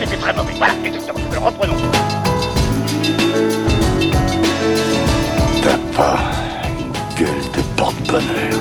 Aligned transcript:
c'était 0.00 0.16
très 0.16 0.32
mauvais. 0.34 0.54
Voilà, 0.56 0.74
exactement. 0.84 1.20
Alors 1.30 1.44
reprenons. 1.44 1.76
T'as 5.62 5.78
pas 5.94 6.18
une 6.78 6.92
gueule 7.18 7.44
de 7.54 7.62
porte-bonheur. 7.76 8.60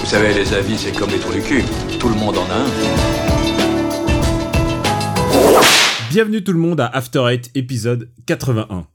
Vous 0.00 0.06
savez, 0.06 0.34
les 0.34 0.52
avis, 0.54 0.76
c'est 0.78 0.92
comme 0.92 1.10
les 1.10 1.18
trous 1.18 1.32
du 1.32 1.40
cul. 1.40 1.64
Tout 1.98 2.08
le 2.08 2.14
monde 2.14 2.36
en 2.38 2.44
a 2.50 2.54
un. 2.54 2.66
Bienvenue 6.10 6.42
tout 6.42 6.52
le 6.52 6.58
monde 6.58 6.80
à 6.80 6.86
After 6.86 7.24
Eight, 7.30 7.50
épisode 7.54 8.10
81. 8.26 8.86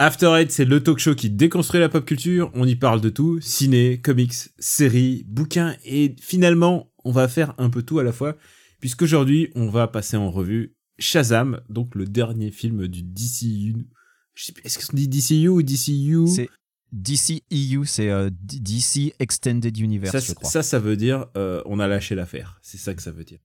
After 0.00 0.26
Eight, 0.36 0.50
c'est 0.50 0.64
le 0.64 0.82
talk 0.82 0.98
show 0.98 1.14
qui 1.14 1.30
déconstruit 1.30 1.80
la 1.80 1.88
pop 1.88 2.04
culture. 2.04 2.50
On 2.54 2.66
y 2.66 2.74
parle 2.74 3.00
de 3.00 3.10
tout 3.10 3.40
ciné, 3.40 4.00
comics, 4.00 4.34
séries, 4.58 5.24
bouquins, 5.28 5.74
et 5.84 6.16
finalement, 6.20 6.88
on 7.04 7.12
va 7.12 7.28
faire 7.28 7.54
un 7.58 7.70
peu 7.70 7.82
tout 7.82 7.98
à 7.98 8.02
la 8.02 8.12
fois, 8.12 8.36
puisqu'aujourd'hui, 8.80 9.50
on 9.54 9.68
va 9.68 9.88
passer 9.88 10.16
en 10.16 10.30
revue 10.30 10.74
Shazam, 10.98 11.60
donc 11.68 11.94
le 11.94 12.06
dernier 12.06 12.50
film 12.50 12.86
du 12.86 13.02
DCU. 13.02 13.86
Je 14.34 14.44
sais 14.44 14.52
plus, 14.52 14.64
Est-ce 14.64 14.86
qu'on 14.86 14.96
dit 14.96 15.08
DCU 15.08 15.48
ou 15.48 15.62
DCU 15.62 16.26
C'est 16.26 16.48
DCEU, 16.94 17.84
c'est 17.84 18.08
euh, 18.10 18.30
DC 18.30 19.14
Extended 19.18 19.76
Universe, 19.76 20.12
ça, 20.12 20.20
je 20.20 20.32
crois. 20.32 20.48
ça, 20.48 20.62
ça 20.62 20.78
veut 20.78 20.96
dire 20.96 21.26
euh, 21.36 21.60
on 21.66 21.80
a 21.80 21.88
lâché 21.88 22.14
l'affaire. 22.14 22.60
C'est 22.62 22.78
ça 22.78 22.94
que 22.94 23.02
ça 23.02 23.10
veut 23.10 23.24
dire. 23.24 23.40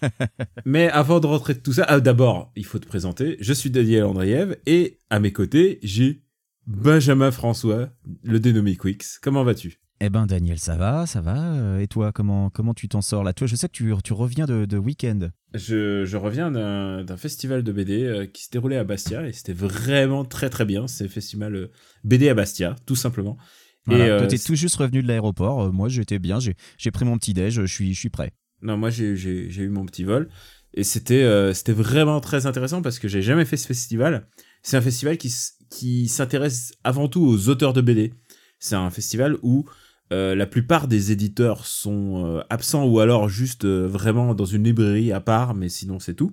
Mais 0.64 0.88
avant 0.90 1.18
de 1.18 1.26
rentrer 1.26 1.54
de 1.54 1.58
tout 1.58 1.72
ça, 1.72 1.84
ah, 1.88 1.98
d'abord, 1.98 2.52
il 2.54 2.64
faut 2.64 2.78
te 2.78 2.86
présenter. 2.86 3.36
Je 3.40 3.52
suis 3.52 3.70
Daniel 3.70 4.04
Andriev 4.04 4.56
et 4.66 4.98
à 5.10 5.18
mes 5.18 5.32
côtés, 5.32 5.80
j'ai 5.82 6.22
Benjamin 6.66 7.32
François, 7.32 7.90
le 8.22 8.38
dénommé 8.38 8.76
Quix. 8.76 9.18
Comment 9.20 9.42
vas-tu? 9.42 9.80
Eh 10.00 10.10
ben 10.10 10.26
Daniel, 10.26 10.58
ça 10.58 10.76
va, 10.76 11.06
ça 11.06 11.20
va. 11.20 11.54
euh, 11.54 11.78
Et 11.80 11.86
toi, 11.86 12.12
comment 12.12 12.50
comment 12.50 12.74
tu 12.74 12.88
t'en 12.88 13.00
sors 13.00 13.22
là? 13.24 13.32
Toi, 13.32 13.46
je 13.46 13.56
sais 13.56 13.68
que 13.68 13.72
tu, 13.72 13.92
tu 14.02 14.12
reviens 14.12 14.44
de, 14.44 14.64
de 14.64 14.76
week-end. 14.76 15.28
je, 15.54 16.04
je 16.04 16.16
reviens 16.16 16.50
d'un 16.50 17.16
festival 17.16 17.62
de 17.62 17.72
BD 17.72 18.02
euh, 18.04 18.26
qui 18.26 18.44
se 18.44 18.50
déroulait 18.50 18.76
à 18.76 18.84
Bastia 18.84 19.26
et 19.26 19.32
c'était 19.32 19.52
vraiment 19.52 20.24
très 20.24 20.50
très 20.50 20.64
bien. 20.64 20.86
C'est 20.88 21.04
le 21.04 21.10
festival 21.10 21.54
euh, 21.54 21.70
BD 22.02 22.28
à 22.28 22.34
Bastia, 22.34 22.74
tout 22.86 22.96
simplement. 22.96 23.38
Voilà. 23.86 24.06
Et, 24.06 24.10
euh, 24.10 24.18
Toi, 24.18 24.26
t'es 24.28 24.38
tout 24.38 24.54
juste 24.56 24.76
revenu 24.76 25.02
de 25.02 25.08
l'aéroport. 25.08 25.72
moi, 25.72 25.88
j'étais 25.88 26.18
bien. 26.18 26.38
J'ai 26.40 26.90
pris 26.90 27.04
mon 27.04 27.16
petit 27.16 27.32
déj. 27.32 27.54
Je 27.60 27.66
suis 27.66 27.94
je 27.94 27.98
suis 28.00 28.10
prêt. 28.10 28.32
Non, 28.62 28.76
moi 28.76 28.88
j'ai 28.90 29.12
eu 29.14 29.68
mon 29.68 29.84
petit 29.86 30.04
vol 30.04 30.28
et 30.72 30.84
c'était 30.84 31.22
euh, 31.22 31.52
c'était 31.54 31.72
vraiment 31.74 32.20
très 32.20 32.46
intéressant 32.46 32.80
parce 32.82 32.98
que 32.98 33.08
j'ai 33.08 33.20
jamais 33.22 33.44
fait 33.44 33.56
ce 33.58 33.66
festival. 33.66 34.26
C'est 34.62 34.76
un 34.76 34.80
festival 34.82 35.18
qui 35.18 35.32
qui 35.70 36.08
s'intéresse 36.08 36.72
avant 36.82 37.08
tout 37.08 37.22
aux 37.24 37.48
auteurs 37.48 37.72
de 37.74 37.80
BD. 37.80 38.12
C'est 38.58 38.74
un 38.76 38.88
festival 38.90 39.36
où 39.42 39.66
euh, 40.12 40.34
la 40.34 40.46
plupart 40.46 40.86
des 40.86 41.12
éditeurs 41.12 41.66
sont 41.66 42.24
euh, 42.26 42.42
absents 42.50 42.84
ou 42.84 43.00
alors 43.00 43.28
juste 43.28 43.64
euh, 43.64 43.86
vraiment 43.86 44.34
dans 44.34 44.44
une 44.44 44.64
librairie 44.64 45.12
à 45.12 45.20
part, 45.20 45.54
mais 45.54 45.68
sinon 45.68 45.98
c'est 45.98 46.14
tout. 46.14 46.32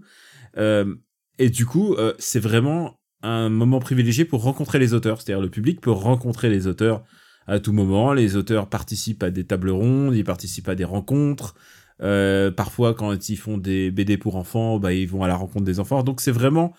Et 1.39 1.49
du 1.49 1.65
coup, 1.65 1.95
c'est 2.19 2.41
vraiment 2.41 2.99
un 3.23 3.49
moment 3.49 3.79
privilégié 3.79 4.25
pour 4.25 4.43
rencontrer 4.43 4.77
les 4.77 4.93
auteurs. 4.93 5.21
C'est-à-dire 5.21 5.41
le 5.41 5.49
public 5.49 5.81
peut 5.81 5.91
rencontrer 5.91 6.49
les 6.49 6.67
auteurs 6.67 7.03
à 7.47 7.59
tout 7.59 7.71
moment. 7.71 8.13
Les 8.13 8.35
auteurs 8.35 8.69
participent 8.69 9.23
à 9.23 9.31
des 9.31 9.45
tables 9.45 9.71
rondes, 9.71 10.13
ils 10.15 10.25
participent 10.25 10.67
à 10.67 10.75
des 10.75 10.83
rencontres. 10.83 11.55
Parfois, 11.99 12.93
quand 12.93 13.29
ils 13.29 13.37
font 13.37 13.57
des 13.57 13.89
BD 13.89 14.17
pour 14.17 14.35
enfants, 14.35 14.77
bah, 14.77 14.93
ils 14.93 15.07
vont 15.07 15.23
à 15.23 15.27
la 15.27 15.35
rencontre 15.35 15.65
des 15.65 15.79
enfants. 15.79 16.03
Donc, 16.03 16.21
c'est 16.21 16.31
vraiment 16.31 16.73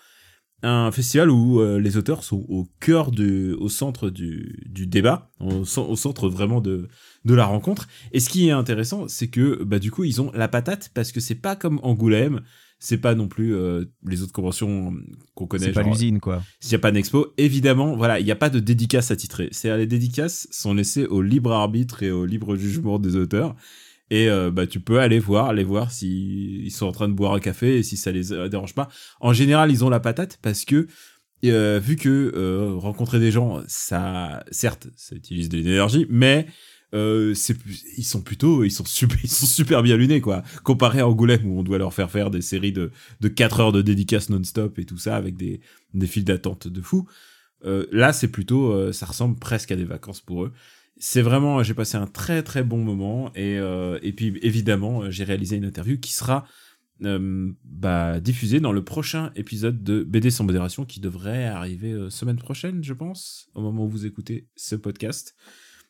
un 0.63 0.91
festival 0.91 1.29
où 1.29 1.59
euh, 1.59 1.79
les 1.79 1.97
auteurs 1.97 2.23
sont 2.23 2.45
au 2.47 2.67
cœur 2.79 3.11
du, 3.11 3.51
au 3.53 3.69
centre 3.69 4.09
du, 4.09 4.63
du 4.65 4.87
débat, 4.87 5.29
au, 5.39 5.63
cen- 5.65 5.87
au 5.87 5.95
centre 5.95 6.29
vraiment 6.29 6.61
de, 6.61 6.87
de 7.25 7.33
la 7.33 7.45
rencontre. 7.45 7.87
Et 8.13 8.19
ce 8.19 8.29
qui 8.29 8.47
est 8.47 8.51
intéressant, 8.51 9.07
c'est 9.07 9.27
que, 9.27 9.63
bah, 9.63 9.79
du 9.79 9.91
coup, 9.91 10.03
ils 10.05 10.21
ont 10.21 10.31
la 10.33 10.47
patate 10.47 10.89
parce 10.93 11.11
que 11.11 11.19
c'est 11.19 11.35
pas 11.35 11.55
comme 11.55 11.79
Angoulême, 11.83 12.41
c'est 12.79 12.97
pas 12.97 13.15
non 13.15 13.27
plus 13.27 13.55
euh, 13.55 13.85
les 14.05 14.23
autres 14.23 14.33
conventions 14.33 14.93
qu'on 15.35 15.47
connaît. 15.47 15.65
C'est 15.67 15.71
pas 15.73 15.83
l'usine, 15.91 16.19
quoi. 16.19 16.41
Japan 16.61 16.93
Expo, 16.95 17.33
évidemment, 17.37 17.95
voilà, 17.95 18.19
il 18.19 18.25
n'y 18.25 18.31
a 18.31 18.35
pas 18.35 18.49
de 18.49 18.59
dédicace 18.59 19.11
attitrée. 19.11 19.49
C'est-à-dire 19.51 19.77
les 19.79 19.87
dédicaces 19.87 20.47
sont 20.51 20.73
laissées 20.73 21.05
au 21.05 21.21
libre 21.21 21.51
arbitre 21.51 22.03
et 22.03 22.11
au 22.11 22.25
libre 22.25 22.55
jugement 22.55 22.99
des 22.99 23.15
auteurs. 23.15 23.55
Et 24.09 24.29
euh, 24.29 24.51
bah 24.51 24.67
tu 24.67 24.79
peux 24.79 24.99
aller 24.99 25.19
voir, 25.19 25.47
aller 25.47 25.63
voir 25.63 25.91
si 25.91 26.61
ils 26.63 26.71
sont 26.71 26.85
en 26.85 26.91
train 26.91 27.07
de 27.07 27.13
boire 27.13 27.33
un 27.33 27.39
café 27.39 27.77
et 27.77 27.83
si 27.83 27.97
ça 27.97 28.11
les 28.11 28.33
euh, 28.33 28.49
dérange 28.49 28.75
pas. 28.75 28.89
En 29.19 29.33
général, 29.33 29.71
ils 29.71 29.83
ont 29.83 29.89
la 29.89 29.99
patate 29.99 30.39
parce 30.41 30.65
que 30.65 30.87
euh, 31.45 31.79
vu 31.79 31.95
que 31.95 32.75
rencontrer 32.77 33.19
des 33.19 33.31
gens, 33.31 33.61
ça, 33.67 34.43
certes, 34.51 34.87
ça 34.95 35.15
utilise 35.15 35.49
de 35.49 35.57
l'énergie, 35.57 36.05
mais 36.09 36.47
c'est 36.93 37.57
ils 37.97 38.03
sont 38.03 38.21
plutôt 38.21 38.63
ils 38.63 38.71
sont 38.71 38.85
super 38.85 39.17
ils 39.23 39.29
sont 39.29 39.47
super 39.47 39.81
bien 39.81 39.97
lunés 39.97 40.21
quoi 40.21 40.43
comparé 40.63 40.99
à 40.99 41.07
Angoulême 41.07 41.43
où 41.47 41.59
on 41.59 41.63
doit 41.63 41.79
leur 41.79 41.91
faire 41.91 42.11
faire 42.11 42.29
des 42.29 42.41
séries 42.41 42.71
de 42.71 42.91
de 43.19 43.27
4 43.29 43.61
heures 43.61 43.71
de 43.71 43.81
dédicaces 43.81 44.29
non-stop 44.29 44.77
et 44.77 44.85
tout 44.85 44.99
ça 44.99 45.15
avec 45.15 45.35
des 45.35 45.59
des 45.95 46.05
files 46.05 46.23
d'attente 46.23 46.67
de 46.67 46.81
fou 46.81 47.07
là 47.63 48.13
c'est 48.13 48.27
plutôt 48.27 48.91
ça 48.93 49.07
ressemble 49.07 49.39
presque 49.39 49.71
à 49.71 49.75
des 49.75 49.85
vacances 49.85 50.21
pour 50.21 50.43
eux 50.43 50.53
c'est 50.97 51.21
vraiment 51.21 51.63
j'ai 51.63 51.73
passé 51.73 51.97
un 51.97 52.07
très 52.07 52.43
très 52.43 52.63
bon 52.63 52.77
moment 52.77 53.31
et 53.35 53.57
euh, 53.57 53.99
et 54.01 54.13
puis 54.13 54.37
évidemment 54.41 55.03
euh, 55.03 55.11
j'ai 55.11 55.23
réalisé 55.23 55.55
une 55.57 55.65
interview 55.65 55.97
qui 55.97 56.13
sera 56.13 56.45
euh, 57.03 57.51
bah, 57.65 58.19
diffusée 58.19 58.59
dans 58.59 58.71
le 58.71 58.83
prochain 58.83 59.31
épisode 59.35 59.83
de 59.83 60.03
BD 60.03 60.29
sans 60.29 60.43
modération 60.43 60.85
qui 60.85 60.99
devrait 60.99 61.45
arriver 61.45 62.07
semaine 62.09 62.37
prochaine 62.37 62.83
je 62.83 62.93
pense 62.93 63.49
au 63.55 63.61
moment 63.61 63.85
où 63.85 63.89
vous 63.89 64.05
écoutez 64.05 64.47
ce 64.55 64.75
podcast. 64.75 65.35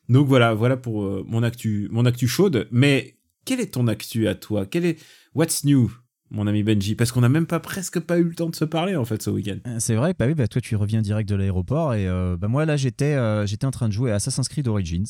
Donc 0.08 0.26
voilà 0.26 0.54
voilà 0.54 0.76
pour 0.76 1.02
mon 1.26 1.42
actu 1.42 1.88
mon 1.90 2.04
actu 2.06 2.26
chaude. 2.26 2.68
Mais 2.70 3.18
quelle 3.44 3.60
est 3.60 3.74
ton 3.74 3.86
actu 3.86 4.26
à 4.26 4.34
toi? 4.34 4.66
Quel 4.66 4.84
est 4.84 4.98
what's 5.34 5.64
new? 5.64 6.03
Mon 6.30 6.46
ami 6.46 6.62
Benji 6.62 6.94
parce 6.94 7.12
qu'on 7.12 7.20
n'a 7.20 7.28
même 7.28 7.46
pas 7.46 7.60
presque 7.60 8.00
pas 8.00 8.18
eu 8.18 8.24
le 8.24 8.34
temps 8.34 8.48
de 8.48 8.56
se 8.56 8.64
parler 8.64 8.96
en 8.96 9.04
fait 9.04 9.22
ce 9.22 9.30
week-end 9.30 9.58
Euh, 9.66 9.76
C'est 9.78 9.94
vrai, 9.94 10.14
bah 10.18 10.26
oui, 10.26 10.34
bah 10.34 10.48
toi 10.48 10.60
tu 10.60 10.74
reviens 10.76 11.02
direct 11.02 11.28
de 11.28 11.34
l'aéroport 11.36 11.94
et 11.94 12.08
euh, 12.08 12.36
bah 12.38 12.48
moi 12.48 12.64
là 12.64 12.76
j'étais 12.76 13.14
euh, 13.14 13.46
j'étais 13.46 13.66
en 13.66 13.70
train 13.70 13.88
de 13.88 13.92
jouer 13.92 14.10
à 14.10 14.16
Assassin's 14.16 14.48
Creed 14.48 14.66
Origins. 14.68 15.04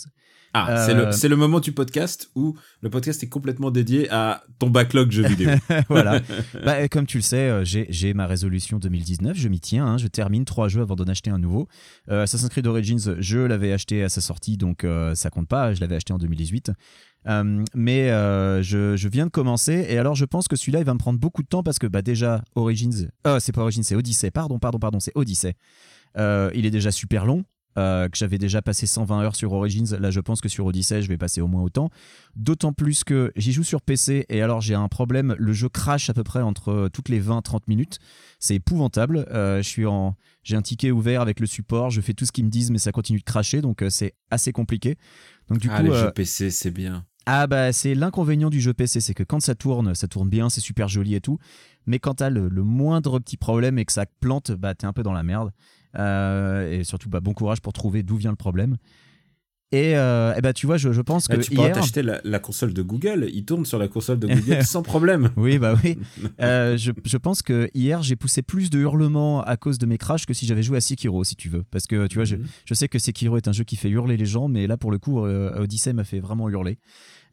Ah, 0.56 0.86
Euh, 0.86 1.10
c'est 1.12 1.26
le, 1.28 1.34
le 1.34 1.36
moment 1.36 1.58
du 1.58 1.72
podcast 1.72 2.30
où 2.36 2.56
le 2.80 2.88
podcast 2.91 3.22
est 3.25 3.28
complètement 3.28 3.72
dédié 3.72 4.08
à 4.10 4.44
ton 4.60 4.70
backlog 4.70 5.10
jeux 5.10 5.26
vidéo. 5.26 5.50
voilà. 5.88 6.20
Bah, 6.64 6.86
comme 6.88 7.06
tu 7.06 7.19
le 7.19 7.22
sais, 7.22 7.64
j'ai 7.64 7.86
j'ai 7.91 8.14
ma 8.14 8.26
résolution 8.26 8.78
2019, 8.78 9.36
je 9.36 9.48
m'y 9.48 9.58
tiens, 9.60 9.84
hein, 9.86 9.98
je 9.98 10.06
termine 10.06 10.44
trois 10.44 10.69
jeux 10.69 10.82
avant 10.82 10.94
d'en 10.94 11.04
acheter 11.04 11.31
un 11.31 11.38
nouveau. 11.38 11.69
Assassin's 12.08 12.48
Creed 12.50 12.66
Origins, 12.66 13.16
je 13.19 13.38
l'avais 13.38 13.72
acheté 13.72 14.02
à 14.04 14.08
sa 14.08 14.20
sortie, 14.20 14.56
donc 14.56 14.86
ça 15.14 15.31
compte 15.31 15.48
pas, 15.48 15.75
je 15.75 15.81
l'avais 15.81 15.96
acheté 15.96 16.12
en 16.12 16.19
2018. 16.19 16.70
Euh, 17.26 17.64
mais 17.74 18.10
euh, 18.10 18.62
je, 18.62 18.96
je 18.96 19.08
viens 19.08 19.24
de 19.24 19.30
commencer 19.30 19.86
et 19.88 19.98
alors 19.98 20.14
je 20.14 20.26
pense 20.26 20.46
que 20.46 20.56
celui-là 20.56 20.80
il 20.80 20.84
va 20.84 20.92
me 20.92 20.98
prendre 20.98 21.18
beaucoup 21.18 21.42
de 21.42 21.48
temps 21.48 21.62
parce 21.62 21.78
que 21.78 21.86
bah 21.86 22.02
déjà 22.02 22.44
Origins, 22.54 23.08
euh, 23.26 23.38
c'est 23.40 23.52
pas 23.52 23.62
Origins, 23.62 23.82
c'est 23.82 23.94
Odyssey, 23.94 24.30
pardon, 24.30 24.58
pardon, 24.58 24.78
pardon, 24.78 25.00
c'est 25.00 25.12
Odyssey. 25.14 25.54
Euh, 26.18 26.50
il 26.54 26.66
est 26.66 26.70
déjà 26.70 26.92
super 26.92 27.24
long. 27.24 27.44
que 27.76 28.10
j'avais 28.14 28.38
déjà 28.38 28.62
passé 28.62 28.86
120 28.86 29.22
heures 29.22 29.36
sur 29.36 29.52
Origins, 29.52 29.96
là 29.98 30.10
je 30.10 30.20
pense 30.20 30.40
que 30.40 30.48
sur 30.48 30.66
Odyssey 30.66 31.02
je 31.02 31.08
vais 31.08 31.16
passer 31.16 31.40
au 31.40 31.46
moins 31.46 31.62
autant. 31.62 31.88
D'autant 32.36 32.72
plus 32.74 33.04
que 33.04 33.32
j'y 33.36 33.52
joue 33.52 33.64
sur 33.64 33.80
PC 33.80 34.26
et 34.28 34.42
alors 34.42 34.60
j'ai 34.60 34.74
un 34.74 34.88
problème, 34.88 35.34
le 35.38 35.52
jeu 35.54 35.70
crache 35.70 36.10
à 36.10 36.14
peu 36.14 36.24
près 36.24 36.42
entre 36.42 36.90
toutes 36.92 37.08
les 37.08 37.22
20-30 37.22 37.60
minutes. 37.68 37.98
C'est 38.38 38.56
épouvantable. 38.56 39.26
Je 39.32 39.62
suis 39.62 39.86
en, 39.86 40.14
j'ai 40.42 40.56
un 40.56 40.62
ticket 40.62 40.90
ouvert 40.90 41.22
avec 41.22 41.40
le 41.40 41.46
support, 41.46 41.88
je 41.88 42.02
fais 42.02 42.12
tout 42.12 42.26
ce 42.26 42.32
qu'ils 42.32 42.44
me 42.44 42.50
disent 42.50 42.70
mais 42.70 42.78
ça 42.78 42.92
continue 42.92 43.18
de 43.18 43.24
cracher 43.24 43.62
donc 43.62 43.82
c'est 43.88 44.14
assez 44.30 44.52
compliqué. 44.52 44.96
Donc 45.48 45.58
du 45.58 45.68
ah, 45.70 45.78
coup, 45.78 45.86
les 45.86 45.94
jeux 45.94 46.12
PC, 46.12 46.50
c'est 46.50 46.70
bien. 46.70 47.04
Ah 47.26 47.46
bah 47.46 47.72
c'est 47.72 47.94
l'inconvénient 47.94 48.50
du 48.50 48.60
jeu 48.60 48.74
PC, 48.74 49.00
c'est 49.00 49.14
que 49.14 49.22
quand 49.22 49.40
ça 49.40 49.54
tourne, 49.54 49.94
ça 49.94 50.08
tourne 50.08 50.28
bien, 50.28 50.50
c'est 50.50 50.60
super 50.60 50.88
joli 50.88 51.14
et 51.14 51.20
tout. 51.20 51.38
Mais 51.86 51.98
quand 51.98 52.14
t'as 52.14 52.30
le, 52.30 52.48
moindre 52.50 53.18
petit 53.18 53.36
problème 53.36 53.78
et 53.78 53.84
que 53.84 53.92
ça 53.92 54.06
plante, 54.20 54.52
bah 54.52 54.74
t'es 54.74 54.86
un 54.86 54.92
peu 54.92 55.02
dans 55.02 55.12
la 55.12 55.22
merde. 55.22 55.52
Euh, 55.96 56.70
et 56.70 56.84
surtout, 56.84 57.08
bah, 57.08 57.20
bon 57.20 57.34
courage 57.34 57.60
pour 57.60 57.72
trouver 57.72 58.02
d'où 58.02 58.16
vient 58.16 58.30
le 58.30 58.36
problème. 58.36 58.76
Et, 59.75 59.97
euh, 59.97 60.32
eh 60.37 60.41
bah 60.41 60.53
tu 60.53 60.67
vois, 60.67 60.76
je, 60.76 60.93
je 60.93 61.00
pense 61.00 61.26
que 61.26 61.35
Ah, 61.35 61.38
tu 61.38 61.50
pourras 61.53 61.67
hier... 61.69 61.75
t'acheter 61.76 62.03
la, 62.03 62.21
la 62.23 62.38
console 62.38 62.73
de 62.73 62.82
Google. 62.82 63.29
Il 63.32 63.44
tourne 63.44 63.65
sur 63.67 63.79
la 63.79 63.88
console 63.88 64.19
de 64.21 64.29
Google 64.29 64.62
sans 64.65 64.82
problème. 64.82 65.31
Oui, 65.37 65.59
bah 65.59 65.75
oui. 65.82 65.99
Euh, 66.41 66.76
je, 66.76 66.93
je 67.05 67.17
pense 67.17 67.43
que 67.43 67.69
hier, 67.75 68.03
j'ai 68.03 68.17
poussé 68.17 68.43
plus 68.43 68.69
de 68.71 68.79
hurlements 68.79 69.43
à 69.43 69.56
cause 69.56 69.79
de 69.79 69.87
mes 69.87 69.99
crashs 69.99 70.26
que 70.26 70.35
si 70.35 70.47
j'avais 70.47 70.62
joué 70.62 70.76
à 70.79 70.81
Sekiro, 70.81 71.25
si 71.25 71.37
tu 71.37 71.49
veux. 71.49 71.65
Parce 71.71 71.87
que 71.87 72.06
tu 72.06 72.17
vois, 72.17 72.25
je, 72.25 72.37
Mhm. 72.37 72.47
je 72.67 72.75
sais 72.75 72.88
que 72.88 72.99
Sekiro 72.99 73.37
est 73.37 73.49
un 73.49 73.53
jeu 73.53 73.65
qui 73.65 73.76
fait 73.76 73.88
hurler 73.88 74.17
les 74.17 74.26
gens, 74.26 74.49
mais 74.49 74.67
là, 74.67 74.76
pour 74.76 74.91
le 74.91 74.99
coup, 74.99 75.25
euh, 75.25 75.61
Odyssey 75.62 75.93
m'a 75.93 76.05
fait 76.05 76.21
vraiment 76.21 76.49
hurler. 76.49 76.79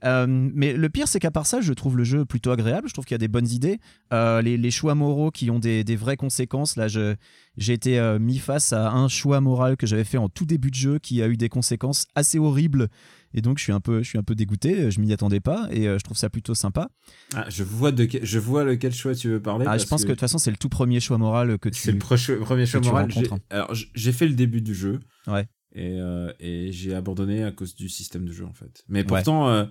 Euh, 0.03 0.25
mais 0.27 0.73
le 0.73 0.89
pire, 0.89 1.07
c'est 1.07 1.19
qu'à 1.19 1.31
part 1.31 1.45
ça, 1.45 1.61
je 1.61 1.73
trouve 1.73 1.97
le 1.97 2.03
jeu 2.03 2.25
plutôt 2.25 2.51
agréable. 2.51 2.87
Je 2.87 2.93
trouve 2.93 3.05
qu'il 3.05 3.13
y 3.13 3.15
a 3.15 3.19
des 3.19 3.27
bonnes 3.27 3.47
idées. 3.47 3.79
Euh, 4.13 4.41
les, 4.41 4.57
les 4.57 4.71
choix 4.71 4.95
moraux 4.95 5.31
qui 5.31 5.49
ont 5.51 5.59
des, 5.59 5.83
des 5.83 5.95
vraies 5.95 6.17
conséquences. 6.17 6.75
Là, 6.75 6.87
j'ai 6.87 7.73
été 7.73 7.99
euh, 7.99 8.19
mis 8.19 8.39
face 8.39 8.73
à 8.73 8.91
un 8.91 9.07
choix 9.07 9.41
moral 9.41 9.77
que 9.77 9.85
j'avais 9.85 10.03
fait 10.03 10.17
en 10.17 10.29
tout 10.29 10.45
début 10.45 10.69
de 10.71 10.75
jeu 10.75 10.99
qui 10.99 11.21
a 11.21 11.27
eu 11.27 11.37
des 11.37 11.49
conséquences 11.49 12.07
assez 12.15 12.39
horribles. 12.39 12.87
Et 13.33 13.41
donc, 13.41 13.59
je 13.59 13.63
suis 13.63 13.71
un 13.71 13.79
peu, 13.79 14.03
je 14.03 14.09
suis 14.09 14.17
un 14.17 14.23
peu 14.23 14.35
dégoûté. 14.35 14.91
Je 14.91 14.99
m'y 14.99 15.13
attendais 15.13 15.39
pas 15.39 15.67
et 15.71 15.83
je 15.83 16.03
trouve 16.03 16.17
ça 16.17 16.29
plutôt 16.29 16.55
sympa. 16.55 16.89
Ah, 17.33 17.45
je 17.49 17.63
vois 17.63 17.91
de 17.91 18.07
je 18.23 18.39
vois 18.39 18.63
lequel 18.63 18.93
choix 18.93 19.15
tu 19.15 19.29
veux 19.29 19.41
parler. 19.41 19.65
Ah, 19.69 19.77
je 19.77 19.85
pense 19.85 20.01
que 20.01 20.07
de 20.07 20.13
toute 20.13 20.19
façon, 20.19 20.37
c'est 20.37 20.51
le 20.51 20.57
tout 20.57 20.69
premier 20.69 20.99
choix 20.99 21.17
moral 21.17 21.57
que 21.57 21.69
tu. 21.69 21.79
c'est 21.79 21.91
le 21.93 21.97
premier 21.99 22.65
choix 22.65 22.81
moral. 22.81 23.09
Rencontres. 23.11 23.43
Alors 23.49 23.73
j'ai 23.73 24.11
fait 24.11 24.27
le 24.27 24.33
début 24.33 24.61
du 24.61 24.73
jeu. 24.75 24.99
Ouais. 25.27 25.47
Et, 25.73 25.95
euh, 25.99 26.33
et 26.41 26.71
j'ai 26.73 26.93
abandonné 26.93 27.43
à 27.45 27.51
cause 27.51 27.75
du 27.75 27.87
système 27.87 28.25
de 28.25 28.33
jeu 28.33 28.45
en 28.45 28.53
fait. 28.53 28.83
Mais 28.89 29.05
pourtant, 29.05 29.47
euh, 29.49 29.63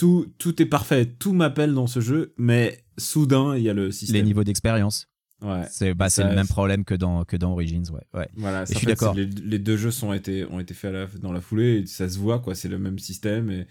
tout, 0.00 0.32
tout 0.38 0.62
est 0.62 0.66
parfait, 0.66 1.04
tout 1.04 1.34
m'appelle 1.34 1.74
dans 1.74 1.86
ce 1.86 2.00
jeu, 2.00 2.32
mais 2.38 2.82
soudain, 2.96 3.54
il 3.54 3.62
y 3.62 3.68
a 3.68 3.74
le 3.74 3.90
système. 3.90 4.16
Les 4.16 4.22
niveaux 4.22 4.44
d'expérience. 4.44 5.08
Ouais. 5.42 5.66
C'est 5.70 5.92
bah, 5.92 6.06
le 6.16 6.34
même 6.34 6.46
problème 6.48 6.86
que 6.86 6.94
dans, 6.94 7.26
que 7.26 7.36
dans 7.36 7.52
Origins, 7.52 7.84
ouais. 7.92 8.00
ouais. 8.14 8.28
Voilà, 8.34 8.64
je 8.64 8.72
suis 8.72 8.86
d'accord. 8.86 9.14
Les, 9.14 9.26
les 9.26 9.58
deux 9.58 9.76
jeux 9.76 9.90
sont 9.90 10.14
été, 10.14 10.46
ont 10.46 10.58
été 10.58 10.72
faits 10.72 10.94
à 10.94 10.98
la- 11.00 11.06
dans 11.20 11.32
la 11.32 11.42
foulée 11.42 11.80
et 11.80 11.86
ça 11.86 12.08
se 12.08 12.18
voit, 12.18 12.38
quoi. 12.38 12.54
C'est 12.54 12.68
le 12.68 12.78
même 12.78 12.98
système 12.98 13.50
et, 13.50 13.66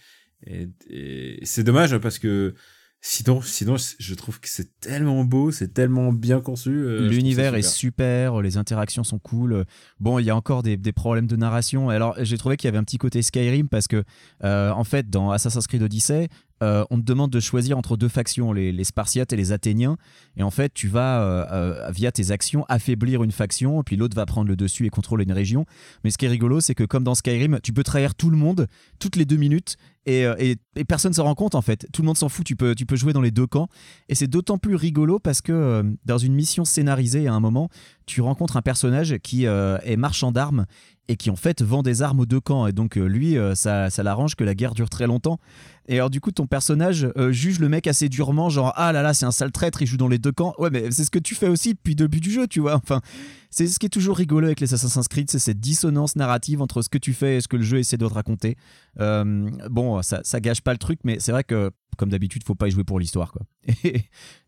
et, 0.45 0.69
et 0.87 1.39
c'est 1.45 1.63
dommage 1.63 1.97
parce 1.97 2.19
que 2.19 2.53
sinon, 3.01 3.41
sinon, 3.41 3.75
je 3.97 4.13
trouve 4.13 4.39
que 4.39 4.49
c'est 4.49 4.79
tellement 4.79 5.23
beau, 5.23 5.51
c'est 5.51 5.73
tellement 5.73 6.11
bien 6.11 6.41
conçu. 6.41 6.69
euh, 6.71 7.07
L'univers 7.09 7.55
est 7.55 7.61
super. 7.61 8.31
super, 8.33 8.41
les 8.41 8.57
interactions 8.57 9.03
sont 9.03 9.19
cool. 9.19 9.65
Bon, 9.99 10.19
il 10.19 10.25
y 10.25 10.29
a 10.29 10.35
encore 10.35 10.63
des, 10.63 10.75
des 10.77 10.91
problèmes 10.91 11.27
de 11.27 11.35
narration. 11.35 11.89
Alors, 11.89 12.15
j'ai 12.19 12.37
trouvé 12.37 12.57
qu'il 12.57 12.67
y 12.67 12.69
avait 12.69 12.77
un 12.77 12.83
petit 12.83 12.97
côté 12.97 13.21
Skyrim 13.21 13.69
parce 13.69 13.87
que, 13.87 14.03
euh, 14.43 14.71
en 14.71 14.83
fait, 14.83 15.09
dans 15.09 15.31
Assassin's 15.31 15.67
Creed 15.67 15.81
Odyssey, 15.81 16.27
euh, 16.61 16.83
on 16.89 16.97
te 16.97 17.03
demande 17.03 17.31
de 17.31 17.39
choisir 17.39 17.77
entre 17.77 17.97
deux 17.97 18.07
factions, 18.07 18.51
les, 18.53 18.83
Spartiates 18.83 19.33
et 19.33 19.35
les 19.35 19.51
Athéniens. 19.51 19.97
Et 20.37 20.43
en 20.43 20.51
fait, 20.51 20.73
tu 20.73 20.87
vas, 20.87 21.21
euh, 21.21 21.45
euh, 21.51 21.91
via 21.91 22.11
tes 22.11 22.31
actions, 22.31 22.65
affaiblir 22.69 23.23
une 23.23 23.31
faction, 23.31 23.81
puis 23.83 23.95
l'autre 23.95 24.15
va 24.15 24.25
prendre 24.25 24.47
le 24.47 24.55
dessus 24.55 24.85
et 24.85 24.89
contrôler 24.89 25.23
une 25.23 25.31
région. 25.31 25.65
Mais 26.03 26.11
ce 26.11 26.17
qui 26.17 26.25
est 26.25 26.29
rigolo, 26.29 26.59
c'est 26.59 26.75
que 26.75 26.83
comme 26.83 27.03
dans 27.03 27.15
Skyrim, 27.15 27.59
tu 27.61 27.73
peux 27.73 27.83
trahir 27.83 28.15
tout 28.15 28.29
le 28.29 28.37
monde 28.37 28.67
toutes 28.99 29.15
les 29.15 29.25
deux 29.25 29.37
minutes 29.37 29.77
et, 30.05 30.23
et, 30.39 30.55
et 30.75 30.85
personne 30.85 31.11
ne 31.11 31.15
s'en 31.15 31.23
rend 31.23 31.35
compte 31.35 31.55
en 31.55 31.61
fait. 31.61 31.87
Tout 31.93 32.01
le 32.01 32.07
monde 32.07 32.17
s'en 32.17 32.29
fout, 32.29 32.45
tu 32.45 32.55
peux, 32.55 32.75
jouer 32.93 33.13
dans 33.13 33.21
les 33.21 33.31
deux 33.31 33.47
camps. 33.47 33.67
Et 34.07 34.15
c'est 34.15 34.27
d'autant 34.27 34.57
plus 34.57 34.75
rigolo 34.75 35.19
parce 35.19 35.41
que 35.41 35.83
dans 36.05 36.17
une 36.17 36.33
mission 36.33 36.65
scénarisée 36.65 37.27
à 37.27 37.33
un 37.33 37.39
moment, 37.39 37.69
tu 38.05 38.21
rencontres 38.21 38.57
un 38.57 38.61
personnage 38.61 39.17
qui 39.19 39.45
est 39.45 39.97
marchand 39.97 40.31
d'armes 40.31 40.65
et 41.09 41.17
qui 41.17 41.31
en 41.31 41.35
fait 41.35 41.61
vend 41.61 41.81
des 41.81 42.01
armes 42.03 42.21
aux 42.21 42.25
deux 42.25 42.39
camps. 42.39 42.67
Et 42.67 42.71
donc 42.71 42.95
euh, 42.95 43.05
lui, 43.05 43.37
euh, 43.37 43.55
ça, 43.55 43.89
ça 43.89 44.03
l'arrange 44.03 44.35
que 44.35 44.43
la 44.43 44.53
guerre 44.53 44.75
dure 44.75 44.89
très 44.89 45.07
longtemps. 45.07 45.39
Et 45.87 45.95
alors 45.95 46.11
du 46.11 46.21
coup, 46.21 46.31
ton 46.31 46.45
personnage 46.45 47.09
euh, 47.17 47.31
juge 47.31 47.59
le 47.59 47.67
mec 47.67 47.87
assez 47.87 48.09
durement, 48.09 48.49
genre 48.49 48.71
ah 48.75 48.93
là 48.93 49.01
là, 49.01 49.15
c'est 49.15 49.25
un 49.25 49.31
sale 49.31 49.51
traître, 49.51 49.81
il 49.81 49.87
joue 49.87 49.97
dans 49.97 50.07
les 50.07 50.19
deux 50.19 50.31
camps. 50.31 50.53
Ouais, 50.59 50.69
mais 50.69 50.91
c'est 50.91 51.03
ce 51.03 51.09
que 51.09 51.19
tu 51.19 51.33
fais 51.33 51.49
aussi 51.49 51.73
depuis 51.73 51.91
le 51.91 52.07
début 52.07 52.19
du 52.19 52.31
jeu, 52.31 52.47
tu 52.47 52.59
vois. 52.59 52.75
Enfin, 52.75 53.01
c'est 53.49 53.65
ce 53.65 53.79
qui 53.79 53.87
est 53.87 53.89
toujours 53.89 54.17
rigolo 54.17 54.45
avec 54.45 54.59
les 54.59 54.71
Assassin's 54.71 55.07
Creed, 55.07 55.31
c'est 55.31 55.39
cette 55.39 55.59
dissonance 55.59 56.15
narrative 56.15 56.61
entre 56.61 56.83
ce 56.83 56.89
que 56.89 56.99
tu 56.99 57.13
fais 57.13 57.37
et 57.37 57.41
ce 57.41 57.47
que 57.47 57.57
le 57.57 57.63
jeu 57.63 57.79
essaie 57.79 57.97
de 57.97 58.07
te 58.07 58.13
raconter. 58.13 58.55
Bon, 58.99 60.01
ça, 60.03 60.21
ça 60.23 60.39
gâche 60.39 60.61
pas 60.61 60.73
le 60.73 60.77
truc, 60.77 60.99
mais 61.03 61.19
c'est 61.19 61.31
vrai 61.31 61.43
que 61.43 61.71
comme 61.99 62.09
d'habitude, 62.09 62.43
faut 62.45 62.55
pas 62.55 62.69
y 62.69 62.71
jouer 62.71 62.85
pour 62.85 62.97
l'histoire, 62.97 63.33
quoi. 63.33 63.41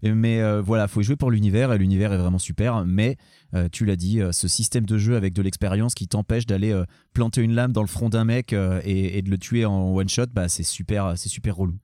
mais 0.04 0.42
euh, 0.42 0.62
voilà, 0.62 0.88
faut 0.88 1.02
y 1.02 1.04
jouer 1.04 1.18
pour 1.18 1.32
l'univers 1.32 1.74
et 1.74 1.78
l'univers 1.78 2.14
est 2.14 2.18
vraiment 2.18 2.40
super. 2.40 2.86
Mais 2.86 3.18
euh, 3.54 3.68
tu 3.70 3.84
l'as 3.84 3.98
dit, 3.98 4.22
euh, 4.22 4.32
ce 4.32 4.48
système 4.48 4.86
de 4.86 4.98
jeu 4.98 5.18
avec 5.18 5.34
de 5.34 5.42
l'expérience 5.42 5.94
qui 5.94 6.08
t'empêche 6.08 6.46
d'aller 6.46 6.72
euh, 6.72 6.86
planter 7.14 7.42
une 7.42 7.54
lame 7.54 7.74
dans 7.74 7.82
le 7.82 7.90
front 7.90 8.08
d'un 8.08 8.24
mec 8.24 8.54
et, 8.54 9.18
et 9.18 9.22
de 9.22 9.30
le 9.30 9.38
tuer 9.38 9.66
en 9.66 9.94
one 9.94 10.08
shot, 10.08 10.28
bah 10.34 10.48
c'est 10.48 10.64
super, 10.64 11.18
c'est 11.18 11.28
super 11.28 11.58
relou. 11.58 11.78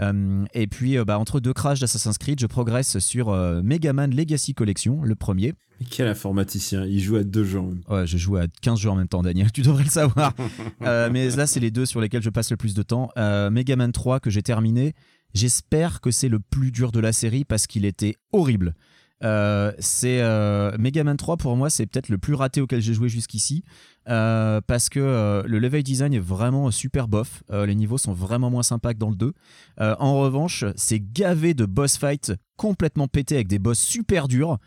Euh, 0.00 0.44
et 0.52 0.66
puis, 0.66 0.98
euh, 0.98 1.04
bah, 1.04 1.18
entre 1.18 1.40
deux 1.40 1.52
crashs 1.52 1.80
d'Assassin's 1.80 2.18
Creed, 2.18 2.40
je 2.40 2.46
progresse 2.46 2.98
sur 2.98 3.30
euh, 3.30 3.62
Mega 3.62 3.92
Man 3.92 4.14
Legacy 4.14 4.54
Collection, 4.54 5.02
le 5.02 5.14
premier. 5.14 5.54
Mais 5.80 5.86
quel 5.90 6.08
informaticien, 6.08 6.84
il 6.86 7.00
joue 7.00 7.16
à 7.16 7.24
deux 7.24 7.44
jeux. 7.44 7.60
Ouais, 7.88 8.06
je 8.06 8.16
joue 8.16 8.36
à 8.36 8.46
15 8.62 8.78
jeux 8.78 8.90
en 8.90 8.96
même 8.96 9.08
temps, 9.08 9.22
Daniel, 9.22 9.52
tu 9.52 9.62
devrais 9.62 9.84
le 9.84 9.90
savoir. 9.90 10.32
Euh, 10.82 11.08
mais 11.10 11.30
là, 11.30 11.46
c'est 11.46 11.58
les 11.58 11.70
deux 11.70 11.86
sur 11.86 12.00
lesquels 12.00 12.22
je 12.22 12.30
passe 12.30 12.50
le 12.50 12.56
plus 12.56 12.74
de 12.74 12.82
temps. 12.82 13.08
Euh, 13.16 13.50
Mega 13.50 13.76
Man 13.76 13.92
3 13.92 14.20
que 14.20 14.30
j'ai 14.30 14.42
terminé. 14.42 14.92
J'espère 15.34 16.00
que 16.00 16.10
c'est 16.10 16.28
le 16.28 16.38
plus 16.38 16.70
dur 16.70 16.92
de 16.92 17.00
la 17.00 17.12
série 17.12 17.44
parce 17.44 17.66
qu'il 17.66 17.84
était 17.84 18.14
horrible. 18.32 18.74
Euh, 19.24 19.72
c'est 19.78 20.20
euh, 20.20 20.76
Mega 20.78 21.02
Man 21.04 21.16
3 21.16 21.36
pour 21.36 21.56
moi, 21.56 21.70
c'est 21.70 21.86
peut-être 21.86 22.08
le 22.08 22.18
plus 22.18 22.34
raté 22.34 22.60
auquel 22.60 22.80
j'ai 22.80 22.94
joué 22.94 23.08
jusqu'ici 23.08 23.64
euh, 24.08 24.60
parce 24.66 24.88
que 24.88 25.00
euh, 25.00 25.42
le 25.46 25.58
level 25.58 25.82
design 25.82 26.14
est 26.14 26.20
vraiment 26.20 26.70
super 26.70 27.08
bof. 27.08 27.42
Les 27.50 27.74
niveaux 27.74 27.98
sont 27.98 28.12
vraiment 28.12 28.50
moins 28.50 28.62
sympas 28.62 28.94
que 28.94 28.98
dans 28.98 29.10
le 29.10 29.16
2. 29.16 29.32
Euh, 29.80 29.96
en 29.98 30.18
revanche, 30.18 30.64
c'est 30.76 31.00
gavé 31.00 31.54
de 31.54 31.66
boss 31.66 31.96
fights 31.96 32.32
complètement 32.56 33.08
pétés 33.08 33.36
avec 33.36 33.48
des 33.48 33.58
boss 33.58 33.78
super 33.78 34.28
durs. 34.28 34.58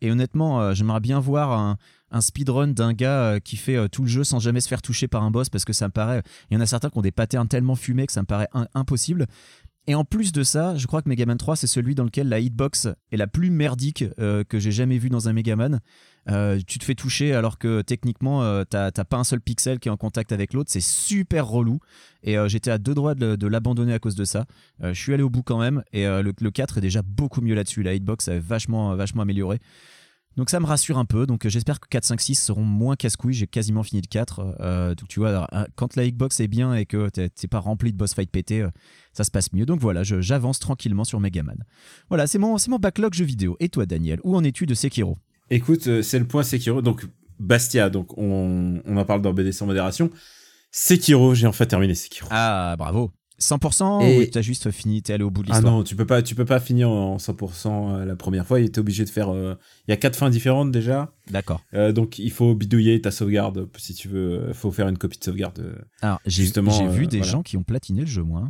Et 0.00 0.12
honnêtement, 0.12 0.74
j'aimerais 0.74 1.00
bien 1.00 1.18
voir 1.18 1.50
un, 1.52 1.76
un 2.12 2.20
speedrun 2.20 2.68
d'un 2.68 2.92
gars 2.92 3.40
qui 3.40 3.56
fait 3.56 3.88
tout 3.88 4.02
le 4.02 4.08
jeu 4.08 4.22
sans 4.22 4.38
jamais 4.38 4.60
se 4.60 4.68
faire 4.68 4.80
toucher 4.80 5.08
par 5.08 5.24
un 5.24 5.32
boss 5.32 5.48
parce 5.48 5.64
que 5.64 5.72
ça 5.72 5.86
me 5.86 5.92
paraît. 5.92 6.22
Il 6.50 6.54
y 6.54 6.56
en 6.56 6.60
a 6.60 6.66
certains 6.66 6.88
qui 6.88 6.98
ont 6.98 7.02
des 7.02 7.10
patterns 7.10 7.48
tellement 7.48 7.74
fumés 7.74 8.06
que 8.06 8.12
ça 8.12 8.20
me 8.20 8.26
paraît 8.26 8.48
impossible. 8.74 9.26
Et 9.88 9.94
en 9.94 10.04
plus 10.04 10.32
de 10.32 10.42
ça, 10.42 10.76
je 10.76 10.86
crois 10.86 11.00
que 11.00 11.08
Mega 11.08 11.24
Man 11.24 11.38
3, 11.38 11.56
c'est 11.56 11.66
celui 11.66 11.94
dans 11.94 12.04
lequel 12.04 12.28
la 12.28 12.40
hitbox 12.40 12.88
est 13.10 13.16
la 13.16 13.26
plus 13.26 13.48
merdique 13.48 14.04
euh, 14.18 14.44
que 14.44 14.58
j'ai 14.58 14.70
jamais 14.70 14.98
vue 14.98 15.08
dans 15.08 15.30
un 15.30 15.32
Mega 15.32 15.56
Man. 15.56 15.80
Euh, 16.28 16.60
tu 16.66 16.78
te 16.78 16.84
fais 16.84 16.94
toucher 16.94 17.34
alors 17.34 17.56
que 17.56 17.80
techniquement, 17.80 18.42
euh, 18.42 18.64
t'as 18.68 18.90
pas 18.90 19.16
un 19.16 19.24
seul 19.24 19.40
pixel 19.40 19.78
qui 19.78 19.88
est 19.88 19.90
en 19.90 19.96
contact 19.96 20.30
avec 20.30 20.52
l'autre. 20.52 20.70
C'est 20.70 20.82
super 20.82 21.46
relou. 21.46 21.78
Et 22.22 22.36
euh, 22.36 22.48
j'étais 22.48 22.70
à 22.70 22.76
deux 22.76 22.92
doigts 22.92 23.14
de, 23.14 23.46
l'abandonner 23.46 23.94
à 23.94 23.98
cause 23.98 24.14
de 24.14 24.26
ça. 24.26 24.44
Je 24.82 24.92
suis 24.92 25.14
allé 25.14 25.22
au 25.22 25.30
bout 25.30 25.42
quand 25.42 25.58
même. 25.58 25.82
Et 25.94 26.04
le, 26.04 26.34
le 26.38 26.50
4 26.50 26.76
est 26.76 26.82
déjà 26.82 27.00
beaucoup 27.00 27.40
mieux 27.40 27.54
là-dessus. 27.54 27.82
La 27.82 27.94
hitbox 27.94 28.28
est 28.28 28.38
vachement, 28.38 28.94
vachement 28.94 29.22
améliorée. 29.22 29.58
Donc 30.38 30.50
ça 30.50 30.60
me 30.60 30.66
rassure 30.66 30.98
un 30.98 31.04
peu. 31.04 31.26
Donc 31.26 31.44
euh, 31.44 31.48
j'espère 31.48 31.80
que 31.80 31.88
4, 31.88 32.04
5, 32.04 32.20
6 32.20 32.34
seront 32.36 32.62
moins 32.62 32.94
casse-couilles. 32.94 33.34
J'ai 33.34 33.48
quasiment 33.48 33.82
fini 33.82 34.00
le 34.00 34.06
4. 34.06 34.56
Euh, 34.60 34.94
donc 34.94 35.08
tu 35.08 35.18
vois, 35.18 35.30
alors, 35.30 35.48
euh, 35.52 35.64
quand 35.74 35.96
la 35.96 36.04
hitbox 36.04 36.38
est 36.38 36.46
bien 36.46 36.74
et 36.74 36.86
que 36.86 37.08
t'es 37.08 37.48
pas 37.48 37.58
rempli 37.58 37.92
de 37.92 37.98
boss 37.98 38.14
fight 38.14 38.30
pété, 38.30 38.62
euh, 38.62 38.70
ça 39.12 39.24
se 39.24 39.32
passe 39.32 39.52
mieux. 39.52 39.66
Donc 39.66 39.80
voilà, 39.80 40.04
j'avance 40.04 40.60
tranquillement 40.60 41.02
sur 41.02 41.18
Megaman. 41.18 41.64
Voilà, 42.08 42.28
c'est 42.28 42.38
mon, 42.38 42.56
mon 42.68 42.78
backlog 42.78 43.14
jeu 43.14 43.24
vidéo. 43.24 43.56
Et 43.58 43.68
toi, 43.68 43.84
Daniel, 43.84 44.20
où 44.22 44.36
en 44.36 44.44
es-tu 44.44 44.64
de 44.64 44.74
Sekiro? 44.74 45.18
Écoute, 45.50 46.02
c'est 46.02 46.18
le 46.20 46.26
point 46.26 46.44
Sekiro. 46.44 46.82
Donc, 46.82 47.04
Bastia, 47.40 47.90
donc 47.90 48.16
on, 48.16 48.80
on 48.84 48.96
en 48.96 49.04
parle 49.04 49.22
dans 49.22 49.32
BD 49.32 49.50
sans 49.50 49.66
modération. 49.66 50.08
Sekiro, 50.70 51.34
j'ai 51.34 51.48
enfin 51.48 51.66
terminé 51.66 51.96
Sekiro. 51.96 52.28
Ah, 52.30 52.76
bravo 52.78 53.10
100% 53.38 54.00
Et- 54.02 54.18
ou 54.18 54.30
t'as 54.30 54.40
juste 54.42 54.70
fini, 54.70 55.02
t'es 55.02 55.12
allé 55.12 55.24
au 55.24 55.30
bout 55.30 55.42
de 55.42 55.48
Ah 55.50 55.54
l'histoire 55.54 55.74
non, 55.74 55.82
tu 55.84 55.94
peux 55.96 56.06
pas, 56.06 56.22
tu 56.22 56.34
peux 56.34 56.44
pas 56.44 56.60
finir 56.60 56.90
en 56.90 57.18
100% 57.18 57.94
euh, 57.96 58.04
la 58.04 58.16
première 58.16 58.46
fois. 58.46 58.60
Il 58.60 58.66
était 58.66 58.80
obligé 58.80 59.04
de 59.04 59.10
faire. 59.10 59.30
euh, 59.32 59.54
Il 59.86 59.92
y 59.92 59.94
a 59.94 59.96
quatre 59.96 60.16
fins 60.16 60.30
différentes 60.30 60.70
déjà, 60.72 61.12
D'accord. 61.30 61.60
Euh, 61.74 61.92
donc 61.92 62.18
il 62.18 62.30
faut 62.32 62.54
bidouiller 62.54 63.00
ta 63.00 63.10
sauvegarde 63.10 63.68
si 63.76 63.94
tu 63.94 64.08
veux. 64.08 64.46
Il 64.48 64.54
faut 64.54 64.70
faire 64.72 64.88
une 64.88 64.98
copie 64.98 65.18
de 65.18 65.24
sauvegarde. 65.24 65.76
Alors, 66.02 66.20
j'ai 66.26 66.42
Justement, 66.44 66.70
j'ai 66.72 66.88
vu 66.88 67.04
euh, 67.04 67.06
des 67.06 67.18
voilà. 67.18 67.32
gens 67.32 67.42
qui 67.42 67.56
ont 67.56 67.62
platiné 67.62 68.00
le 68.02 68.06
jeu, 68.06 68.22
moi. 68.22 68.48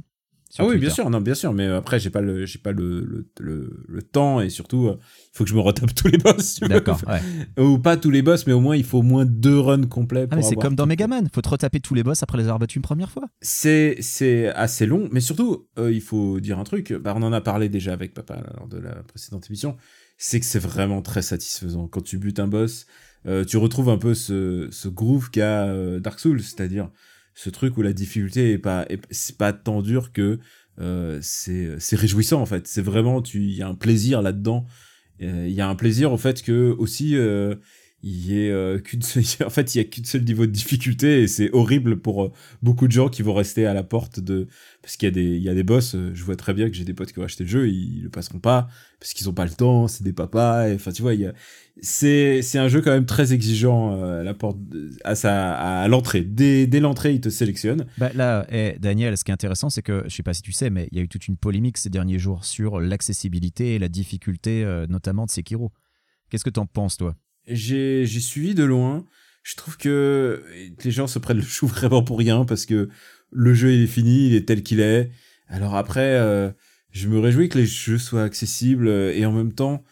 Ah 0.59 0.65
oui, 0.65 0.71
Twitter. 0.73 0.81
bien 0.87 0.91
sûr, 0.91 1.11
non, 1.11 1.21
bien 1.21 1.35
sûr. 1.35 1.53
Mais 1.53 1.67
après, 1.67 2.01
j'ai 2.01 2.11
pas 2.11 2.21
le, 2.23 2.47
j'ai 2.47 2.59
pas 2.59 2.73
le, 2.73 3.01
le, 3.05 3.27
le, 3.39 3.85
le 3.87 4.03
temps 4.03 4.41
et 4.41 4.49
surtout, 4.49 4.87
euh, 4.89 4.97
il 4.99 5.37
faut 5.37 5.45
que 5.45 5.51
je 5.51 5.55
me 5.55 5.61
retape 5.61 5.95
tous 5.95 6.09
les 6.09 6.17
boss. 6.19 6.43
si. 6.55 6.61
D'accord, 6.61 7.01
ouais. 7.07 7.63
Ou 7.63 7.79
pas 7.79 7.97
tous 7.97 8.11
les 8.11 8.23
boss, 8.23 8.47
mais 8.47 8.55
au 8.55 8.61
moins 8.61 8.75
il 8.77 8.85
faut 8.85 8.99
au 8.99 9.03
moins 9.03 9.27
deux 9.27 9.59
runs 9.59 9.87
complets. 9.87 10.27
Ah, 10.31 10.41
c'est 10.43 10.57
comme 10.57 10.75
dans. 10.75 10.87
Megaman. 10.87 11.29
Faut 11.35 11.43
te 11.43 11.49
retaper 11.51 11.81
tous 11.81 11.95
les 11.95 12.03
boss 12.03 12.23
après 12.23 12.39
les 12.39 12.45
avoir 12.45 12.59
battus 12.59 12.77
une 12.77 12.83
première 12.83 13.11
fois. 13.11 13.25
C'est 13.43 13.97
c'est 14.01 14.49
assez 14.49 14.87
long, 14.87 15.09
mais 15.13 15.21
surtout, 15.21 15.67
euh, 15.79 15.93
il 15.93 16.01
faut 16.01 16.41
dire 16.41 16.59
un 16.59 16.65
truc. 16.65 16.93
Bah, 16.95 17.13
on 17.17 17.23
en 17.23 17.33
a 17.33 17.41
parlé 17.43 17.69
déjà 17.69 17.93
avec 17.93 18.15
papa 18.15 18.43
lors 18.57 18.69
de 18.69 18.79
la 18.79 18.95
précédente 19.03 19.47
émission. 19.51 19.77
C'est 20.17 20.41
que 20.41 20.47
c'est 20.47 20.59
vraiment 20.59 21.03
très 21.03 21.23
satisfaisant 21.23 21.87
quand 21.89 22.01
tu 22.03 22.17
butes 22.19 22.41
un 22.41 22.49
boss. 22.49 22.87
euh, 23.27 23.45
tu 23.45 23.57
retrouves 23.59 23.89
un 23.91 23.99
peu 23.99 24.15
ce, 24.15 24.69
ce 24.71 24.89
groove 24.89 25.31
qu'a 25.31 25.99
Dark 26.01 26.19
Souls, 26.21 26.41
c'est-à-dire 26.43 26.89
ce 27.41 27.51
truc 27.51 27.77
où 27.79 27.83
la 27.83 27.93
difficulté 27.93 28.53
est 28.53 28.59
pas 28.59 28.85
est- 28.89 29.07
c'est 29.13 29.39
pas 29.39 29.53
tant 29.53 29.81
dur 29.81 30.11
que 30.13 30.41
euh, 30.81 31.19
c'est 31.23 31.97
réjouissant 31.97 32.41
en 32.41 32.47
fait. 32.47 32.67
C'est 32.67 32.83
vraiment 32.83 33.23
tu 33.23 33.45
il 33.45 33.55
y 33.55 33.63
a 33.63 33.69
un 33.69 33.77
plaisir 33.77 34.23
là-dedans. 34.23 34.67
Euh, 35.23 35.47
Il 35.49 35.55
y 35.55 35.61
a 35.61 35.69
un 35.69 35.77
plaisir 35.77 36.13
au 36.13 36.17
fait 36.19 36.43
que 36.43 36.75
aussi 36.79 37.17
euh, 37.17 37.55
il 38.03 38.31
y 38.31 38.49
euh, 38.49 38.79
qu'une 38.79 39.03
seule, 39.03 39.25
en 39.47 39.51
fait 39.51 39.75
il 39.75 39.79
y 39.79 39.81
a 39.81 39.85
qu'une 39.85 40.05
seule 40.05 40.23
niveau 40.23 40.47
de 40.47 40.53
difficulté 40.53 41.23
et 41.23 41.27
c'est 41.27 41.51
horrible 41.53 42.01
pour 42.01 42.25
euh, 42.25 42.33
beaucoup 42.63 42.87
de 42.87 42.93
gens 42.93 43.09
qui 43.09 43.23
vont 43.23 43.35
rester 43.35 43.67
à 43.67 43.75
la 43.75 43.83
porte 43.83 44.21
de 44.21 44.47
parce 44.83 44.97
qu'il 44.97 45.09
y 45.09 45.11
a 45.11 45.15
des 45.15 45.37
il 45.37 45.43
y 45.43 45.49
a 45.49 45.55
des 45.55 45.65
boss 45.65 45.97
euh, 45.97 46.13
je 46.15 46.23
vois 46.23 46.37
très 46.37 46.55
bien 46.55 46.69
que 46.71 46.77
j'ai 46.77 46.85
des 46.85 46.95
potes 46.95 47.13
qui 47.13 47.19
ont 47.19 47.25
acheté 47.25 47.43
le 47.43 47.51
jeu 47.51 47.69
ils, 47.69 48.03
le 48.03 48.09
passeront 48.09 48.39
pas 48.39 48.69
parce 49.01 49.15
qu'ils 49.15 49.29
ont 49.29 49.33
pas 49.33 49.45
le 49.45 49.51
temps 49.51 49.89
c'est 49.89 50.05
des 50.05 50.13
papas 50.13 50.69
et, 50.69 50.75
enfin 50.75 50.93
tu 50.93 51.03
vois 51.03 51.15
il 51.15 51.23
y 51.23 51.27
a 51.27 51.33
c'est 51.83 52.41
c'est 52.43 52.59
un 52.59 52.69
jeu 52.69 52.83
quand 52.83 52.93
même 52.93 53.07
très 53.07 53.33
exigeant 53.33 53.95
euh, 53.95 54.21
à 54.21 54.23
la 54.23 54.35
porte 54.35 54.59
à 55.05 55.15
sa 55.15 55.55
à 55.55 55.89
l'entrée. 55.89 56.23
Dès 56.23 56.67
dès 56.67 56.81
l'entrée 56.81 57.15
il 57.15 57.21
te 57.21 57.29
sélectionne. 57.29 57.87
Bah 57.99 58.11
là, 58.15 58.45
eh, 58.51 58.77
Daniel, 58.81 59.17
ce 59.17 59.23
qui 59.23 59.31
est 59.31 59.35
intéressant, 59.35 59.71
c'est 59.71 59.83
que, 59.83 60.03
je 60.09 60.15
sais 60.17 60.25
pas 60.25 60.35
si 60.35 60.43
tu 60.43 60.51
sais, 60.51 60.71
mais 60.71 60.89
il 60.91 60.99
y 60.99 61.01
a 61.01 61.05
eu 61.05 61.09
toute 61.09 61.29
une 61.29 61.37
polémique 61.37 61.79
ces 61.79 61.89
derniers 61.89 62.19
jours 62.19 62.45
sur 62.45 62.81
l'accessibilité 62.81 63.77
et 63.77 63.79
la 63.79 63.89
difficulté, 63.89 64.65
notamment 64.89 65.27
de 65.27 65.31
Sekiro. 65.31 65.71
Qu'est-ce 66.31 66.45
que 66.45 66.51
t'en 66.51 66.67
penses, 66.67 66.97
toi? 66.97 67.15
J'ai 67.49 68.07
suivi 68.07 68.55
de 68.55 68.65
loin. 68.65 69.05
Je 69.43 69.57
trouve 69.57 69.77
que 69.77 70.45
les 70.85 70.91
gens 70.91 71.07
se 71.07 71.19
prennent 71.19 71.39
le 71.39 71.43
chou 71.43 71.67
vraiment 71.67 72.03
pour 72.03 72.19
rien 72.19 72.45
parce 72.45 72.67
que 72.67 72.89
le 73.31 73.55
jeu 73.55 73.73
il 73.73 73.83
est 73.83 73.87
fini, 73.87 74.29
il 74.29 74.35
est 74.35 74.47
tel 74.47 74.63
qu'il 74.63 74.81
est. 74.81 75.11
Alors 75.49 75.77
après, 75.77 76.19
euh, 76.19 76.51
je 76.91 77.09
me 77.09 77.19
réjouis 77.19 77.49
que 77.49 77.59
les 77.59 77.67
jeux 77.67 77.99
soient 77.99 78.25
accessibles 78.25 78.89
euh, 78.89 79.15
et 79.15 79.25
en 79.27 79.33
même 79.33 79.53
temps, 79.53 79.85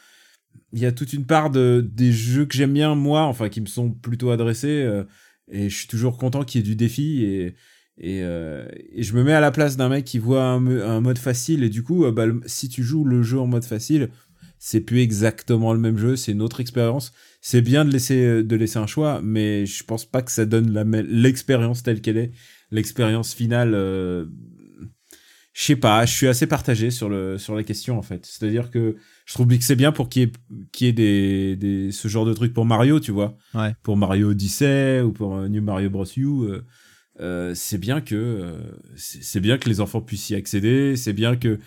il 0.73 0.81
y 0.81 0.87
a 0.87 0.93
toute 0.93 1.13
une 1.13 1.27
part 1.27 1.51
de 1.51 1.87
des 1.87 2.13
jeux 2.13 2.47
que 2.47 2.57
j'aime 2.57 2.73
bien 2.73 2.95
moi, 2.95 3.23
enfin 3.23 3.49
qui 3.49 3.61
me 3.61 3.67
sont 3.67 3.91
plutôt 3.91 4.31
adressés 4.31 4.83
euh, 4.83 5.05
et 5.51 5.71
je 5.71 5.77
suis 5.77 5.87
toujours 5.89 6.19
content 6.19 6.45
qu'il 6.45 6.61
y 6.61 6.65
ait 6.65 6.67
du 6.69 6.77
défi 6.77 7.25
et 7.25 7.55
et, 7.99 8.21
euh, 8.23 8.67
et 8.93 9.03
je 9.03 9.15
me 9.15 9.25
mets 9.25 9.33
à 9.33 9.41
la 9.41 9.51
place 9.51 9.77
d'un 9.77 9.89
mec 9.89 10.05
qui 10.05 10.19
voit 10.19 10.45
un, 10.45 10.67
un 10.67 11.01
mode 11.01 11.19
facile 11.19 11.65
et 11.65 11.71
du 11.71 11.83
coup, 11.83 12.11
bah, 12.13 12.27
si 12.45 12.69
tu 12.69 12.83
joues 12.83 13.05
le 13.05 13.23
jeu 13.23 13.41
en 13.41 13.47
mode 13.47 13.65
facile, 13.65 14.11
c'est 14.59 14.81
plus 14.81 15.01
exactement 15.01 15.73
le 15.73 15.79
même 15.79 15.99
jeu, 15.99 16.17
c'est 16.17 16.33
une 16.33 16.43
autre 16.43 16.61
expérience 16.61 17.13
c'est 17.47 17.63
bien 17.63 17.85
de 17.85 17.93
laisser 17.93 18.43
de 18.43 18.57
laisser 18.57 18.79
un 18.81 18.89
choix, 18.89 19.21
mais 19.23 19.67
je 19.67 19.85
pense 19.85 20.05
pas 20.05 20.21
que 20.21 20.33
ça 20.33 20.47
donne 20.47 20.77
l'expérience 21.09 21.85
telle 21.85 22.01
qu'elle 22.01 22.17
est, 22.17 22.33
l'expérience 22.73 23.35
finale. 23.35 23.73
euh, 23.73 24.27
je 25.53 25.63
sais 25.63 25.77
pas, 25.77 26.05
je 26.05 26.13
suis 26.13 26.27
assez 26.27 26.49
partagé 26.49 26.91
sur 26.91 27.09
le 27.09 27.39
sur 27.39 27.55
la 27.55 27.63
question 27.63 27.97
en 27.99 28.03
fait. 28.03 28.27
C'est-à-dire 28.27 28.69
que 28.73 28.97
je 29.27 29.35
trouve 29.35 29.47
que 29.47 29.63
c'est 29.63 29.77
bien 29.77 29.93
pour 29.93 30.09
qu'il 30.09 30.23
y 30.23 30.25
ait, 30.25 30.33
qu'il 30.73 30.87
y 30.89 30.91
ait 30.91 30.93
des, 30.93 31.55
des, 31.55 31.93
ce 31.93 32.09
genre 32.09 32.27
de 32.27 32.35
trucs 32.35 32.53
pour 32.53 32.65
Mario, 32.67 32.99
tu 32.99 33.13
vois. 33.13 33.39
Ouais. 33.55 33.73
Pour 33.85 33.97
Mario 33.97 34.31
Odyssey 34.31 35.01
ou 35.03 35.13
pour 35.13 35.37
euh, 35.37 35.49
New 35.49 35.63
Mario 35.63 35.89
Bros. 35.89 36.05
U. 36.17 36.27
euh, 36.27 36.63
euh, 37.21 37.53
c'est 37.55 37.79
bien 37.79 38.01
que 38.01 38.15
euh, 38.17 38.59
c'est 38.97 39.41
bien 39.41 39.57
que 39.57 39.69
les 39.69 39.81
enfants 39.81 40.01
puissent 40.01 40.31
y 40.31 40.35
accéder. 40.35 40.97
C'est 40.97 41.13
bien 41.13 41.37
que 41.37 41.61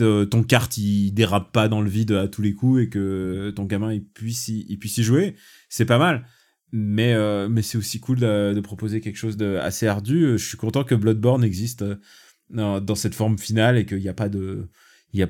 ton 0.00 0.42
kart 0.42 0.76
il 0.76 1.12
dérape 1.12 1.52
pas 1.52 1.68
dans 1.68 1.80
le 1.80 1.90
vide 1.90 2.12
à 2.12 2.28
tous 2.28 2.42
les 2.42 2.54
coups 2.54 2.82
et 2.82 2.88
que 2.88 3.52
ton 3.54 3.64
gamin 3.64 3.92
il 3.92 4.04
puisse 4.04 4.48
y, 4.48 4.76
puisse 4.76 5.00
jouer. 5.00 5.34
C'est 5.68 5.84
pas 5.84 5.98
mal. 5.98 6.26
Mais, 6.72 7.14
euh, 7.14 7.48
c'est 7.62 7.78
aussi 7.78 8.00
cool 8.00 8.18
de, 8.20 8.60
proposer 8.60 9.00
quelque 9.00 9.16
chose 9.16 9.36
de 9.36 9.56
assez 9.56 9.86
ardu. 9.86 10.38
Je 10.38 10.46
suis 10.46 10.56
content 10.56 10.84
que 10.84 10.94
Bloodborne 10.94 11.44
existe 11.44 11.82
euh, 11.82 12.80
dans, 12.80 12.94
cette 12.94 13.14
forme 13.14 13.38
finale 13.38 13.78
et 13.78 13.86
qu'il 13.86 13.98
n'y 13.98 14.08
a 14.08 14.14
pas 14.14 14.28
de. 14.28 14.68
Il, 15.12 15.18
y 15.20 15.22
a, 15.24 15.28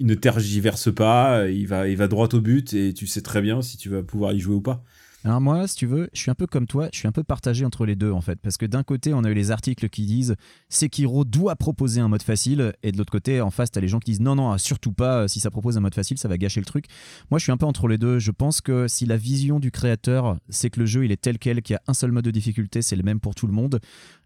ne 0.00 0.14
tergiverse 0.14 0.94
pas, 0.94 1.44
va, 1.66 1.88
il 1.88 1.96
va 1.96 2.08
droit 2.08 2.28
au 2.32 2.40
but 2.40 2.72
et 2.74 2.94
tu 2.94 3.08
sais 3.08 3.22
très 3.22 3.42
bien 3.42 3.62
si 3.62 3.76
tu 3.76 3.88
vas 3.88 4.02
pouvoir 4.04 4.32
y 4.32 4.38
jouer 4.38 4.54
ou 4.54 4.60
pas. 4.60 4.84
Alors 5.24 5.40
moi, 5.40 5.66
si 5.66 5.74
tu 5.74 5.86
veux, 5.86 6.08
je 6.12 6.20
suis 6.20 6.30
un 6.30 6.36
peu 6.36 6.46
comme 6.46 6.68
toi, 6.68 6.88
je 6.92 6.98
suis 6.98 7.08
un 7.08 7.12
peu 7.12 7.24
partagé 7.24 7.64
entre 7.64 7.84
les 7.84 7.96
deux 7.96 8.12
en 8.12 8.20
fait, 8.20 8.38
parce 8.40 8.56
que 8.56 8.66
d'un 8.66 8.84
côté, 8.84 9.12
on 9.12 9.24
a 9.24 9.30
eu 9.30 9.34
les 9.34 9.50
articles 9.50 9.88
qui 9.88 10.06
disent 10.06 10.36
Sekiro 10.68 11.24
doit 11.24 11.56
proposer 11.56 12.00
un 12.00 12.06
mode 12.06 12.22
facile, 12.22 12.72
et 12.84 12.92
de 12.92 12.98
l'autre 12.98 13.10
côté, 13.10 13.40
en 13.40 13.50
face, 13.50 13.72
t'as 13.72 13.80
les 13.80 13.88
gens 13.88 13.98
qui 13.98 14.12
disent 14.12 14.20
non, 14.20 14.36
non, 14.36 14.56
surtout 14.58 14.92
pas, 14.92 15.26
si 15.26 15.40
ça 15.40 15.50
propose 15.50 15.76
un 15.76 15.80
mode 15.80 15.94
facile, 15.94 16.18
ça 16.18 16.28
va 16.28 16.38
gâcher 16.38 16.60
le 16.60 16.66
truc. 16.66 16.84
Moi, 17.32 17.38
je 17.38 17.42
suis 17.42 17.52
un 17.52 17.56
peu 17.56 17.66
entre 17.66 17.88
les 17.88 17.98
deux. 17.98 18.20
Je 18.20 18.30
pense 18.30 18.60
que 18.60 18.86
si 18.86 19.06
la 19.06 19.16
vision 19.16 19.58
du 19.58 19.72
créateur, 19.72 20.38
c'est 20.50 20.70
que 20.70 20.78
le 20.78 20.86
jeu 20.86 21.04
il 21.04 21.10
est 21.10 21.20
tel 21.20 21.38
quel, 21.38 21.62
qu'il 21.62 21.74
y 21.74 21.76
a 21.76 21.82
un 21.88 21.94
seul 21.94 22.12
mode 22.12 22.24
de 22.24 22.30
difficulté, 22.30 22.80
c'est 22.80 22.96
le 22.96 23.02
même 23.02 23.18
pour 23.18 23.34
tout 23.34 23.48
le 23.48 23.52
monde, 23.52 23.80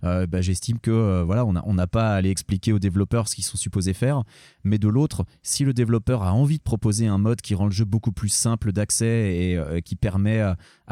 euh, 0.04 0.26
bah, 0.26 0.42
j'estime 0.42 0.78
que 0.78 0.90
euh, 0.90 1.25
voilà, 1.25 1.46
on 1.46 1.75
n'a 1.75 1.87
pas 1.87 2.12
à 2.12 2.16
aller 2.16 2.30
expliquer 2.30 2.75
aux 2.75 2.78
développeurs 2.78 3.28
ce 3.28 3.34
qu'ils 3.34 3.44
sont 3.44 3.56
supposés 3.56 3.94
faire. 3.94 4.25
Mais 4.62 4.76
de 4.76 4.88
l'autre, 4.88 5.25
si 5.42 5.64
le 5.64 5.72
développeur 5.72 6.22
a 6.22 6.34
envie 6.34 6.58
de 6.58 6.62
proposer 6.62 7.06
un 7.06 7.18
mode 7.18 7.40
qui 7.40 7.54
rend 7.54 7.64
le 7.64 7.72
jeu 7.72 7.87
beaucoup 7.87 8.12
plus 8.12 8.28
simple 8.28 8.72
d'accès 8.72 9.37
et 9.37 9.56
euh, 9.56 9.80
qui 9.80 9.96
permet 9.96 10.42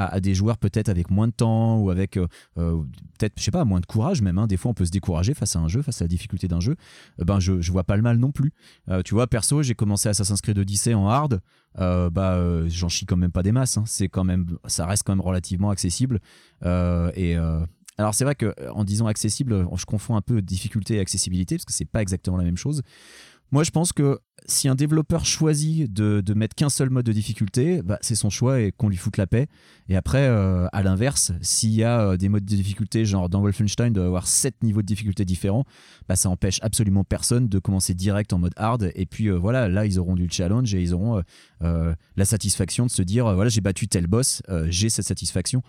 à- 0.07 0.21
des 0.21 0.35
joueurs 0.35 0.59
peut-être 0.59 0.88
avec 0.88 1.11
moins 1.11 1.28
de 1.28 1.33
temps 1.33 1.78
ou 1.78 1.90
avec 1.90 2.16
euh, 2.16 2.26
euh, 2.59 2.83
peut-être, 3.19 3.35
je 3.38 3.42
sais 3.45 3.50
pas, 3.50 3.64
moins 3.64 3.80
de 3.80 3.87
courage 3.87 4.23
même. 4.23 4.38
hein. 4.38 4.47
Des 4.47 4.57
fois, 4.57 4.71
on 4.71 4.75
peut 4.75 4.85
se 4.85 4.90
décourager 4.90 5.35
face 5.35 5.57
à 5.57 5.59
un 5.61 5.69
jeu, 5.69 5.83
face 5.83 6.00
à 6.00 6.04
la 6.04 6.09
difficulté 6.09 6.49
d'un 6.49 6.61
jeu. 6.61 6.76
Euh, 7.21 7.25
ben, 7.25 7.40
je, 7.40 7.61
je 7.61 7.73
vois 7.73 7.85
pas 7.85 7.97
le 7.97 8.02
mal 8.02 8.19
non 8.19 8.33
plus. 8.33 8.52
Tu 9.04 9.14
vois, 9.14 9.26
perso, 9.26 9.62
j'ai 9.62 9.75
commencé 9.75 10.09
Assassin's 10.09 10.40
Creed 10.40 10.59
Odyssey 10.59 10.95
en 10.95 11.09
hard. 11.09 11.40
Bah, 11.76 12.66
j'en 12.69 12.88
chie 12.88 13.07
quand 13.07 13.16
même 13.16 13.30
pas 13.33 13.42
des 13.42 13.52
masses. 13.52 13.76
hein. 13.78 13.85
C'est 13.87 14.09
quand 14.09 14.25
même, 14.25 14.59
ça 14.66 14.87
reste 14.87 15.02
quand 15.04 15.12
même 15.14 15.25
relativement 15.25 15.71
accessible. 15.71 16.21
Et 16.64 17.37
alors, 17.99 18.14
c'est 18.14 18.25
vrai 18.25 18.35
que 18.35 18.54
en 18.71 18.83
disant 18.85 19.07
accessible, 19.07 19.66
je 19.76 19.85
confonds 19.85 20.16
un 20.16 20.23
peu 20.23 20.40
difficulté 20.40 20.95
et 20.97 21.00
accessibilité 21.00 21.57
parce 21.57 21.66
que 21.66 21.73
c'est 21.73 21.85
pas 21.85 22.00
exactement 22.00 22.38
la 22.38 22.45
même 22.45 22.57
chose. 22.57 22.83
Moi, 23.52 23.64
je 23.64 23.71
pense 23.71 23.92
que 23.92 24.21
si 24.47 24.69
un 24.69 24.75
développeur 24.75 25.25
choisit 25.25 25.92
de, 25.92 26.21
de 26.21 26.35
mettre 26.35 26.54
qu'un 26.54 26.69
seul 26.69 26.88
mode 26.90 27.04
de 27.04 27.12
difficulté, 27.12 27.83
bah, 27.83 27.99
c'est 28.00 28.14
son 28.14 28.30
choix 28.30 28.61
et 28.61 28.73
qu'on 28.73 28.88
lui 28.88 28.97
foute 28.97 29.16
la 29.16 29.26
paix. 29.26 29.49
Et 29.88 29.97
après, 29.97 30.26
euh, 30.26 30.66
à 30.73 30.83
l'inverse, 30.83 31.33
s'il 31.40 31.71
y 31.71 31.83
a 31.83 32.00
euh, 32.00 32.16
des 32.16 32.28
modes 32.28 32.45
de 32.45 32.57
difficulté, 32.57 33.04
genre 33.04 33.28
dans 33.28 33.40
Wolfenstein, 33.40 33.92
d'avoir 33.92 34.26
7 34.26 34.62
niveaux 34.62 34.83
de 34.83 34.87
difficulté 34.87 35.25
différents, 35.25 35.64
bah, 36.09 36.16
ça 36.16 36.28
empêche 36.28 36.59
absolument 36.62 37.04
personne 37.04 37.49
de 37.49 37.59
commencer 37.59 37.95
direct 37.95 38.33
en 38.33 38.38
mode 38.38 38.52
hard. 38.57 38.92
Et 38.95 39.07
puis 39.07 39.28
euh, 39.28 39.35
voilà, 39.35 39.69
là, 39.69 39.85
ils 39.85 39.99
auront 39.99 40.14
du 40.14 40.28
challenge 40.30 40.73
et 40.75 40.80
ils 40.80 40.95
auront 40.95 41.23
la 41.61 42.25
satisfaction 42.25 42.87
de 42.87 42.90
se 42.90 43.02
dire 43.02 43.33
voilà, 43.35 43.50
j'ai 43.50 43.61
battu 43.61 43.88
tel 43.88 44.07
boss, 44.07 44.42
j'ai 44.69 44.88
cette 44.88 45.07
satisfaction. 45.07 45.62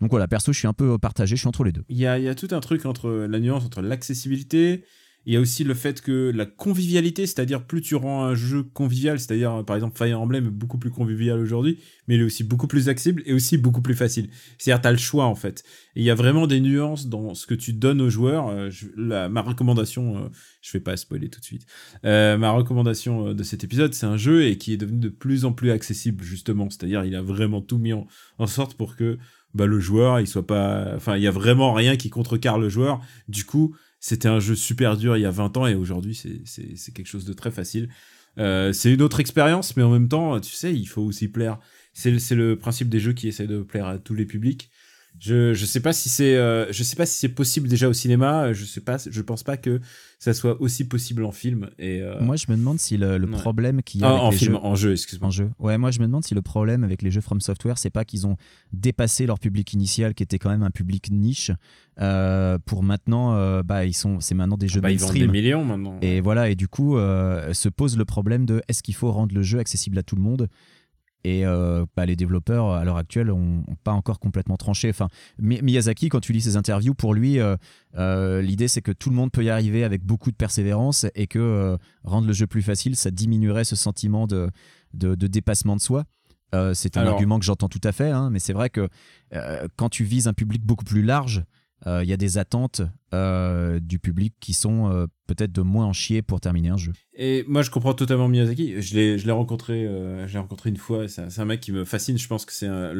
Donc 0.00 0.10
voilà, 0.10 0.28
perso, 0.28 0.52
je 0.52 0.58
suis 0.58 0.68
un 0.68 0.72
peu 0.72 0.98
partagé, 0.98 1.36
je 1.36 1.40
suis 1.40 1.48
entre 1.48 1.64
les 1.64 1.72
deux. 1.72 1.84
Il 1.88 1.98
y 1.98 2.06
a 2.06 2.34
tout 2.34 2.48
un 2.52 2.60
truc 2.60 2.86
entre 2.86 3.10
la 3.10 3.40
nuance 3.40 3.64
entre 3.64 3.82
l'accessibilité. 3.82 4.84
Il 5.26 5.34
y 5.34 5.36
a 5.36 5.40
aussi 5.40 5.62
le 5.62 5.74
fait 5.74 6.00
que 6.00 6.32
la 6.34 6.46
convivialité, 6.46 7.26
c'est-à-dire 7.26 7.66
plus 7.66 7.82
tu 7.82 7.94
rends 7.94 8.24
un 8.24 8.34
jeu 8.34 8.62
convivial, 8.62 9.20
c'est-à-dire 9.20 9.62
par 9.66 9.76
exemple 9.76 9.98
Fire 9.98 10.18
Emblem 10.20 10.46
est 10.46 10.50
beaucoup 10.50 10.78
plus 10.78 10.90
convivial 10.90 11.38
aujourd'hui, 11.38 11.78
mais 12.06 12.14
il 12.14 12.22
est 12.22 12.24
aussi 12.24 12.44
beaucoup 12.44 12.66
plus 12.66 12.88
accessible 12.88 13.22
et 13.26 13.34
aussi 13.34 13.58
beaucoup 13.58 13.82
plus 13.82 13.94
facile. 13.94 14.30
C'est-à-dire 14.56 14.80
tu 14.80 14.88
as 14.88 14.92
le 14.92 14.96
choix 14.96 15.26
en 15.26 15.34
fait. 15.34 15.64
Il 15.96 16.02
y 16.02 16.08
a 16.10 16.14
vraiment 16.14 16.46
des 16.46 16.60
nuances 16.60 17.08
dans 17.08 17.34
ce 17.34 17.46
que 17.46 17.54
tu 17.54 17.74
donnes 17.74 18.00
aux 18.00 18.08
joueurs. 18.08 18.48
Euh, 18.48 18.70
la- 18.96 19.28
ma 19.28 19.42
recommandation, 19.42 20.16
euh, 20.16 20.28
je 20.62 20.72
vais 20.72 20.80
pas 20.80 20.96
spoiler 20.96 21.28
tout 21.28 21.40
de 21.40 21.44
suite, 21.44 21.66
Euh, 22.06 22.38
ma 22.38 22.50
recommandation 22.50 23.34
de 23.34 23.42
cet 23.42 23.64
épisode, 23.64 23.92
c'est 23.92 24.06
un 24.06 24.16
jeu 24.16 24.46
et 24.46 24.56
qui 24.56 24.72
est 24.72 24.76
devenu 24.78 24.98
de 24.98 25.08
plus 25.10 25.44
en 25.44 25.52
plus 25.52 25.70
accessible 25.70 26.24
justement. 26.24 26.70
C'est-à-dire 26.70 27.04
il 27.04 27.14
a 27.14 27.22
vraiment 27.22 27.60
tout 27.60 27.78
mis 27.78 27.92
en, 27.92 28.06
en 28.38 28.46
sorte 28.46 28.74
pour 28.78 28.96
que 28.96 29.18
bah, 29.54 29.66
le 29.66 29.80
joueur, 29.80 30.20
il 30.20 30.26
soit 30.26 30.46
pas, 30.46 30.92
enfin, 30.94 31.16
il 31.16 31.22
y 31.22 31.26
a 31.26 31.30
vraiment 31.30 31.72
rien 31.72 31.96
qui 31.96 32.10
contrecarre 32.10 32.58
le 32.58 32.68
joueur. 32.68 33.00
Du 33.28 33.44
coup, 33.44 33.74
c'était 34.00 34.28
un 34.28 34.40
jeu 34.40 34.54
super 34.54 34.96
dur 34.96 35.16
il 35.16 35.20
y 35.20 35.26
a 35.26 35.30
20 35.30 35.56
ans 35.56 35.66
et 35.66 35.74
aujourd'hui, 35.74 36.14
c'est, 36.14 36.92
quelque 36.92 37.06
chose 37.06 37.24
de 37.24 37.32
très 37.32 37.50
facile. 37.50 37.88
Euh, 38.38 38.72
c'est 38.72 38.92
une 38.92 39.02
autre 39.02 39.20
expérience, 39.20 39.76
mais 39.76 39.82
en 39.82 39.90
même 39.90 40.08
temps, 40.08 40.38
tu 40.40 40.52
sais, 40.52 40.72
il 40.74 40.86
faut 40.86 41.02
aussi 41.02 41.28
plaire. 41.28 41.58
C'est, 41.92 42.10
le- 42.12 42.18
c'est 42.20 42.36
le 42.36 42.56
principe 42.56 42.88
des 42.88 43.00
jeux 43.00 43.12
qui 43.12 43.28
essaient 43.28 43.46
de 43.48 43.62
plaire 43.62 43.86
à 43.86 43.98
tous 43.98 44.14
les 44.14 44.26
publics. 44.26 44.70
Je, 45.20 45.52
je 45.52 45.66
sais 45.66 45.80
pas 45.80 45.92
si 45.92 46.08
c'est, 46.08 46.36
euh, 46.36 46.72
je 46.72 46.82
sais 46.84 46.94
pas 46.94 47.04
si 47.04 47.16
c'est 47.18 47.28
possible 47.28 47.66
déjà 47.68 47.88
au 47.88 47.92
cinéma. 47.92 48.52
Je 48.52 48.64
sais 48.64 48.80
pas, 48.80 48.98
je 49.10 49.20
pense 49.20 49.42
pas 49.42 49.56
que 49.56 49.80
ça 50.20 50.32
soit 50.32 50.60
aussi 50.60 50.86
possible 50.86 51.24
en 51.24 51.32
film. 51.32 51.70
Et 51.78 52.00
euh, 52.02 52.20
Moi, 52.20 52.36
je 52.36 52.46
me 52.48 52.56
demande 52.56 52.78
si 52.78 52.96
le, 52.96 53.18
le 53.18 53.26
Ouais. 53.26 53.32
problème 53.32 53.80
a 53.80 53.82
ah, 54.06 54.14
en 54.22 54.30
les 54.30 54.36
film, 54.36 54.52
jeux- 54.52 54.58
en 54.62 54.74
jeu, 54.76 54.92
excuse-moi. 54.92 55.26
en 55.28 55.30
jeu. 55.32 55.50
Ouais, 55.58 55.76
moi 55.76 55.90
je 55.90 55.98
me 55.98 56.06
demande 56.06 56.24
si 56.24 56.34
le 56.34 56.42
problème 56.42 56.84
avec 56.84 57.02
les 57.02 57.10
jeux 57.10 57.20
From 57.20 57.40
Software, 57.40 57.78
c'est 57.78 57.90
pas 57.90 58.04
qu'ils 58.04 58.26
ont 58.28 58.36
dépassé 58.72 59.26
leur 59.26 59.40
public 59.40 59.72
initial, 59.72 60.14
qui 60.14 60.22
était 60.22 60.38
quand 60.38 60.50
même 60.50 60.62
un 60.62 60.70
public 60.70 61.10
niche, 61.10 61.50
euh, 62.00 62.58
pour 62.64 62.82
maintenant, 62.84 63.34
euh, 63.34 63.62
bah 63.64 63.84
ils 63.86 63.94
sont, 63.94 64.20
c'est 64.20 64.34
maintenant 64.34 64.56
des 64.56 64.68
jeux 64.68 64.80
Bah, 64.80 64.90
ils 64.92 64.98
vendent 64.98 65.14
des 65.14 65.26
mainstream. 65.26 65.32
millions 65.42 65.64
maintenant. 65.64 65.98
Et 66.00 66.20
voilà, 66.20 66.48
et 66.48 66.54
du 66.54 66.68
coup, 66.68 66.96
euh, 66.96 67.52
se 67.54 67.68
pose 67.68 67.96
le 67.96 68.04
problème 68.04 68.46
de 68.46 68.62
est-ce 68.68 68.82
qu'il 68.84 68.94
faut 68.94 69.10
rendre 69.10 69.34
le 69.34 69.42
jeu 69.42 69.58
accessible 69.58 69.98
à 69.98 70.02
tout 70.04 70.14
le 70.16 70.22
monde? 70.22 70.48
Et 71.24 71.44
euh, 71.44 71.84
bah, 71.96 72.06
les 72.06 72.16
développeurs 72.16 72.70
à 72.70 72.84
l'heure 72.84 72.96
actuelle 72.96 73.30
ont, 73.30 73.64
ont 73.66 73.74
pas 73.84 73.92
encore 73.92 74.20
complètement 74.20 74.56
tranché. 74.56 74.88
Enfin, 74.90 75.08
Mi- 75.38 75.60
Miyazaki, 75.62 76.08
quand 76.08 76.20
tu 76.20 76.32
lis 76.32 76.42
ses 76.42 76.56
interviews, 76.56 76.94
pour 76.94 77.12
lui, 77.14 77.40
euh, 77.40 77.56
euh, 77.96 78.40
l'idée 78.40 78.68
c'est 78.68 78.82
que 78.82 78.92
tout 78.92 79.10
le 79.10 79.16
monde 79.16 79.30
peut 79.32 79.44
y 79.44 79.50
arriver 79.50 79.82
avec 79.84 80.04
beaucoup 80.04 80.30
de 80.30 80.36
persévérance 80.36 81.06
et 81.14 81.26
que 81.26 81.76
rendre 82.04 82.26
le 82.26 82.32
jeu 82.32 82.46
plus 82.46 82.62
facile, 82.62 82.94
ça 82.96 83.10
diminuerait 83.10 83.64
ce 83.64 83.76
sentiment 83.76 84.26
de, 84.26 84.48
de, 84.94 85.14
de 85.14 85.26
dépassement 85.26 85.74
de 85.76 85.80
soi. 85.80 86.04
C'est 86.72 86.96
un 86.96 87.02
Alors- 87.02 87.14
argument 87.14 87.38
que 87.38 87.44
j'entends 87.44 87.68
tout 87.68 87.80
à 87.84 87.92
fait, 87.92 88.10
hein, 88.10 88.30
mais 88.30 88.38
c'est 88.38 88.54
vrai 88.54 88.70
que 88.70 88.88
quand 89.76 89.88
tu 89.90 90.04
vises 90.04 90.28
un 90.28 90.32
public 90.32 90.64
beaucoup 90.64 90.84
plus 90.84 91.02
large, 91.02 91.44
il 91.86 92.08
y 92.08 92.12
a 92.12 92.16
des 92.16 92.38
attentes 92.38 92.82
euh, 93.14 93.80
du 93.80 93.98
public 93.98 94.34
qui 94.38 94.52
sont 94.52 94.92
euh, 94.92 95.06
peut-être 95.26 95.52
de 95.52 95.62
moins 95.62 95.86
en 95.86 95.94
chier 95.94 96.20
pour 96.20 96.40
terminer 96.40 96.68
un 96.68 96.76
jeu. 96.76 96.92
Et 97.14 97.44
moi, 97.48 97.62
je 97.62 97.70
comprends 97.70 97.94
totalement 97.94 98.28
Miyazaki. 98.28 98.82
Je 98.82 98.94
l'ai, 98.94 99.32
rencontré, 99.32 99.86
euh, 99.86 100.26
rencontré 100.34 100.68
une 100.68 100.76
fois. 100.76 101.08
C'est 101.08 101.40
un, 101.40 101.44
mec 101.46 101.60
qui 101.60 101.72
me 101.72 101.84
fascine. 101.84 102.18
Je 102.18 102.28
pense 102.28 102.44
que 102.44 102.52
c'est 102.52 102.66
un, 102.66 102.92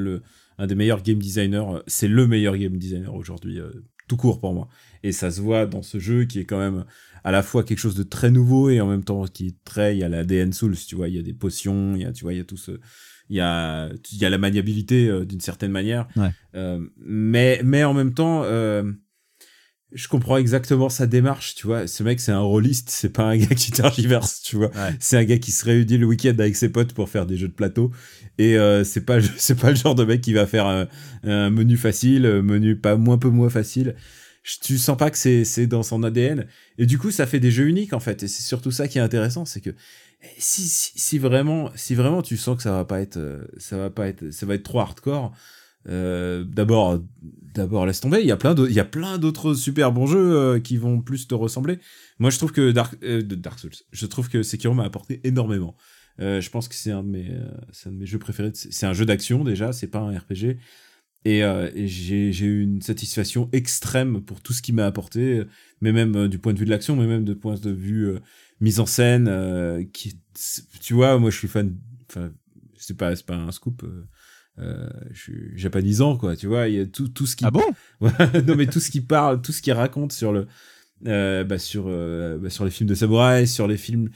un 0.59 0.67
des 0.67 0.75
meilleurs 0.75 1.03
game 1.03 1.19
designers. 1.19 1.65
euh, 1.75 1.83
C'est 1.87 2.09
le 2.09 2.27
meilleur 2.27 2.57
game 2.57 2.77
designer 2.79 3.15
aujourd'hui, 3.15 3.61
euh, 3.61 3.71
tout 4.09 4.17
court 4.17 4.41
pour 4.41 4.55
moi. 4.55 4.69
Et 5.03 5.13
ça 5.13 5.31
se 5.31 5.41
voit 5.41 5.67
dans 5.67 5.83
ce 5.83 5.99
jeu 5.99 6.25
qui 6.25 6.39
est 6.39 6.45
quand 6.45 6.59
même 6.59 6.85
à 7.23 7.33
la 7.33 7.43
fois 7.43 7.65
quelque 7.65 7.79
chose 7.79 7.95
de 7.97 8.03
très 8.03 8.31
nouveau 8.31 8.71
et 8.71 8.81
en 8.81 8.87
même 8.87 9.05
temps 9.05 9.25
qui 9.27 9.49
est 9.49 9.65
très. 9.65 9.95
Il 9.95 9.99
y 10.01 10.05
a 10.05 10.09
la 10.09 10.25
DN 10.25 10.53
Souls, 10.53 10.77
tu 10.77 10.97
vois. 10.97 11.09
Il 11.09 11.17
y 11.17 11.19
a 11.19 11.23
des 11.23 11.35
potions, 11.35 11.95
il 11.97 12.03
y 12.03 12.07
a, 12.07 12.13
tu 12.13 12.25
vois, 12.25 12.33
il 12.33 12.39
y 12.39 12.41
a 12.43 12.45
tout 12.45 12.57
ce. 12.57 12.81
Il 13.31 13.37
y 13.37 13.41
a, 13.41 13.89
il 14.13 14.19
y 14.19 14.25
a 14.25 14.31
la 14.31 14.39
maniabilité 14.39 15.09
euh, 15.09 15.25
d'une 15.25 15.41
certaine 15.41 15.71
manière. 15.71 16.09
Ouais. 16.17 16.31
Euh, 16.55 16.81
mais, 16.99 17.61
mais 17.65 17.85
en 17.85 17.95
même 17.95 18.15
temps. 18.15 18.43
euh, 18.45 18.91
je 19.93 20.07
comprends 20.07 20.37
exactement 20.37 20.91
sa 20.91 21.07
démarche, 21.07 21.55
tu 21.55 21.67
vois. 21.67 21.87
Ce 21.87 22.03
mec, 22.03 22.21
c'est 22.21 22.33
un 22.33 22.41
rôliste, 22.41 22.91
c'est 22.91 23.09
pas 23.09 23.25
un 23.25 23.37
gars 23.39 23.55
qui 23.57 23.71
tergiverse, 23.71 24.43
tu 24.43 24.57
vois. 24.57 24.69
Ouais. 24.69 24.95
C'est 25.01 25.17
un 25.17 25.25
gars 25.25 25.39
qui 25.39 25.51
se 25.51 25.65
réunit 25.65 25.97
le 25.97 26.05
week-end 26.05 26.35
avec 26.39 26.57
ses 26.57 26.69
potes 26.69 26.93
pour 26.93 27.09
faire 27.09 27.25
des 27.25 27.39
jeux 27.39 27.49
de 27.49 27.55
plateau. 27.55 27.91
Et 28.37 28.59
c'est 28.85 29.07
pas, 29.07 29.19
c'est 29.39 29.59
pas 29.59 29.71
le 29.71 29.77
genre 29.77 29.95
de 29.95 30.05
mec 30.05 30.21
qui 30.21 30.35
va 30.35 30.47
faire 30.47 30.67
un, 30.67 30.89
un 31.25 31.49
menu 31.49 31.79
facile, 31.79 32.27
un 32.27 32.43
menu 32.43 32.77
pas 32.77 32.97
moins 32.97 33.17
peu 33.17 33.31
moins 33.31 33.49
facile. 33.49 33.95
Tu 34.63 34.77
sens 34.77 34.97
pas 34.97 35.11
que 35.11 35.17
c'est, 35.19 35.45
c'est 35.45 35.67
dans 35.67 35.83
son 35.83 36.03
ADN. 36.03 36.47
Et 36.77 36.85
du 36.85 36.99
coup, 36.99 37.11
ça 37.11 37.27
fait 37.27 37.41
des 37.41 37.51
jeux 37.51 37.67
uniques, 37.67 37.95
en 37.95 38.01
fait. 38.01 38.23
Et 38.23 38.29
c'est 38.29 38.43
surtout 38.43 38.71
ça 38.71 38.89
qui 38.89 38.99
est 38.99 39.03
intéressant, 39.03 39.47
c'est 39.47 39.61
que 39.63 39.71
si, 40.39 41.19
vraiment, 41.19 41.71
si 41.75 41.95
vraiment 41.95 42.23
tu 42.23 42.37
sens 42.37 42.57
que 42.57 42.63
ça 42.63 42.73
va 42.73 42.85
pas 42.85 43.01
être, 43.01 43.17
euh, 43.17 43.45
ça 43.59 43.77
va 43.77 43.91
pas 43.91 44.09
être, 44.09 44.31
ça 44.31 44.47
va 44.47 44.55
être 44.55 44.63
trop 44.63 44.81
hardcore, 44.81 45.33
euh, 45.89 46.45
d'abord, 46.45 47.01
d'abord 47.23 47.87
laisse 47.87 48.01
tomber. 48.01 48.21
Il 48.21 48.27
y 48.27 48.33
a 48.33 48.37
plein 48.37 49.19
d'autres, 49.19 49.55
super 49.55 49.93
bons 49.93 50.07
jeux 50.07 50.37
euh, 50.37 50.61
qui 50.61 50.77
vont 50.77 51.01
plus 51.01 51.29
te 51.29 51.35
ressembler. 51.35 51.79
Moi, 52.19 52.31
je 52.31 52.39
trouve 52.39 52.53
que 52.53 52.73
Dark, 52.73 52.99
Souls, 53.59 53.71
je 53.93 54.07
trouve 54.07 54.29
que 54.29 54.43
Sekiro 54.43 54.75
m'a 54.75 54.85
apporté 54.85 55.21
énormément. 55.25 55.77
Je 56.21 56.49
pense 56.51 56.67
que 56.67 56.75
c'est 56.75 56.91
un 56.91 57.05
de 57.05 57.09
mes, 57.09 57.31
un 57.87 57.93
de 57.93 57.97
mes 57.97 58.07
jeux 58.07 58.19
préférés. 58.19 58.51
C'est 58.53 58.87
un 58.87 58.93
jeu 58.93 59.07
d'action 59.07 59.45
déjà, 59.45 59.73
c'est 59.73 59.87
pas 59.87 60.01
un 60.01 60.19
RPG. 60.19 60.59
Et, 61.25 61.43
j'ai 61.87 62.45
eu 62.45 62.63
une 62.63 62.83
satisfaction 62.83 63.49
extrême 63.53 64.23
pour 64.23 64.41
tout 64.41 64.53
ce 64.53 64.61
qu'il 64.61 64.75
m'a 64.75 64.87
apporté, 64.87 65.45
mais 65.81 65.93
même 65.93 66.27
du 66.27 66.41
point 66.41 66.55
de 66.55 66.59
vue 66.59 66.65
de 66.65 66.71
l'action, 66.71 66.97
mais 66.97 67.07
même 67.07 67.25
de 67.25 67.35
point 67.35 67.55
de 67.55 67.71
vue 67.71 68.19
mise 68.61 68.81
en 68.81 68.87
scène. 68.87 69.27
euh, 69.29 69.85
qui, 69.93 70.19
tu 70.81 70.95
vois, 70.95 71.19
moi 71.19 71.31
je 71.31 71.37
suis 71.39 71.49
fan. 71.49 71.77
Enfin, 72.11 72.31
c'est 72.79 72.97
pas 72.97 73.15
c'est 73.17 73.27
pas 73.27 73.37
un 73.37 73.53
scoop. 73.53 73.83
euh, 73.85 74.05
euh, 74.61 74.89
je 75.13 75.21
suis 75.23 75.51
japonisant 75.59 76.17
quoi. 76.17 76.35
Tu 76.37 76.47
vois, 76.49 76.69
il 76.69 76.75
y 76.75 76.81
a 76.81 76.87
tout 76.87 77.09
tout 77.09 77.27
ce 77.27 77.37
qui 77.37 77.45
Ah 77.45 77.51
bon? 77.51 77.63
Non 78.47 78.57
mais 78.57 78.67
tout 78.67 78.81
ce 78.81 78.91
qui 78.91 79.01
parle, 79.01 79.41
tout 79.43 79.53
ce 79.53 79.63
qui 79.63 79.71
raconte 79.73 80.13
sur 80.13 80.33
le 80.33 80.47
euh, 81.07 81.45
bah, 81.45 81.59
sur 81.59 81.85
euh, 81.87 82.39
bah, 82.39 82.51
sur 82.51 82.65
les 82.65 82.71
films 82.73 82.89
de 82.89 82.95
samouraï, 82.95 83.47
sur 83.47 83.69
les 83.69 83.77
films 83.77 84.11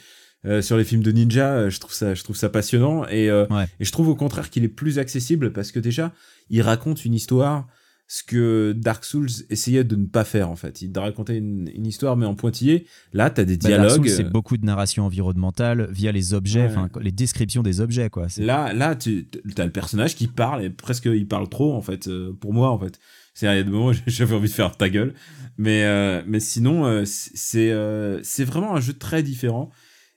euh, 0.44 0.60
sur 0.60 0.76
les 0.76 0.82
films 0.84 1.02
de 1.04 1.12
ninja. 1.12 1.68
Je 1.68 1.78
trouve 1.78 1.92
ça 1.94 2.14
je 2.14 2.24
trouve 2.24 2.34
ça 2.36 2.48
passionnant 2.48 3.06
et 3.06 3.30
euh, 3.30 3.46
Ouais. 3.50 3.66
et 3.78 3.84
je 3.84 3.92
trouve 3.92 4.08
au 4.08 4.16
contraire 4.16 4.50
qu'il 4.50 4.64
est 4.64 4.68
plus 4.68 4.98
accessible 4.98 5.52
parce 5.52 5.70
que 5.70 5.78
déjà 5.78 6.12
il 6.50 6.60
raconte 6.62 7.04
une 7.04 7.14
histoire 7.14 7.68
ce 8.14 8.22
que 8.22 8.74
Dark 8.76 9.06
Souls 9.06 9.30
essayait 9.48 9.84
de 9.84 9.96
ne 9.96 10.04
pas 10.04 10.24
faire 10.24 10.50
en 10.50 10.54
fait. 10.56 10.82
Il 10.82 10.92
racontait 10.98 11.38
une, 11.38 11.70
une 11.74 11.86
histoire 11.86 12.14
mais 12.18 12.26
en 12.26 12.34
pointillé. 12.34 12.86
Là, 13.14 13.30
t'as 13.30 13.44
des 13.44 13.56
Bah, 13.56 13.70
Dark 13.70 13.80
dialogues. 13.86 14.06
Souls, 14.06 14.10
c'est 14.10 14.30
beaucoup 14.30 14.58
de 14.58 14.66
narration 14.66 15.06
environnementale 15.06 15.88
via 15.90 16.12
les 16.12 16.34
objets, 16.34 16.66
Ouais. 16.66 16.88
les 17.00 17.10
descriptions 17.10 17.62
des 17.62 17.80
objets, 17.80 18.10
quoi. 18.10 18.26
Là, 18.36 18.74
là, 18.74 18.96
tu 18.96 19.26
as 19.56 19.64
le 19.64 19.72
personnage 19.72 20.14
qui 20.14 20.26
parle 20.26 20.62
et 20.62 20.68
presque 20.68 21.06
il 21.06 21.26
parle 21.26 21.48
trop 21.48 21.72
en 21.74 21.80
fait 21.80 22.06
euh, 22.08 22.34
pour 22.38 22.52
moi 22.52 22.70
en 22.70 22.78
fait. 22.78 22.98
C'est 23.32 23.46
il 23.46 23.56
y 23.56 23.58
a 23.58 23.62
des 23.62 23.70
moments 23.70 23.88
où 23.88 23.94
j'avais 24.06 24.34
envie 24.34 24.48
de 24.50 24.52
faire 24.54 24.76
ta 24.76 24.90
gueule, 24.90 25.14
mais 25.56 25.84
euh, 25.84 26.20
mais 26.26 26.38
sinon 26.40 26.84
euh, 26.84 27.04
c'est 27.06 27.70
euh, 27.72 28.20
c'est 28.22 28.44
vraiment 28.44 28.76
un 28.76 28.80
jeu 28.80 28.92
très 28.92 29.22
différent 29.22 29.70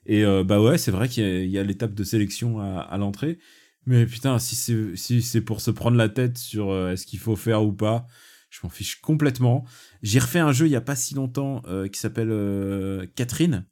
et 0.06 0.26
euh, 0.26 0.44
bah 0.44 0.60
ouais 0.62 0.78
c'est 0.78 0.92
vrai 0.92 1.08
qu'il 1.08 1.24
y 1.24 1.28
a, 1.28 1.40
il 1.44 1.50
y 1.50 1.58
a 1.58 1.64
l'étape 1.64 1.94
de 1.94 2.04
sélection 2.04 2.60
à, 2.60 2.80
à 2.80 2.98
l'entrée, 2.98 3.40
mais 3.86 4.06
putain 4.06 4.40
si 4.40 4.56
c'est 4.56 4.96
si 4.96 5.22
c'est 5.22 5.42
pour 5.42 5.62
se 5.62 5.72
prendre 5.72 5.98
la 5.98 6.10
tête 6.10 6.38
sur 6.38 6.72
euh, 6.72 6.92
est-ce 6.92 7.06
qu'il 7.06 7.20
faut 7.20 7.36
faire 7.36 7.64
ou 7.64 7.72
pas, 7.72 8.08
je 8.50 8.60
m'en 8.64 8.70
fiche 8.70 9.02
complètement. 9.02 9.66
J'ai 10.02 10.20
refait 10.20 10.40
un 10.40 10.52
jeu 10.52 10.66
il 10.68 10.72
y 10.72 10.76
a 10.76 10.82
pas 10.82 10.96
si 10.96 11.16
longtemps 11.16 11.62
euh, 11.68 11.88
qui 11.88 12.00
s'appelle 12.00 12.32
euh, 12.32 13.06
Catherine. 13.16 13.66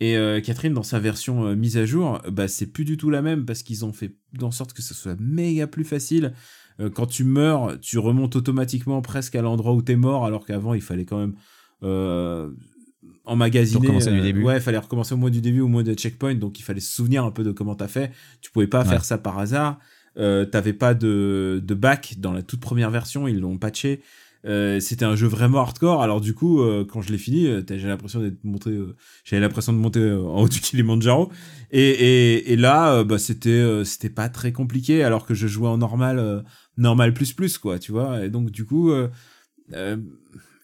Et 0.00 0.16
Catherine, 0.44 0.74
dans 0.74 0.82
sa 0.82 0.98
version 0.98 1.54
mise 1.56 1.78
à 1.78 1.86
jour, 1.86 2.20
bah, 2.30 2.46
c'est 2.46 2.66
plus 2.66 2.84
du 2.84 2.98
tout 2.98 3.10
la 3.10 3.22
même 3.22 3.46
parce 3.46 3.62
qu'ils 3.62 3.86
ont 3.86 3.92
fait 3.92 4.18
en 4.42 4.50
sorte 4.50 4.74
que 4.74 4.82
ça 4.82 4.92
soit 4.92 5.18
méga 5.18 5.66
plus 5.66 5.84
facile. 5.84 6.34
Quand 6.94 7.06
tu 7.06 7.24
meurs, 7.24 7.78
tu 7.80 7.98
remontes 7.98 8.34
automatiquement 8.36 9.00
presque 9.00 9.36
à 9.36 9.40
l'endroit 9.40 9.72
où 9.72 9.80
t'es 9.80 9.96
mort, 9.96 10.26
alors 10.26 10.44
qu'avant, 10.44 10.74
il 10.74 10.82
fallait 10.82 11.06
quand 11.06 11.18
même 11.18 11.36
emmagasiner. 13.24 13.80
Recommencer 13.80 14.10
du 14.12 14.18
euh, 14.20 14.22
début. 14.22 14.42
Ouais, 14.42 14.56
il 14.56 14.60
fallait 14.62 14.78
recommencer 14.78 15.14
au 15.14 15.16
moins 15.18 15.30
du 15.30 15.40
début, 15.40 15.60
au 15.60 15.68
moins 15.68 15.82
de 15.82 15.94
checkpoint, 15.94 16.34
donc 16.34 16.58
il 16.58 16.62
fallait 16.62 16.80
se 16.80 16.92
souvenir 16.92 17.24
un 17.24 17.30
peu 17.30 17.42
de 17.44 17.52
comment 17.52 17.74
t'as 17.74 17.88
fait. 17.88 18.12
Tu 18.40 18.50
pouvais 18.50 18.66
pas 18.66 18.82
Ouais. 18.82 18.88
faire 18.88 19.04
ça 19.04 19.18
par 19.18 19.38
hasard. 19.38 19.78
Euh, 20.16 20.44
T'avais 20.44 20.72
pas 20.74 20.94
de, 20.94 21.60
de 21.64 21.74
back 21.74 22.14
dans 22.18 22.32
la 22.32 22.42
toute 22.42 22.60
première 22.60 22.90
version, 22.90 23.26
ils 23.26 23.40
l'ont 23.40 23.58
patché. 23.58 24.00
Euh, 24.46 24.78
c'était 24.78 25.06
un 25.06 25.16
jeu 25.16 25.26
vraiment 25.26 25.60
hardcore. 25.60 26.02
Alors 26.02 26.20
du 26.20 26.34
coup, 26.34 26.60
euh, 26.60 26.84
quand 26.84 27.00
je 27.00 27.10
l'ai 27.10 27.16
fini, 27.18 27.46
euh, 27.46 27.62
j'ai 27.66 27.88
l'impression 27.88 28.20
d'être 28.20 28.44
monté, 28.44 28.68
euh, 28.68 28.94
j'avais 29.24 29.40
l'impression 29.40 29.72
de 29.72 29.78
monter 29.78 30.00
euh, 30.00 30.20
en 30.22 30.42
haut 30.42 30.48
du 30.50 30.60
Kilimanjaro. 30.60 31.32
Et, 31.70 31.80
et, 31.80 32.52
et 32.52 32.56
là, 32.56 33.02
bah, 33.04 33.16
c'était, 33.18 33.48
euh, 33.48 33.84
c'était 33.84 34.10
pas 34.10 34.28
très 34.28 34.52
compliqué, 34.52 35.02
alors 35.02 35.24
que 35.24 35.32
je 35.32 35.46
jouais 35.46 35.68
en 35.68 35.78
normal, 35.78 36.18
euh, 36.18 36.42
normal 36.76 37.14
plus 37.14 37.32
plus 37.32 37.56
quoi, 37.56 37.78
tu 37.78 37.90
vois. 37.90 38.22
Et 38.22 38.28
donc 38.28 38.50
du 38.50 38.66
coup, 38.66 38.92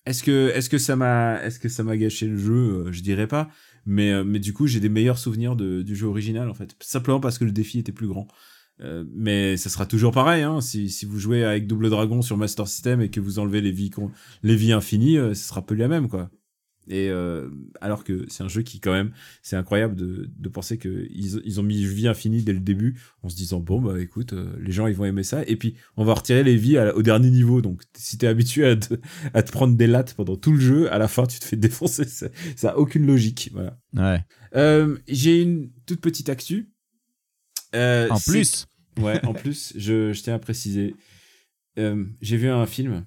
est-ce 0.06 0.22
que, 0.22 0.50
est-ce 0.54 0.70
que 0.70 0.78
ça 0.78 0.96
m'a, 0.96 1.42
est-ce 1.42 1.58
que 1.58 1.68
ça 1.68 1.82
m'a 1.82 1.96
gâché 1.96 2.26
le 2.26 2.36
jeu? 2.36 2.86
Euh, 2.86 2.92
Je 2.92 3.02
dirais 3.02 3.26
pas. 3.26 3.50
Mais, 3.86 4.12
euh, 4.12 4.24
mais 4.24 4.38
du 4.38 4.52
coup, 4.52 4.66
j'ai 4.66 4.80
des 4.80 4.88
meilleurs 4.88 5.18
souvenirs 5.18 5.56
de, 5.56 5.82
du 5.82 5.96
jeu 5.96 6.06
original 6.06 6.48
en 6.48 6.54
fait, 6.54 6.76
simplement 6.80 7.20
parce 7.20 7.38
que 7.38 7.44
le 7.44 7.52
défi 7.52 7.78
était 7.78 7.92
plus 7.92 8.08
grand. 8.08 8.28
Euh, 8.82 9.04
mais 9.14 9.56
ça 9.56 9.68
sera 9.68 9.84
toujours 9.84 10.12
pareil, 10.12 10.42
hein. 10.42 10.60
si, 10.62 10.88
si 10.88 11.04
vous 11.04 11.18
jouez 11.18 11.44
avec 11.44 11.66
Double 11.66 11.90
Dragon 11.90 12.22
sur 12.22 12.38
Master 12.38 12.66
System 12.66 13.02
et 13.02 13.10
que 13.10 13.20
vous 13.20 13.38
enlevez 13.38 13.60
les 13.60 13.72
vies, 13.72 13.90
les 14.42 14.56
vies 14.56 14.72
infinies, 14.72 15.18
euh, 15.18 15.34
ce 15.34 15.48
sera 15.48 15.64
peu 15.64 15.74
la 15.74 15.88
même, 15.88 16.08
quoi. 16.08 16.30
Et 16.88 17.08
euh, 17.10 17.48
alors 17.80 18.02
que 18.04 18.24
c'est 18.28 18.42
un 18.42 18.48
jeu 18.48 18.62
qui, 18.62 18.80
quand 18.80 18.92
même, 18.92 19.12
c'est 19.42 19.54
incroyable 19.54 19.94
de, 19.94 20.28
de 20.36 20.48
penser 20.48 20.76
que 20.78 21.06
ils, 21.10 21.40
ils 21.44 21.60
ont 21.60 21.62
mis 21.62 21.84
vie 21.84 22.08
infinie 22.08 22.42
dès 22.42 22.52
le 22.52 22.58
début 22.60 22.98
en 23.22 23.28
se 23.28 23.36
disant 23.36 23.60
bon 23.60 23.80
bah 23.80 24.00
écoute, 24.00 24.32
euh, 24.32 24.56
les 24.60 24.72
gens 24.72 24.86
ils 24.88 24.94
vont 24.96 25.04
aimer 25.04 25.22
ça 25.22 25.42
et 25.46 25.56
puis 25.56 25.76
on 25.96 26.04
va 26.04 26.14
retirer 26.14 26.42
les 26.42 26.56
vies 26.56 26.78
à- 26.78 26.96
au 26.96 27.02
dernier 27.02 27.30
niveau. 27.30 27.60
Donc 27.60 27.82
si 27.96 28.18
t'es 28.18 28.26
habitué 28.26 28.66
à 28.66 28.76
te, 28.76 28.94
à 29.34 29.42
te 29.42 29.52
prendre 29.52 29.76
des 29.76 29.86
lattes 29.86 30.14
pendant 30.14 30.36
tout 30.36 30.52
le 30.52 30.58
jeu, 30.60 30.92
à 30.92 30.98
la 30.98 31.06
fin 31.06 31.26
tu 31.26 31.38
te 31.38 31.44
fais 31.44 31.56
défoncer. 31.68 32.04
Ça, 32.06 32.28
ça 32.56 32.70
a 32.72 32.76
aucune 32.76 33.06
logique. 33.06 33.50
Voilà. 33.52 33.78
Ouais. 33.94 34.24
Euh, 34.56 34.96
J'ai 35.06 35.42
une 35.42 35.70
toute 35.86 36.00
petite 36.00 36.28
actu. 36.28 36.70
Euh, 37.74 38.08
En 38.08 38.18
plus, 38.18 38.66
Ouais, 38.98 39.24
en 39.24 39.32
plus, 39.32 39.72
je, 39.76 40.12
je 40.12 40.22
tiens 40.22 40.34
à 40.34 40.38
préciser. 40.40 40.96
euh, 41.78 42.04
J'ai 42.20 42.36
vu 42.36 42.48
un 42.48 42.66
film. 42.66 43.04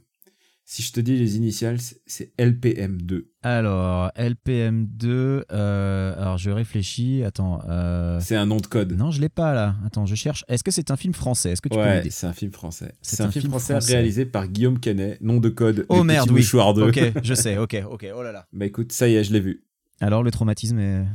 Si 0.74 0.82
je 0.82 0.92
te 0.92 1.00
dis 1.00 1.16
les 1.20 1.38
initiales, 1.38 1.80
c'est- 1.80 2.02
c'est 2.08 2.34
LPM2. 2.40 3.28
alors 3.44 4.12
LPM2, 4.16 5.44
euh, 5.52 6.16
alors 6.20 6.40
je 6.40 6.50
réfléchis, 6.50 7.24
attends. 7.24 7.62
euh, 7.70 8.20
C'est 8.22 8.36
un 8.36 8.48
nom 8.48 8.58
de 8.58 8.66
code. 8.66 8.94
Non, 8.94 9.12
je 9.12 9.22
l'ai 9.22 9.30
pas 9.30 9.54
là. 9.54 9.76
Attends, 9.86 10.08
je 10.08 10.16
cherche. 10.16 10.44
Est-ce 10.48 10.64
que 10.64 10.72
c'est 10.72 10.90
un 10.90 10.96
film 10.98 11.14
français? 11.14 11.52
Est-ce 11.52 11.62
que 11.62 11.70
tu 11.70 11.76
peux 11.76 11.82
ouais, 11.84 11.98
m'aider? 11.98 12.10
c'est 12.10 12.26
un 12.26 12.34
film 12.34 12.52
français. 12.52 12.94
C'est 13.04 13.22
un, 13.22 13.26
un 13.26 13.32
film, 13.32 13.42
film 13.44 13.52
français, 13.52 13.74
français. 13.74 13.94
réalisé 13.94 14.26
par 14.26 14.48
Guillaume 14.48 14.80
Canet. 14.80 15.22
Nom 15.22 15.38
de 15.38 15.50
code. 15.50 15.86
Oh 15.90 16.04
merde, 16.04 16.30
oui. 16.32 16.38
Mouchoirs 16.42 16.74
2. 16.74 16.88
Ok, 16.88 17.00
je 17.24 17.34
sais. 17.36 17.58
Ok, 17.60 17.78
ok. 17.90 18.08
Oh 18.16 18.24
là 18.24 18.32
là. 18.32 18.48
bah 18.52 18.66
écoute, 18.66 18.92
ça 18.94 19.08
y 19.08 19.14
est, 19.14 19.24
je 19.24 19.32
l'ai 19.32 19.42
vu. 19.42 19.64
Alors 20.00 20.24
le 20.24 20.32
traumatisme 20.32 20.80
est, 20.80 21.06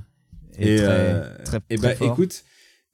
est 0.57 0.75
Et, 0.75 0.77
très, 0.77 0.87
euh, 0.89 1.37
très, 1.45 1.59
et 1.69 1.77
très 1.77 1.89
bah 1.89 1.95
fort. 1.97 2.13
écoute, 2.13 2.45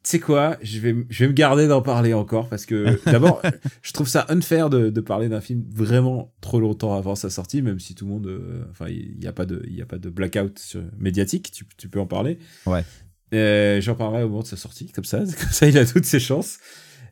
tu 0.04 0.10
sais 0.10 0.20
quoi, 0.20 0.56
je 0.62 0.78
vais, 0.80 0.94
je 1.08 1.24
vais 1.24 1.28
me 1.28 1.32
garder 1.34 1.66
d'en 1.66 1.80
parler 1.82 2.12
encore 2.14 2.48
parce 2.48 2.66
que 2.66 3.00
d'abord, 3.10 3.40
je 3.82 3.92
trouve 3.92 4.06
ça 4.06 4.26
unfair 4.28 4.68
de, 4.70 4.90
de 4.90 5.00
parler 5.00 5.28
d'un 5.30 5.40
film 5.40 5.64
vraiment 5.72 6.32
trop 6.42 6.60
longtemps 6.60 6.94
avant 6.94 7.14
sa 7.14 7.30
sortie, 7.30 7.62
même 7.62 7.80
si 7.80 7.94
tout 7.94 8.04
le 8.04 8.10
monde, 8.12 8.26
euh, 8.26 8.64
enfin, 8.70 8.86
il 8.88 9.16
n'y 9.18 9.26
a 9.26 9.32
pas 9.32 9.46
de, 9.46 9.62
il 9.66 9.74
y 9.74 9.80
a 9.82 9.86
pas 9.86 9.98
de 9.98 10.10
blackout 10.10 10.58
sur- 10.58 10.82
médiatique, 10.98 11.50
tu, 11.50 11.64
tu 11.78 11.88
peux 11.88 12.00
en 12.00 12.06
parler. 12.06 12.38
Ouais. 12.66 12.84
Euh, 13.32 13.80
J'en 13.80 13.94
parlerai 13.94 14.22
au 14.24 14.28
moment 14.28 14.42
de 14.42 14.46
sa 14.46 14.56
sortie, 14.58 14.92
comme 14.92 15.04
ça, 15.04 15.18
comme 15.40 15.50
ça, 15.50 15.66
il 15.66 15.76
a 15.78 15.86
toutes 15.86 16.04
ses 16.04 16.20
chances. 16.20 16.58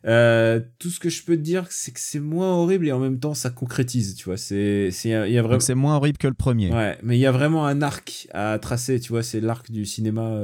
Euh, 0.05 0.59
tout 0.79 0.89
ce 0.89 0.99
que 0.99 1.09
je 1.09 1.23
peux 1.23 1.37
te 1.37 1.41
dire, 1.41 1.65
c'est 1.69 1.91
que 1.93 1.99
c'est 1.99 2.19
moins 2.19 2.51
horrible 2.53 2.87
et 2.87 2.91
en 2.91 2.99
même 2.99 3.19
temps, 3.19 3.33
ça 3.33 3.49
concrétise, 3.49 4.15
tu 4.15 4.25
vois. 4.25 4.37
C'est, 4.37 4.89
c'est, 4.91 5.09
il 5.09 5.31
y 5.33 5.37
a- 5.37 5.41
vraiment. 5.41 5.59
C'est 5.61 5.75
moins 5.75 5.95
horrible 5.95 6.17
que 6.17 6.27
le 6.27 6.33
premier. 6.33 6.71
Ouais, 6.73 6.97
mais 7.03 7.17
il 7.17 7.21
y 7.21 7.25
a 7.25 7.31
vraiment 7.31 7.65
un 7.65 7.81
arc 7.81 8.27
à 8.33 8.59
tracer, 8.59 8.99
tu 8.99 9.13
vois, 9.13 9.23
c'est 9.23 9.39
l'arc 9.39 9.71
du 9.71 9.85
cinéma 9.85 10.43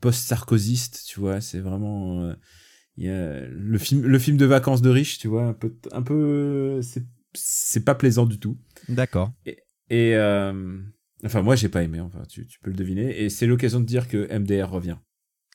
post-sarkozyste, 0.00 1.04
tu 1.06 1.20
vois, 1.20 1.40
c'est 1.40 1.60
vraiment 1.60 2.22
euh, 2.22 2.34
il 2.96 3.04
y 3.04 3.08
a 3.08 3.46
le 3.46 3.78
film 3.78 4.06
le 4.06 4.18
film 4.18 4.36
de 4.36 4.46
vacances 4.46 4.82
de 4.82 4.90
riche, 4.90 5.18
tu 5.18 5.28
vois, 5.28 5.44
un 5.44 5.52
peu 5.54 5.74
un 5.92 6.02
peu 6.02 6.80
c'est 6.82 7.04
c'est 7.34 7.84
pas 7.84 7.94
plaisant 7.94 8.26
du 8.26 8.38
tout. 8.38 8.56
D'accord. 8.88 9.32
Et 9.88 10.16
euh, 10.16 10.78
enfin 11.24 11.42
moi 11.42 11.56
j'ai 11.56 11.68
pas 11.68 11.82
aimé, 11.82 12.00
enfin 12.00 12.22
tu, 12.28 12.46
tu 12.46 12.58
peux 12.60 12.70
le 12.70 12.76
deviner 12.76 13.20
et 13.22 13.30
c'est 13.30 13.46
l'occasion 13.46 13.80
de 13.80 13.84
dire 13.84 14.08
que 14.08 14.26
MDR 14.36 14.70
revient. 14.70 14.96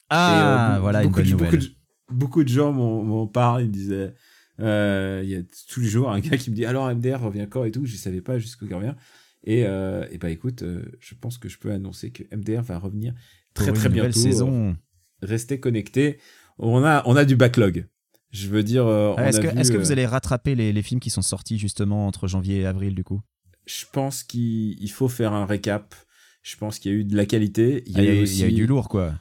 Ah, 0.09 0.27
Et, 0.29 0.41
euh, 0.41 0.77
be- 0.77 0.81
voilà 0.81 1.03
une 1.03 1.09
beaucoup 1.09 1.21
bonne 1.21 1.29
de, 1.31 1.35
beaucoup 1.35 1.57
de, 1.57 1.67
beaucoup 2.09 2.43
de 2.43 2.49
gens 2.49 2.71
m'en 2.71 3.27
parlent, 3.27 3.63
ils 3.63 3.67
me 3.67 3.73
disaient 3.73 4.13
euh, 4.59 5.21
il 5.23 5.29
y 5.29 5.35
a 5.35 5.41
tous 5.69 5.79
les 5.81 5.87
jours 5.89 6.11
un 6.11 6.19
gars 6.19 6.37
qui 6.37 6.51
me 6.51 6.55
dit 6.55 6.65
alors 6.65 6.87
MDR 6.93 7.21
revient 7.21 7.47
quand 7.49 7.63
et 7.63 7.71
tout, 7.71 7.85
je 7.85 7.95
savais 7.95 8.21
pas 8.21 8.37
jusqu'où 8.39 8.65
il 8.65 8.73
revient. 8.73 8.95
Et, 9.43 9.61
et 9.61 10.17
bah 10.19 10.29
écoute, 10.29 10.63
je 10.99 11.15
pense 11.15 11.39
que 11.39 11.49
je 11.49 11.57
peux 11.57 11.71
annoncer 11.71 12.11
que 12.11 12.23
MDR 12.35 12.61
va 12.61 12.77
revenir 12.77 13.15
très 13.53 13.73
très 13.73 13.89
bientôt. 13.89 14.19
saison. 14.19 14.75
Restez 15.21 15.59
connectés. 15.59 16.19
On 16.57 16.83
a, 16.83 17.03
on 17.05 17.15
a 17.15 17.25
du 17.25 17.35
backlog. 17.35 17.87
Je 18.31 18.47
veux 18.47 18.63
dire, 18.63 18.85
euh, 18.87 19.13
Ah, 19.17 19.27
Est-ce 19.29 19.41
que, 19.41 19.47
vu, 19.47 19.59
est-ce 19.59 19.71
que 19.71 19.77
euh, 19.77 19.79
vous 19.79 19.91
allez 19.91 20.05
rattraper 20.05 20.55
les, 20.55 20.71
les 20.71 20.81
films 20.81 20.99
qui 20.99 21.09
sont 21.09 21.21
sortis 21.21 21.57
justement 21.57 22.07
entre 22.07 22.27
janvier 22.27 22.61
et 22.61 22.65
avril 22.65 22.95
du 22.95 23.03
coup? 23.03 23.21
Je 23.65 23.85
pense 23.91 24.23
qu'il 24.23 24.81
il 24.81 24.89
faut 24.91 25.07
faire 25.09 25.33
un 25.33 25.45
récap. 25.45 25.93
Je 26.41 26.55
pense 26.55 26.79
qu'il 26.79 26.91
y 26.91 26.95
a 26.95 26.97
eu 26.97 27.03
de 27.03 27.15
la 27.15 27.25
qualité. 27.25 27.83
Il 27.87 27.93
y 27.93 27.95
Ah, 27.97 28.01
a, 28.01 28.05
y, 28.05 28.19
a 28.19 28.21
aussi, 28.21 28.33
il 28.35 28.39
y 28.39 28.43
a 28.43 28.47
eu 28.47 28.53
du 28.53 28.65
lourd 28.67 28.89
quoi. 28.89 29.13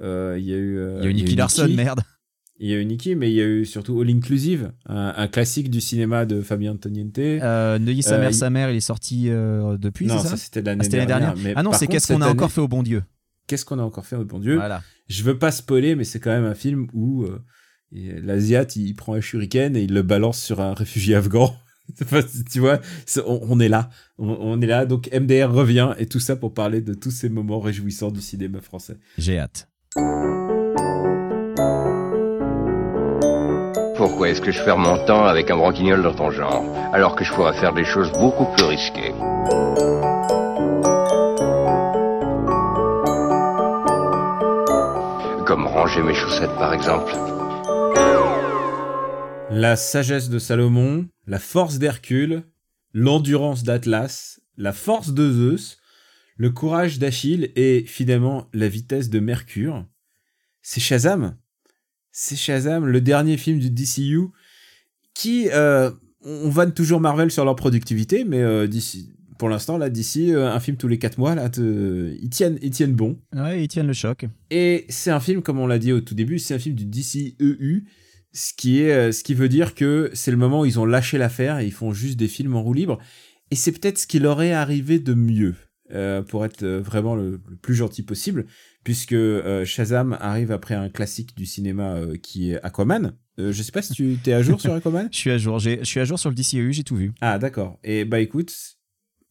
euh, 0.00 0.36
il 0.38 0.44
y 0.44 0.52
a 0.52 0.56
eu, 0.56 0.76
euh, 0.78 0.98
Il 1.00 1.04
y 1.04 1.06
a 1.06 1.10
eu 1.10 1.14
Nicky 1.14 1.34
Larson, 1.36 1.68
merde. 1.68 2.02
Il 2.58 2.68
y 2.68 2.74
a 2.74 2.76
eu 2.80 2.84
Nicky, 2.84 3.16
mais 3.16 3.30
il 3.30 3.34
y 3.34 3.40
a 3.40 3.46
eu 3.46 3.64
surtout 3.64 4.00
All 4.00 4.10
Inclusive, 4.10 4.72
un, 4.86 5.14
un 5.16 5.26
classique 5.26 5.68
du 5.70 5.80
cinéma 5.80 6.26
de 6.26 6.42
Fabien 6.42 6.72
Antoniente. 6.74 7.18
Euh, 7.18 7.78
Neuilly 7.80 8.02
sa 8.02 8.16
Euh, 8.16 8.20
mère, 8.20 8.30
il- 8.30 8.34
sa 8.34 8.50
mère, 8.50 8.70
il 8.70 8.76
est 8.76 8.80
sorti 8.80 9.30
euh, 9.30 9.76
depuis, 9.78 10.06
non, 10.06 10.18
ça, 10.18 10.28
ça? 10.30 10.36
c'était 10.36 10.60
Ah, 10.60 10.62
l'année 10.66 10.84
C'était 10.84 10.98
l'année 10.98 11.06
dernière. 11.08 11.32
dernière. 11.34 11.44
mais 11.54 11.54
Ah 11.56 11.62
non, 11.64 11.72
c'est 11.72 11.86
qu'est-ce 11.88 12.06
qu'on 12.12 12.20
a 12.20 12.28
encore 12.28 12.52
fait 12.52 12.60
au 12.60 12.68
bon 12.68 12.82
Dieu? 12.84 13.02
Qu'est-ce 13.46 13.64
qu'on 13.64 13.78
a 13.78 13.82
encore 13.82 14.06
fait, 14.06 14.16
au 14.16 14.24
bon 14.24 14.38
Dieu 14.38 14.56
Voilà. 14.56 14.82
Je 15.08 15.22
veux 15.22 15.38
pas 15.38 15.50
spoiler, 15.50 15.94
mais 15.94 16.04
c'est 16.04 16.20
quand 16.20 16.30
même 16.30 16.44
un 16.44 16.54
film 16.54 16.86
où 16.92 17.24
euh, 17.24 17.42
l'Asiat 17.90 18.66
il, 18.76 18.86
il 18.88 18.94
prend 18.94 19.14
un 19.14 19.20
shuriken 19.20 19.76
et 19.76 19.82
il 19.82 19.92
le 19.92 20.02
balance 20.02 20.42
sur 20.42 20.60
un 20.60 20.74
réfugié 20.74 21.14
afghan. 21.14 21.54
Tu 22.50 22.60
vois, 22.60 22.78
on, 23.26 23.40
on 23.42 23.60
est 23.60 23.68
là, 23.68 23.90
on, 24.16 24.28
on 24.40 24.60
est 24.60 24.66
là. 24.66 24.86
Donc 24.86 25.10
MDR 25.12 25.52
revient 25.52 25.94
et 25.98 26.06
tout 26.06 26.20
ça 26.20 26.36
pour 26.36 26.54
parler 26.54 26.80
de 26.80 26.94
tous 26.94 27.10
ces 27.10 27.28
moments 27.28 27.60
réjouissants 27.60 28.12
du 28.12 28.20
cinéma 28.20 28.60
français. 28.60 28.96
J'ai 29.18 29.38
hâte. 29.38 29.68
Pourquoi 33.96 34.30
est-ce 34.30 34.40
que 34.40 34.52
je 34.52 34.62
perds 34.64 34.78
mon 34.78 35.04
temps 35.04 35.24
avec 35.26 35.50
un 35.50 35.56
broquignol 35.56 36.02
dans 36.02 36.14
ton 36.14 36.30
genre, 36.30 36.64
alors 36.92 37.14
que 37.14 37.24
je 37.24 37.32
pourrais 37.32 37.52
faire 37.54 37.74
des 37.74 37.84
choses 37.84 38.10
beaucoup 38.12 38.46
plus 38.56 38.64
risquées? 38.64 39.12
Mes 46.00 46.14
chaussettes, 46.14 46.54
par 46.54 46.72
exemple. 46.72 47.12
La 49.50 49.76
sagesse 49.76 50.30
de 50.30 50.38
Salomon, 50.38 51.06
la 51.26 51.38
force 51.38 51.78
d'Hercule, 51.78 52.44
l'endurance 52.94 53.62
d'Atlas, 53.62 54.40
la 54.56 54.72
force 54.72 55.12
de 55.12 55.30
Zeus, 55.30 55.78
le 56.36 56.50
courage 56.50 56.98
d'Achille 56.98 57.52
et 57.56 57.84
finalement 57.86 58.48
la 58.54 58.68
vitesse 58.68 59.10
de 59.10 59.20
Mercure. 59.20 59.84
C'est 60.62 60.80
Shazam. 60.80 61.36
C'est 62.10 62.36
Shazam, 62.36 62.86
le 62.86 63.00
dernier 63.00 63.36
film 63.36 63.58
du 63.58 63.70
DCU 63.70 64.28
qui, 65.12 65.50
euh, 65.50 65.90
on 66.22 66.48
vanne 66.48 66.72
toujours 66.72 67.00
Marvel 67.00 67.30
sur 67.30 67.44
leur 67.44 67.56
productivité, 67.56 68.24
mais 68.24 68.40
euh, 68.40 68.66
pour 69.38 69.48
l'instant, 69.48 69.78
là, 69.78 69.88
d'ici 69.90 70.32
un 70.32 70.60
film 70.60 70.76
tous 70.76 70.88
les 70.88 70.98
4 70.98 71.18
mois, 71.18 71.34
là, 71.34 71.48
te- 71.48 72.16
ils, 72.20 72.30
tiennent, 72.30 72.58
ils 72.62 72.70
tiennent 72.70 72.94
bon. 72.94 73.18
Ouais, 73.34 73.62
ils 73.64 73.68
tiennent 73.68 73.86
le 73.86 73.92
choc. 73.92 74.26
Et 74.50 74.84
c'est 74.88 75.10
un 75.10 75.20
film, 75.20 75.42
comme 75.42 75.58
on 75.58 75.66
l'a 75.66 75.78
dit 75.78 75.92
au 75.92 76.00
tout 76.00 76.14
début, 76.14 76.38
c'est 76.38 76.54
un 76.54 76.58
film 76.58 76.74
du 76.74 76.84
DCEU, 76.86 77.84
ce 78.32 78.52
qui, 78.56 78.80
est, 78.82 78.92
euh, 78.92 79.12
ce 79.12 79.22
qui 79.24 79.34
veut 79.34 79.48
dire 79.48 79.74
que 79.74 80.10
c'est 80.14 80.30
le 80.30 80.36
moment 80.36 80.60
où 80.62 80.64
ils 80.64 80.78
ont 80.80 80.84
lâché 80.86 81.18
l'affaire 81.18 81.58
et 81.58 81.66
ils 81.66 81.72
font 81.72 81.92
juste 81.92 82.18
des 82.18 82.28
films 82.28 82.56
en 82.56 82.62
roue 82.62 82.72
libre. 82.74 82.98
Et 83.50 83.54
c'est 83.56 83.72
peut-être 83.72 83.98
ce 83.98 84.06
qui 84.06 84.18
leur 84.18 84.42
est 84.42 84.52
arrivé 84.52 84.98
de 84.98 85.12
mieux, 85.12 85.54
euh, 85.92 86.22
pour 86.22 86.44
être 86.46 86.62
euh, 86.62 86.80
vraiment 86.80 87.14
le, 87.14 87.40
le 87.46 87.56
plus 87.56 87.74
gentil 87.74 88.02
possible, 88.02 88.46
puisque 88.84 89.12
euh, 89.12 89.64
Shazam 89.66 90.16
arrive 90.20 90.50
après 90.50 90.74
un 90.74 90.88
classique 90.88 91.36
du 91.36 91.44
cinéma 91.44 91.96
euh, 91.96 92.16
qui 92.16 92.52
est 92.52 92.62
Aquaman. 92.62 93.12
Euh, 93.38 93.52
je 93.52 93.62
sais 93.62 93.72
pas 93.72 93.82
si 93.82 93.92
tu 93.92 94.16
es 94.26 94.32
à 94.32 94.42
jour 94.42 94.58
sur 94.60 94.72
Aquaman? 94.74 95.08
Je 95.12 95.16
suis 95.18 95.30
à 95.30 95.36
jour. 95.38 95.58
Je 95.58 95.84
suis 95.84 96.00
à 96.00 96.04
jour 96.04 96.18
sur 96.18 96.30
le 96.30 96.34
DCEU, 96.36 96.72
j'ai 96.72 96.84
tout 96.84 96.96
vu. 96.96 97.12
Ah 97.20 97.38
d'accord. 97.38 97.78
Et 97.84 98.04
bah 98.06 98.20
écoute, 98.20 98.54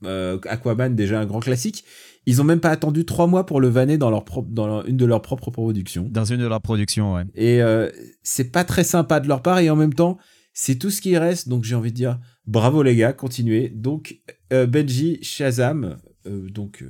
euh, 0.03 0.37
Aquaman 0.47 0.95
déjà 0.95 1.19
un 1.19 1.25
grand 1.25 1.39
classique. 1.39 1.83
Ils 2.25 2.39
ont 2.41 2.43
même 2.43 2.59
pas 2.59 2.69
attendu 2.69 3.05
trois 3.05 3.27
mois 3.27 3.45
pour 3.45 3.59
le 3.61 3.67
vanner 3.67 3.97
dans 3.97 4.09
leur 4.09 4.25
propre, 4.25 4.49
dans 4.51 4.67
leur- 4.67 4.85
une 4.87 4.97
de 4.97 5.05
leurs 5.05 5.21
propres 5.21 5.49
productions. 5.51 6.07
Dans 6.09 6.25
une 6.25 6.39
de 6.39 6.47
leurs 6.47 6.61
productions, 6.61 7.15
ouais. 7.15 7.23
Et 7.35 7.61
euh, 7.61 7.89
c'est 8.23 8.51
pas 8.51 8.63
très 8.63 8.83
sympa 8.83 9.19
de 9.19 9.27
leur 9.27 9.41
part 9.41 9.59
et 9.59 9.69
en 9.69 9.75
même 9.75 9.93
temps, 9.93 10.17
c'est 10.53 10.75
tout 10.75 10.89
ce 10.91 11.01
qui 11.01 11.17
reste. 11.17 11.49
Donc 11.49 11.63
j'ai 11.63 11.75
envie 11.75 11.91
de 11.91 11.97
dire 11.97 12.19
bravo 12.45 12.83
les 12.83 12.95
gars, 12.95 13.13
continuez. 13.13 13.69
Donc 13.69 14.21
euh, 14.53 14.67
Benji 14.67 15.17
Shazam, 15.23 15.97
donc 16.25 16.83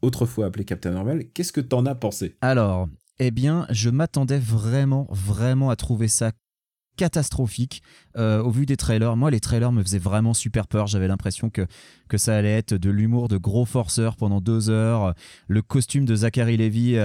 autrefois 0.00 0.46
appelé 0.46 0.64
Captain 0.64 0.92
Marvel, 0.92 1.30
qu'est-ce 1.32 1.52
que 1.52 1.60
t'en 1.60 1.84
as 1.86 1.94
pensé? 1.94 2.36
Alors, 2.40 2.88
eh 3.18 3.30
bien, 3.30 3.66
je 3.70 3.90
m'attendais 3.90 4.38
vraiment, 4.38 5.06
vraiment 5.10 5.70
à 5.70 5.76
trouver 5.76 6.08
ça 6.08 6.32
catastrophique 6.96 7.82
euh, 8.16 8.42
au 8.42 8.50
vu 8.50 8.66
des 8.66 8.76
trailers. 8.76 9.16
Moi, 9.16 9.30
les 9.30 9.40
trailers 9.40 9.72
me 9.72 9.82
faisaient 9.82 9.98
vraiment 9.98 10.34
super 10.34 10.66
peur. 10.66 10.86
J'avais 10.86 11.08
l'impression 11.08 11.48
que, 11.50 11.66
que 12.12 12.18
ça 12.18 12.36
allait 12.36 12.58
être 12.58 12.74
de 12.74 12.90
l'humour 12.90 13.28
de 13.28 13.38
gros 13.38 13.64
forceurs 13.64 14.16
pendant 14.16 14.42
deux 14.42 14.68
heures. 14.68 15.14
Le 15.48 15.62
costume 15.62 16.04
de 16.04 16.14
Zachary 16.14 16.58
Levy, 16.58 16.96
euh, 16.96 17.00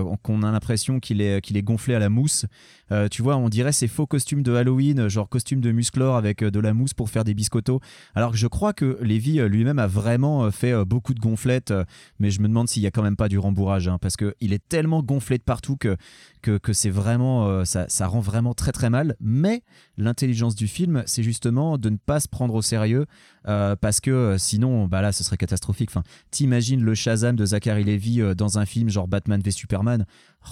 euh, 0.00 0.16
qu'on 0.22 0.42
a 0.42 0.50
l'impression 0.50 0.98
qu'il 0.98 1.20
est, 1.20 1.36
est 1.46 1.62
gonflé 1.62 1.94
à 1.94 1.98
la 1.98 2.08
mousse. 2.08 2.46
Euh, 2.90 3.06
tu 3.08 3.20
vois, 3.20 3.36
on 3.36 3.50
dirait 3.50 3.72
ces 3.72 3.86
faux 3.86 4.06
costumes 4.06 4.42
de 4.42 4.54
Halloween, 4.54 5.08
genre 5.08 5.28
costume 5.28 5.60
de 5.60 5.72
musclore 5.72 6.16
avec 6.16 6.42
euh, 6.42 6.50
de 6.50 6.58
la 6.58 6.72
mousse 6.72 6.94
pour 6.94 7.10
faire 7.10 7.22
des 7.22 7.34
biscottos. 7.34 7.80
Alors 8.14 8.30
que 8.30 8.38
je 8.38 8.46
crois 8.46 8.72
que 8.72 8.98
Levy 9.02 9.40
euh, 9.40 9.46
lui-même 9.46 9.78
a 9.78 9.86
vraiment 9.86 10.50
fait 10.50 10.86
beaucoup 10.86 11.12
de 11.12 11.20
gonflettes, 11.20 11.74
mais 12.18 12.30
je 12.30 12.40
me 12.40 12.48
demande 12.48 12.66
s'il 12.66 12.82
y 12.82 12.86
a 12.86 12.90
quand 12.90 13.02
même 13.02 13.16
pas 13.16 13.28
du 13.28 13.38
rembourrage, 13.38 13.88
hein, 13.88 13.98
parce 14.00 14.16
qu'il 14.16 14.54
est 14.54 14.68
tellement 14.70 15.02
gonflé 15.02 15.36
de 15.36 15.42
partout 15.42 15.76
que, 15.76 15.98
que, 16.40 16.56
que 16.56 16.72
c'est 16.72 16.88
vraiment, 16.88 17.64
ça, 17.66 17.84
ça 17.88 18.06
rend 18.06 18.20
vraiment 18.20 18.54
très 18.54 18.72
très 18.72 18.88
mal. 18.88 19.16
Mais 19.20 19.62
l'intelligence 20.00 20.54
du 20.54 20.66
film, 20.66 21.02
c'est 21.06 21.22
justement 21.22 21.78
de 21.78 21.90
ne 21.90 21.96
pas 21.96 22.20
se 22.20 22.28
prendre 22.28 22.54
au 22.54 22.62
sérieux, 22.62 23.06
euh, 23.48 23.76
parce 23.76 24.00
que 24.00 24.10
euh, 24.10 24.38
sinon, 24.38 24.86
bah 24.86 25.02
là, 25.02 25.12
ce 25.12 25.24
serait 25.24 25.36
catastrophique. 25.36 25.90
T'imagines 26.30 26.82
le 26.82 26.94
Shazam 26.94 27.36
de 27.36 27.44
Zachary 27.44 27.84
Levy 27.84 28.20
euh, 28.20 28.34
dans 28.34 28.58
un 28.58 28.66
film 28.66 28.88
genre 28.88 29.08
Batman 29.08 29.40
v 29.40 29.50
Superman. 29.50 30.06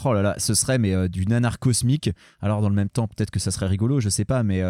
Oh 0.05 0.13
là 0.13 0.23
là, 0.23 0.35
ce 0.39 0.55
serait 0.55 0.79
mais 0.79 1.09
du 1.09 1.27
nanar 1.27 1.59
cosmique. 1.59 2.11
Alors 2.43 2.61
dans 2.61 2.69
le 2.69 2.75
même 2.75 2.91
temps, 2.91 3.09
peut-être 3.09 3.31
que 3.31 3.39
ça 3.39 3.51
serait 3.51 3.67
rigolo, 3.67 4.01
je 4.01 4.11
sais 4.11 4.27
pas, 4.27 4.43
mais, 4.43 4.63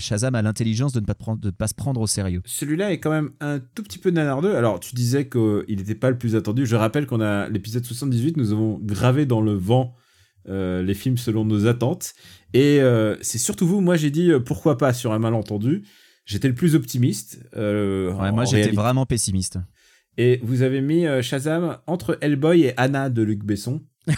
Shazam 0.00 0.34
a 0.34 0.40
l'intelligence 0.40 0.92
de 0.92 1.00
ne 1.00 1.04
pas, 1.04 1.14
pas 1.58 1.68
se 1.68 1.74
prendre 1.74 2.00
au 2.00 2.06
sérieux. 2.06 2.40
Celui-là 2.46 2.90
est 2.92 2.98
quand 2.98 3.10
même 3.10 3.30
un 3.40 3.58
tout 3.58 3.82
petit 3.82 3.98
peu 3.98 4.10
nanardeux. 4.10 4.56
Alors, 4.56 4.80
tu 4.80 4.94
disais 4.94 5.28
qu'il 5.28 5.64
n'était 5.68 5.94
pas 5.94 6.08
le 6.08 6.16
plus 6.16 6.36
attendu. 6.36 6.64
Je 6.64 6.76
rappelle 6.76 7.06
qu'on 7.06 7.20
a 7.20 7.48
l'épisode 7.50 7.84
78, 7.84 8.38
nous 8.38 8.52
avons 8.52 8.78
gravé 8.82 9.26
dans 9.26 9.42
le 9.42 9.52
vent 9.52 9.94
euh, 10.48 10.82
les 10.82 10.94
films 10.94 11.16
selon 11.16 11.44
nos 11.44 11.66
attentes. 11.66 12.14
Et 12.54 12.80
euh, 12.80 13.16
c'est 13.20 13.38
surtout 13.38 13.66
vous, 13.66 13.80
moi 13.80 13.96
j'ai 13.96 14.10
dit 14.10 14.30
euh, 14.30 14.40
pourquoi 14.40 14.78
pas 14.78 14.92
sur 14.92 15.12
un 15.12 15.18
malentendu. 15.18 15.84
J'étais 16.24 16.48
le 16.48 16.54
plus 16.54 16.74
optimiste. 16.74 17.40
euh, 17.56 18.12
Ouais, 18.12 18.30
moi 18.32 18.44
j'étais 18.44 18.70
vraiment 18.72 19.06
pessimiste. 19.06 19.58
Et 20.18 20.40
vous 20.42 20.62
avez 20.62 20.80
mis 20.80 21.04
Shazam 21.22 21.78
entre 21.86 22.18
Hellboy 22.20 22.62
et 22.64 22.74
Anna 22.76 23.08
de 23.10 23.22
Luc 23.22 23.44
Besson. 23.44 23.82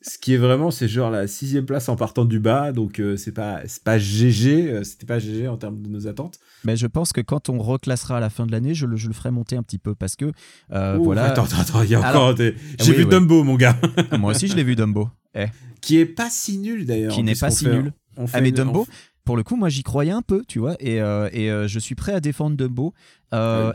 Ce 0.00 0.16
qui 0.18 0.34
est 0.34 0.38
vraiment, 0.38 0.70
c'est 0.70 0.86
genre 0.88 1.10
la 1.10 1.26
sixième 1.26 1.66
place 1.66 1.88
en 1.88 1.96
partant 1.96 2.24
du 2.24 2.38
bas, 2.38 2.70
donc 2.72 3.02
c'est 3.16 3.32
pas, 3.32 3.62
pas 3.84 3.98
GG, 3.98 4.84
c'était 4.84 5.06
pas 5.06 5.18
GG 5.18 5.48
en 5.48 5.56
termes 5.56 5.82
de 5.82 5.88
nos 5.88 6.06
attentes. 6.06 6.38
Mais 6.64 6.76
je 6.76 6.86
pense 6.86 7.12
que 7.12 7.20
quand 7.20 7.48
on 7.48 7.58
reclassera 7.58 8.16
à 8.16 8.20
la 8.20 8.30
fin 8.30 8.46
de 8.46 8.52
l'année, 8.52 8.74
je 8.74 8.86
le, 8.86 8.96
je 8.96 9.08
le 9.08 9.14
ferai 9.14 9.30
monter 9.30 9.56
un 9.56 9.62
petit 9.62 9.78
peu 9.78 9.94
parce 9.94 10.16
que 10.16 10.32
euh, 10.72 10.96
Ouh, 10.98 11.04
voilà. 11.04 11.26
Attends, 11.26 11.44
attends, 11.44 11.58
attends, 11.60 11.82
il 11.82 11.90
y 11.90 11.94
a 11.94 12.00
Alors- 12.06 12.22
encore 12.24 12.34
des... 12.34 12.54
J'ai 12.80 12.90
Oui, 12.92 12.96
vu 12.98 13.04
oui. 13.04 13.10
Dumbo, 13.10 13.44
mon 13.44 13.54
gars, 13.56 13.76
Moi 14.18 14.32
aussi 14.32 14.48
je 14.48 14.56
l'ai 14.56 14.64
vu 14.64 14.74
Dumbo. 14.76 15.08
Eh. 15.34 15.46
qui 15.80 15.98
est 15.98 16.06
pas 16.06 16.30
si 16.30 16.58
nul 16.58 16.84
d'ailleurs. 16.86 17.12
Qui 17.14 17.22
n'est 17.22 17.34
pas 17.36 17.50
si 17.50 17.64
fait- 17.66 17.72
nul. 17.74 17.92
on 18.16 18.26
fait 18.26 18.38
Ah 18.38 18.40
mais 18.40 18.48
une- 18.48 18.54
Dumbo, 18.56 18.86
on 18.88 18.92
pour 19.24 19.36
le 19.36 19.42
coup, 19.42 19.56
moi 19.56 19.68
j'y 19.68 19.82
croyais 19.82 20.10
un 20.10 20.22
peu, 20.22 20.42
tu 20.48 20.58
vois, 20.58 20.74
et, 20.80 21.00
euh, 21.02 21.28
et 21.32 21.50
euh, 21.50 21.68
je 21.68 21.78
suis 21.78 21.94
prêt 21.94 22.12
à 22.12 22.20
défendre 22.20 22.56
Dumbo. 22.56 22.94
Euh, 23.34 23.72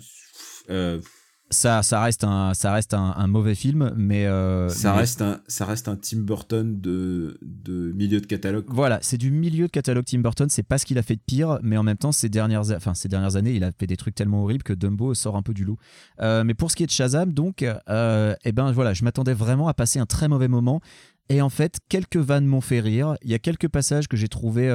ça, 1.53 1.81
ça 1.83 2.01
reste 2.01 2.25
un, 2.25 2.53
ça 2.53 2.73
reste 2.73 2.93
un, 2.93 3.13
un 3.15 3.27
mauvais 3.27 3.55
film, 3.55 3.93
mais 3.95 4.25
euh, 4.25 4.67
ça 4.67 4.91
mais- 4.91 4.99
reste 4.99 5.21
un, 5.21 5.39
ça 5.47 5.65
reste 5.65 5.87
un 5.87 5.95
Tim 5.95 6.19
Burton 6.19 6.81
de, 6.81 7.37
de 7.41 7.93
milieu 7.93 8.19
de 8.19 8.25
catalogue. 8.25 8.65
Voilà, 8.67 8.99
c'est 9.01 9.17
du 9.17 9.31
milieu 9.31 9.67
de 9.67 9.71
catalogue 9.71 10.03
Tim 10.05 10.19
Burton. 10.19 10.49
C'est 10.49 10.63
pas 10.63 10.77
ce 10.77 10.85
qu'il 10.85 10.97
a 10.97 11.01
fait 11.03 11.15
de 11.15 11.21
pire, 11.25 11.59
mais 11.63 11.77
en 11.77 11.83
même 11.83 11.97
temps, 11.97 12.11
ces 12.11 12.27
dernières, 12.27 12.71
enfin, 12.71 12.93
ces 12.93 13.07
dernières 13.07 13.37
années, 13.37 13.53
il 13.53 13.63
a 13.63 13.71
fait 13.71 13.87
des 13.87 13.95
trucs 13.95 14.15
tellement 14.15 14.43
horribles 14.43 14.63
que 14.63 14.73
Dumbo 14.73 15.13
sort 15.13 15.37
un 15.37 15.41
peu 15.41 15.53
du 15.53 15.63
lot. 15.63 15.77
Euh, 16.19 16.43
mais 16.43 16.53
pour 16.55 16.71
ce 16.71 16.75
qui 16.75 16.83
est 16.83 16.87
de 16.87 16.91
Shazam, 16.91 17.31
donc, 17.31 17.63
euh, 17.89 18.35
eh 18.43 18.51
ben 18.51 18.71
voilà, 18.73 18.93
je 18.93 19.03
m'attendais 19.05 19.33
vraiment 19.33 19.67
à 19.69 19.73
passer 19.73 19.99
un 19.99 20.05
très 20.05 20.27
mauvais 20.27 20.47
moment. 20.49 20.81
Et 21.29 21.41
en 21.41 21.49
fait, 21.49 21.77
quelques 21.87 22.17
vannes 22.17 22.45
m'ont 22.45 22.59
fait 22.61 22.81
rire. 22.81 23.15
Il 23.23 23.31
y 23.31 23.33
a 23.33 23.39
quelques 23.39 23.69
passages 23.69 24.09
que 24.09 24.17
j'ai 24.17 24.27
trouvé 24.27 24.69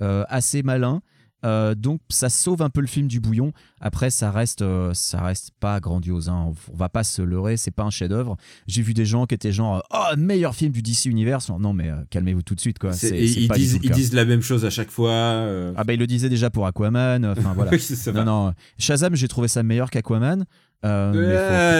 euh, 0.00 0.24
assez 0.28 0.62
malins. 0.62 1.00
Euh, 1.44 1.74
donc 1.76 2.00
ça 2.08 2.28
sauve 2.28 2.62
un 2.62 2.70
peu 2.70 2.80
le 2.80 2.86
film 2.88 3.06
du 3.06 3.20
bouillon. 3.20 3.52
Après 3.80 4.10
ça 4.10 4.30
reste 4.32 4.62
euh, 4.62 4.92
ça 4.92 5.22
reste 5.22 5.52
pas 5.60 5.78
grandiose. 5.78 6.28
Hein. 6.28 6.52
On 6.72 6.76
va 6.76 6.88
pas 6.88 7.04
se 7.04 7.22
leurrer, 7.22 7.56
c'est 7.56 7.70
pas 7.70 7.84
un 7.84 7.90
chef-d'œuvre. 7.90 8.36
J'ai 8.66 8.82
vu 8.82 8.92
des 8.92 9.04
gens 9.06 9.24
qui 9.26 9.34
étaient 9.36 9.52
genre 9.52 9.82
oh 9.92 10.16
meilleur 10.16 10.54
film 10.56 10.72
du 10.72 10.82
DC 10.82 11.04
Universe. 11.06 11.48
Non 11.50 11.72
mais 11.72 11.88
euh, 11.90 11.96
calmez-vous 12.10 12.42
tout 12.42 12.56
de 12.56 12.60
suite 12.60 12.78
quoi. 12.80 12.92
C'est- 12.92 13.08
C'est- 13.10 13.18
et 13.18 13.28
c'est 13.28 13.40
ils, 13.42 13.48
pas 13.48 13.54
disent, 13.56 13.78
ils 13.82 14.14
la 14.16 14.24
même 14.24 14.42
chose 14.42 14.64
à 14.64 14.70
chaque 14.70 14.90
fois. 14.90 15.10
euh. 15.10 15.72
Ah 15.76 15.84
bah 15.84 15.92
il 15.92 16.00
le 16.00 16.06
disait 16.08 16.28
déjà 16.28 16.50
pour 16.50 16.66
Aquaman. 16.66 17.24
Enfin 17.24 17.52
voilà. 17.54 17.70
Oui, 17.70 18.12
non 18.14 18.24
non. 18.24 18.54
Shazam 18.78 19.14
j'ai 19.14 19.28
trouvé 19.28 19.46
ça 19.48 19.62
meilleur 19.62 19.90
qu'Aquaman. 19.90 20.44
Euh, 20.84 21.12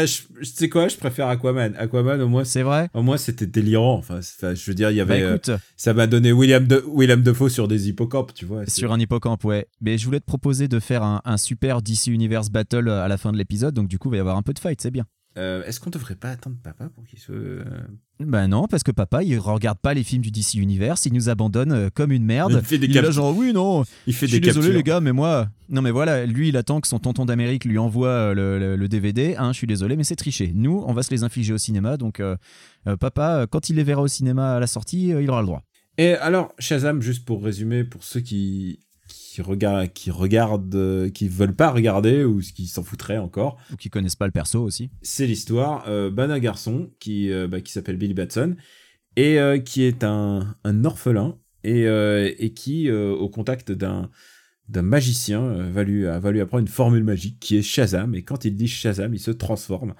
faut- 0.06 0.34
Euh, 0.40 0.42
sais 0.42 0.68
quoi, 0.68 0.88
je 0.88 0.96
préfère 0.96 1.28
Aquaman. 1.28 1.74
Aquaman, 1.78 2.20
au 2.20 2.28
moins, 2.28 2.44
C'est 2.44 2.62
vrai. 2.62 2.88
au 2.94 3.02
moins 3.02 3.16
c'était 3.16 3.46
délirant. 3.46 3.94
Enfin, 3.96 4.20
je 4.20 4.64
veux 4.66 4.74
dire, 4.74 4.90
il 4.90 4.96
y 4.96 5.04
Bah 5.04 5.14
avait, 5.14 5.22
euh, 5.22 5.34
écoute, 5.36 5.50
ça 5.76 5.94
m'a 5.94 6.06
donné 6.06 6.32
William 6.32 6.66
de 6.66 6.82
William 6.86 7.22
Defoe 7.22 7.48
sur 7.48 7.68
des 7.68 7.88
hippocampes, 7.88 8.34
tu 8.34 8.44
vois. 8.44 8.66
sur 8.66 8.92
un 8.92 8.98
hippocampe, 8.98 9.44
ouais. 9.44 9.66
Mais 9.80 9.98
je 9.98 10.04
voulais 10.04 10.20
te 10.20 10.26
proposer 10.26 10.66
de 10.68 10.80
faire 10.80 11.02
un, 11.02 11.20
un 11.24 11.36
super 11.36 11.80
DC 11.82 12.08
Universe 12.08 12.50
Battle 12.50 12.88
à 12.88 13.06
la 13.08 13.16
fin 13.18 13.30
de 13.32 13.36
l'épisode, 13.38 13.74
donc 13.74 13.86
du 13.88 13.98
coup, 13.98 14.08
il 14.08 14.12
va 14.12 14.16
y 14.16 14.20
avoir 14.20 14.36
un 14.36 14.42
peu 14.42 14.52
de 14.52 14.58
fight, 14.58 14.80
c'est 14.80 14.90
bien. 14.90 15.04
Euh, 15.38 15.62
Est-ce 15.64 15.78
qu'on 15.80 15.90
devrait 15.90 16.16
pas 16.16 16.30
attendre 16.30 16.56
papa 16.62 16.88
pour 16.94 17.06
qu'il 17.06 17.18
se. 17.18 17.32
euh, 17.32 17.64
Ben 18.18 18.48
non, 18.48 18.66
parce 18.66 18.82
que 18.82 18.90
papa, 18.90 19.22
il 19.22 19.38
regarde 19.38 19.78
pas 19.78 19.94
les 19.94 20.02
films 20.02 20.22
du 20.22 20.30
DC 20.30 20.54
Universe, 20.54 21.06
il 21.06 21.12
nous 21.12 21.28
abandonne 21.28 21.72
euh, 21.72 21.88
comme 21.94 22.10
une 22.12 22.24
merde. 22.24 22.58
Il 22.60 22.66
fait 22.66 22.78
des 22.78 22.86
Il 22.88 22.96
est 22.96 23.12
genre, 23.12 23.36
oui, 23.36 23.52
non, 23.52 23.84
Il 24.06 24.14
fait 24.14 24.26
je 24.26 24.32
suis 24.32 24.40
des 24.40 24.46
désolé 24.48 24.66
captures. 24.66 24.76
les 24.78 24.82
gars, 24.82 25.00
mais 25.00 25.12
moi... 25.12 25.48
Non 25.70 25.80
mais 25.82 25.90
voilà, 25.90 26.26
lui, 26.26 26.48
il 26.48 26.56
attend 26.56 26.80
que 26.80 26.88
son 26.88 26.98
tonton 26.98 27.24
d'Amérique 27.24 27.64
lui 27.66 27.78
envoie 27.78 28.34
le, 28.34 28.58
le- 28.58 28.74
le 28.76 28.88
DVD. 28.88 29.36
Hein, 29.36 29.52
je 29.52 29.58
suis 29.58 29.66
désolé, 29.66 29.96
mais 29.96 30.04
c'est 30.04 30.16
triché. 30.16 30.50
Nous, 30.54 30.82
on 30.86 30.92
va 30.94 31.02
se 31.02 31.10
les 31.10 31.22
infliger 31.24 31.52
au 31.52 31.58
cinéma, 31.58 31.96
donc 31.98 32.20
euh, 32.20 32.36
euh, 32.86 32.96
papa, 32.96 33.46
quand 33.50 33.68
il 33.70 33.76
les 33.76 33.84
verra 33.84 34.02
au 34.02 34.08
cinéma 34.08 34.56
à 34.56 34.60
la 34.60 34.66
sortie, 34.66 35.08
il 35.08 35.30
aura 35.30 35.40
le 35.42 35.46
droit. 35.46 35.62
Et 35.98 36.14
alors, 36.14 36.52
Shazam, 36.58 37.02
juste 37.02 37.24
pour 37.24 37.44
résumer, 37.44 37.84
pour 37.84 38.02
ceux 38.02 38.20
qui 38.20 38.78
qui 39.38 39.42
regardent, 39.42 39.92
qui 39.92 40.10
regardent, 40.10 40.74
euh, 40.74 41.10
qui 41.10 41.28
veulent 41.28 41.54
pas 41.54 41.70
regarder 41.70 42.24
ou 42.24 42.40
qui 42.40 42.66
s'en 42.66 42.82
foutraient 42.82 43.18
encore, 43.18 43.56
Ou 43.72 43.76
qui 43.76 43.88
connaissent 43.88 44.16
pas 44.16 44.26
le 44.26 44.32
perso 44.32 44.62
aussi. 44.62 44.90
c'est 45.02 45.26
l'histoire 45.26 45.84
euh, 45.86 46.10
bah, 46.10 46.26
d'un 46.26 46.40
garçon 46.40 46.90
qui 46.98 47.30
euh, 47.30 47.46
bah, 47.46 47.60
qui 47.60 47.72
s'appelle 47.72 47.96
Billy 47.96 48.14
Batson 48.14 48.56
et 49.16 49.38
euh, 49.38 49.58
qui 49.58 49.82
est 49.82 50.02
un, 50.02 50.56
un 50.64 50.84
orphelin 50.84 51.38
et, 51.64 51.84
et 51.84 52.52
qui 52.54 52.90
au 52.90 53.28
contact 53.28 53.72
d'un 53.72 54.10
d'un 54.68 54.82
magicien 54.82 55.70
va 55.70 55.82
lui 55.82 56.04
va 56.04 56.30
lui 56.30 56.40
apprendre 56.40 56.62
une 56.62 56.68
formule 56.68 57.04
magique 57.04 57.38
qui 57.40 57.56
est 57.58 57.62
Shazam. 57.62 58.14
Et 58.14 58.22
quand 58.22 58.44
il 58.44 58.54
dit 58.54 58.68
Shazam 58.68 59.12
il 59.12 59.20
se 59.20 59.32
transforme. 59.32 59.94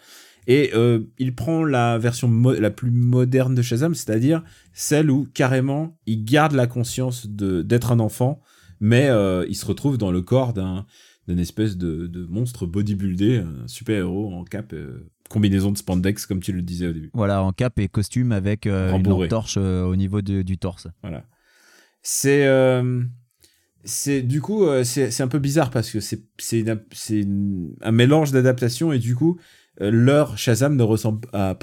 Et 0.46 0.70
euh, 0.74 1.00
il 1.18 1.34
prend 1.34 1.62
la 1.64 1.98
version 1.98 2.30
la 2.30 2.70
plus 2.70 2.90
moderne 2.90 3.54
de 3.54 3.60
Shazam 3.60 3.94
c'est-à-dire 3.94 4.42
celle 4.72 5.10
où 5.10 5.28
carrément 5.34 5.98
il 6.06 6.24
garde 6.24 6.52
la 6.52 6.66
conscience 6.66 7.26
d'être 7.26 7.92
un 7.92 7.98
enfant 8.00 8.40
mais 8.80 9.08
euh, 9.08 9.44
il 9.48 9.54
se 9.56 9.66
retrouve 9.66 9.98
dans 9.98 10.10
le 10.10 10.22
corps 10.22 10.52
d'un 10.52 10.84
espèce 11.28 11.76
de, 11.76 12.06
de 12.06 12.24
monstre 12.26 12.66
bodybuildé, 12.66 13.38
un 13.38 13.68
super-héros 13.68 14.32
en 14.34 14.44
cap, 14.44 14.72
euh, 14.72 15.10
combinaison 15.28 15.72
de 15.72 15.78
spandex, 15.78 16.26
comme 16.26 16.40
tu 16.40 16.52
le 16.52 16.62
disais 16.62 16.86
au 16.86 16.92
début. 16.92 17.10
Voilà, 17.14 17.42
en 17.42 17.52
cap 17.52 17.78
et 17.78 17.88
costume 17.88 18.32
avec 18.32 18.66
euh, 18.66 18.92
une 18.96 19.28
torche 19.28 19.56
au 19.58 19.94
niveau 19.96 20.22
de- 20.22 20.42
du 20.42 20.56
torse. 20.58 20.88
Voilà. 21.02 21.24
C'est. 22.02 22.46
c'est 23.84 24.22
du 24.22 24.40
coup, 24.40 24.64
euh, 24.64 24.84
c'est 24.84 25.20
un 25.20 25.28
peu 25.28 25.38
bizarre 25.38 25.70
parce 25.70 25.90
que 25.90 26.00
c'est 26.00 26.22
un 27.82 27.92
mélange 27.92 28.32
d'adaptation 28.32 28.92
et 28.92 28.98
du 28.98 29.14
coup, 29.14 29.38
euh, 29.80 29.90
leur 29.90 30.36
Shazam 30.38 30.76
ne 30.76 30.82
ressemble 30.82 31.28
à, 31.32 31.56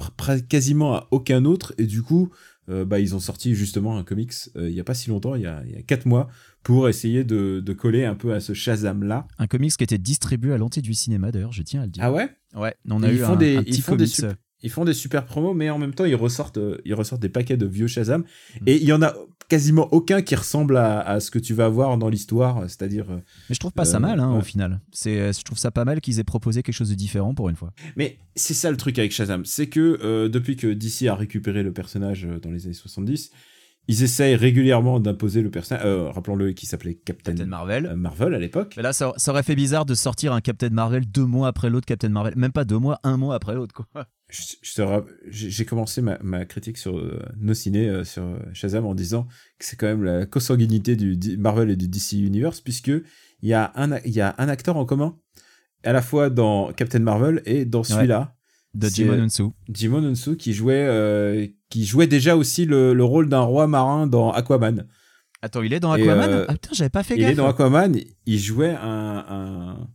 quasiment 0.50 0.96
à 0.96 1.08
aucun 1.12 1.46
autre 1.46 1.74
et 1.78 1.86
du 1.86 2.02
coup, 2.02 2.30
euh, 2.70 2.86
bah, 2.86 3.00
ils 3.00 3.16
ont 3.16 3.20
sorti 3.20 3.54
justement 3.54 3.98
un 3.98 4.04
comics 4.04 4.34
il 4.56 4.72
y 4.72 4.80
a 4.80 4.84
pas 4.84 4.94
si 4.96 5.10
longtemps, 5.10 5.36
il 5.36 5.44
y 5.44 5.48
a, 5.48 5.62
il 5.68 5.74
y 5.74 5.78
a 5.78 5.82
4 5.84 6.06
mois, 6.06 6.28
pour 6.66 6.90
essayer 6.90 7.24
de, 7.24 7.62
de 7.64 7.74
coller 7.74 8.04
un 8.06 8.16
peu 8.16 8.34
à 8.34 8.40
ce 8.42 8.54
Shazam-là. 8.54 9.28
Un 9.40 9.48
comics 9.48 9.78
qui 9.78 9.84
était 9.84 9.98
distribué 10.00 10.52
à 10.52 10.58
l'entrée 10.58 10.82
du 10.82 10.94
cinéma 10.94 11.32
d'ailleurs, 11.32 11.54
je 11.54 11.62
tiens 11.62 11.82
à 11.82 11.86
le 11.86 11.92
dire. 11.92 12.04
Ah 12.04 12.12
ouais? 12.12 12.28
Ouais, 12.56 12.74
on 12.90 13.04
a 13.04 13.08
Ils 13.10 13.16
eu 13.16 13.20
font 13.20 13.34
un, 13.34 13.36
des- 13.38 13.58
un 13.58 13.62
ils 13.62 13.66
petit 13.66 13.82
font 13.82 13.92
des 13.96 14.06
comics. 14.06 14.16
sup- 14.16 14.36
Ils 14.64 14.72
font 14.72 14.84
des 14.84 14.94
super 14.96 15.26
promos, 15.26 15.54
mais 15.54 15.70
en 15.70 15.78
même 15.78 15.94
temps, 15.94 16.06
ils 16.06 16.16
ressortent, 16.16 16.58
euh, 16.58 16.82
ils 16.84 16.96
ressortent 16.96 17.22
des 17.22 17.30
paquets 17.30 17.56
de 17.58 17.68
vieux 17.68 17.86
Shazam. 17.88 18.22
Mm. 18.22 18.64
Et 18.66 18.78
il 18.78 18.84
y 18.84 18.94
en 18.94 19.02
a 19.04 19.14
quasiment 19.48 19.88
aucun 19.94 20.24
qui 20.24 20.34
ressemble 20.34 20.76
à, 20.78 21.02
à 21.02 21.20
ce 21.20 21.30
que 21.30 21.38
tu 21.38 21.54
vas 21.54 21.70
voir 21.70 22.00
dans 22.00 22.10
l'histoire, 22.10 22.64
c'est-à-dire... 22.64 23.12
euh, 23.12 23.18
Mais 23.50 23.54
je 23.54 23.60
trouve 23.60 23.74
pas 23.74 23.86
ça 23.86 23.98
Euh, 23.98 24.00
mal 24.00 24.20
hein, 24.20 24.32
au 24.36 24.42
final. 24.42 24.82
C'est, 24.92 25.34
je 25.34 25.44
trouve 25.44 25.60
ça 25.60 25.70
pas 25.70 25.86
mal 25.86 26.02
qu'ils 26.02 26.20
aient 26.20 26.24
proposé 26.24 26.64
quelque 26.64 26.74
chose 26.74 26.90
de 26.90 26.96
différent 26.96 27.36
pour 27.36 27.48
une 27.50 27.56
fois. 27.56 27.72
Mais 27.96 28.18
c'est 28.36 28.56
ça 28.56 28.72
le 28.72 28.78
truc 28.78 28.98
avec 28.98 29.12
Shazam, 29.12 29.46
c'est 29.46 29.68
que 29.68 30.00
euh, 30.02 30.30
depuis 30.30 30.56
que 30.56 30.66
DC 30.74 31.04
a 31.08 31.14
récupéré 31.16 31.62
le 31.62 31.72
personnage 31.74 32.28
dans 32.42 32.50
les 32.50 32.66
années 32.66 32.74
70, 32.74 33.30
ils 33.88 34.04
essayent 34.04 34.36
régulièrement 34.36 35.00
d'imposer 35.00 35.42
le 35.42 35.50
personnage, 35.52 35.86
euh, 35.86 36.10
rappelons-le, 36.10 36.54
qui 36.54 36.66
s'appelait 36.66 36.96
Captain, 36.96 37.32
Captain 37.34 37.46
Marvel. 37.46 37.86
euh, 37.86 37.96
Marvel 37.96 38.34
à 38.34 38.40
l'époque. 38.40 38.74
Mais 38.78 38.84
là, 38.84 38.94
ça, 38.94 39.14
ça 39.18 39.32
aurait 39.32 39.44
fait 39.44 39.56
bizarre 39.56 39.86
de 39.86 39.94
sortir 39.96 40.34
un 40.34 40.42
Captain 40.42 40.70
Marvel 40.70 41.06
deux 41.10 41.26
mois 41.26 41.48
après 41.50 41.70
l'autre 41.70 41.86
Captain 41.86 42.10
Marvel. 42.10 42.34
Même 42.36 42.52
pas 42.52 42.66
deux 42.66 42.80
mois, 42.80 43.00
un 43.04 43.18
mois 43.18 43.36
après 43.36 43.54
l'autre, 43.56 43.74
quoi. 43.74 43.86
Je- 44.30 44.42
je 44.64 45.02
J'ai 45.30 45.66
commencé 45.66 46.02
ma, 46.02 46.18
ma 46.24 46.46
critique 46.46 46.78
sur 46.78 46.98
euh, 46.98 47.22
nos 47.38 47.54
ciné 47.54 47.88
euh, 47.88 48.04
sur 48.04 48.24
Shazam 48.54 48.86
en 48.86 48.96
disant 48.96 49.28
que 49.60 49.66
c'est 49.66 49.76
quand 49.76 49.86
même 49.88 50.04
la 50.04 50.26
consanguinité 50.26 50.96
du 50.96 51.16
D- 51.16 51.38
Marvel 51.38 51.70
et 51.70 51.76
du 51.76 51.88
DC 51.88 52.14
Universe, 52.14 52.60
puisque 52.62 52.88
il 52.88 53.50
y, 53.50 53.54
a 53.54 53.72
un 53.76 54.00
y 54.06 54.22
a 54.22 54.34
un 54.40 54.50
acteur 54.50 54.78
en 54.78 54.86
commun, 54.86 55.16
à 55.84 55.94
la 55.94 56.02
fois 56.02 56.32
dans 56.32 56.74
Captain 56.74 57.00
Marvel 57.00 57.44
et 57.46 57.66
dans 57.66 57.84
celui-là. 57.84 58.35
De 58.76 58.88
Jimon 58.90 59.20
Unsu. 59.20 59.44
Jimon 59.70 60.04
Unsu 60.04 60.36
qui 60.38 60.54
jouait 60.54 60.86
euh, 60.88 61.48
qui 61.70 61.86
jouait 61.86 62.08
déjà 62.08 62.36
aussi 62.36 62.66
le, 62.66 62.94
le 62.94 63.04
rôle 63.04 63.30
d'un 63.30 63.40
roi 63.42 63.68
marin 63.68 64.06
dans 64.06 64.32
Aquaman. 64.32 64.86
Attends, 65.42 65.62
il 65.62 65.74
est 65.74 65.80
dans 65.80 65.92
Aquaman? 65.92 66.30
euh, 66.30 66.46
Ah 66.50 66.54
putain, 66.54 66.70
j'avais 66.74 66.90
pas 66.90 67.04
fait 67.04 67.16
Il 67.16 67.22
gaffe. 67.22 67.32
est 67.32 67.36
dans 67.36 67.48
Aquaman, 67.48 67.96
il 68.26 68.40
jouait 68.40 68.76
un, 68.82 69.26
un- 69.30 69.88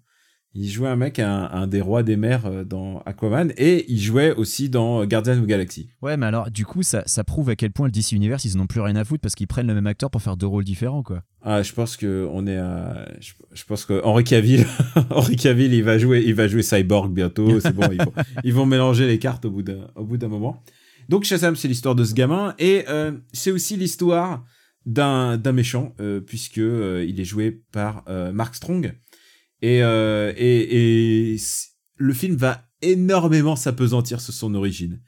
il 0.55 0.69
jouait 0.69 0.89
un 0.89 0.97
mec 0.97 1.19
un, 1.19 1.49
un 1.53 1.67
des 1.67 1.81
rois 1.81 2.03
des 2.03 2.17
mers 2.17 2.47
euh, 2.47 2.65
dans 2.65 3.01
Aquaman 3.07 3.53
et 3.57 3.85
il 3.89 4.01
jouait 4.01 4.35
aussi 4.35 4.69
dans 4.69 5.05
Guardians 5.05 5.35
of 5.35 5.43
the 5.43 5.47
Galaxy. 5.47 5.91
Ouais, 6.03 6.17
mais 6.17 6.27
alors, 6.27 6.51
du 6.51 6.65
coup, 6.65 6.83
ça, 6.83 7.03
ça 7.07 7.25
prouve 7.25 7.51
à 7.51 7.57
quel 7.57 7.71
point 7.71 7.87
le 7.87 7.93
DC 7.93 8.13
Universe, 8.13 8.45
ils 8.45 8.57
en 8.57 8.61
ont 8.61 8.67
plus 8.67 8.81
rien 8.81 8.97
à 8.97 9.05
foutre 9.05 9.21
parce 9.21 9.35
qu'ils 9.35 9.47
prennent 9.47 9.69
le 9.69 9.75
même 9.75 9.87
acteur 9.87 10.11
pour 10.11 10.23
faire 10.23 10.37
deux 10.37 10.47
rôles 10.47 10.65
différents, 10.65 11.03
quoi. 11.03 11.23
Ah, 11.43 11.63
je 11.63 11.73
pense 11.73 11.97
que 11.97 12.29
on 12.33 12.47
est 12.47 12.59
à 12.59 13.09
je, 13.21 13.33
je 13.53 13.65
pense 13.65 13.85
que 13.85 14.03
Henri 14.05 14.25
Cavill 14.25 14.67
Henri 15.11 15.37
Cavill 15.37 15.73
il 15.73 15.83
va 15.83 15.97
jouer 15.97 16.23
il 16.27 16.35
va 16.35 16.49
jouer 16.49 16.63
Cyborg 16.63 17.11
bientôt, 17.13 17.61
c'est 17.61 17.75
bon, 17.75 17.89
ils 17.91 18.03
vont, 18.03 18.13
ils 18.45 18.53
vont 18.53 18.67
mélanger 18.67 19.07
les 19.07 19.19
cartes 19.19 19.47
au 19.47 19.51
bout 19.51 19.63
d'un 19.63 19.89
au 19.95 20.05
bout 20.05 20.19
d'un 20.19 20.29
moment. 20.29 20.63
Donc 21.09 21.25
Shazam, 21.25 21.57
c'est 21.57 21.67
l'histoire 21.67 21.95
de 21.95 22.05
ce 22.05 22.15
gamin 22.15 22.55
et 22.59 22.85
euh, 22.89 23.13
c'est 23.33 23.51
aussi 23.51 23.77
l'histoire 23.77 24.45
d'un 24.87 25.37
d'un 25.37 25.53
méchant 25.53 25.95
euh, 26.01 26.21
puisque 26.21 26.59
euh, 26.59 27.05
il 27.09 27.21
est 27.21 27.25
joué 27.25 27.63
par 27.73 28.05
euh, 28.09 28.33
Mark 28.33 28.55
Strong 28.55 28.95
et 29.63 29.83
euh, 29.83 30.33
et, 30.37 31.33
et 31.35 31.37
le 31.97 32.13
film 32.15 32.37
va 32.37 32.65
énormément 32.83 33.57
s'apesantir 33.57 34.21
sur 34.21 34.33
son 34.33 34.55
origine. 34.55 35.01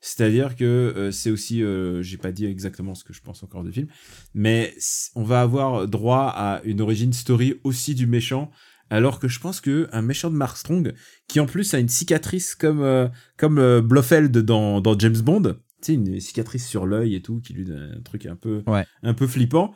C'est-à-dire 0.00 0.54
que 0.54 0.64
euh, 0.64 1.10
c'est 1.10 1.30
aussi, 1.30 1.62
euh, 1.62 2.02
j'ai 2.02 2.18
pas 2.18 2.30
dit 2.30 2.44
exactement 2.44 2.94
ce 2.94 3.04
que 3.04 3.14
je 3.14 3.22
pense 3.22 3.42
encore 3.42 3.64
du 3.64 3.72
film, 3.72 3.86
mais 4.34 4.74
on 5.14 5.22
va 5.22 5.40
avoir 5.40 5.88
droit 5.88 6.30
à 6.36 6.60
une 6.64 6.82
origin 6.82 7.10
story 7.14 7.54
aussi 7.64 7.94
du 7.94 8.06
méchant, 8.06 8.50
alors 8.90 9.18
que 9.18 9.28
je 9.28 9.40
pense 9.40 9.62
que 9.62 9.88
un 9.92 10.02
méchant 10.02 10.30
de 10.30 10.36
Mark 10.36 10.58
Strong, 10.58 10.92
qui 11.26 11.40
en 11.40 11.46
plus 11.46 11.72
a 11.72 11.78
une 11.78 11.88
cicatrice 11.88 12.54
comme 12.54 12.82
euh, 12.82 13.08
comme 13.38 13.58
euh, 13.58 13.80
Blofeld 13.80 14.36
dans, 14.36 14.82
dans 14.82 14.98
James 14.98 15.16
Bond, 15.22 15.42
tu 15.42 15.54
sais 15.80 15.94
une 15.94 16.20
cicatrice 16.20 16.66
sur 16.68 16.84
l'œil 16.84 17.14
et 17.14 17.22
tout, 17.22 17.40
qui 17.40 17.54
lui 17.54 17.64
donne 17.64 17.94
un 17.98 18.02
truc 18.02 18.26
un 18.26 18.36
peu 18.36 18.62
Ouais. 18.66 18.84
un 19.02 19.14
peu 19.14 19.26
flippant. 19.26 19.74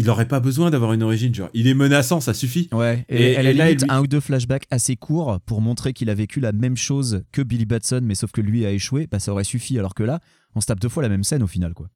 Il 0.00 0.10
aurait 0.10 0.28
pas 0.28 0.40
besoin 0.40 0.70
d'avoir 0.70 0.92
une 0.92 1.02
origine, 1.02 1.34
genre 1.34 1.50
il 1.54 1.66
est 1.66 1.74
menaçant, 1.74 2.20
ça 2.20 2.34
suffit. 2.34 2.68
Ouais, 2.72 3.04
et, 3.08 3.34
la 3.34 3.50
et 3.50 3.52
là, 3.54 3.66
limite, 3.66 3.82
lui- 3.82 3.90
un 3.90 4.00
ou 4.00 4.06
deux 4.06 4.20
flashbacks 4.20 4.66
assez 4.70 4.96
courts 4.96 5.40
pour 5.46 5.60
montrer 5.60 5.92
qu'il 5.92 6.10
a 6.10 6.14
vécu 6.14 6.40
la 6.40 6.52
même 6.52 6.76
chose 6.76 7.22
que 7.32 7.42
Billy 7.42 7.66
Batson, 7.66 8.00
mais 8.02 8.14
sauf 8.14 8.32
que 8.32 8.40
lui 8.40 8.64
a 8.66 8.70
échoué, 8.72 9.06
bah 9.10 9.18
ça 9.18 9.32
aurait 9.32 9.44
suffi. 9.44 9.78
Alors 9.78 9.94
que 9.94 10.02
là, 10.02 10.20
on 10.54 10.60
se 10.60 10.66
tape 10.66 10.80
deux 10.80 10.88
fois 10.88 11.02
la 11.02 11.08
même 11.08 11.24
scène 11.24 11.42
au 11.42 11.46
final, 11.46 11.74
quoi. 11.74 11.88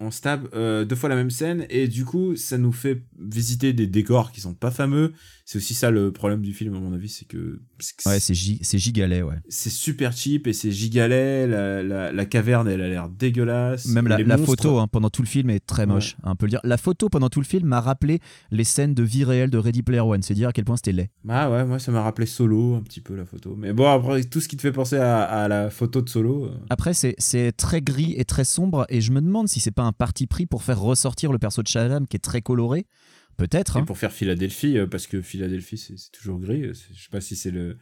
on 0.00 0.10
se 0.10 0.20
tape 0.20 0.48
euh, 0.54 0.84
deux 0.84 0.96
fois 0.96 1.08
la 1.08 1.14
même 1.14 1.30
scène 1.30 1.66
et 1.70 1.86
du 1.88 2.04
coup 2.04 2.34
ça 2.36 2.58
nous 2.58 2.72
fait 2.72 3.04
visiter 3.18 3.72
des 3.72 3.86
décors 3.86 4.32
qui 4.32 4.40
sont 4.40 4.52
pas 4.52 4.72
fameux 4.72 5.12
c'est 5.46 5.58
aussi 5.58 5.74
ça 5.74 5.90
le 5.90 6.10
problème 6.10 6.40
du 6.42 6.52
film 6.54 6.74
à 6.74 6.80
mon 6.80 6.92
avis 6.94 7.08
c'est 7.08 7.26
que 7.26 7.60
Ouais, 8.06 8.18
c'est 8.20 8.34
gi- 8.34 8.60
c'est 8.62 8.78
gigalet, 8.78 9.22
ouais. 9.22 9.36
c'est 9.48 9.70
super 9.70 10.12
cheap 10.12 10.46
et 10.46 10.52
c'est 10.52 10.70
gigalet 10.70 11.46
la, 11.46 11.82
la, 11.82 12.12
la 12.12 12.24
caverne 12.26 12.66
elle 12.68 12.80
a 12.80 12.88
l'air 12.88 13.08
dégueulasse 13.10 13.86
Même 13.86 14.08
la, 14.08 14.18
la 14.18 14.38
photo 14.38 14.78
hein, 14.78 14.86
pendant 14.88 15.10
tout 15.10 15.22
le 15.22 15.28
film 15.28 15.50
est 15.50 15.64
très 15.64 15.86
moche, 15.86 16.16
hein, 16.22 16.30
on 16.32 16.36
peut 16.36 16.46
le 16.46 16.50
dire. 16.50 16.60
La 16.64 16.76
photo 16.78 17.08
pendant 17.08 17.28
tout 17.28 17.40
le 17.40 17.46
film 17.46 17.66
m'a 17.68 17.80
rappelé 17.80 18.20
les 18.50 18.64
scènes 18.64 18.94
de 18.94 19.02
vie 19.02 19.24
réelle 19.24 19.50
de 19.50 19.58
Ready 19.58 19.82
Player 19.82 20.00
One, 20.00 20.22
c'est 20.22 20.34
dire 20.34 20.48
à 20.48 20.52
quel 20.52 20.64
point 20.64 20.76
c'était 20.76 20.92
laid. 20.92 21.10
ah 21.28 21.50
ouais 21.50 21.64
moi 21.64 21.78
ça 21.78 21.92
m'a 21.92 22.02
rappelé 22.02 22.26
Solo 22.26 22.74
un 22.76 22.82
petit 22.82 23.00
peu 23.00 23.14
la 23.14 23.24
photo 23.26 23.54
mais 23.56 23.72
bon 23.72 23.86
après 23.90 24.24
tout 24.24 24.40
ce 24.40 24.48
qui 24.48 24.56
te 24.56 24.62
fait 24.62 24.72
penser 24.72 24.96
à, 24.96 25.22
à 25.24 25.48
la 25.48 25.68
photo 25.70 26.00
de 26.00 26.08
Solo 26.08 26.46
euh, 26.46 26.50
Après, 26.70 26.94
c'est 26.94 27.14
c'est 27.18 27.52
très 27.52 27.82
gris 27.82 28.14
et 28.16 28.24
très 28.24 28.44
sombre, 28.44 28.86
et 28.88 29.00
je 29.00 29.12
me 29.12 29.20
demande 29.20 29.48
si 29.48 29.60
c'est 29.60 29.70
pas 29.70 29.82
un 29.82 29.92
parti 29.92 30.26
pris 30.26 30.46
pour 30.46 30.62
faire 30.62 30.80
ressortir 30.80 31.32
le 31.32 31.38
perso 31.38 31.62
de 31.62 31.68
Shazam 31.68 32.06
qui 32.06 32.16
est 32.16 32.20
très 32.20 32.40
coloré. 32.40 32.86
Peut-être. 33.36 33.76
et 33.76 33.80
hein. 33.80 33.84
pour 33.84 33.98
faire 33.98 34.12
Philadelphie 34.12 34.78
euh, 34.78 34.86
parce 34.86 35.06
que 35.06 35.20
Philadelphie 35.20 35.78
c'est 35.78 36.12
toujours 36.12 36.38
gris 36.38 36.62
euh, 36.62 36.72
je 36.94 37.02
sais 37.02 37.10
pas 37.10 37.20
si 37.20 37.36
c'est 37.36 37.50
le 37.50 37.76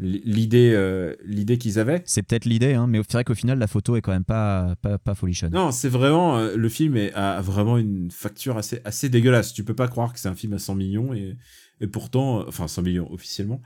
l'idée 0.00 0.72
euh, 0.74 1.14
l'idée 1.24 1.58
qu'ils 1.58 1.78
avaient 1.78 2.02
C'est 2.06 2.22
peut-être 2.22 2.44
l'idée, 2.44 2.74
hein, 2.74 2.86
mais 2.86 3.00
c'est 3.06 3.14
vrai 3.14 3.24
qu'au 3.24 3.34
final, 3.34 3.58
la 3.58 3.66
photo 3.66 3.96
est 3.96 4.00
quand 4.00 4.12
même 4.12 4.24
pas, 4.24 4.74
pas, 4.82 4.98
pas 4.98 5.14
folichonne. 5.14 5.52
Non, 5.52 5.70
c'est 5.72 5.88
vraiment 5.88 6.38
euh, 6.38 6.56
le 6.56 6.68
film 6.68 6.96
est, 6.96 7.12
a 7.14 7.40
vraiment 7.40 7.78
une 7.78 8.10
facture 8.10 8.56
assez 8.56 8.80
assez 8.84 9.08
dégueulasse. 9.08 9.52
Tu 9.52 9.64
peux 9.64 9.74
pas 9.74 9.88
croire 9.88 10.12
que 10.12 10.18
c'est 10.18 10.28
un 10.28 10.34
film 10.34 10.54
à 10.54 10.58
100 10.58 10.74
millions 10.74 11.14
et, 11.14 11.36
et 11.80 11.86
pourtant, 11.86 12.46
enfin 12.48 12.66
100 12.66 12.82
millions 12.82 13.12
officiellement. 13.12 13.60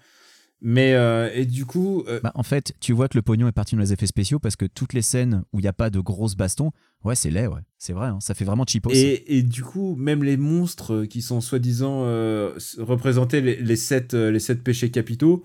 Mais 0.66 0.94
euh, 0.94 1.28
et 1.34 1.44
du 1.44 1.66
coup, 1.66 2.04
euh, 2.08 2.20
Bah, 2.22 2.32
en 2.34 2.42
fait, 2.42 2.72
tu 2.80 2.94
vois 2.94 3.08
que 3.08 3.18
le 3.18 3.22
pognon 3.22 3.46
est 3.48 3.52
parti 3.52 3.74
dans 3.74 3.82
les 3.82 3.92
effets 3.92 4.06
spéciaux 4.06 4.38
parce 4.38 4.56
que 4.56 4.64
toutes 4.64 4.94
les 4.94 5.02
scènes 5.02 5.42
où 5.52 5.58
il 5.60 5.62
n'y 5.62 5.68
a 5.68 5.74
pas 5.74 5.90
de 5.90 6.00
grosses 6.00 6.36
bastons, 6.36 6.70
ouais, 7.04 7.14
c'est 7.14 7.30
laid, 7.30 7.48
ouais. 7.48 7.60
C'est 7.76 7.92
vrai, 7.92 8.06
hein, 8.08 8.18
ça 8.20 8.32
fait 8.32 8.46
vraiment 8.46 8.64
cheapos. 8.66 8.90
et, 8.94 9.24
et 9.36 9.42
du 9.42 9.62
coup, 9.62 9.94
même 9.96 10.24
les 10.24 10.38
monstres 10.38 10.94
euh, 10.94 11.06
qui 11.06 11.20
sont 11.20 11.42
soi-disant 11.42 12.04
euh, 12.04 12.54
représentés 12.78 13.42
les, 13.42 13.56
les 13.56 13.76
sept 13.76 14.14
les 14.14 14.40
sept 14.40 14.64
péchés 14.64 14.90
capitaux, 14.90 15.44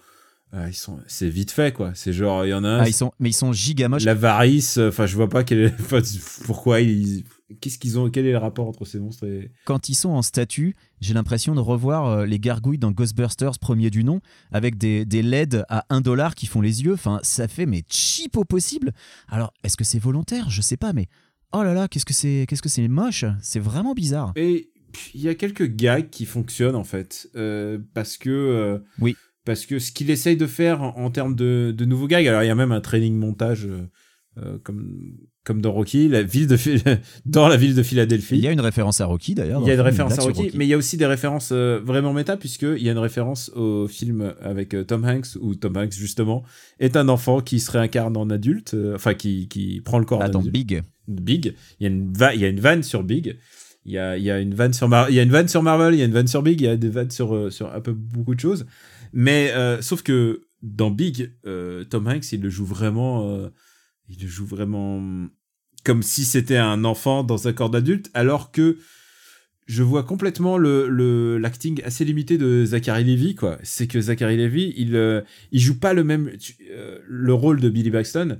ils 0.67 0.73
sont 0.73 0.97
c'est 1.05 1.29
vite 1.29 1.51
fait 1.51 1.73
quoi. 1.73 1.91
C'est 1.95 2.13
genre 2.13 2.45
il 2.45 2.49
y 2.49 2.53
en 2.53 2.63
a 2.63 2.69
un, 2.69 2.79
Ah, 2.79 2.87
ils 2.87 2.93
sont, 2.93 3.11
mais 3.19 3.29
ils 3.29 3.33
sont 3.33 3.51
giga 3.51 3.89
moches. 3.89 4.05
l'avarice. 4.05 4.77
Enfin, 4.77 5.05
je 5.05 5.15
vois 5.17 5.27
pas 5.29 5.43
quel 5.43 5.59
est, 5.59 5.75
pourquoi 6.45 6.79
ils 6.79 7.23
qu'est-ce 7.61 7.77
qu'ils 7.79 7.97
ont 7.99 8.09
quel 8.09 8.25
est 8.25 8.31
le 8.31 8.37
rapport 8.37 8.67
entre 8.67 8.85
ces 8.85 8.99
monstres 8.99 9.25
et 9.25 9.51
Quand 9.65 9.89
ils 9.89 9.95
sont 9.95 10.09
en 10.09 10.21
statue, 10.21 10.75
j'ai 11.01 11.13
l'impression 11.13 11.55
de 11.55 11.59
revoir 11.59 12.05
euh, 12.07 12.25
les 12.25 12.39
gargouilles 12.39 12.77
dans 12.77 12.91
Ghostbusters 12.91 13.59
premier 13.59 13.89
du 13.89 14.03
nom, 14.03 14.21
avec 14.51 14.77
des, 14.77 15.05
des 15.05 15.21
LED 15.21 15.65
à 15.69 15.85
1 15.89 16.01
dollar 16.01 16.35
qui 16.35 16.45
font 16.45 16.61
les 16.61 16.83
yeux. 16.83 16.93
Enfin, 16.93 17.19
ça 17.23 17.47
fait 17.47 17.65
mais 17.65 17.83
cheap 17.89 18.37
au 18.37 18.45
possible. 18.45 18.91
Alors, 19.27 19.53
est-ce 19.63 19.77
que 19.77 19.83
c'est 19.83 19.99
volontaire? 19.99 20.49
Je 20.49 20.61
sais 20.61 20.77
pas, 20.77 20.93
mais 20.93 21.07
oh 21.53 21.63
là 21.63 21.73
là, 21.73 21.87
qu'est-ce 21.87 22.05
que 22.05 22.13
c'est, 22.13 22.45
qu'est-ce 22.47 22.61
que 22.61 22.69
c'est 22.69 22.87
moche? 22.87 23.25
C'est 23.41 23.59
vraiment 23.59 23.93
bizarre. 23.93 24.33
Et 24.35 24.69
il 25.13 25.21
y 25.21 25.29
a 25.29 25.35
quelques 25.35 25.67
gags 25.75 26.09
qui 26.09 26.25
fonctionnent 26.25 26.75
en 26.75 26.83
fait, 26.83 27.29
euh, 27.35 27.77
parce 27.93 28.17
que 28.17 28.29
euh, 28.29 28.79
Oui. 28.99 29.15
parce 29.45 29.65
que 29.65 29.77
ce 29.79 29.91
qu'il 29.91 30.09
essaye 30.09 30.35
de 30.37 30.47
faire 30.47 30.81
en, 30.81 30.95
en 30.97 31.11
termes 31.11 31.35
de, 31.35 31.73
de 31.77 31.85
nouveaux 31.85 32.07
gags, 32.07 32.25
alors 32.27 32.43
il 32.43 32.47
y 32.47 32.51
a 32.51 32.55
même 32.55 32.71
un 32.71 32.81
training 32.81 33.15
montage 33.15 33.67
euh, 34.37 34.57
comme 34.63 35.15
comme 35.45 35.61
dans 35.61 35.71
Rocky, 35.71 36.07
la 36.09 36.21
ville 36.21 36.47
de 36.47 36.57
dans 37.25 37.47
la 37.47 37.57
ville 37.57 37.73
de 37.73 37.81
Philadelphie. 37.81 38.35
Il 38.37 38.43
y 38.43 38.47
a 38.47 38.51
une 38.51 38.59
référence 38.61 39.01
à 39.01 39.05
Rocky 39.05 39.33
d'ailleurs. 39.35 39.61
Il 39.63 39.67
y 39.67 39.71
a 39.71 39.73
une 39.73 39.81
référence 39.81 40.19
à 40.19 40.21
Rocky, 40.21 40.51
mais 40.53 40.65
il 40.65 40.69
y 40.69 40.73
a 40.73 40.77
aussi 40.77 40.97
des 40.97 41.05
références 41.05 41.49
euh, 41.51 41.79
vraiment 41.83 42.13
méta, 42.13 42.37
puisqu'il 42.37 42.81
y 42.83 42.89
a 42.89 42.91
une 42.91 42.97
référence 42.99 43.49
au 43.55 43.87
film 43.87 44.33
avec 44.41 44.73
euh, 44.75 44.83
Tom 44.83 45.03
Hanks, 45.05 45.37
où 45.41 45.55
Tom 45.55 45.75
Hanks, 45.77 45.93
justement, 45.93 46.43
est 46.79 46.95
un 46.97 47.09
enfant 47.09 47.39
qui 47.41 47.59
se 47.59 47.71
réincarne 47.71 48.15
en 48.17 48.29
adulte, 48.29 48.73
euh, 48.73 48.95
enfin, 48.95 49.13
qui, 49.13 49.47
qui 49.47 49.81
prend 49.81 49.97
le 49.99 50.05
corps 50.05 50.21
Ah, 50.21 50.25
d'un 50.27 50.33
dans 50.33 50.39
adulte. 50.41 50.53
Big. 50.53 50.83
Big. 51.07 51.53
Il 51.79 51.83
y 51.83 51.85
a 51.87 51.89
une, 51.89 52.13
il 52.35 52.41
y 52.41 52.45
a 52.45 52.49
une 52.49 52.59
vanne 52.59 52.83
sur 52.83 53.03
Big. 53.03 53.37
Il 53.85 53.93
y 53.93 53.97
a, 53.97 54.17
il 54.17 54.23
y 54.23 54.29
a 54.29 54.39
une 54.39 54.53
vanne 54.53 54.73
sur 54.73 54.87
Mar- 54.87 55.09
il 55.09 55.15
y 55.15 55.19
a 55.19 55.23
une 55.23 55.31
vanne 55.31 55.47
sur 55.47 55.63
Marvel, 55.63 55.95
il 55.95 55.99
y 55.99 56.01
a 56.01 56.05
une 56.05 56.11
vanne 56.11 56.27
sur 56.27 56.43
Big, 56.43 56.59
il 56.61 56.65
y 56.65 56.67
a 56.67 56.75
des 56.77 56.89
vannes 56.89 57.09
sur, 57.09 57.33
euh, 57.33 57.49
sur 57.49 57.73
un 57.73 57.79
peu 57.81 57.93
beaucoup 57.93 58.35
de 58.35 58.39
choses. 58.39 58.65
Mais 59.13 59.51
euh, 59.55 59.81
sauf 59.81 60.03
que 60.03 60.41
dans 60.61 60.91
Big, 60.91 61.31
euh, 61.47 61.85
Tom 61.85 62.05
Hanks, 62.07 62.31
il 62.33 62.41
le 62.41 62.49
joue 62.49 62.65
vraiment, 62.65 63.27
euh, 63.29 63.49
il 64.09 64.27
joue 64.27 64.45
vraiment 64.45 65.01
comme 65.85 66.03
si 66.03 66.25
c'était 66.25 66.57
un 66.57 66.83
enfant 66.83 67.23
dans 67.23 67.47
un 67.47 67.53
corps 67.53 67.69
d'adulte, 67.69 68.09
alors 68.13 68.51
que 68.51 68.77
je 69.67 69.83
vois 69.83 70.03
complètement 70.03 70.57
le 70.57 70.89
le 70.89 71.37
l'acting 71.37 71.81
assez 71.83 72.03
limité 72.03 72.37
de 72.37 72.65
Zachary 72.65 73.03
Levi 73.03 73.35
quoi. 73.35 73.59
C'est 73.63 73.87
que 73.87 74.01
Zachary 74.01 74.35
Levi, 74.37 74.73
il 74.75 74.95
euh, 74.95 75.21
il 75.51 75.59
joue 75.59 75.79
pas 75.79 75.93
le 75.93 76.03
même 76.03 76.35
tu- 76.37 76.57
euh, 76.71 76.99
le 77.07 77.33
rôle 77.33 77.59
de 77.61 77.69
Billy 77.69 77.91
Baxton. 77.91 78.39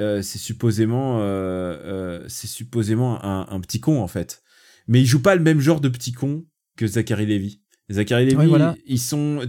euh, 0.00 0.22
c'est 0.22 0.38
supposément 0.38 1.18
euh, 1.20 2.24
c'est 2.26 2.46
supposément 2.46 3.22
un, 3.24 3.46
un 3.50 3.60
petit 3.60 3.80
con 3.80 4.00
en 4.02 4.08
fait. 4.08 4.42
Mais 4.88 5.00
il 5.02 5.06
joue 5.06 5.20
pas 5.22 5.36
le 5.36 5.42
même 5.42 5.60
genre 5.60 5.80
de 5.80 5.88
petit 5.90 6.12
con 6.12 6.44
que 6.76 6.86
Zachary 6.86 7.26
Levi. 7.26 7.60
Zachary 7.90 8.34
voilà. 8.34 8.74
ils 8.86 8.98
sont 8.98 9.40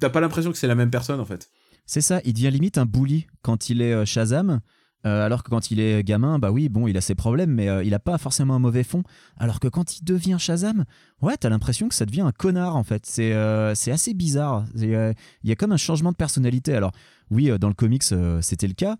t'as 0.00 0.10
pas 0.10 0.20
l'impression 0.20 0.50
que 0.50 0.58
c'est 0.58 0.66
la 0.66 0.74
même 0.74 0.90
personne 0.90 1.20
en 1.20 1.24
fait. 1.24 1.50
C'est 1.86 2.00
ça, 2.00 2.20
il 2.24 2.32
devient 2.32 2.50
limite 2.50 2.78
un 2.78 2.86
bully 2.86 3.26
quand 3.42 3.70
il 3.70 3.80
est 3.80 4.04
Shazam. 4.04 4.60
Euh, 5.06 5.24
alors 5.24 5.42
que 5.42 5.50
quand 5.50 5.70
il 5.70 5.80
est 5.80 6.02
gamin, 6.02 6.38
bah 6.38 6.50
oui, 6.50 6.68
bon, 6.68 6.86
il 6.86 6.96
a 6.96 7.00
ses 7.02 7.14
problèmes, 7.14 7.50
mais 7.50 7.68
euh, 7.68 7.84
il 7.84 7.92
a 7.92 7.98
pas 7.98 8.16
forcément 8.16 8.54
un 8.54 8.58
mauvais 8.58 8.84
fond. 8.84 9.02
Alors 9.36 9.60
que 9.60 9.68
quand 9.68 9.98
il 9.98 10.04
devient 10.04 10.36
Shazam, 10.38 10.84
ouais, 11.20 11.36
t'as 11.36 11.50
l'impression 11.50 11.88
que 11.88 11.94
ça 11.94 12.06
devient 12.06 12.22
un 12.22 12.32
connard 12.32 12.76
en 12.76 12.84
fait. 12.84 13.04
C'est 13.04 13.34
euh, 13.34 13.72
assez 13.72 14.14
bizarre. 14.14 14.64
Il 14.74 15.14
y 15.44 15.52
a 15.52 15.56
comme 15.56 15.72
un 15.72 15.76
changement 15.76 16.10
de 16.10 16.16
personnalité. 16.16 16.74
Alors 16.74 16.92
oui, 17.30 17.50
dans 17.58 17.68
le 17.68 17.74
comics, 17.74 18.04
c'était 18.40 18.66
le 18.66 18.74
cas, 18.74 18.96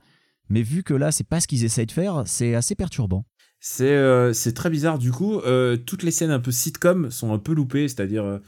mais 0.50 0.62
vu 0.62 0.82
que 0.82 0.94
là, 0.94 1.10
c'est 1.10 1.26
pas 1.26 1.40
ce 1.40 1.46
qu'ils 1.46 1.64
essayent 1.64 1.86
de 1.86 1.92
faire, 1.92 2.24
c'est 2.26 2.54
assez 2.54 2.74
perturbant. 2.74 3.24
C'est 3.60 4.52
très 4.54 4.68
bizarre. 4.68 4.98
Du 4.98 5.10
coup, 5.10 5.40
toutes 5.86 6.02
les 6.02 6.10
scènes 6.10 6.30
un 6.30 6.40
peu 6.40 6.50
sitcom 6.50 7.10
sont 7.10 7.32
un 7.32 7.38
peu 7.38 7.54
loupées, 7.54 7.88
c'est-à-dire 7.88 8.40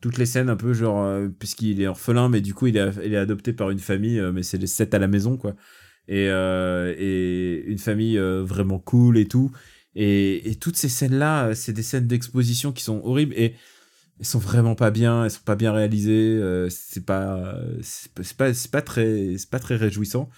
toutes 0.00 0.18
les 0.18 0.26
scènes 0.26 0.48
un 0.48 0.56
peu 0.56 0.72
genre, 0.72 1.28
puisqu'il 1.38 1.80
est 1.80 1.86
orphelin, 1.86 2.28
mais 2.28 2.40
du 2.40 2.54
coup, 2.54 2.66
il 2.66 2.76
est, 2.76 2.90
il 3.04 3.14
est 3.14 3.18
adopté 3.18 3.52
par 3.52 3.70
une 3.70 3.78
famille, 3.78 4.20
mais 4.32 4.42
c'est 4.42 4.58
les 4.58 4.66
sept 4.66 4.94
à 4.94 4.98
la 4.98 5.06
maison, 5.06 5.36
quoi. 5.36 5.54
Et, 6.08 6.28
euh, 6.28 6.94
et 6.98 7.64
une 7.66 7.78
famille 7.78 8.18
euh, 8.18 8.42
vraiment 8.44 8.78
cool 8.78 9.16
et 9.18 9.26
tout. 9.26 9.50
Et, 9.94 10.50
et 10.50 10.56
toutes 10.56 10.76
ces 10.76 10.88
scènes-là, 10.88 11.48
euh, 11.48 11.54
c'est 11.54 11.72
des 11.72 11.82
scènes 11.82 12.06
d'exposition 12.06 12.72
qui 12.72 12.82
sont 12.82 13.00
horribles 13.04 13.34
et 13.36 13.54
elles 14.20 14.26
sont 14.26 14.38
vraiment 14.38 14.74
pas 14.74 14.90
bien, 14.90 15.24
elles 15.24 15.30
sont 15.30 15.42
pas 15.44 15.56
bien 15.56 15.72
réalisées, 15.72 16.12
euh, 16.12 16.68
c'est 16.70 17.04
pas, 17.04 17.56
c'est 17.82 18.36
pas, 18.36 18.54
c'est 18.54 18.70
pas, 18.70 18.82
très, 18.82 19.36
c'est 19.38 19.50
pas 19.50 19.58
très 19.58 19.76
réjouissant. 19.76 20.28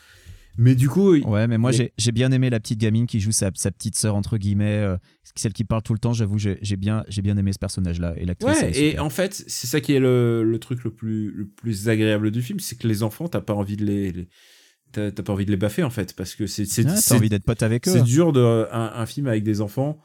Mais 0.59 0.75
du 0.75 0.89
coup, 0.89 1.15
Ouais, 1.15 1.47
mais 1.47 1.59
moi 1.59 1.71
j'ai 1.71 1.93
j'ai 1.99 2.13
bien 2.13 2.33
aimé 2.33 2.49
la 2.49 2.61
petite 2.61 2.79
gamine 2.79 3.07
qui 3.07 3.21
joue 3.21 3.33
sa, 3.33 3.51
sa 3.55 3.71
petite 3.71 3.95
sœur 3.95 4.15
entre 4.15 4.39
guillemets, 4.39 4.79
euh, 4.79 4.97
celle 5.35 5.53
qui 5.53 5.65
parle 5.65 5.83
tout 5.83 5.93
le 5.93 5.99
temps. 5.99 6.15
J'avoue, 6.15 6.39
j'ai 6.39 6.59
j'ai 6.63 6.77
bien 6.77 7.05
j'ai 7.09 7.21
bien 7.21 7.37
aimé 7.37 7.53
ce 7.53 7.59
personnage-là 7.59 8.15
et 8.17 8.25
l'actrice. 8.25 8.63
Ouais, 8.63 8.71
et 8.71 8.91
super. 8.91 9.05
en 9.05 9.11
fait, 9.11 9.45
c'est 9.47 9.67
ça 9.67 9.83
qui 9.83 9.93
est 9.93 10.01
le, 10.01 10.45
le 10.45 10.59
truc 10.59 10.83
le 10.85 10.91
plus, 10.91 11.31
le 11.31 11.47
plus 11.47 11.91
agréable 11.91 12.31
du 12.31 12.41
film, 12.41 12.59
c'est 12.59 12.77
que 12.77 12.89
les 12.89 13.03
enfants, 13.03 13.29
t'as 13.29 13.43
pas 13.43 13.53
envie 13.53 13.77
de 13.77 13.85
les, 13.85 14.13
les- 14.13 14.29
t'as 14.93 15.11
pas 15.11 15.33
envie 15.33 15.45
de 15.47 15.51
les 15.51 15.57
baffer 15.57 15.83
en 15.83 15.91
fait, 15.91 16.15
parce 16.15 16.35
que 16.35 16.47
c'est 16.47 16.65
c'est 16.65 16.87
Ah, 16.87 17.15
envie 17.15 17.29
d'être 17.29 17.45
pote 17.45 17.63
avec 17.63 17.87
eux. 17.89 17.91
c'est 17.93 18.03
dur 18.03 18.33
de 18.33 18.67
un, 18.73 18.93
un 18.95 19.07
film 19.07 19.27
avec 19.27 19.43
des 19.45 19.61
enfants. 19.61 19.99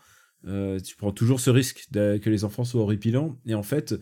euh, 0.47 0.79
tu 0.79 0.95
prends 0.95 1.11
toujours 1.11 1.39
ce 1.39 1.49
risque 1.51 1.87
de- 1.91 2.17
que 2.17 2.29
les 2.29 2.43
enfants 2.43 2.63
soient 2.63 2.81
horripilants, 2.81 3.37
et 3.45 3.53
en 3.53 3.61
fait, 3.63 3.93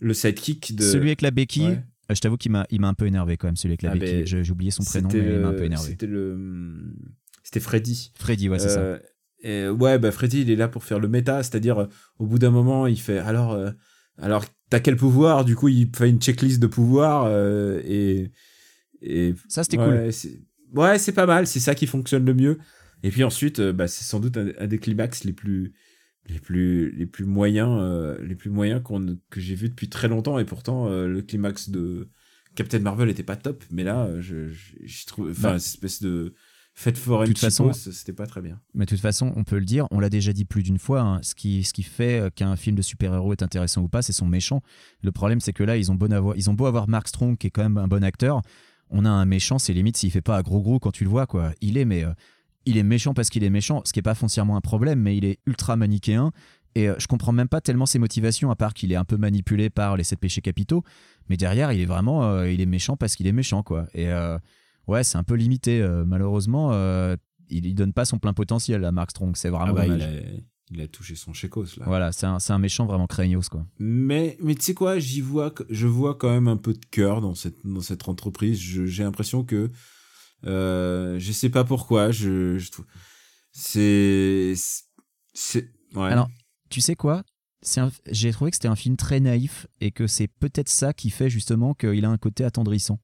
le 0.00 0.14
sidekick 0.14 0.74
de 0.74 0.82
Celui 0.82 1.08
avec 1.08 1.20
la 1.22 1.30
béquille, 1.30 1.68
Ouais. 1.68 1.84
euh, 2.10 2.14
je 2.14 2.20
t'avoue 2.20 2.36
qu'il 2.38 2.52
m'a 2.52 2.66
il 2.70 2.80
m'a 2.80 2.88
un 2.88 2.94
peu 2.94 3.06
énervé 3.06 3.36
quand 3.36 3.46
même. 3.48 3.56
Celui 3.56 3.72
avec 3.72 3.82
la 3.82 3.90
Ah, 3.90 3.94
béquille, 3.94 4.24
ben, 4.24 4.44
j'ai 4.44 4.50
oublié 4.50 4.70
son 4.70 4.82
prénom, 4.82 5.08
mais 5.12 5.18
il 5.34 5.40
m'a 5.40 5.48
un 5.48 5.52
peu 5.52 5.64
énervé. 5.64 5.90
C'était 5.90 6.06
le, 6.06 6.94
c'était 7.42 7.60
Freddy. 7.60 8.12
Freddy, 8.18 8.48
ouais, 8.48 8.58
c'est 8.58 8.70
ça. 8.70 8.80
Euh, 8.80 8.98
et 9.42 9.68
ouais, 9.68 9.98
bah 9.98 10.10
Freddy, 10.10 10.40
il 10.40 10.50
est 10.50 10.56
là 10.56 10.68
pour 10.68 10.84
faire 10.84 10.98
le 10.98 11.06
méta, 11.08 11.42
c'est-à-dire 11.42 11.86
au 12.18 12.26
bout 12.26 12.38
d'un 12.38 12.50
moment, 12.50 12.86
il 12.86 12.98
fait 12.98 13.18
alors, 13.18 13.52
alors 14.18 14.46
t'as 14.70 14.80
quel 14.80 14.96
pouvoir? 14.96 15.44
Du 15.44 15.54
coup, 15.54 15.68
il 15.68 15.90
fait 15.94 16.08
une 16.08 16.18
checklist 16.20 16.60
de 16.62 16.66
pouvoirs 16.66 17.24
euh, 17.26 17.80
et 17.84 18.30
et 19.04 19.34
Ça 19.48 19.62
c'était 19.64 19.78
ouais, 19.78 20.10
cool. 20.10 20.80
Ouais, 20.80 20.98
c'est 20.98 21.12
pas 21.12 21.26
mal, 21.26 21.46
c'est 21.46 21.60
ça 21.60 21.74
qui 21.74 21.86
fonctionne 21.86 22.24
le 22.24 22.34
mieux. 22.34 22.58
Et 23.02 23.10
puis 23.10 23.22
ensuite, 23.22 23.60
euh, 23.60 23.72
bah, 23.72 23.86
c'est 23.86 24.04
sans 24.04 24.18
doute 24.18 24.36
un, 24.36 24.48
un 24.58 24.66
des 24.66 24.78
climax 24.78 25.24
les 25.24 25.32
plus 25.32 25.72
les 26.26 26.38
plus 26.40 26.90
les 26.92 27.04
plus 27.06 27.26
moyens 27.26 27.68
euh, 27.80 28.16
les 28.22 28.34
plus 28.34 28.48
moyens 28.50 28.82
qu'on 28.82 29.18
que 29.30 29.40
j'ai 29.40 29.54
vu 29.54 29.68
depuis 29.68 29.88
très 29.90 30.08
longtemps 30.08 30.38
et 30.38 30.44
pourtant 30.46 30.88
euh, 30.88 31.06
le 31.06 31.20
climax 31.20 31.68
de 31.68 32.08
Captain 32.54 32.78
Marvel 32.78 33.10
était 33.10 33.22
pas 33.22 33.36
top 33.36 33.62
mais 33.70 33.84
là 33.84 34.08
je 34.20 34.48
je, 34.48 34.72
je 34.82 35.06
trouve 35.06 35.30
enfin 35.30 35.52
Bah. 35.52 35.58
cette 35.58 35.74
espèce 35.74 36.00
de 36.02 36.32
fête 36.72 36.96
foraine 36.96 37.28
De 37.28 37.32
toute 37.34 37.40
façon- 37.40 37.70
c'était 37.74 38.14
pas 38.14 38.26
très 38.26 38.40
bien 38.40 38.58
Mais 38.72 38.86
de 38.86 38.88
toute 38.90 39.00
façon, 39.00 39.32
on 39.36 39.44
peut 39.44 39.58
le 39.58 39.64
dire, 39.66 39.86
on 39.90 40.00
l'a 40.00 40.08
déjà 40.10 40.32
dit 40.32 40.44
plus 40.46 40.62
d'une 40.64 40.78
fois, 40.78 41.02
hein, 41.02 41.20
ce, 41.22 41.34
qui, 41.36 41.62
ce 41.62 41.72
qui 41.74 41.82
fait 41.84 42.32
qu'un 42.34 42.56
film 42.56 42.74
de 42.74 42.82
super-héros 42.82 43.30
est 43.32 43.42
intéressant 43.44 43.82
ou 43.82 43.88
pas, 43.88 44.02
c'est 44.02 44.12
son 44.12 44.26
méchant. 44.26 44.60
Le 45.02 45.12
problème, 45.12 45.38
c'est 45.40 45.52
que 45.52 45.62
là, 45.62 45.76
ils 45.76 45.92
ont, 45.92 45.94
beau 45.94 46.10
avoir, 46.10 46.36
ils 46.36 46.50
ont 46.50 46.54
beau 46.54 46.66
avoir 46.66 46.88
Mark 46.88 47.06
Strong, 47.06 47.38
qui 47.38 47.46
est 47.46 47.50
quand 47.50 47.62
même 47.62 47.78
un 47.78 47.86
bon 47.86 48.02
acteur, 48.02 48.42
on 48.90 49.04
a 49.04 49.10
un 49.10 49.24
méchant, 49.24 49.58
c'est 49.58 49.72
limite 49.72 49.96
s'il 49.96 50.10
fait 50.10 50.20
pas 50.20 50.38
un 50.38 50.42
gros 50.42 50.60
gros 50.60 50.78
quand 50.78 50.92
tu 50.92 51.04
le 51.04 51.10
vois, 51.10 51.26
quoi. 51.26 51.52
Il 51.60 51.78
est, 51.78 51.84
mais 51.84 52.04
euh, 52.04 52.12
il 52.66 52.76
est 52.78 52.82
méchant 52.82 53.14
parce 53.14 53.30
qu'il 53.30 53.44
est 53.44 53.50
méchant, 53.50 53.82
ce 53.84 53.92
qui 53.92 53.98
est 53.98 54.02
pas 54.02 54.14
foncièrement 54.14 54.56
un 54.56 54.60
problème, 54.60 55.00
mais 55.00 55.16
il 55.16 55.24
est 55.24 55.38
ultra 55.46 55.76
manichéen. 55.76 56.32
Et 56.74 56.88
euh, 56.88 56.94
je 56.98 57.06
comprends 57.06 57.32
même 57.32 57.48
pas 57.48 57.60
tellement 57.60 57.86
ses 57.86 57.98
motivations, 57.98 58.50
à 58.50 58.56
part 58.56 58.74
qu'il 58.74 58.92
est 58.92 58.96
un 58.96 59.04
peu 59.04 59.16
manipulé 59.16 59.70
par 59.70 59.96
les 59.96 60.04
sept 60.04 60.18
péchés 60.18 60.40
capitaux. 60.40 60.82
Mais 61.28 61.36
derrière, 61.36 61.72
il 61.72 61.80
est 61.80 61.86
vraiment, 61.86 62.24
euh, 62.24 62.50
il 62.50 62.60
est 62.60 62.66
méchant 62.66 62.96
parce 62.96 63.14
qu'il 63.16 63.26
est 63.26 63.32
méchant, 63.32 63.62
quoi. 63.62 63.86
Et 63.94 64.08
euh, 64.08 64.38
ouais, 64.86 65.04
c'est 65.04 65.18
un 65.18 65.22
peu 65.22 65.34
limité. 65.34 65.86
malheureusement, 66.06 66.72
il, 67.48 67.66
il 67.66 67.74
donne 67.74 67.92
pas 67.92 68.04
son 68.04 68.18
plein 68.18 68.32
potentiel 68.32 68.84
à 68.84 68.92
Mark 68.92 69.10
Strong. 69.10 69.36
C'est 69.36 69.48
Ah 69.48 69.52
vraiment 69.52 69.74
bah, 69.74 69.86
il, 69.86 69.92
dommage. 69.92 70.22
Il 70.74 70.80
a 70.80 70.88
touché 70.88 71.14
son 71.14 71.32
chécos 71.32 71.64
là 71.78 71.84
Voilà, 71.86 72.12
c'est 72.12 72.26
un, 72.26 72.38
un 72.48 72.58
méchant 72.58 72.86
vraiment 72.86 73.06
craignos, 73.06 73.48
quoi. 73.48 73.64
mais 73.78 74.36
mais 74.40 74.54
tu 74.54 74.62
sais 74.62 74.74
quoi 74.74 74.98
j'y 74.98 75.20
vois 75.20 75.52
je 75.70 75.86
vois 75.86 76.14
quand 76.16 76.30
même 76.30 76.48
un 76.48 76.56
peu 76.56 76.72
de 76.74 76.84
cœur 76.90 77.20
dans 77.20 77.34
cette 77.34 77.64
dans 77.64 77.80
cette 77.80 78.08
entreprise 78.08 78.58
j'ai 78.60 79.02
l'impression 79.04 79.44
que 79.44 79.70
euh, 80.46 81.18
je 81.18 81.32
sais 81.32 81.48
pas 81.48 81.64
pourquoi 81.64 82.10
je, 82.10 82.58
je 82.58 82.70
trouve 82.70 82.84
c'est 83.52 84.54
c'est 85.32 85.70
ouais 85.94 86.10
Alors, 86.10 86.28
Tu 86.70 86.80
sais 86.80 86.96
quoi 86.96 87.22
un- 87.78 87.90
J'ai 88.10 88.30
trouvé 88.32 88.50
que 88.50 88.56
c'était 88.56 88.68
un 88.68 88.76
film 88.76 88.96
très 88.96 89.20
naïf 89.20 89.66
et 89.80 89.90
que 89.90 90.06
c'est 90.06 90.28
peut-être 90.28 90.68
ça 90.68 90.92
qui 90.92 91.08
fait 91.10 91.30
justement 91.30 91.72
qu'il 91.72 92.04
a 92.04 92.10
un 92.10 92.18
côté 92.18 92.44
attendrissant. 92.44 92.98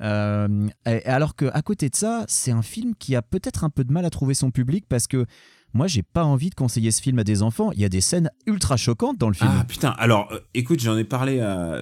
Euh, 0.00 0.68
alors 0.84 1.34
que 1.34 1.46
à 1.52 1.60
côté 1.62 1.88
de 1.90 1.96
ça, 1.96 2.24
c'est 2.28 2.52
un 2.52 2.62
film 2.62 2.94
qui 2.94 3.16
a 3.16 3.22
peut-être 3.22 3.64
un 3.64 3.70
peu 3.70 3.82
de 3.84 3.92
mal 3.92 4.04
à 4.04 4.10
trouver 4.10 4.34
son 4.34 4.50
public 4.50 4.84
parce 4.88 5.06
que 5.06 5.26
moi, 5.72 5.86
j'ai 5.86 6.02
pas 6.02 6.24
envie 6.24 6.50
de 6.50 6.54
conseiller 6.54 6.90
ce 6.90 7.00
film 7.00 7.18
à 7.18 7.24
des 7.24 7.42
enfants. 7.42 7.70
Il 7.72 7.80
y 7.80 7.84
a 7.84 7.88
des 7.88 8.00
scènes 8.00 8.30
ultra 8.46 8.76
choquantes 8.76 9.18
dans 9.18 9.28
le 9.28 9.34
film. 9.34 9.50
Ah 9.52 9.64
putain, 9.64 9.90
alors 9.98 10.30
euh, 10.32 10.38
écoute, 10.54 10.80
j'en 10.80 10.96
ai 10.96 11.04
parlé 11.04 11.40
à. 11.40 11.80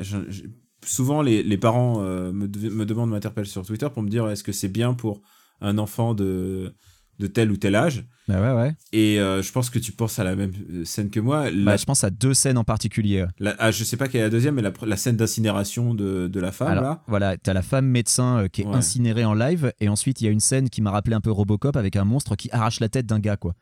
souvent, 0.85 1.23
les, 1.23 1.43
les 1.43 1.59
parents 1.59 1.97
euh, 2.03 2.33
me, 2.33 2.49
de- 2.49 2.69
me 2.69 2.85
demandent, 2.87 3.11
m'interpellent 3.11 3.47
sur 3.47 3.65
Twitter 3.67 3.89
pour 3.93 4.03
me 4.03 4.09
dire 4.09 4.29
est-ce 4.29 4.45
que 4.45 4.53
c'est 4.53 4.69
bien 4.69 4.95
pour 4.95 5.21
un 5.61 5.79
enfant 5.79 6.15
de, 6.15 6.75
de 7.19 7.27
tel 7.27 7.51
ou 7.51 7.57
tel 7.57 7.75
âge? 7.75 8.05
Bah 8.29 8.41
ouais, 8.41 8.61
ouais. 8.63 8.73
Et 8.93 9.19
euh, 9.19 9.43
je 9.43 9.51
pense 9.53 9.71
que 9.71 9.79
tu 9.79 9.91
penses 9.93 10.19
à 10.19 10.25
la 10.25 10.37
même 10.37 10.53
scène 10.85 11.09
que 11.11 11.19
moi. 11.19 11.51
La, 11.51 11.65
Bah, 11.73 11.77
je 11.79 11.85
pense 11.87 12.05
à 12.05 12.11
deux 12.11 12.35
scènes 12.35 12.59
en 12.59 12.65
particulier. 12.65 13.25
la- 13.39 13.57
ah, 13.59 13.71
je 13.71 13.83
sais 13.85 13.97
pas 13.97 14.07
quelle 14.07 14.21
est 14.21 14.25
la 14.25 14.31
deuxième, 14.31 14.55
mais 14.57 14.63
la, 14.83 14.97
scène 14.97 15.17
d'incinération 15.17 15.95
de, 15.95 16.29
de 16.29 16.41
la 16.41 16.53
femme, 16.53 16.69
Alors, 16.69 16.83
là. 16.85 17.03
voilà, 17.09 17.37
t'as 17.39 17.55
la 17.55 17.63
femme 17.63 17.87
médecin 17.87 18.41
euh, 18.45 18.49
qui 18.49 18.63
est 18.63 18.67
Ouais. 18.67 18.75
incinérée 18.77 19.25
en 19.25 19.33
live, 19.35 19.73
et 19.81 19.89
ensuite 19.89 20.21
il 20.21 20.25
y 20.25 20.29
a 20.29 20.31
une 20.31 20.41
scène 20.41 20.69
qui 20.69 20.83
m'a 20.83 20.91
rappelé 20.91 21.17
un 21.17 21.21
peu 21.23 21.31
Robocop 21.31 21.77
avec 21.77 21.97
un 21.97 22.05
monstre 22.05 22.37
qui 22.37 22.51
arrache 22.53 22.81
la 22.81 22.91
tête 22.91 23.07
d'un 23.07 23.19
gars, 23.19 23.37
quoi. 23.39 23.55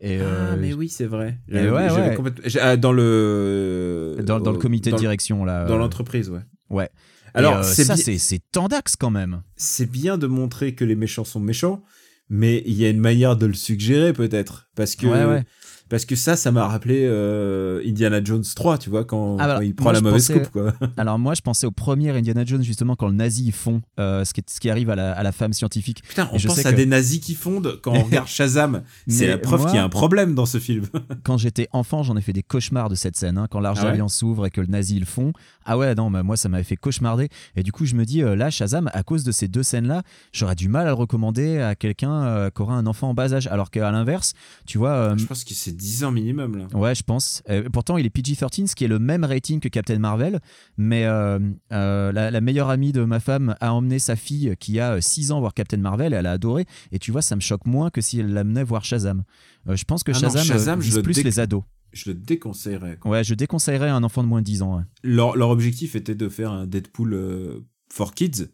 Et, 0.00 0.18
Ah, 0.20 0.24
euh, 0.24 0.56
mais 0.58 0.74
oui, 0.74 0.88
c'est 0.88 1.06
vrai. 1.06 1.38
Ouais, 1.50 1.70
ouais. 1.70 2.14
complètement- 2.14 2.60
ah, 2.60 2.76
dans 2.76 2.92
le. 2.92 4.16
dans, 4.22 4.40
dans 4.40 4.52
le 4.52 4.58
comité 4.58 4.90
dans 4.90 4.96
de 4.96 5.00
direction, 5.00 5.44
là. 5.44 5.64
Dans 5.66 5.74
euh, 5.74 5.78
l'entreprise, 5.78 6.28
ouais. 6.30 6.40
Ouais. 6.70 6.90
Alors, 7.34 7.58
euh, 7.58 7.62
c'est 7.62 7.84
ça, 7.84 7.94
bi- 7.94 8.18
c'est 8.18 8.40
tendax 8.52 8.96
quand 8.96 9.10
même. 9.10 9.42
c'est 9.56 9.90
bien 9.90 10.16
de 10.18 10.26
montrer 10.26 10.74
que 10.74 10.84
les 10.84 10.96
méchants 10.96 11.24
sont 11.24 11.40
méchants, 11.40 11.82
mais 12.28 12.62
il 12.66 12.72
y 12.74 12.84
a 12.84 12.88
une 12.90 13.00
manière 13.00 13.36
de 13.36 13.46
le 13.46 13.54
suggérer 13.54 14.12
peut-être, 14.12 14.68
parce 14.74 14.96
que 14.96 15.06
Ouais, 15.06 15.24
ouais. 15.24 15.44
Parce 15.88 16.04
que 16.04 16.16
ça, 16.16 16.36
ça 16.36 16.50
m'a 16.52 16.66
rappelé 16.66 17.02
euh, 17.04 17.82
Indiana 17.86 18.22
Jones 18.22 18.44
3, 18.54 18.78
tu 18.78 18.90
vois, 18.90 19.04
quand, 19.04 19.36
Ah 19.38 19.46
bah, 19.46 19.54
quand 19.56 19.62
il 19.62 19.74
prend 19.74 19.92
la 19.92 20.00
mauvaise 20.00 20.28
pensais- 20.28 20.40
coupe, 20.42 20.50
quoi. 20.52 20.72
Alors 20.96 21.18
moi, 21.18 21.34
je 21.34 21.40
pensais 21.42 21.66
au 21.66 21.70
premier 21.70 22.10
Indiana 22.10 22.44
Jones, 22.44 22.62
justement, 22.62 22.96
quand 22.96 23.06
le 23.08 23.14
nazi 23.14 23.52
fond 23.52 23.82
euh, 24.00 24.24
ce, 24.24 24.32
qui 24.34 24.40
est- 24.40 24.50
ce 24.50 24.60
qui 24.60 24.70
arrive 24.70 24.90
à 24.90 24.96
la, 24.96 25.12
à 25.12 25.22
la 25.22 25.32
femme 25.32 25.52
scientifique. 25.52 26.02
Putain, 26.08 26.28
on 26.32 26.38
je 26.38 26.48
pense 26.48 26.56
sais 26.56 26.66
à 26.66 26.72
que- 26.72 26.76
des 26.76 26.86
nazis 26.86 27.20
qui 27.20 27.34
fondent 27.34 27.78
quand 27.82 27.92
on 27.92 28.02
regarde 28.02 28.26
Shazam. 28.28 28.82
C'est 29.08 29.26
la 29.28 29.38
preuve 29.38 29.66
qu'il 29.66 29.74
y 29.76 29.78
a 29.78 29.84
un 29.84 29.88
problème 29.88 30.34
dans 30.34 30.46
ce 30.46 30.58
film. 30.58 30.84
Quand 31.24 31.38
j'étais 31.38 31.68
enfant, 31.72 32.02
j'en 32.02 32.16
ai 32.16 32.20
fait 32.20 32.32
des 32.32 32.42
cauchemars 32.42 32.88
de 32.88 32.94
cette 32.94 33.16
scène. 33.16 33.38
hein, 33.38 33.46
quand 33.50 33.60
l'Arche 33.60 33.78
Ah 33.82 33.92
ouais 33.92 33.98
s'ouvre 34.08 34.46
et 34.46 34.50
que 34.50 34.60
le 34.60 34.66
nazi 34.68 34.98
le 34.98 35.06
fond. 35.06 35.32
Ah 35.64 35.76
ouais, 35.76 35.94
non, 35.94 36.10
moi, 36.10 36.36
ça 36.36 36.48
m'avait 36.48 36.62
fait 36.64 36.76
cauchemarder. 36.76 37.28
Et 37.56 37.62
du 37.62 37.72
coup, 37.72 37.84
je 37.86 37.94
me 37.96 38.04
dis, 38.04 38.22
euh, 38.22 38.36
là, 38.36 38.50
Shazam, 38.50 38.88
à 38.92 39.02
cause 39.02 39.24
de 39.24 39.32
ces 39.32 39.48
deux 39.48 39.62
scènes-là, 39.64 40.02
j'aurais 40.32 40.54
du 40.54 40.68
mal 40.68 40.86
à 40.86 40.90
le 40.90 40.94
recommander 40.94 41.58
à 41.58 41.74
quelqu'un 41.74 42.12
euh, 42.24 42.50
qui 42.50 42.62
aura 42.62 42.74
un 42.74 42.86
enfant 42.86 43.10
en 43.10 43.14
bas 43.14 43.32
âge. 43.34 43.46
Alors 43.48 43.70
qu'à 43.70 43.90
l'inverse, 43.90 44.34
tu 44.66 44.78
vois... 44.78 45.14
Je 45.16 45.24
pense 45.26 45.42
que 45.44 45.54
c'est 45.54 45.75
10 45.76 46.04
ans 46.04 46.10
minimum, 46.12 46.56
là. 46.56 46.66
Ouais, 46.74 46.94
je 46.94 47.02
pense. 47.02 47.42
Euh, 47.48 47.68
pourtant, 47.72 47.96
il 47.96 48.06
est 48.06 48.10
PG-13, 48.10 48.66
ce 48.68 48.74
qui 48.74 48.84
est 48.84 48.88
le 48.88 48.98
même 48.98 49.24
rating 49.24 49.60
que 49.60 49.68
Captain 49.68 49.98
Marvel. 49.98 50.40
Mais 50.76 51.04
euh, 51.04 51.38
euh, 51.72 52.12
la, 52.12 52.30
la 52.30 52.40
meilleure 52.40 52.68
amie 52.70 52.92
de 52.92 53.04
ma 53.04 53.20
femme 53.20 53.54
a 53.60 53.72
emmené 53.72 53.98
sa 53.98 54.16
fille 54.16 54.54
qui 54.58 54.80
a 54.80 55.00
6 55.00 55.32
ans 55.32 55.40
voir 55.40 55.54
Captain 55.54 55.76
Marvel 55.76 56.12
et 56.12 56.16
elle 56.16 56.26
a 56.26 56.32
adoré. 56.32 56.66
Et 56.92 56.98
tu 56.98 57.12
vois, 57.12 57.22
ça 57.22 57.36
me 57.36 57.40
choque 57.40 57.66
moins 57.66 57.90
que 57.90 58.00
si 58.00 58.18
elle 58.20 58.32
l'amenait 58.32 58.64
voir 58.64 58.84
Shazam. 58.84 59.22
Je 59.68 59.84
pense 59.84 60.02
que 60.02 60.12
Ah 60.12 60.14
non, 60.14 60.20
Shazam, 60.20 60.44
Shazam, 60.44 60.80
je 60.80 60.86
vise 60.86 60.96
le 60.96 61.02
plus 61.02 61.22
les 61.22 61.38
ados. 61.40 61.62
Je 61.92 62.10
le 62.10 62.14
déconseillerais. 62.14 62.96
quoi. 63.00 63.10
Ouais, 63.12 63.24
je 63.24 63.34
déconseillerais 63.34 63.88
à 63.88 63.94
un 63.96 64.02
enfant 64.04 64.22
de 64.22 64.28
moins 64.28 64.40
de 64.40 64.46
10 64.46 64.62
ans. 64.62 64.76
ouais. 64.76 64.82
Leur, 65.02 65.36
leur 65.36 65.50
objectif 65.50 65.94
était 65.96 66.14
de 66.14 66.28
faire 66.28 66.50
un 66.52 66.66
Deadpool 66.66 67.62
for 67.92 68.12
kids. 68.14 68.48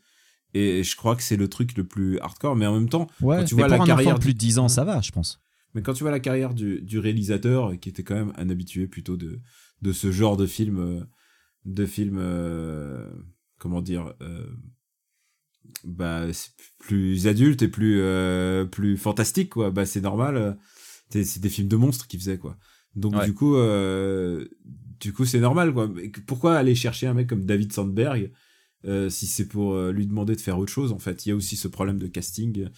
Et 0.54 0.84
je 0.84 0.96
crois 0.96 1.16
que 1.16 1.22
c'est 1.22 1.36
le 1.38 1.48
truc 1.48 1.76
le 1.78 1.84
plus 1.84 2.18
hardcore, 2.20 2.56
mais 2.56 2.66
en 2.66 2.74
même 2.74 2.88
temps, 2.90 3.06
Ouais, 3.22 3.38
Quand 3.38 3.44
tu 3.44 3.54
vois 3.54 3.68
la 3.68 3.80
un 3.80 3.86
carrière 3.86 4.08
enfant 4.08 4.18
de 4.18 4.22
plus 4.22 4.34
de 4.34 4.38
10 4.38 4.58
ans, 4.58 4.68
ça 4.68 4.84
va, 4.84 5.00
je 5.00 5.10
pense. 5.10 5.40
Mais 5.74 5.82
quand 5.82 5.94
tu 5.94 6.04
vois 6.04 6.10
la 6.10 6.20
carrière 6.20 6.54
du, 6.54 6.80
du 6.82 6.98
réalisateur, 6.98 7.78
qui 7.80 7.88
était 7.88 8.02
quand 8.02 8.14
même 8.14 8.32
un 8.36 8.50
habitué 8.50 8.86
plutôt 8.86 9.16
de, 9.16 9.40
de 9.80 9.92
ce 9.92 10.12
genre 10.12 10.36
de 10.36 10.46
film, 10.46 10.78
euh, 10.78 11.00
de 11.64 11.86
film, 11.86 12.16
euh, 12.18 13.08
comment 13.58 13.80
dire, 13.82 14.12
euh, 14.20 14.46
bah, 15.84 16.26
plus 16.78 17.26
adulte 17.26 17.62
et 17.62 17.68
plus, 17.68 18.00
euh, 18.00 18.64
plus 18.64 18.96
fantastique, 18.96 19.50
quoi. 19.50 19.70
Bah, 19.70 19.86
c'est 19.86 20.00
normal. 20.00 20.58
c'est 21.10 21.40
des 21.40 21.48
films 21.48 21.68
de 21.68 21.76
monstres 21.76 22.06
qu'il 22.06 22.20
faisait, 22.20 22.38
quoi. 22.38 22.58
Donc, 22.94 23.14
Ouais. 23.14 23.24
du 23.26 23.34
coup, 23.34 23.54
du 25.00 25.12
coup, 25.12 25.24
c'est 25.24 25.40
normal, 25.40 25.72
quoi. 25.72 25.88
Mais 25.88 26.10
pourquoi 26.26 26.56
aller 26.56 26.74
chercher 26.74 27.06
un 27.06 27.14
mec 27.14 27.28
comme 27.28 27.44
David 27.44 27.72
Sandberg, 27.72 28.30
si 29.08 29.26
c'est 29.26 29.46
pour 29.48 29.76
lui 29.88 30.06
demander 30.06 30.34
de 30.36 30.40
faire 30.40 30.58
autre 30.58 30.72
chose, 30.72 30.92
en 30.92 30.98
fait? 30.98 31.24
Il 31.26 31.30
y 31.30 31.32
a 31.32 31.36
aussi 31.36 31.56
ce 31.56 31.68
problème 31.68 31.98
de 31.98 32.06
casting. 32.06 32.68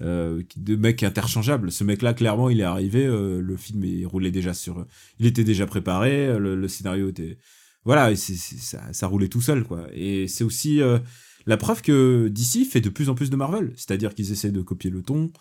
Euh, 0.00 0.42
de 0.56 0.76
mec 0.76 1.02
interchangeable. 1.02 1.72
Ce 1.72 1.84
mec-là, 1.84 2.14
clairement, 2.14 2.50
il 2.50 2.60
est 2.60 2.64
arrivé, 2.64 3.04
euh, 3.04 3.40
le 3.40 3.56
film 3.56 3.84
il 3.84 4.06
roulait 4.06 4.30
déjà 4.30 4.54
sur, 4.54 4.86
il 5.18 5.26
était 5.26 5.44
déjà 5.44 5.66
préparé, 5.66 6.26
euh, 6.26 6.38
le, 6.38 6.54
le 6.54 6.68
scénario 6.68 7.08
était, 7.08 7.38
voilà, 7.84 8.12
et 8.12 8.16
ça, 8.16 8.92
ça 8.92 9.06
roulait 9.06 9.28
tout 9.28 9.40
seul, 9.40 9.64
quoi. 9.64 9.88
Et 9.92 10.28
c'est 10.28 10.44
aussi 10.44 10.80
euh, 10.80 10.98
la 11.46 11.56
preuve 11.56 11.82
que 11.82 12.28
DC 12.28 12.64
fait 12.64 12.80
de 12.80 12.90
plus 12.90 13.08
en 13.08 13.14
plus 13.14 13.30
de 13.30 13.36
Marvel, 13.36 13.72
c'est-à-dire 13.76 14.14
qu'ils 14.14 14.30
essaient 14.30 14.52
de 14.52 14.62
copier 14.62 14.90
le 14.90 15.02
ton, 15.02 15.32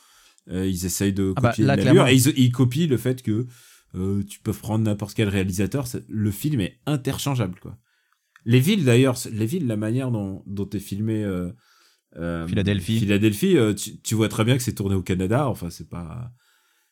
ils 0.50 0.86
essayent 0.86 1.14
de 1.14 1.34
Ah 1.36 1.42
bah, 1.42 1.50
copier 1.50 1.66
l'allure, 1.66 2.08
et 2.08 2.16
ils, 2.16 2.28
ils 2.38 2.52
copient 2.52 2.88
le 2.88 2.98
fait 2.98 3.22
que 3.22 3.48
tu 3.94 4.40
peux 4.40 4.54
prendre 4.54 4.86
n'importe 4.86 5.14
quel 5.14 5.28
réalisateur, 5.28 5.88
le 6.08 6.32
film 6.32 6.62
est 6.62 6.80
interchangeable, 6.86 7.60
quoi. 7.60 7.78
Les 8.46 8.62
villes, 8.62 8.86
d'ailleurs, 8.86 9.18
les 9.30 9.46
villes, 9.46 9.68
la 9.68 9.76
manière 9.76 10.10
dont, 10.10 10.42
dont 10.46 10.70
est 10.70 10.80
filmé 10.80 11.26
euh, 12.16 12.48
Philadelphie. 12.48 13.00
Philadelphie, 13.00 13.58
euh, 13.58 13.74
tu, 13.74 14.00
tu 14.00 14.16
vois 14.16 14.30
très 14.30 14.44
bien 14.44 14.58
que 14.58 14.64
c'est 14.64 14.74
tourné 14.74 14.96
au 14.96 15.04
Canada. 15.04 15.48
Enfin, 15.48 15.70
c'est 15.70 15.90
pas. 15.90 16.32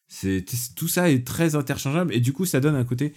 C'est 0.08 0.46
tout 0.76 0.88
ça 0.88 1.10
est 1.10 1.26
très 1.26 1.56
interchangeable 1.56 2.14
et 2.14 2.20
du 2.20 2.32
coup, 2.32 2.46
ça 2.46 2.60
donne 2.60 2.76
un 2.76 2.84
côté 2.84 3.14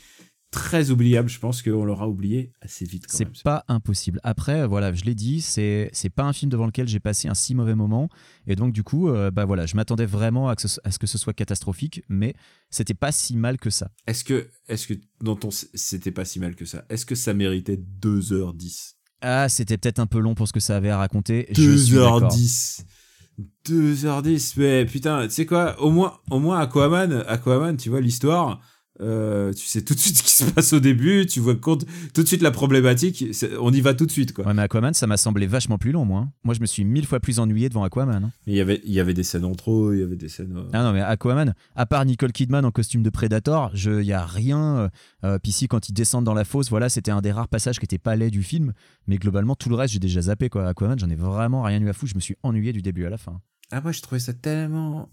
très 0.50 0.90
oubliable. 0.90 1.28
Je 1.28 1.38
pense 1.38 1.60
qu'on 1.60 1.84
l'aura 1.84 2.08
oublié 2.08 2.52
assez 2.62 2.86
vite. 2.86 3.04
C'est 3.08 3.42
pas 3.42 3.64
impossible. 3.68 4.20
Après, 4.22 4.66
voilà, 4.66 4.92
je 4.94 5.04
l'ai 5.04 5.14
dit, 5.14 5.40
c'est 5.40 5.90
c'est 5.92 6.08
pas 6.08 6.24
un 6.24 6.32
film 6.32 6.50
devant 6.50 6.66
lequel 6.66 6.88
j'ai 6.88 7.00
passé 7.00 7.28
un 7.28 7.34
si 7.34 7.54
mauvais 7.54 7.74
moment. 7.74 8.08
Et 8.46 8.56
donc, 8.56 8.72
du 8.72 8.82
coup, 8.82 9.08
euh, 9.08 9.30
bah 9.30 9.44
voilà, 9.44 9.66
je 9.66 9.76
m'attendais 9.76 10.06
vraiment 10.06 10.48
à, 10.48 10.56
que 10.56 10.66
ce, 10.66 10.80
à 10.82 10.90
ce 10.90 10.98
que 10.98 11.06
ce 11.06 11.18
soit 11.18 11.34
catastrophique, 11.34 12.02
mais 12.08 12.34
c'était 12.70 12.94
pas 12.94 13.12
si 13.12 13.36
mal 13.36 13.58
que 13.58 13.70
ça. 13.70 13.90
Est-ce 14.06 14.24
que, 14.24 14.48
est-ce 14.68 14.86
que 14.86 14.94
dans 15.20 15.36
ton, 15.36 15.50
c'était 15.50 16.12
pas 16.12 16.24
si 16.24 16.40
mal 16.40 16.56
que 16.56 16.64
ça 16.64 16.86
Est-ce 16.88 17.04
que 17.04 17.14
ça 17.14 17.34
méritait 17.34 17.78
2h10 18.00 18.97
Ah, 19.20 19.48
c'était 19.48 19.76
peut-être 19.78 19.98
un 19.98 20.06
peu 20.06 20.18
long 20.20 20.34
pour 20.34 20.46
ce 20.48 20.52
que 20.52 20.60
ça 20.60 20.76
avait 20.76 20.90
à 20.90 20.98
raconter. 20.98 21.46
je 21.50 21.76
suis 21.76 21.94
d'accord. 21.96 22.20
2h10 22.30 22.84
2h10 23.68 24.54
mais 24.56 24.84
putain 24.84 25.22
tu 25.28 25.30
sais 25.34 25.46
quoi 25.46 25.80
au 25.80 25.90
moins 25.90 26.18
au 26.30 26.40
moins 26.40 26.58
Aquaman 26.58 27.24
Aquaman 27.28 27.76
tu 27.76 27.88
vois 27.88 28.00
l'histoire 28.00 28.60
euh, 29.00 29.52
tu 29.52 29.66
sais 29.66 29.82
tout 29.82 29.94
de 29.94 29.98
suite 29.98 30.16
ce 30.18 30.22
qui 30.22 30.30
se 30.32 30.44
passe 30.44 30.72
au 30.72 30.80
début 30.80 31.26
tu 31.26 31.40
vois 31.40 31.54
compte 31.54 31.84
tout 32.14 32.22
de 32.22 32.26
suite 32.28 32.42
la 32.42 32.50
problématique 32.50 33.24
on 33.60 33.72
y 33.72 33.80
va 33.80 33.94
tout 33.94 34.06
de 34.06 34.10
suite 34.10 34.32
quoi 34.32 34.46
Ouais, 34.46 34.54
mais 34.54 34.62
Aquaman, 34.62 34.92
ça 34.94 35.06
m'a 35.06 35.16
semblé 35.16 35.46
vachement 35.46 35.78
plus 35.78 35.92
long, 35.92 36.04
moi. 36.04 36.20
hein. 36.20 36.32
Moi, 36.44 36.54
je 36.54 36.60
me 36.60 36.66
suis 36.66 36.84
mille 36.84 37.06
fois 37.06 37.20
plus 37.20 37.38
ennuyé 37.38 37.68
devant 37.68 37.84
Aquaman. 37.84 38.24
hein. 38.24 38.32
Mais 38.46 38.54
il 38.54 38.56
y 38.56 38.60
avait 38.60 38.80
il 38.84 38.92
y 38.92 39.00
avait 39.00 39.14
des 39.14 39.22
scènes 39.22 39.44
en 39.44 39.54
trop 39.54 39.92
il 39.92 40.00
y 40.00 40.02
avait 40.02 40.16
des 40.16 40.28
scènes 40.28 40.56
euh, 40.56 40.70
Ah 40.72 40.82
non, 40.82 40.92
mais 40.92 41.00
Aquaman, 41.00 41.54
à 41.76 41.86
part 41.86 42.04
Nicole 42.04 42.32
Kidman 42.32 42.64
en 42.64 42.70
costume 42.70 43.02
de 43.02 43.10
Predator, 43.10 43.70
il 43.74 44.02
y 44.02 44.12
a 44.12 44.24
rien. 44.26 44.76
euh, 44.78 44.88
euh, 45.24 45.38
puis 45.42 45.52
si, 45.52 45.68
quand 45.68 45.88
ils 45.88 45.92
descendent 45.92 46.24
dans 46.24 46.34
la 46.34 46.44
fosse, 46.44 46.70
voilà, 46.70 46.88
c'était 46.88 47.10
un 47.10 47.20
des 47.20 47.32
rares 47.32 47.48
passages 47.48 47.78
qui 47.78 47.84
était 47.84 47.98
pas 47.98 48.16
laid 48.16 48.30
du 48.30 48.42
film. 48.42 48.72
Mais 49.06 49.16
globalement, 49.18 49.54
tout 49.54 49.68
le 49.68 49.74
reste, 49.74 49.92
j'ai 49.94 49.98
déjà 50.00 50.22
zappé, 50.22 50.48
quoi. 50.48 50.66
Aquaman, 50.68 50.98
j'en 50.98 51.08
ai 51.10 51.14
vraiment 51.14 51.62
rien 51.62 51.80
eu 51.80 51.88
à 51.88 51.92
foutre. 51.92 52.10
Je 52.10 52.16
me 52.16 52.20
suis 52.20 52.36
ennuyé 52.42 52.72
du 52.72 52.82
début 52.82 53.04
à 53.06 53.10
la 53.10 53.18
fin. 53.18 53.40
ah 53.70 53.80
moi 53.80 53.92
je 53.92 54.00
trouvais 54.02 54.18
ça 54.20 54.32
tellement 54.32 55.10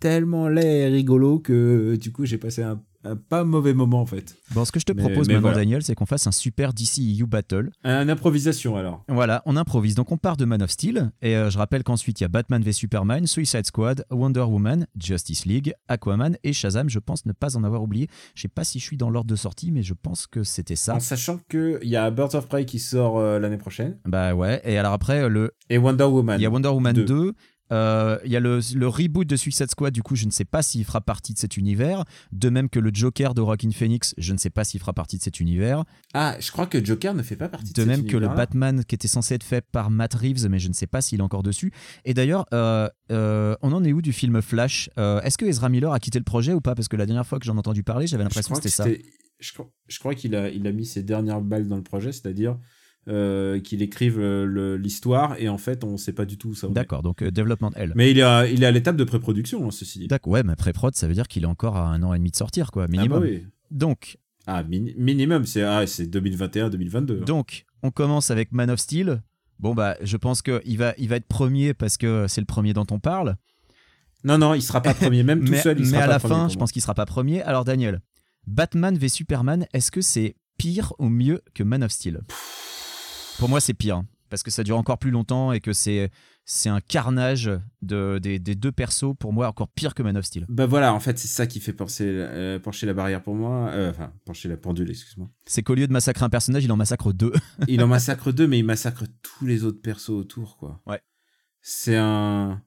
tellement 0.00 0.48
laid 0.48 0.80
et 0.80 0.86
rigolo 0.88 1.38
que 1.38 1.96
du 1.96 2.10
coup 2.10 2.24
j'ai 2.24 2.38
passé 2.38 2.62
un, 2.62 2.80
un 3.04 3.16
pas 3.16 3.44
mauvais 3.44 3.74
moment 3.74 4.00
en 4.00 4.06
fait 4.06 4.36
Bon, 4.52 4.64
ce 4.64 4.72
que 4.72 4.78
je 4.80 4.84
te 4.84 4.92
Mais- 4.92 5.02
propose 5.02 5.26
mais 5.28 5.34
maintenant, 5.34 5.48
voilà. 5.48 5.58
Daniel, 5.58 5.82
c'est 5.82 5.94
qu'on 5.94 6.06
fasse 6.06 6.26
un 6.26 6.32
super 6.32 6.72
DCEU 6.72 7.26
Battle. 7.26 7.70
une 7.84 8.10
improvisation 8.10 8.76
alors 8.76 9.04
Voilà, 9.08 9.42
on 9.46 9.56
improvise. 9.56 9.94
Donc, 9.94 10.12
on 10.12 10.16
part 10.18 10.36
de 10.36 10.44
Man 10.44 10.62
of 10.62 10.70
Steel. 10.70 11.10
Et 11.22 11.36
euh, 11.36 11.50
je 11.50 11.58
rappelle 11.58 11.82
qu'ensuite, 11.82 12.20
il 12.20 12.24
y 12.24 12.26
a 12.26 12.28
Batman 12.28 12.62
v 12.62 12.72
Superman, 12.72 13.26
Suicide 13.26 13.66
Squad, 13.66 14.04
Wonder 14.10 14.40
Woman, 14.42 14.86
Justice 14.98 15.46
League, 15.46 15.72
Aquaman 15.88 16.36
et 16.44 16.52
Shazam. 16.52 16.88
Je 16.88 16.98
pense 16.98 17.26
ne 17.26 17.32
pas 17.32 17.56
en 17.56 17.64
avoir 17.64 17.82
oublié. 17.82 18.08
Je 18.34 18.42
sais 18.42 18.48
pas 18.48 18.64
si 18.64 18.78
je 18.78 18.84
suis 18.84 18.96
dans 18.96 19.10
l'ordre 19.10 19.30
de 19.30 19.36
sortie, 19.36 19.72
mais 19.72 19.82
je 19.82 19.94
pense 19.94 20.26
que 20.26 20.42
c'était 20.44 20.76
ça. 20.76 20.94
en 20.94 21.00
sachant 21.00 21.38
que 21.48 21.78
il 21.82 21.88
y 21.88 21.96
a 21.96 22.10
Birds 22.10 22.34
of 22.34 22.46
Prey 22.48 22.64
qui 22.66 22.78
sort 22.78 23.18
euh, 23.18 23.38
l'année 23.38 23.56
prochaine 23.58 23.98
Bah 24.06 24.34
ouais. 24.34 24.60
Et 24.64 24.78
alors 24.78 24.92
après, 24.92 25.22
euh, 25.22 25.28
le, 25.28 25.52
et 25.70 25.78
Wonder 25.78 26.04
Woman 26.04 26.38
Il 26.38 26.42
y 26.42 26.46
a 26.46 26.50
Wonder 26.50 26.68
Woman 26.68 26.94
2. 26.94 27.04
2. 27.04 27.34
Euh, 27.72 28.18
il 28.24 28.30
y 28.30 28.36
a 28.36 28.40
le, 28.40 28.60
le 28.74 28.88
reboot 28.88 29.26
de 29.26 29.36
Suicide 29.36 29.70
Squad, 29.70 29.92
du 29.92 30.02
coup, 30.02 30.14
je 30.14 30.26
ne 30.26 30.30
sais 30.30 30.44
pas 30.44 30.62
s'il 30.62 30.84
fera 30.84 31.00
partie 31.00 31.32
de 31.32 31.38
cet 31.38 31.56
univers. 31.56 32.04
De 32.30 32.50
même 32.50 32.68
que 32.68 32.78
le 32.78 32.90
Joker 32.92 33.34
de 33.34 33.40
Rockin' 33.40 33.72
Phoenix, 33.72 34.14
je 34.18 34.32
ne 34.32 34.38
sais 34.38 34.50
pas 34.50 34.64
s'il 34.64 34.78
fera 34.78 34.92
partie 34.92 35.16
de 35.16 35.22
cet 35.22 35.40
univers. 35.40 35.84
Ah, 36.14 36.36
je 36.38 36.52
crois 36.52 36.66
que 36.66 36.84
Joker 36.84 37.14
ne 37.14 37.22
fait 37.22 37.36
pas 37.36 37.48
partie 37.48 37.72
de, 37.72 37.82
De 37.82 37.88
cet 37.88 37.88
même 37.88 38.06
que 38.06 38.16
le. 38.16 38.28
Batman 38.28 38.84
qui 38.84 38.94
était 38.94 39.08
censé 39.08 39.34
être 39.34 39.44
fait 39.44 39.64
par 39.72 39.90
Matt 39.90 40.14
Reeves, 40.14 40.48
mais 40.48 40.58
je 40.58 40.68
ne 40.68 40.72
sais 40.72 40.86
pas 40.86 41.00
s'il 41.00 41.20
est 41.20 41.22
encore 41.22 41.42
dessus. 41.42 41.72
Et 42.04 42.14
d'ailleurs, 42.14 42.46
euh, 42.52 42.88
euh, 43.10 43.56
on 43.62 43.72
en 43.72 43.84
est 43.84 43.92
où 43.92 44.02
du 44.02 44.12
film 44.12 44.40
Flash? 44.42 44.90
Est-ce 44.96 45.38
que 45.38 45.44
Ezra 45.44 45.68
Miller 45.68 45.92
a 45.92 45.98
quitté 45.98 46.18
le 46.18 46.24
projet 46.24 46.52
ou 46.52 46.60
pas? 46.60 46.74
Parce 46.74 46.88
que 46.88 46.96
la 46.96 47.06
dernière 47.06 47.26
fois 47.26 47.38
que 47.38 47.44
j'en 47.44 47.56
ai 47.56 47.58
entendu 47.58 47.82
parler, 47.82 48.06
j'avais 48.06 48.24
l'impression 48.24 48.54
que 48.54 48.62
c'était 48.62 48.70
ça. 48.70 48.86
Je 49.40 49.52
crois, 49.52 49.70
je 49.88 49.98
crois 49.98 50.14
qu'il 50.14 50.36
a, 50.36 50.48
il 50.50 50.66
a 50.66 50.72
mis 50.72 50.86
ses 50.86 51.02
dernières 51.02 51.40
balles 51.40 51.66
dans 51.66 51.76
le 51.76 51.82
projet, 51.82 52.12
c'est-à-dire 52.12 52.58
euh, 53.08 53.58
qu'il 53.60 53.82
écrive 53.82 54.18
euh, 54.20 54.76
l'histoire 54.78 55.34
et 55.40 55.48
en 55.48 55.58
fait, 55.58 55.82
on 55.84 55.96
sait 55.96 56.12
pas 56.12 56.24
du 56.24 56.38
tout 56.38 56.50
où 56.50 56.54
ça 56.54 56.68
est. 56.68 56.70
D'accord, 56.72 57.02
donc 57.02 57.22
euh, 57.22 57.30
Development 57.30 57.72
L. 57.74 57.92
Mais 57.96 58.10
il 58.12 58.18
est 58.18 58.22
à, 58.22 58.46
il 58.46 58.62
est 58.62 58.66
à 58.66 58.70
l'étape 58.70 58.96
de 58.96 59.04
pré-production, 59.04 59.66
hein, 59.66 59.70
ceci 59.70 59.98
dit. 59.98 60.06
D'accord, 60.08 60.32
ouais, 60.34 60.42
mais 60.44 60.54
pré-prod, 60.56 60.94
ça 60.94 61.08
veut 61.08 61.14
dire 61.14 61.26
qu'il 61.28 61.42
est 61.42 61.46
encore 61.46 61.76
à 61.76 61.88
un 61.88 62.02
an 62.02 62.14
et 62.14 62.18
demi 62.18 62.30
de 62.30 62.36
sortir, 62.36 62.70
quoi, 62.70 62.84
Ah, 62.84 62.86
bah 62.86 62.92
minimum. 62.96 63.22
oui. 63.22 63.44
Donc, 63.70 64.18
Ah, 64.46 64.62
mini- 64.62 64.94
minimum, 64.96 65.46
c'est 65.46 65.62
ah, 65.62 65.86
c'est 65.86 66.06
2021-2022. 66.06 67.24
Donc, 67.24 67.64
on 67.82 67.90
commence 67.90 68.30
avec 68.30 68.52
Man 68.52 68.70
of 68.70 68.78
Steel. 68.78 69.22
Bon, 69.58 69.74
bah, 69.74 69.96
je 70.02 70.16
pense 70.16 70.42
qu'il 70.42 70.78
va, 70.78 70.94
il 70.98 71.08
va 71.08 71.16
être 71.16 71.26
premier 71.28 71.74
parce 71.74 71.96
que 71.96 72.26
c'est 72.28 72.40
le 72.40 72.46
premier 72.46 72.72
dont 72.72 72.86
on 72.90 72.98
parle. 73.00 73.36
Non, 74.24 74.38
non, 74.38 74.54
il 74.54 74.62
sera 74.62 74.80
pas 74.80 74.94
premier, 74.94 75.22
même 75.24 75.40
tout 75.44 75.50
mais 75.50 75.60
seul. 75.60 75.78
Il 75.78 75.82
mais 75.86 75.90
sera 75.90 76.02
à 76.02 76.06
pas 76.06 76.12
la 76.12 76.18
fin, 76.20 76.48
je 76.48 76.56
pense 76.56 76.70
qu'il 76.72 76.82
sera 76.82 76.94
pas 76.94 77.06
premier. 77.06 77.42
Alors, 77.42 77.64
Daniel, 77.64 78.00
Batman 78.46 78.96
v 78.96 79.08
Superman, 79.08 79.66
est-ce 79.72 79.90
que 79.90 80.00
c'est 80.00 80.36
pire 80.58 80.92
ou 80.98 81.08
mieux 81.08 81.42
que 81.54 81.62
Man 81.64 81.82
of 81.82 81.90
Steel? 81.90 82.20
Pour 83.38 83.48
moi, 83.48 83.60
c'est 83.60 83.74
pire. 83.74 83.96
hein, 83.98 84.06
Parce 84.30 84.42
que 84.42 84.50
ça 84.50 84.62
dure 84.62 84.76
encore 84.78 84.98
plus 84.98 85.10
longtemps 85.10 85.52
et 85.52 85.60
que 85.60 85.72
c'est, 85.72 86.10
c'est 86.44 86.68
un 86.68 86.80
carnage 86.80 87.50
de, 87.82 88.18
des, 88.18 88.38
des 88.38 88.54
deux 88.54 88.72
persos, 88.72 89.14
pour 89.18 89.32
moi, 89.32 89.48
encore 89.48 89.68
pire 89.68 89.94
que 89.94 90.02
Man 90.02 90.16
of 90.16 90.24
Steel. 90.24 90.46
Bah 90.48 90.66
voilà, 90.66 90.94
en 90.94 91.00
fait, 91.00 91.18
c'est 91.18 91.28
ça 91.28 91.46
qui 91.46 91.60
fait 91.60 91.72
pencher, 91.72 92.04
euh, 92.08 92.58
pencher 92.58 92.86
la 92.86 92.94
barrière 92.94 93.22
pour 93.22 93.34
moi. 93.34 93.68
Euh, 93.70 93.90
Enfin, 93.90 94.12
pencher 94.24 94.48
la 94.48 94.56
pendule, 94.56 94.90
excuse-moi. 94.90 95.28
C'est 95.46 95.62
qu'au 95.62 95.74
lieu 95.74 95.86
de 95.86 95.92
massacrer 95.92 96.24
un 96.24 96.30
personnage, 96.30 96.64
il 96.64 96.72
en 96.72 96.76
massacre 96.76 97.12
deux. 97.12 97.32
il 97.68 97.82
en 97.82 97.86
massacre 97.88 98.32
deux, 98.32 98.46
mais 98.46 98.58
il 98.58 98.64
massacre 98.64 99.04
tous 99.22 99.46
les 99.46 99.64
autres 99.64 99.80
persos 99.82 100.10
autour, 100.10 100.56
quoi. 100.56 100.80
Ouais. 100.86 101.00
C'est 101.60 101.96
un. 101.96 102.62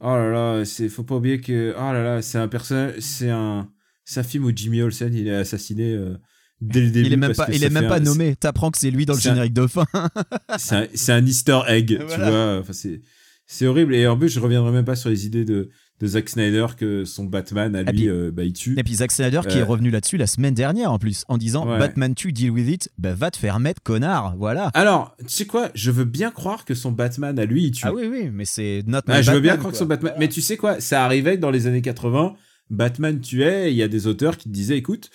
Oh 0.00 0.06
là 0.16 0.30
là, 0.30 0.64
c'est 0.64 0.88
faut 0.88 1.04
pas 1.04 1.16
oublier 1.16 1.40
que. 1.40 1.72
Oh 1.76 1.92
là 1.92 2.02
là, 2.02 2.22
c'est 2.22 2.38
un 2.38 2.48
personnage. 2.48 2.98
C'est 3.00 3.30
un. 3.30 3.70
C'est 4.04 4.20
un 4.20 4.24
film 4.24 4.44
où 4.44 4.52
Jimmy 4.54 4.82
Olsen 4.82 5.14
il 5.14 5.28
est 5.28 5.34
assassiné 5.34 5.94
euh, 5.94 6.18
dès 6.60 6.80
le 6.80 6.90
début. 6.90 7.06
il 7.08 7.12
est 7.12 7.16
même 7.16 7.34
pas, 7.34 7.46
il 7.52 7.62
est 7.64 7.70
même 7.70 7.88
pas 7.88 7.96
un- 7.96 8.00
nommé. 8.00 8.36
T'apprends 8.36 8.70
que 8.70 8.78
c'est 8.78 8.90
lui 8.90 9.06
dans 9.06 9.14
le 9.14 9.18
un- 9.18 9.22
générique 9.22 9.52
de 9.54 9.66
fin. 9.66 9.84
C'est 10.58 11.12
un, 11.12 11.24
Easter 11.26 11.60
egg, 11.68 11.98
tu 11.98 12.16
vois. 12.20 12.58
Enfin, 12.60 12.72
c'est. 12.72 13.66
Horrible. 13.66 13.94
Et 13.94 14.06
en 14.06 14.16
plus, 14.18 14.28
je 14.30 14.40
reviendrai 14.40 14.72
même 14.72 14.84
pas 14.84 14.96
sur 14.96 15.10
les 15.10 15.26
idées 15.26 15.44
de, 15.44 15.68
de 16.00 16.06
Zack 16.06 16.28
Snyder 16.30 16.66
que 16.76 17.04
son 17.04 17.24
Batman, 17.24 17.76
à 17.76 17.82
lui, 17.82 17.92
puis- 17.92 18.08
euh, 18.08 18.30
bah, 18.32 18.42
il 18.44 18.52
tue. 18.54 18.74
Et 18.78 18.82
puis 18.82 18.94
Zack 18.94 19.12
Snyder 19.12 19.40
qui 19.46 19.58
Euh. 19.58 19.60
est 19.60 19.64
revenu 19.64 19.90
là-dessus 19.90 20.16
la 20.16 20.26
semaine 20.26 20.54
dernière 20.54 20.90
en 20.90 20.98
plus, 20.98 21.24
en 21.28 21.36
disant 21.36 21.68
Ouais. 21.70 21.78
Batman 21.78 22.14
tu 22.14 22.32
deal 22.32 22.50
with 22.50 22.68
it, 22.68 22.88
bah 22.98 23.14
va 23.14 23.30
te 23.30 23.36
faire 23.36 23.60
mettre 23.60 23.82
connard, 23.82 24.34
voilà. 24.38 24.70
Alors, 24.74 25.14
tu 25.20 25.28
sais 25.28 25.44
quoi? 25.46 25.70
Je 25.74 25.90
veux 25.90 26.04
bien 26.06 26.30
croire 26.30 26.64
que 26.64 26.74
son 26.74 26.90
Batman, 26.92 27.38
à 27.38 27.44
lui, 27.44 27.64
il 27.64 27.70
tue. 27.72 27.84
Ah 27.86 27.92
oui 27.92 28.06
oui, 28.10 28.30
mais 28.32 28.44
c'est 28.46 28.82
not 28.86 28.98
my 29.06 29.14
Ah, 29.14 29.22
je 29.22 29.30
veux 29.32 29.40
bien 29.40 29.56
croire 29.58 29.72
que 29.72 29.78
son 29.78 29.86
Batman. 29.86 30.14
Mais 30.18 30.28
tu 30.28 30.40
sais 30.40 30.56
quoi? 30.56 30.80
Ça 30.80 31.04
arrivait 31.04 31.36
dans 31.36 31.50
les 31.50 31.66
années 31.66 31.82
80. 31.82 32.34
Batman 32.70 33.20
tuait. 33.20 33.70
Il 33.72 33.76
y 33.76 33.82
a 33.82 33.88
des 33.88 34.06
auteurs 34.06 34.38
qui 34.38 34.48
disaient, 34.48 34.78
écoute, 34.78 35.10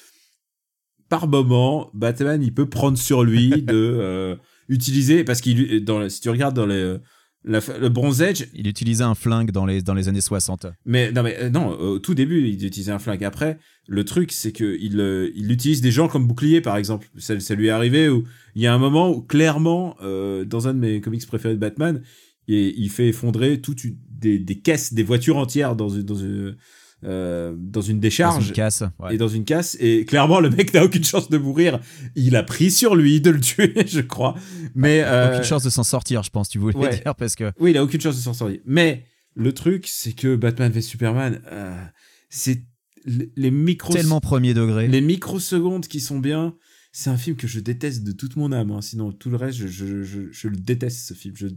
par 1.10 1.28
moment, 1.28 1.90
Batman, 1.94 2.42
il 2.44 2.54
peut 2.54 2.70
prendre 2.70 2.98
sur 2.98 3.24
lui 3.24 3.50
de 3.64 3.74
euh, 3.74 4.36
utiliser 4.70 5.24
parce 5.24 5.42
qu'il 5.42 5.84
dans 5.84 6.08
si 6.10 6.22
tu 6.22 6.30
regardes 6.30 6.56
dans 6.56 6.66
les 6.68 6.98
la, 7.46 7.62
le 7.80 7.88
Bronze 7.88 8.22
Age, 8.22 8.48
Il 8.54 8.68
utilisait 8.68 9.06
un 9.06 9.16
flingue 9.16 9.52
dans 9.52 9.66
les, 9.66 9.82
dans 9.82 9.94
les 9.94 10.10
années 10.10 10.20
60. 10.20 10.66
mais 10.86 11.10
non 11.14 11.24
mais 11.24 11.38
euh, 11.40 11.50
non, 11.50 11.70
au 11.70 11.98
tout 11.98 12.14
début, 12.14 12.46
il 12.50 12.66
utilisait 12.66 12.92
un 12.92 13.00
flingue. 13.00 13.24
Après, 13.24 13.58
le 13.88 14.04
truc, 14.04 14.34
c'est 14.34 14.52
que 14.52 14.78
il 14.78 15.00
euh, 15.00 15.30
il 15.36 15.50
utilise 15.50 15.80
des 15.80 15.90
gens 15.92 16.10
comme 16.10 16.28
bouclier, 16.28 16.60
par 16.60 16.76
exemple. 16.76 17.08
Ça, 17.18 17.40
ça 17.40 17.56
lui 17.56 17.68
est 17.68 17.72
arrivé 17.72 18.10
où 18.10 18.26
il 18.56 18.62
y 18.62 18.68
a 18.68 18.74
un 18.74 18.78
moment 18.78 19.10
où 19.10 19.22
clairement, 19.22 19.96
euh, 20.04 20.44
dans 20.44 20.68
un 20.68 20.74
de 20.74 20.80
mes 20.80 21.00
comics 21.00 21.26
préférés 21.26 21.54
de 21.54 21.60
Batman, 21.62 22.02
il, 22.50 22.74
il 22.78 22.90
fait 22.90 23.08
effondrer 23.08 23.62
toutes 23.62 23.86
une- 23.86 23.96
des, 24.10 24.38
des 24.38 24.60
caisses, 24.60 24.94
des 24.94 25.04
voitures 25.04 25.38
entières 25.38 25.78
dans 25.78 25.88
une 25.88 26.04
dans 26.04 26.16
une 26.16 26.58
euh, 27.04 27.56
dans 27.58 27.82
une 27.82 27.98
Dans 27.98 28.02
décharge. 28.02 28.48
une 28.50 28.54
casse. 28.54 28.84
ouais. 29.00 29.16
Et 29.16 29.18
dans 29.18 29.28
une 29.28 29.46
casse, 29.46 29.78
et 29.80 30.06
clairement 30.06 30.40
le 30.40 30.50
mec 30.50 30.74
n'a 30.74 30.84
aucune 30.84 31.04
chance 31.04 31.30
de 31.30 31.38
mourir. 31.38 31.80
Il 32.16 32.36
a 32.36 32.44
pris 32.44 32.72
sur 32.72 32.96
lui 32.96 33.22
de 33.22 33.30
le 33.32 33.40
tuer, 33.40 33.74
je 33.88 34.02
crois. 34.02 34.36
Mais 34.76 35.02
euh, 35.04 35.32
Aucune 35.34 35.44
chance 35.46 35.64
de 35.64 35.70
s'en 35.70 35.84
sortir, 35.84 36.24
je 36.24 36.30
pense, 36.30 36.50
tu 36.50 36.60
voulais 36.60 36.76
ouais. 36.76 37.00
dire, 37.02 37.16
parce 37.16 37.36
que 37.36 37.52
oui, 37.60 37.72
il 37.72 37.78
a 37.78 37.84
aucune 37.84 38.02
chance 38.02 38.16
de 38.18 38.22
s'en 38.22 38.34
sortir. 38.34 38.60
Mais 38.66 39.06
le 39.36 39.54
truc, 39.54 39.86
c'est 39.88 40.14
que 40.14 40.36
Batman 40.36 40.72
v 40.72 40.82
Superman, 40.82 41.42
euh, 41.52 41.82
c'est 42.30 42.64
les 43.06 43.52
micros, 43.52 43.94
tellement 43.94 44.20
premier 44.20 44.54
degré. 44.54 44.88
les 44.88 45.02
microsecondes 45.02 45.88
qui 45.88 46.00
sont 46.02 46.20
bien. 46.20 46.56
C'est 46.92 47.12
un 47.12 47.18
film 47.18 47.36
que 47.38 47.48
je 47.48 47.60
déteste 47.60 48.04
de 48.04 48.12
toute 48.12 48.36
mon 48.36 48.52
âme. 48.52 48.72
hein. 48.72 48.82
Sinon, 48.82 49.12
tout 49.12 49.30
le 49.30 49.38
reste, 49.38 49.58
je, 49.60 49.68
je, 49.68 50.02
je, 50.04 50.22
je 50.32 50.48
le 50.48 50.58
déteste 50.58 51.08
ce 51.08 51.14
film. 51.14 51.36
Je, 51.38 51.48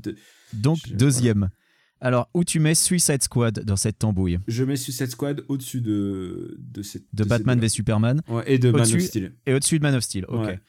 Donc, 0.52 0.78
deuxième. 0.94 1.48
Alors, 2.04 2.28
où 2.34 2.42
tu 2.44 2.58
mets 2.60 2.74
Suicide 2.74 3.22
Squad 3.22 3.60
dans 3.64 3.76
cette 3.76 3.98
tambouille 3.98 4.38
je 4.48 4.64
mets 4.64 4.76
Suicide 4.76 5.06
Squad 5.10 5.44
au-dessus 5.48 5.80
de 5.80 6.56
de, 6.58 6.82
cette, 6.82 7.04
De 7.14 7.22
ces 7.22 7.28
Batman 7.28 7.58
v 7.60 7.68
Superman 7.68 8.20
Ouais, 8.28 8.42
et 8.46 8.58
de 8.58 8.70
Man 8.72 8.80
of 8.82 9.00
Steel. 9.00 9.32
et 9.46 9.54
au-dessus 9.54 9.78
de 9.78 9.82
Man 9.84 9.94
of 9.94 10.02
Steel. 10.02 10.24
Ok. 10.28 10.46
Ouais. 10.46 10.60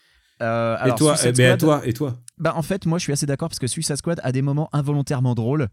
Euh, 0.42 0.78
Et 0.86 0.96
toi, 0.96 1.16
Suicide 1.18 1.40
eh 1.40 1.58
toi, 1.58 1.82
et 1.86 1.94
toi. 1.94 2.20
bah, 2.38 2.54
en 2.56 2.62
fait, 2.64 2.86
moi, 2.86 2.98
je 3.00 3.04
suis 3.04 3.14
assez 3.14 3.26
d'accord 3.26 3.48
parce 3.50 3.60
que 3.60 3.68
Suicide 3.68 3.96
Squad 3.98 4.20
a 4.24 4.32
des 4.32 4.42
moments 4.42 4.70
involontairement 4.74 5.36
drôles. 5.36 5.68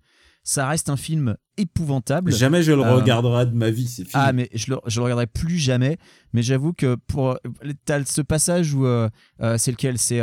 Ça 0.45 0.67
reste 0.69 0.89
un 0.89 0.97
film 0.97 1.37
épouvantable. 1.59 2.33
Jamais 2.33 2.63
je 2.63 2.73
le 2.73 2.83
Euh, 2.83 2.95
regarderai 2.95 3.47
de 3.47 3.55
ma 3.55 3.71
vie, 3.71 3.87
c'est 3.87 4.03
fini. 4.05 4.13
Ah, 4.15 4.33
mais 4.33 4.49
je 4.55 4.71
le, 4.73 4.79
je 4.87 4.99
le 5.01 5.05
regarderai 5.05 5.27
plus 5.27 5.59
jamais. 5.59 5.99
Mais 6.33 6.43
j'avoue 6.43 6.73
que 6.73 6.95
pour. 7.07 7.39
T'as 7.85 8.05
ce 8.05 8.23
passage 8.23 8.73
où. 8.73 8.87
euh, 8.87 9.09
c'est 9.59 9.71
lequel? 9.73 9.99
C'est 9.99 10.21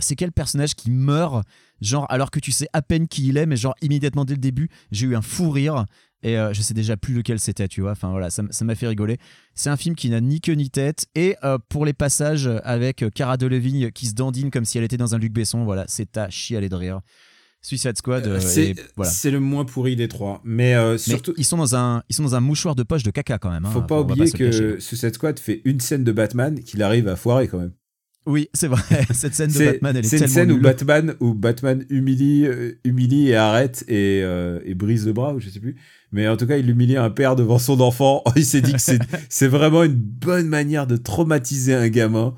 c'est 0.00 0.16
quel 0.16 0.32
personnage 0.32 0.74
qui 0.74 0.90
meurt 0.90 1.44
Genre, 1.84 2.06
alors 2.08 2.30
que 2.30 2.40
tu 2.40 2.50
sais 2.52 2.66
à 2.72 2.82
peine 2.82 3.08
qui 3.08 3.28
il 3.28 3.36
est, 3.36 3.46
mais 3.46 3.56
genre 3.56 3.74
immédiatement 3.82 4.24
dès 4.24 4.34
le 4.34 4.40
début, 4.40 4.68
j'ai 4.90 5.06
eu 5.06 5.16
un 5.16 5.22
fou 5.22 5.50
rire. 5.50 5.84
Et 6.22 6.38
euh, 6.38 6.54
je 6.54 6.62
sais 6.62 6.72
déjà 6.72 6.96
plus 6.96 7.12
lequel 7.12 7.38
c'était, 7.38 7.68
tu 7.68 7.82
vois. 7.82 7.90
Enfin 7.90 8.10
voilà, 8.10 8.30
ça 8.30 8.42
m'a 8.42 8.74
fait 8.74 8.88
rigoler. 8.88 9.18
C'est 9.54 9.68
un 9.68 9.76
film 9.76 9.94
qui 9.94 10.08
n'a 10.08 10.22
ni 10.22 10.40
queue 10.40 10.54
ni 10.54 10.70
tête. 10.70 11.04
Et 11.14 11.36
euh, 11.44 11.58
pour 11.68 11.84
les 11.84 11.92
passages 11.92 12.48
avec 12.64 13.02
euh, 13.02 13.10
Cara 13.10 13.36
Delevingne 13.36 13.90
qui 13.90 14.06
se 14.06 14.14
dandine 14.14 14.50
comme 14.50 14.64
si 14.64 14.78
elle 14.78 14.84
était 14.84 14.96
dans 14.96 15.14
un 15.14 15.18
Luc 15.18 15.32
Besson, 15.34 15.64
voilà, 15.64 15.84
c'est 15.86 16.16
à 16.16 16.30
chialer 16.30 16.70
de 16.70 16.76
rire. 16.76 17.00
Suicide 17.64 17.96
Squad, 17.96 18.26
euh, 18.26 18.40
c'est 18.40 18.74
voilà. 18.94 19.10
le 19.24 19.40
moins 19.40 19.64
pourri 19.64 19.96
des 19.96 20.06
trois. 20.06 20.42
Mais 20.44 20.74
euh, 20.74 20.92
Mais 20.92 20.98
surtout, 20.98 21.32
ils 21.38 21.46
sont 21.46 21.56
dans 21.56 21.74
un 21.74 22.02
ils 22.10 22.14
sont 22.14 22.22
dans 22.22 22.34
un 22.34 22.40
mouchoir 22.40 22.74
de 22.74 22.82
poche 22.82 23.02
de 23.02 23.10
caca 23.10 23.38
quand 23.38 23.50
même. 23.50 23.64
hein. 23.64 23.70
faut 23.70 23.80
pas 23.82 24.00
oublier 24.00 24.30
que 24.30 24.78
Suicide 24.80 25.14
Squad 25.14 25.38
fait 25.38 25.62
une 25.64 25.80
scène 25.80 26.04
de 26.04 26.12
Batman 26.12 26.62
qu'il 26.62 26.82
arrive 26.82 27.08
à 27.08 27.16
foirer 27.16 27.48
quand 27.48 27.58
même. 27.58 27.72
Oui, 28.26 28.48
c'est 28.54 28.68
vrai. 28.68 28.82
Cette 29.12 29.34
scène 29.34 29.50
de 29.50 29.58
Batman, 29.72 29.96
elle 29.96 30.04
est, 30.04 30.08
c'est 30.08 30.18
une 30.18 30.26
scène 30.28 30.50
où. 30.52 30.60
Batman, 30.60 31.14
où 31.20 31.34
Batman 31.34 31.84
humilie, 31.90 32.46
euh, 32.46 32.72
humilie 32.84 33.28
et 33.30 33.36
arrête 33.36 33.84
et, 33.86 34.22
euh, 34.24 34.60
et 34.64 34.74
brise 34.74 35.06
le 35.06 35.12
bras, 35.12 35.34
ou 35.34 35.40
je 35.40 35.50
sais 35.50 35.60
plus. 35.60 35.76
Mais 36.12 36.26
en 36.28 36.36
tout 36.36 36.46
cas, 36.46 36.56
il 36.56 36.70
humilie 36.70 36.96
un 36.96 37.10
père 37.10 37.36
devant 37.36 37.58
son 37.58 37.80
enfant. 37.80 38.22
il 38.36 38.44
s'est 38.46 38.62
dit 38.62 38.72
que 38.72 38.80
c'est- 38.80 39.00
c'est 39.28 39.48
vraiment 39.48 39.82
une 39.84 39.94
bonne 39.94 40.48
manière 40.48 40.86
de 40.86 40.96
traumatiser 40.96 41.74
un 41.74 41.88
gamin 41.88 42.34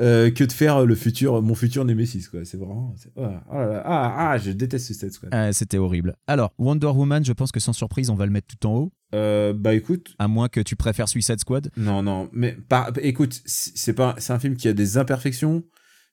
euh, 0.00 0.30
que 0.30 0.42
de 0.42 0.52
faire 0.52 0.84
le 0.84 0.94
futur, 0.94 1.40
mon 1.40 1.54
futur 1.54 1.84
Nemesis, 1.84 2.28
quoi. 2.28 2.44
C'est 2.44 2.56
vraiment. 2.56 2.94
oh 3.16 3.22
là 3.22 3.66
là, 3.66 3.82
ah, 3.84 4.30
ah, 4.30 4.38
je 4.38 4.50
déteste 4.50 4.86
Suicide 4.86 5.12
Squad. 5.12 5.32
Ah, 5.32 5.52
C'était 5.52 5.78
horrible. 5.78 6.16
Alors, 6.26 6.52
Wonder 6.58 6.88
Woman, 6.88 7.24
je 7.24 7.32
pense 7.32 7.52
que 7.52 7.60
sans 7.60 7.72
surprise, 7.72 8.10
on 8.10 8.16
va 8.16 8.26
le 8.26 8.32
mettre 8.32 8.48
tout 8.48 8.66
en 8.66 8.74
haut. 8.74 8.92
Euh, 9.14 9.52
bah 9.52 9.74
écoute, 9.74 10.14
À 10.18 10.26
moins 10.26 10.48
que 10.48 10.60
tu 10.60 10.74
préfères 10.74 11.08
Suicide 11.08 11.38
Squad. 11.38 11.70
Non, 11.76 12.02
non, 12.02 12.28
mais 12.32 12.52
par, 12.52 12.90
écoute, 13.00 13.40
c'est 13.44 13.92
pas, 13.92 14.16
c'est 14.18 14.32
un 14.32 14.40
film 14.40 14.56
qui 14.56 14.66
a 14.66 14.72
des 14.72 14.98
imperfections, 14.98 15.62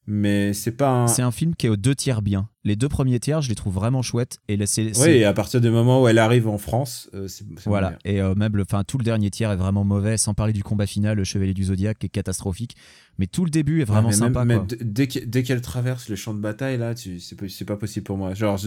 mais 0.06 0.54
c'est 0.54 0.72
pas 0.72 0.90
un. 0.92 1.08
C'est 1.08 1.24
un 1.24 1.32
film 1.32 1.56
qui 1.56 1.66
est 1.66 1.70
aux 1.70 1.78
deux 1.78 1.96
tiers 1.96 2.22
bien. 2.22 2.50
Les 2.64 2.76
deux 2.76 2.90
premiers 2.90 3.20
tiers, 3.20 3.42
je 3.42 3.50
les 3.50 3.56
trouve 3.56 3.74
vraiment 3.74 4.04
chouettes. 4.04 4.38
Et 4.48 4.56
là, 4.56 4.68
c'est. 4.68 4.92
Oui, 5.00 5.10
et 5.10 5.26
à 5.26 5.34
partir 5.34 5.62
du 5.62 5.72
moment 5.72 6.04
où 6.04 6.08
elle 6.08 6.20
arrive 6.20 6.48
en 6.48 6.60
France, 6.60 7.10
euh, 7.16 7.28
c'est. 7.28 7.44
Voilà, 7.66 7.98
et 8.06 8.22
euh, 8.22 8.36
même 8.36 8.56
le, 8.56 8.62
enfin, 8.64 8.84
tout 8.84 9.00
le 9.00 9.04
dernier 9.04 9.32
tiers 9.32 9.52
est 9.52 9.56
vraiment 9.56 9.84
mauvais, 9.84 10.18
sans 10.18 10.36
parler 10.36 10.54
du 10.54 10.62
combat 10.62 10.86
final, 10.86 11.18
le 11.18 11.24
Chevalier 11.24 11.56
du 11.56 11.64
Zodiaque, 11.64 11.98
qui 12.00 12.06
est 12.06 12.10
catastrophique. 12.10 12.76
Mais 13.18 13.26
tout 13.28 13.44
le 13.46 13.52
début 13.52 13.82
est 13.82 13.86
bien. 13.86 13.94
vraiment 13.96 14.08
Ah, 14.10 14.12
mais 14.12 14.18
sympa. 14.18 14.46
même- 14.46 14.58
quoi. 14.68 14.68
mais 14.80 14.86
dès 14.86 15.08
que- 15.08 15.26
dès 15.26 15.44
qu'elle 15.44 15.62
traverse 15.62 16.08
le 16.10 16.16
champ 16.16 16.34
de 16.34 16.40
bataille, 16.40 16.78
là, 16.78 16.96
tu, 16.96 17.20
c'est, 17.20 17.36
pas- 17.36 17.50
c'est 17.50 17.66
pas 17.66 17.76
possible 17.78 18.04
pour 18.04 18.18
moi. 18.18 18.34
Genre, 18.36 18.60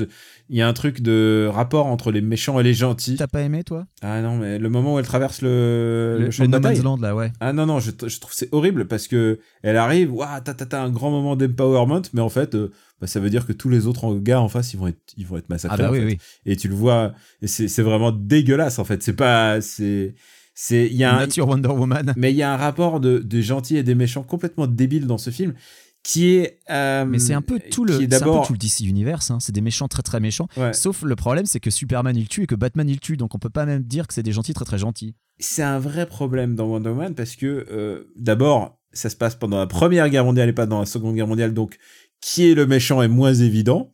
il 0.48 0.56
y 0.56 0.60
a 0.62 0.68
un 0.68 0.72
truc 0.72 1.00
de 1.00 1.48
rapport 1.52 1.86
entre 1.86 2.10
les 2.12 2.20
méchants 2.20 2.58
et 2.60 2.62
les 2.62 2.74
gentils. 2.74 3.16
T'as 3.16 3.26
pas 3.26 3.42
aimé, 3.42 3.62
toi? 3.64 3.86
Ah 4.02 4.20
non, 4.22 4.36
mais 4.38 4.58
le 4.58 4.68
moment 4.68 4.94
où 4.94 4.98
elle 4.98 5.06
traverse 5.06 5.40
le, 5.40 6.16
Le, 6.18 6.24
le 6.26 6.30
champ 6.32 6.44
de 6.44 6.50
bataille. 6.50 6.80
Land, 6.82 6.96
là, 6.98 7.14
ouais. 7.14 7.32
Ah 7.40 7.52
non, 7.52 7.66
non, 7.66 7.78
je, 7.80 7.90
je 7.92 8.18
trouve 8.20 8.32
que 8.32 8.36
c'est 8.36 8.52
horrible 8.52 8.86
parce 8.86 9.08
que 9.08 9.38
elle 9.62 9.76
arrive, 9.76 10.12
waouh, 10.12 10.40
t'as 10.44 10.82
un 10.82 10.90
grand 10.90 11.10
moment 11.10 11.36
d'empowerment, 11.36 12.02
mais 12.12 12.20
en 12.20 12.28
fait, 12.28 12.54
euh, 12.54 12.70
bah, 13.00 13.06
ça 13.06 13.20
veut 13.20 13.30
dire 13.30 13.46
que 13.46 13.52
tous 13.52 13.68
les 13.68 13.86
autres 13.86 14.04
en- 14.04 14.14
gars 14.16 14.40
en 14.40 14.48
face, 14.48 14.72
ils 14.72 14.78
vont 14.78 14.86
être, 14.86 15.00
ils 15.16 15.26
vont 15.26 15.36
être 15.36 15.48
massacrés. 15.48 15.76
Ah 15.78 15.82
bah 15.82 15.90
en 15.90 15.92
oui, 15.92 15.98
fait. 16.00 16.04
oui. 16.06 16.18
Et 16.46 16.56
tu 16.56 16.68
le 16.68 16.74
vois, 16.74 17.12
c'est, 17.44 17.82
vraiment 17.82 18.12
dégueulasse 18.12 18.78
en 18.78 18.84
fait. 18.84 19.02
C'est 19.02 19.14
pas, 19.14 19.60
c'est, 19.60 20.14
c'est, 20.54 20.86
il 20.86 20.96
y 20.96 21.04
a 21.04 21.14
un, 21.14 21.18
Nature 21.20 21.48
Wonder 21.48 21.68
Woman. 21.68 22.14
mais 22.16 22.32
il 22.32 22.36
y 22.36 22.42
a 22.42 22.52
un 22.52 22.56
rapport 22.56 23.00
de, 23.00 23.24
gentils 23.40 23.76
et 23.76 23.82
des 23.82 23.94
méchants 23.94 24.22
complètement 24.22 24.66
débile 24.66 25.06
dans 25.06 25.18
ce 25.18 25.30
film 25.30 25.54
qui 26.02 26.34
est. 26.34 26.60
euh, 26.70 27.04
Mais 27.06 27.18
c'est 27.18 27.34
un 27.34 27.42
peu 27.42 27.58
tout 27.58 27.84
le, 27.84 27.94
c'est 27.94 27.98
un 27.98 28.02
peu 28.02 28.06
d'abord. 28.08 28.46
tout 28.46 28.52
le 28.52 28.58
DC 28.58 28.80
Universe. 28.80 29.30
hein. 29.30 29.38
C'est 29.40 29.52
des 29.52 29.62
méchants 29.62 29.88
très 29.88 30.02
très 30.02 30.20
méchants. 30.20 30.48
Ouais. 30.56 30.72
Sauf 30.72 31.02
le 31.02 31.16
problème, 31.16 31.46
c'est 31.46 31.60
que 31.60 31.70
Superman 31.70 32.14
il 32.16 32.28
tue 32.28 32.42
et 32.42 32.46
que 32.46 32.54
Batman 32.54 32.88
il 32.88 33.00
tue. 33.00 33.16
Donc 33.16 33.34
on 33.34 33.38
peut 33.38 33.50
pas 33.50 33.66
même 33.66 33.82
dire 33.82 34.06
que 34.06 34.14
c'est 34.14 34.22
des 34.22 34.32
gentils 34.32 34.54
très 34.54 34.66
très 34.66 34.78
gentils. 34.78 35.14
C'est 35.40 35.62
un 35.62 35.78
vrai 35.78 36.06
problème 36.06 36.54
dans 36.54 36.66
Wonder 36.66 36.90
Woman 36.90 37.14
parce 37.14 37.34
que 37.36 37.66
euh, 37.70 38.04
d'abord, 38.16 38.78
ça 38.92 39.10
se 39.10 39.16
passe 39.16 39.34
pendant 39.34 39.58
la 39.58 39.66
Première 39.66 40.08
Guerre 40.08 40.24
mondiale 40.24 40.48
et 40.48 40.52
pas 40.52 40.66
dans 40.66 40.78
la 40.78 40.86
Seconde 40.86 41.16
Guerre 41.16 41.26
mondiale, 41.26 41.52
donc 41.52 41.78
qui 42.26 42.50
est 42.50 42.54
le 42.54 42.66
méchant 42.66 43.02
est 43.02 43.08
moins 43.08 43.34
évident. 43.34 43.92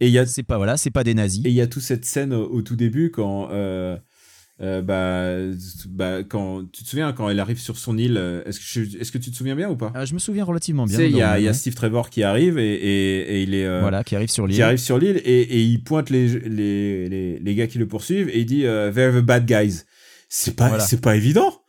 Et 0.00 0.06
il 0.08 0.12
y 0.12 0.18
a 0.18 0.26
C'est 0.26 0.42
pas 0.42 0.56
voilà, 0.58 0.76
c'est 0.76 0.90
pas 0.90 1.04
des 1.04 1.14
nazis. 1.14 1.44
Et 1.46 1.48
il 1.48 1.54
y 1.54 1.60
a 1.60 1.66
toute 1.66 1.82
cette 1.82 2.04
scène 2.04 2.32
au, 2.34 2.44
au 2.50 2.62
tout 2.62 2.76
début 2.76 3.10
quand, 3.10 3.48
euh, 3.52 3.96
euh, 4.62 4.82
bah, 4.82 5.54
bah, 5.88 6.22
quand 6.22 6.64
tu 6.72 6.84
te 6.84 6.88
souviens 6.88 7.12
quand 7.12 7.28
elle 7.30 7.40
arrive 7.40 7.58
sur 7.60 7.76
son 7.78 7.96
île. 7.98 8.16
euh, 8.18 8.42
Est-ce 8.44 8.58
que 8.60 8.64
je- 8.90 8.98
est-ce 8.98 9.10
que 9.12 9.18
tu 9.18 9.30
te 9.30 9.36
souviens 9.36 9.56
bien 9.56 9.68
ou 9.70 9.76
pas? 9.76 9.92
Ah, 9.94 10.04
je 10.04 10.12
me 10.14 10.18
souviens 10.18 10.44
relativement 10.44 10.84
Tu 10.84 10.90
bien. 10.90 10.98
sais, 10.98 11.10
il 11.10 11.16
y 11.16 11.22
a, 11.22 11.28
Wonder 11.28 11.40
il 11.40 11.44
y 11.44 11.46
a 11.48 11.50
Woman, 11.50 11.54
Steve 11.54 11.74
Trevor 11.74 12.10
qui 12.10 12.22
arrive 12.22 12.58
et, 12.58 12.74
et, 12.74 13.20
et 13.36 13.42
il 13.42 13.54
est 13.54 13.64
euh, 13.66 13.80
voilà, 13.80 14.04
qui 14.04 14.14
arrive 14.16 14.30
sur 14.30 14.46
qui 14.46 14.52
l'île. 14.52 14.62
arrive 14.62 14.78
sur 14.78 14.98
l'île 14.98 15.20
et, 15.24 15.40
et 15.40 15.60
il 15.62 15.82
pointe 15.82 16.10
les, 16.10 16.28
les, 16.40 17.08
les, 17.08 17.38
les 17.38 17.54
gars 17.54 17.66
qui 17.66 17.78
le 17.78 17.86
poursuivent 17.88 18.28
et 18.30 18.40
il 18.40 18.46
dit 18.46 18.64
euh, 18.66 18.92
They're 18.92 19.12
the 19.12 19.24
bad 19.24 19.46
guys. 19.46 19.82
C'est 20.28 20.54
pas 20.56 20.68
Voilà. 20.68 20.84
c'est 20.84 21.00
pas 21.00 21.16
évident. 21.16 21.59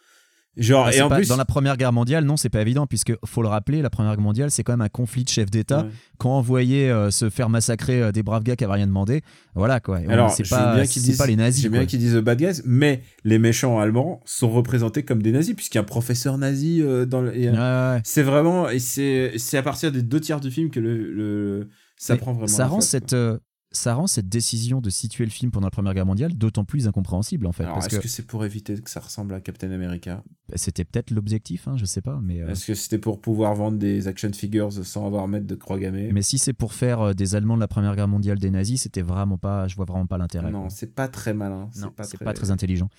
Genre 0.58 0.86
Bah, 0.86 0.93
et 0.93 1.02
en 1.02 1.08
pas- 1.08 1.16
plus 1.16 1.30
dans 1.30 1.38
la 1.38 1.45
Première 1.45 1.78
Guerre 1.78 1.93
mondiale, 1.93 2.26
non, 2.26 2.36
c'est 2.36 2.49
pas 2.49 2.62
évident, 2.62 2.86
puisque 2.86 3.14
faut 3.26 3.41
le 3.41 3.47
rappeler, 3.47 3.82
la 3.82 3.89
Première 3.89 4.14
Guerre 4.16 4.22
mondiale, 4.24 4.52
c'est 4.52 4.64
quand 4.64 4.74
même 4.74 4.82
un 4.82 4.89
conflit 4.89 5.24
de 5.24 5.30
chefs 5.30 5.49
d'État. 5.49 5.84
Ouais. 5.84 5.89
Quand 6.18 6.38
on 6.38 6.41
voyait 6.41 6.89
euh, 6.89 7.10
se 7.10 7.30
faire 7.30 7.47
massacrer 7.47 8.02
euh, 8.02 8.12
des 8.12 8.22
braves 8.22 8.43
gars 8.43 8.58
qui 8.58 8.66
avaient 8.66 8.74
rien 8.74 8.88
demandé, 8.88 9.22
voilà 9.56 9.80
quoi. 9.80 9.99
Alors, 10.10 10.30
c'est 10.32 10.47
pas, 10.49 10.76
bien 10.76 10.84
disent, 10.84 11.18
pas 11.18 11.26
les 11.26 11.38
nazis. 11.38 11.64
j'aime 11.64 11.72
bien 11.72 11.86
qu'ils 11.86 11.99
disent 11.99 12.16
the 12.16 12.18
bad 12.20 12.38
guys, 12.38 12.62
mais 12.66 13.02
les 13.24 13.39
méchants 13.39 13.80
allemands 13.80 14.22
sont 14.26 14.49
représentés 14.49 15.04
comme 15.04 15.22
des 15.24 15.32
nazis 15.32 15.56
puisqu'il 15.56 15.78
y 15.78 15.80
a 15.80 15.82
un 15.82 15.86
professeur 15.86 16.38
nazi 16.38 16.82
euh, 16.82 17.06
dans 17.06 17.22
le, 17.22 17.32
Ouais. 17.32 18.02
C'est 18.04 18.24
vraiment, 18.24 18.70
et 18.70 18.80
c'est, 18.80 19.32
à 19.58 19.64
partir 19.64 19.91
des 19.93 20.02
deux 20.02 20.20
tiers 20.20 20.41
du 20.41 20.52
film 20.52 20.70
que 20.70 20.80
le, 20.82 21.12
le- 21.14 21.70
ça 21.95 22.16
Mais 22.16 22.20
prend 22.20 22.34
vraiment. 22.34 22.47
ça 22.47 22.68
rend 22.68 22.82
cette 22.82 23.14
euh, 23.14 23.38
ça 23.74 23.93
rend 23.93 24.05
cette 24.07 24.28
décision 24.28 24.82
de 24.82 24.89
situer 24.89 25.24
le 25.24 25.32
film 25.32 25.49
pendant 25.49 25.67
la 25.67 25.72
Première 25.72 25.93
Guerre 25.93 26.05
mondiale 26.05 26.34
d'autant 26.34 26.65
plus 26.65 26.88
incompréhensible 26.88 27.45
en 27.47 27.53
fait 27.53 27.63
Alors, 27.63 27.76
parce 27.76 27.88
est-ce 27.88 27.97
que, 27.97 28.01
que, 28.03 28.07
c'est 28.09 28.26
pour 28.28 28.43
éviter 28.43 28.76
que 28.80 28.89
ça 28.89 28.99
ressemble 28.99 29.34
à 29.34 29.39
Captain 29.39 29.72
America? 29.72 30.24
C'était 30.55 30.84
peut-être 30.84 31.11
l'objectif 31.11 31.67
hein, 31.69 31.78
je 31.78 31.86
sais 31.86 32.01
pas 32.01 32.19
mais 32.22 32.41
euh, 32.41 32.49
Est-ce 32.49 32.65
que 32.67 32.74
c'était 32.76 32.97
pour 32.97 33.22
pouvoir 33.22 33.55
vendre 33.55 33.78
des 33.78 34.07
action 34.09 34.32
figures 34.34 34.74
sans 34.74 35.05
avoir 35.05 35.24
à 35.24 35.28
mettre 35.28 35.47
de 35.47 35.55
croix 35.55 35.80
gammée? 35.80 36.11
mais 36.11 36.22
si 36.22 36.38
c'est 36.38 36.53
pour 36.53 36.74
faire 36.74 36.99
euh, 37.01 37.13
des 37.13 37.36
Allemands 37.36 37.55
de 37.55 37.61
la 37.61 37.67
Première 37.69 37.95
Guerre 37.95 38.09
mondiale 38.09 38.39
des 38.39 38.49
nazis 38.49 38.82
c'était 38.82 39.01
vraiment 39.01 39.38
pas 39.38 39.67
je 39.69 39.76
vois 39.78 39.86
vraiment 39.86 40.05
pas 40.07 40.17
l'intérêt 40.17 40.51
Non, 40.51 40.69
c'est 40.69 40.93
pas 40.93 41.07
très 41.07 41.34
malin. 41.34 41.69
non 41.80 41.93
c'est 42.03 42.19
pas 42.19 42.34
très 42.34 42.51
intelligent 42.51 42.89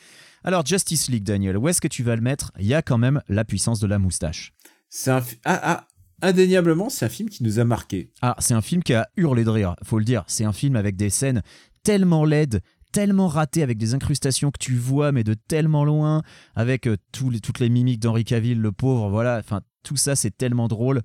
alors 0.45 0.65
Justice 0.65 1.09
League 1.11 1.25
Daniel 1.25 1.59
où 1.59 1.69
est-ce 1.69 1.81
que 1.81 1.89
tu 1.89 2.03
vas 2.03 2.17
le 2.17 2.23
mettre? 2.23 2.51
Il 2.59 2.67
y 2.67 2.75
a 2.75 2.83
quand 2.83 2.99
même 2.99 3.21
la 3.29 3.45
puissance 3.45 3.79
de 3.79 3.87
la 3.87 3.99
moustache 3.99 4.53
C'est 4.89 5.11
un. 5.11 5.21
fi- 5.21 5.39
Ah, 5.45 5.61
ah, 5.63 5.87
indéniablement, 6.23 6.89
c'est 6.89 7.05
un 7.05 7.09
film 7.11 7.29
qui 7.29 7.43
nous 7.45 7.59
a 7.59 7.65
marqué. 7.65 8.11
Ah, 8.23 8.37
c'est 8.39 8.55
un 8.55 8.63
film 8.63 8.83
qui 8.83 8.95
a 8.95 9.09
hurlé 9.17 9.45
de 9.45 9.51
rire, 9.51 9.77
faut 9.85 9.99
le 9.99 10.05
dire. 10.05 10.25
C'est 10.27 10.45
un 10.45 10.53
film 10.53 10.77
avec 10.77 10.97
des 10.97 11.11
scènes 11.11 11.43
tellement 11.83 12.25
laides, 12.25 12.61
tellement 12.93 13.27
ratées, 13.29 13.63
avec 13.63 13.79
des 13.79 13.95
incrustations 13.95 14.51
que 14.51 14.59
tu 14.59 14.77
vois, 14.77 15.13
mais 15.13 15.25
de 15.25 15.35
tellement 15.35 15.85
loin, 15.85 16.23
avec 16.55 16.87
euh, 16.87 16.97
tous 17.13 17.31
les- 17.31 17.41
toutes 17.41 17.59
les 17.59 17.69
mimiques 17.69 18.01
d'Henri 18.01 18.25
Cavill, 18.25 18.61
le 18.61 18.73
pauvre, 18.73 19.09
voilà. 19.11 19.39
Enfin, 19.39 19.61
tout 19.83 19.97
ça, 19.97 20.15
c'est 20.15 20.31
tellement 20.37 20.69
drôle. 20.69 21.03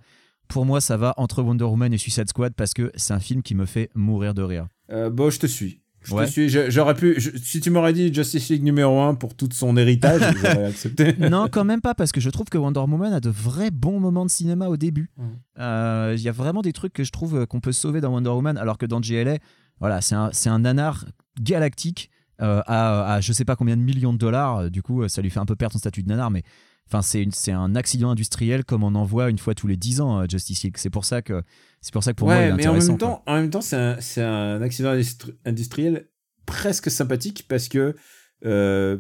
Pour 0.48 0.66
moi, 0.66 0.80
ça 0.82 0.96
va 0.98 1.14
entre 1.18 1.42
Wonder 1.44 1.66
Woman 1.66 1.94
et 1.94 1.98
Suicide 1.98 2.30
Squad 2.30 2.54
parce 2.54 2.74
que 2.74 2.92
c'est 2.96 3.14
un 3.14 3.20
film 3.20 3.42
qui 3.42 3.56
me 3.56 3.66
fait 3.66 3.90
mourir 3.96 4.34
de 4.34 4.42
rire. 4.44 4.68
Euh, 4.92 5.10
bon, 5.10 5.30
je 5.30 5.40
te 5.40 5.48
suis. 5.48 5.82
Je 6.04 6.14
Ouais. 6.14 6.26
te 6.26 6.32
suis. 6.32 6.48
Je- 6.50 6.70
J'aurais 6.70 6.94
pu. 6.94 7.16
je- 7.20 7.32
si 7.38 7.60
tu 7.60 7.70
m'aurais 7.70 7.92
dit 7.92 8.14
Justice 8.14 8.50
League 8.50 8.64
numéro 8.64 9.02
1 9.02 9.16
pour 9.16 9.36
tout 9.36 9.50
son 9.52 9.76
héritage, 9.78 10.22
j'aurais 10.42 10.66
accepté. 10.66 11.16
non, 11.30 11.48
quand 11.52 11.66
même 11.66 11.82
pas, 11.82 11.96
parce 11.96 12.12
que 12.12 12.22
je 12.22 12.30
trouve 12.30 12.48
que 12.48 12.58
Wonder 12.58 12.80
Woman 12.82 13.12
a 13.14 13.20
de 13.20 13.30
vrais 13.30 13.72
bons 13.72 14.00
moments 14.00 14.24
de 14.26 14.30
cinéma 14.30 14.68
au 14.68 14.78
début. 14.78 15.10
Euh, 15.60 16.14
Il 16.18 16.22
y 16.22 16.30
a 16.30 16.32
vraiment 16.32 16.62
des 16.62 16.72
trucs 16.74 16.94
que 16.94 17.04
je 17.04 17.12
trouve 17.12 17.46
qu'on 17.48 17.60
peut 17.60 17.72
sauver 17.74 18.00
dans 18.02 18.12
Wonder 18.14 18.30
Woman, 18.30 18.58
alors 18.58 18.78
que 18.78 18.86
dans 18.86 19.00
GLA, 19.02 19.38
voilà, 19.80 20.02
c'est 20.02 20.16
un, 20.16 20.30
c'est 20.32 20.50
un 20.50 20.60
nanar 20.60 21.06
galactique 21.42 22.10
euh, 22.42 22.62
à, 22.68 23.14
à 23.16 23.22
je 23.22 23.34
sais 23.34 23.46
pas 23.46 23.56
combien 23.56 23.76
de 23.78 23.82
millions 23.82 24.14
de 24.14 24.18
dollars. 24.20 24.58
Euh, 24.58 24.70
Du 24.70 24.82
coup, 24.82 25.08
ça 25.08 25.22
lui 25.22 25.30
fait 25.30 25.40
un 25.40 25.46
peu 25.46 25.56
perdre 25.56 25.74
son 25.74 25.80
statut 25.80 26.04
de 26.04 26.10
nanar, 26.10 26.30
mais 26.32 26.44
enfin, 26.88 27.02
c'est 27.02 27.52
un 27.52 27.76
accident 27.76 28.12
industriel 28.12 28.64
comme 28.64 28.84
on 28.84 28.94
en 28.96 29.04
voit 29.04 29.30
une 29.30 29.40
fois 29.40 29.56
tous 29.56 29.68
les 29.68 29.78
10 29.78 30.02
ans, 30.02 30.24
Justice 30.30 30.64
League. 30.64 30.76
C'est 30.78 30.90
pour 30.92 31.04
ça 31.06 31.22
que, 31.22 31.42
c'est 31.82 31.94
pour 31.94 32.04
ça 32.04 32.12
que 32.12 32.18
pour 32.18 32.28
moi, 32.28 32.38
il 32.38 32.50
est 32.50 32.54
mais 32.54 32.68
en 32.68 32.74
même 32.74 32.88
quoi. 32.88 32.98
temps, 32.98 33.24
en 33.26 33.36
même 33.36 33.50
temps, 33.50 33.62
c'est 33.62 33.76
un, 33.76 33.98
c'est 34.02 34.24
un 34.24 34.62
accident 34.62 34.94
industri- 34.94 35.36
industriel 35.46 36.08
presque 36.46 36.90
sympathique 36.92 37.46
parce 37.48 37.68
que 37.68 37.96
euh, 38.46 38.98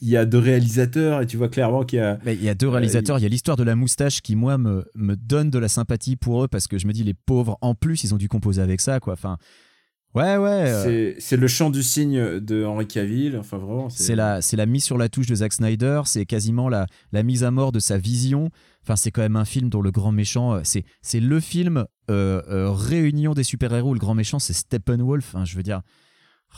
il 0.00 0.08
y 0.08 0.16
a 0.16 0.24
deux 0.24 0.38
réalisateurs 0.38 1.22
et 1.22 1.26
tu 1.26 1.36
vois 1.36 1.48
clairement 1.48 1.84
qu'il 1.84 1.98
y 1.98 2.02
a. 2.02 2.18
Mais 2.24 2.34
il 2.34 2.42
y 2.42 2.48
a 2.48 2.54
deux 2.54 2.68
réalisateurs. 2.68 3.18
Il 3.18 3.22
y 3.22 3.26
a 3.26 3.28
l'histoire 3.28 3.56
de 3.56 3.64
la 3.64 3.74
moustache 3.74 4.20
qui, 4.22 4.36
moi, 4.36 4.56
me, 4.56 4.84
me 4.94 5.16
donne 5.16 5.50
de 5.50 5.58
la 5.58 5.68
sympathie 5.68 6.14
pour 6.16 6.44
eux 6.44 6.48
parce 6.48 6.68
que 6.68 6.78
je 6.78 6.86
me 6.86 6.92
dis, 6.92 7.02
les 7.02 7.14
pauvres, 7.14 7.58
en 7.60 7.74
plus, 7.74 8.04
ils 8.04 8.14
ont 8.14 8.16
dû 8.16 8.28
composer 8.28 8.62
avec 8.62 8.80
ça, 8.80 9.00
quoi. 9.00 9.14
Enfin, 9.14 9.38
ouais, 10.14 10.36
ouais. 10.36 10.64
euh, 10.66 11.14
C'est 11.18 11.36
le 11.36 11.46
chant 11.48 11.70
du 11.70 11.82
cygne 11.82 12.40
de 12.40 12.64
Henri 12.64 12.86
Cavill. 12.86 13.36
Enfin, 13.36 13.58
vraiment. 13.58 13.88
c'est 13.90 14.14
la, 14.14 14.66
mise 14.66 14.84
sur 14.84 14.98
la 14.98 15.08
touche 15.08 15.26
de 15.26 15.34
Zack 15.34 15.52
Snyder. 15.52 16.02
C'est 16.04 16.26
quasiment 16.26 16.68
la, 16.68 16.86
la 17.12 17.22
mise 17.22 17.44
à 17.44 17.50
mort 17.50 17.72
de 17.72 17.80
sa 17.80 17.98
vision. 17.98 18.50
Enfin, 18.82 18.96
c'est 18.96 19.10
quand 19.10 19.20
même 19.20 19.36
un 19.36 19.44
film 19.44 19.68
dont 19.68 19.82
le 19.82 19.90
grand 19.90 20.12
méchant, 20.12 20.54
euh, 20.54 20.60
c'est, 20.64 21.20
le 21.20 21.40
film 21.40 21.84
euh, 22.10 22.40
euh, 22.48 22.70
réunion 22.70 23.34
des 23.34 23.42
super-héros. 23.42 23.92
Le 23.92 24.00
grand 24.00 24.14
méchant, 24.14 24.38
c'est 24.38 24.54
Steppenwolf. 24.54 25.34
Hein, 25.34 25.44
je 25.44 25.56
veux 25.56 25.62
dire, 25.62 25.82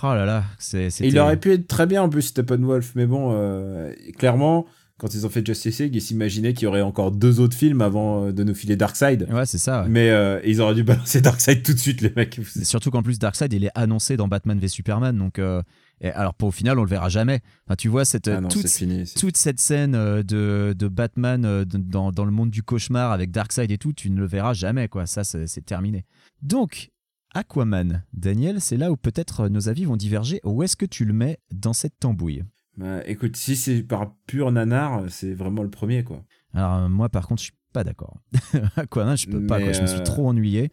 oh 0.03 0.15
là 0.15 0.25
là, 0.25 0.45
c'est. 0.59 0.89
Il 1.01 1.19
aurait 1.19 1.39
pu 1.39 1.53
être 1.53 1.67
très 1.67 1.87
bien 1.87 2.03
en 2.03 2.09
plus 2.09 2.23
Steppenwolf, 2.23 2.93
mais 2.95 3.07
bon, 3.07 3.33
euh, 3.33 3.93
clairement, 4.17 4.67
quand 5.01 5.15
ils 5.15 5.25
ont 5.27 5.31
fait 5.31 5.45
Justice 5.45 5.81
League, 5.81 5.95
ils 5.97 6.03
s'imaginaient 6.03 6.53
qu'il 6.53 6.65
y 6.65 6.67
aurait 6.67 6.83
encore 6.83 7.11
deux 7.11 7.41
autres 7.41 7.57
films 7.57 7.81
avant 7.81 8.27
euh, 8.27 8.33
de 8.33 8.45
nous 8.45 8.55
filer 8.55 8.77
Darkseid. 8.77 9.27
Ouais, 9.31 9.47
c'est 9.47 9.59
ça. 9.59 9.83
ouais. 9.83 9.89
Mais 9.89 10.11
euh, 10.11 10.41
ils 10.45 10.61
auraient 10.61 10.75
dû 10.75 10.83
balancer 10.85 11.21
Darkseid 11.21 11.63
tout 11.63 11.73
de 11.73 11.79
suite, 11.79 12.03
les 12.03 12.13
mecs. 12.15 12.39
Surtout 12.63 12.91
qu'en 12.91 13.03
plus, 13.03 13.19
Darkseid, 13.19 13.53
il 13.53 13.65
est 13.65 13.71
annoncé 13.75 14.19
dans 14.19 14.29
Batman 14.29 14.59
v 14.59 14.69
Superman. 14.69 15.17
Donc, 15.17 15.39
euh, 15.39 15.63
et 16.03 16.11
alors, 16.11 16.35
pour 16.35 16.49
au 16.49 16.53
final, 16.53 16.79
on 16.79 16.85
le 16.85 16.89
verra 16.91 17.09
jamais. 17.09 17.41
Enfin, 17.67 17.77
tu 17.77 17.89
vois, 17.89 18.05
cette, 18.05 18.29
Ah 18.29 18.41
non, 18.43 18.49
toute, 18.49 18.69
fini. 18.69 19.05
cette 19.35 19.61
scène 19.61 19.93
de, 19.93 20.75
de 20.79 20.89
Batman 20.89 21.65
dans, 21.65 22.13
dans 22.13 22.25
le 22.25 22.31
monde 22.31 22.51
du 22.51 22.63
cauchemar 22.63 23.11
avec 23.11 23.31
Darkseid 23.31 23.71
et 23.71 23.79
tout, 23.79 23.93
tu 23.93 24.11
ne 24.11 24.21
le 24.21 24.27
verras 24.27 24.53
jamais, 24.53 24.89
quoi. 24.89 25.07
Ça, 25.07 25.25
c'est 25.25 25.65
terminé. 25.65 26.05
Donc, 26.43 26.91
Aquaman, 27.35 28.03
Daniel, 28.13 28.61
c'est 28.61 28.77
là 28.77 28.91
où 28.91 28.97
peut-être 28.97 29.49
nos 29.49 29.69
avis 29.69 29.85
vont 29.85 29.97
diverger. 29.97 30.41
Où 30.45 30.63
est-ce 30.63 30.77
que 30.77 30.87
tu 30.87 31.05
le 31.05 31.13
mets 31.13 31.39
dans 31.53 31.73
cette 31.73 31.99
tambouille? 31.99 32.45
Bah, 32.81 33.03
écoute, 33.07 33.37
si 33.37 33.57
c'est 33.57 33.83
par 33.83 34.15
pur 34.27 34.51
nanar, 34.51 35.03
c'est 35.11 35.35
vraiment 35.35 35.63
le 35.63 35.69
premier, 35.69 36.03
quoi. 36.03 36.25
Alors, 36.55 36.75
euh, 36.77 36.89
moi, 36.89 37.11
par 37.11 37.29
contre, 37.29 37.41
je 37.43 37.49
suis 37.49 37.59
pas 37.75 37.85
d'accord. 37.85 38.17
Aquaman, 38.77 39.19
je 39.19 39.27
peux 39.29 39.45
pas, 39.47 39.61
quoi. 39.61 39.73
Je 39.73 39.83
me 39.83 39.87
suis 39.87 40.01
euh, 40.01 40.03
trop 40.03 40.27
ennuyé. 40.27 40.71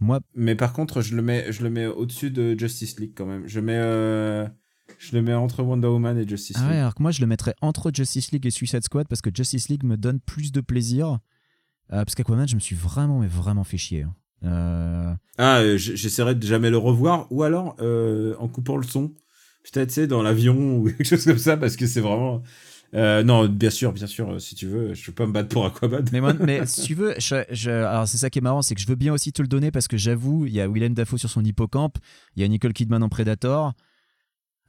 Moi, 0.00 0.18
Mais 0.34 0.56
par 0.56 0.72
contre, 0.72 1.00
je 1.00 1.14
le 1.14 1.22
mets, 1.22 1.52
je 1.52 1.62
le 1.62 1.70
mets 1.70 1.86
au-dessus 1.86 2.32
de 2.32 2.58
Justice 2.58 2.98
League 2.98 3.12
quand 3.16 3.24
même. 3.24 3.46
Je 3.46 3.60
mets, 3.60 3.78
euh, 3.78 4.48
je 4.98 5.14
le 5.14 5.22
mets 5.22 5.32
entre 5.32 5.62
Wonder 5.62 5.86
Woman 5.86 6.18
et 6.18 6.26
Justice 6.26 6.56
ah 6.58 6.62
ouais, 6.64 6.70
League. 6.70 6.78
alors 6.80 6.94
que 6.96 7.02
moi, 7.02 7.12
je 7.12 7.20
le 7.20 7.28
mettrais 7.28 7.54
entre 7.62 7.92
Justice 7.94 8.32
League 8.32 8.44
et 8.46 8.50
Suicide 8.50 8.82
Squad 8.82 9.06
parce 9.06 9.22
que 9.22 9.30
Justice 9.32 9.68
League 9.68 9.84
me 9.84 9.96
donne 9.96 10.18
plus 10.18 10.50
de 10.50 10.60
plaisir. 10.60 11.20
Euh, 11.92 12.04
parce 12.04 12.16
qu'Aquaman, 12.16 12.48
je 12.48 12.56
me 12.56 12.60
suis 12.60 12.74
vraiment, 12.74 13.20
mais 13.20 13.28
vraiment 13.28 13.62
fait 13.62 13.78
chier. 13.78 14.02
hein. 14.02 14.14
Euh, 14.42 15.14
Ah, 15.38 15.62
j'essaierai 15.76 16.34
de 16.34 16.44
jamais 16.44 16.70
le 16.70 16.78
revoir, 16.78 17.30
ou 17.30 17.44
alors 17.44 17.76
en 17.78 18.48
coupant 18.48 18.76
le 18.76 18.82
son, 18.82 19.14
peut-être 19.72 19.90
c'est 19.90 20.06
dans 20.06 20.22
l'avion 20.22 20.76
ou 20.78 20.84
quelque 20.90 21.04
chose 21.04 21.24
comme 21.24 21.38
ça, 21.38 21.56
parce 21.56 21.76
que 21.76 21.86
c'est 21.86 22.00
vraiment. 22.00 22.42
Euh, 22.94 23.24
non, 23.24 23.48
bien 23.48 23.70
sûr, 23.70 23.92
bien 23.92 24.06
sûr, 24.06 24.30
euh, 24.34 24.38
si 24.38 24.54
tu 24.54 24.66
veux, 24.68 24.94
je 24.94 25.04
peux 25.06 25.12
pas 25.12 25.26
me 25.26 25.32
battre 25.32 25.48
pour 25.48 25.66
Aquaman. 25.66 26.04
Mais, 26.12 26.20
moi- 26.20 26.32
mais 26.40 26.64
si 26.66 26.82
tu 26.82 26.94
veux, 26.94 27.14
je- 27.18 27.44
je- 27.50 27.70
alors 27.70 28.06
c'est 28.06 28.18
ça 28.18 28.30
qui 28.30 28.38
est 28.38 28.42
marrant, 28.42 28.62
c'est 28.62 28.76
que 28.76 28.80
je 28.80 28.86
veux 28.86 28.94
bien 28.94 29.12
aussi 29.12 29.32
te 29.32 29.42
le 29.42 29.48
donner 29.48 29.72
parce 29.72 29.88
que 29.88 29.96
j'avoue, 29.96 30.46
il 30.46 30.52
y 30.52 30.60
a 30.60 30.68
Willem 30.68 30.94
Dafoe 30.94 31.18
sur 31.18 31.28
son 31.28 31.44
hippocampe, 31.44 31.98
il 32.36 32.42
y 32.42 32.44
a 32.44 32.48
Nicole 32.48 32.72
Kidman 32.72 33.02
en 33.02 33.08
Predator. 33.08 33.72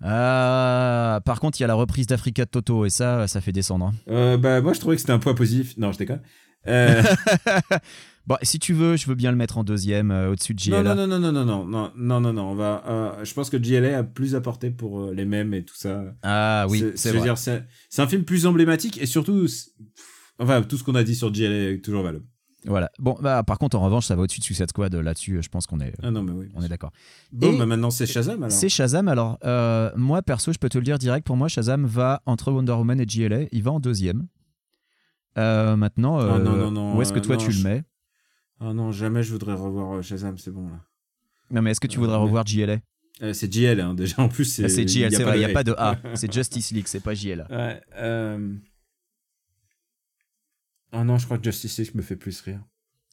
Ah, 0.01 1.21
par 1.23 1.39
contre, 1.39 1.59
il 1.59 1.61
y 1.61 1.63
a 1.63 1.67
la 1.67 1.73
reprise 1.73 2.07
d'Africa 2.07 2.45
de 2.45 2.49
Toto 2.49 2.85
et 2.85 2.89
ça, 2.89 3.27
ça 3.27 3.41
fait 3.41 3.51
descendre. 3.51 3.85
hein. 3.85 3.93
Euh, 4.09 4.37
bah 4.37 4.59
moi 4.61 4.73
je 4.73 4.79
trouvais 4.79 4.95
que 4.95 5.01
c'était 5.01 5.13
un 5.13 5.19
point 5.19 5.33
positif. 5.33 5.77
Non, 5.77 5.91
je 5.91 5.97
déconne. 5.97 6.21
Euh, 6.67 7.01
Bon, 8.27 8.37
si 8.41 8.57
tu 8.57 8.73
veux, 8.73 8.95
je 8.97 9.05
veux 9.05 9.13
bien 9.13 9.29
le 9.29 9.37
mettre 9.37 9.59
en 9.59 9.63
deuxième 9.63 10.09
euh, 10.09 10.31
au-dessus 10.31 10.55
de 10.55 10.71
non, 10.71 10.81
JLA. 10.81 10.95
non, 10.95 11.05
non, 11.07 11.19
non, 11.19 11.31
non, 11.31 11.45
non, 11.45 11.65
non, 11.65 11.91
non, 11.95 12.19
non, 12.21 12.33
non, 12.33 12.41
on 12.49 12.55
va. 12.55 12.83
euh, 12.87 13.23
je 13.23 13.31
pense 13.35 13.51
que 13.51 13.61
JLA 13.63 13.99
a 13.99 14.03
plus 14.03 14.33
apporté 14.33 14.71
pour 14.71 14.99
euh, 14.99 15.13
les 15.13 15.25
mèmes 15.25 15.53
et 15.53 15.63
tout 15.63 15.75
ça. 15.77 16.01
Ah 16.23 16.65
oui, 16.67 16.83
c'est 16.95 17.11
vrai. 17.11 17.21
dire, 17.21 17.37
c'est 17.37 17.61
un 18.01 18.07
film 18.07 18.23
plus 18.23 18.47
emblématique 18.47 18.99
et 18.99 19.05
surtout, 19.05 19.47
c'est- 19.47 19.69
enfin, 20.39 20.63
tout 20.63 20.75
ce 20.75 20.83
qu'on 20.83 20.95
a 20.95 21.03
dit 21.03 21.13
sur 21.13 21.31
JLA 21.31 21.73
est 21.73 21.81
toujours 21.85 22.01
valable. 22.01 22.25
Voilà. 22.65 22.89
Bon, 22.97 23.15
bah, 23.21 23.43
par 23.43 23.59
contre, 23.59 23.77
en 23.77 23.81
revanche, 23.85 24.07
ça 24.07 24.15
va 24.15 24.23
au-dessus 24.23 24.39
de 24.39 24.43
Suicide 24.45 24.71
Squad. 24.71 24.95
Là-dessus, 24.95 25.37
je 25.43 25.49
pense 25.49 25.67
qu'on 25.67 25.79
est, 25.79 25.93
Ah 26.01 26.09
non, 26.09 26.23
mais 26.23 26.31
oui. 26.31 26.47
on 26.55 26.63
est 26.63 26.67
d'accord. 26.67 26.89
Bon, 27.31 27.53
Et- 27.53 27.57
bah 27.59 27.67
maintenant 27.67 27.91
c'est 27.91 28.07
Shazam 28.07 28.41
alors. 28.41 28.51
C'est 28.51 28.69
Shazam. 28.69 29.07
Alors, 29.07 29.37
euh, 29.45 29.91
moi, 29.95 30.23
perso, 30.23 30.51
je 30.51 30.57
peux 30.57 30.69
te 30.69 30.79
le 30.79 30.83
dire 30.83 30.97
direct. 30.97 31.27
Pour 31.27 31.37
moi, 31.37 31.47
Shazam 31.47 31.85
va 31.85 32.23
entre 32.25 32.51
Wonder 32.51 32.71
Woman 32.71 32.99
et 32.99 33.05
JLA. 33.07 33.41
Il 33.51 33.61
va 33.61 33.69
en 33.71 33.79
deuxième. 33.79 34.25
Euh, 35.37 35.75
maintenant, 35.75 36.17
Ah, 36.19 36.23
euh, 36.23 36.39
non, 36.39 36.55
non, 36.55 36.71
non, 36.71 36.97
où 36.97 37.01
est-ce 37.01 37.11
que 37.13 37.19
euh, 37.19 37.21
toi 37.21 37.37
tu 37.37 37.51
je- 37.51 37.63
le 37.63 37.69
mets? 37.69 37.83
Ah 38.59 38.73
non, 38.73 38.91
jamais 38.91 39.21
je 39.23 39.31
voudrais 39.31 39.53
revoir 39.53 40.01
Shazam, 40.01 40.37
c'est 40.37 40.51
bon 40.51 40.69
là. 40.69 40.79
Non, 41.51 41.61
mais 41.61 41.71
est-ce 41.71 41.79
que 41.79 41.87
tu 41.87 41.99
voudrais 41.99 42.17
revoir 42.17 42.45
JLA 42.45 42.77
c'est 43.33 43.51
JL 43.51 43.79
hein, 43.79 43.93
déjà 43.93 44.21
en 44.21 44.27
plus. 44.29 44.59
Ah, 44.63 44.67
C'est 44.67 44.87
JL, 44.87 45.11
y 45.11 45.15
a 45.15 45.17
c'est 45.17 45.23
vrai, 45.23 45.37
il 45.37 45.39
n'y 45.39 45.45
a 45.45 45.49
pas 45.49 45.63
de 45.63 45.73
A. 45.77 45.97
C'est 46.15 46.31
Justice 46.33 46.71
League, 46.71 46.87
c'est 46.87 46.99
pas 46.99 47.13
JLA. 47.13 47.47
Ouais. 47.49 47.81
Ah 50.91 51.03
non, 51.03 51.17
je 51.17 51.25
crois 51.25 51.37
que 51.37 51.43
Justice 51.43 51.77
League 51.77 51.95
me 51.95 52.01
fait 52.01 52.15
plus 52.15 52.39
rire. 52.41 52.61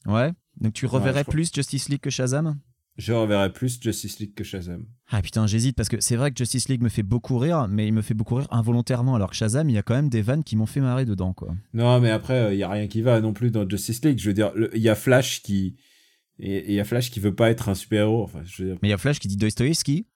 Ouais 0.05 0.31
Donc 0.59 0.73
tu 0.73 0.85
reverrais 0.85 1.23
plus 1.23 1.51
Justice 1.53 1.87
League 1.89 2.01
que 2.01 2.09
Shazam? 2.09 2.59
Je 2.95 3.11
reverrai 3.11 3.51
plus 3.51 3.79
Justice 3.81 4.19
League 4.19 4.35
que 4.35 4.43
Shazam. 4.43 4.85
Ah 5.09 5.21
putain, 5.21 5.47
j'hésite 5.47 5.75
parce 5.75 5.89
que 5.89 5.99
c'est 5.99 6.15
vrai 6.15 6.31
que 6.31 6.37
Justice 6.37 6.69
League 6.69 6.81
me 6.81 6.89
fait 6.89 7.03
beaucoup 7.03 7.37
rire, 7.37 7.67
mais 7.67 7.87
il 7.87 7.93
me 7.93 8.01
fait 8.01 8.13
beaucoup 8.13 8.35
rire 8.35 8.47
involontairement, 8.51 9.15
alors 9.15 9.31
que 9.31 9.35
Shazam, 9.35 9.69
il 9.69 9.73
y 9.73 9.77
a 9.77 9.83
quand 9.83 9.95
même 9.95 10.09
des 10.09 10.21
vannes 10.21 10.43
qui 10.43 10.55
m'ont 10.55 10.67
fait 10.67 10.79
marrer 10.79 11.05
dedans, 11.05 11.33
quoi. 11.33 11.55
Non, 11.73 11.99
mais 11.99 12.11
après, 12.11 12.55
il 12.55 12.59
y 12.59 12.63
a 12.63 12.69
rien 12.69 12.87
qui 12.87 13.01
va 13.01 13.19
non 13.19 13.33
plus 13.33 13.49
dans 13.49 13.67
Justice 13.67 14.03
League. 14.05 14.19
Je 14.19 14.29
veux 14.29 14.33
dire, 14.33 14.51
il 14.73 14.81
y 14.81 14.89
a 14.89 14.95
Flash 14.95 15.41
qui. 15.41 15.75
Et 16.39 16.71
il 16.71 16.73
y 16.73 16.79
a 16.79 16.83
Flash 16.83 17.11
qui 17.11 17.19
veut 17.19 17.35
pas 17.35 17.49
être 17.49 17.69
un 17.69 17.75
super-héros. 17.75 18.23
Enfin, 18.23 18.41
je 18.43 18.63
veux 18.63 18.69
dire. 18.69 18.79
Mais 18.81 18.89
il 18.89 18.91
y 18.91 18.95
a 18.95 18.97
Flash 18.97 19.19
qui 19.19 19.27
dit 19.27 19.37
Dostoevsky. 19.37 20.07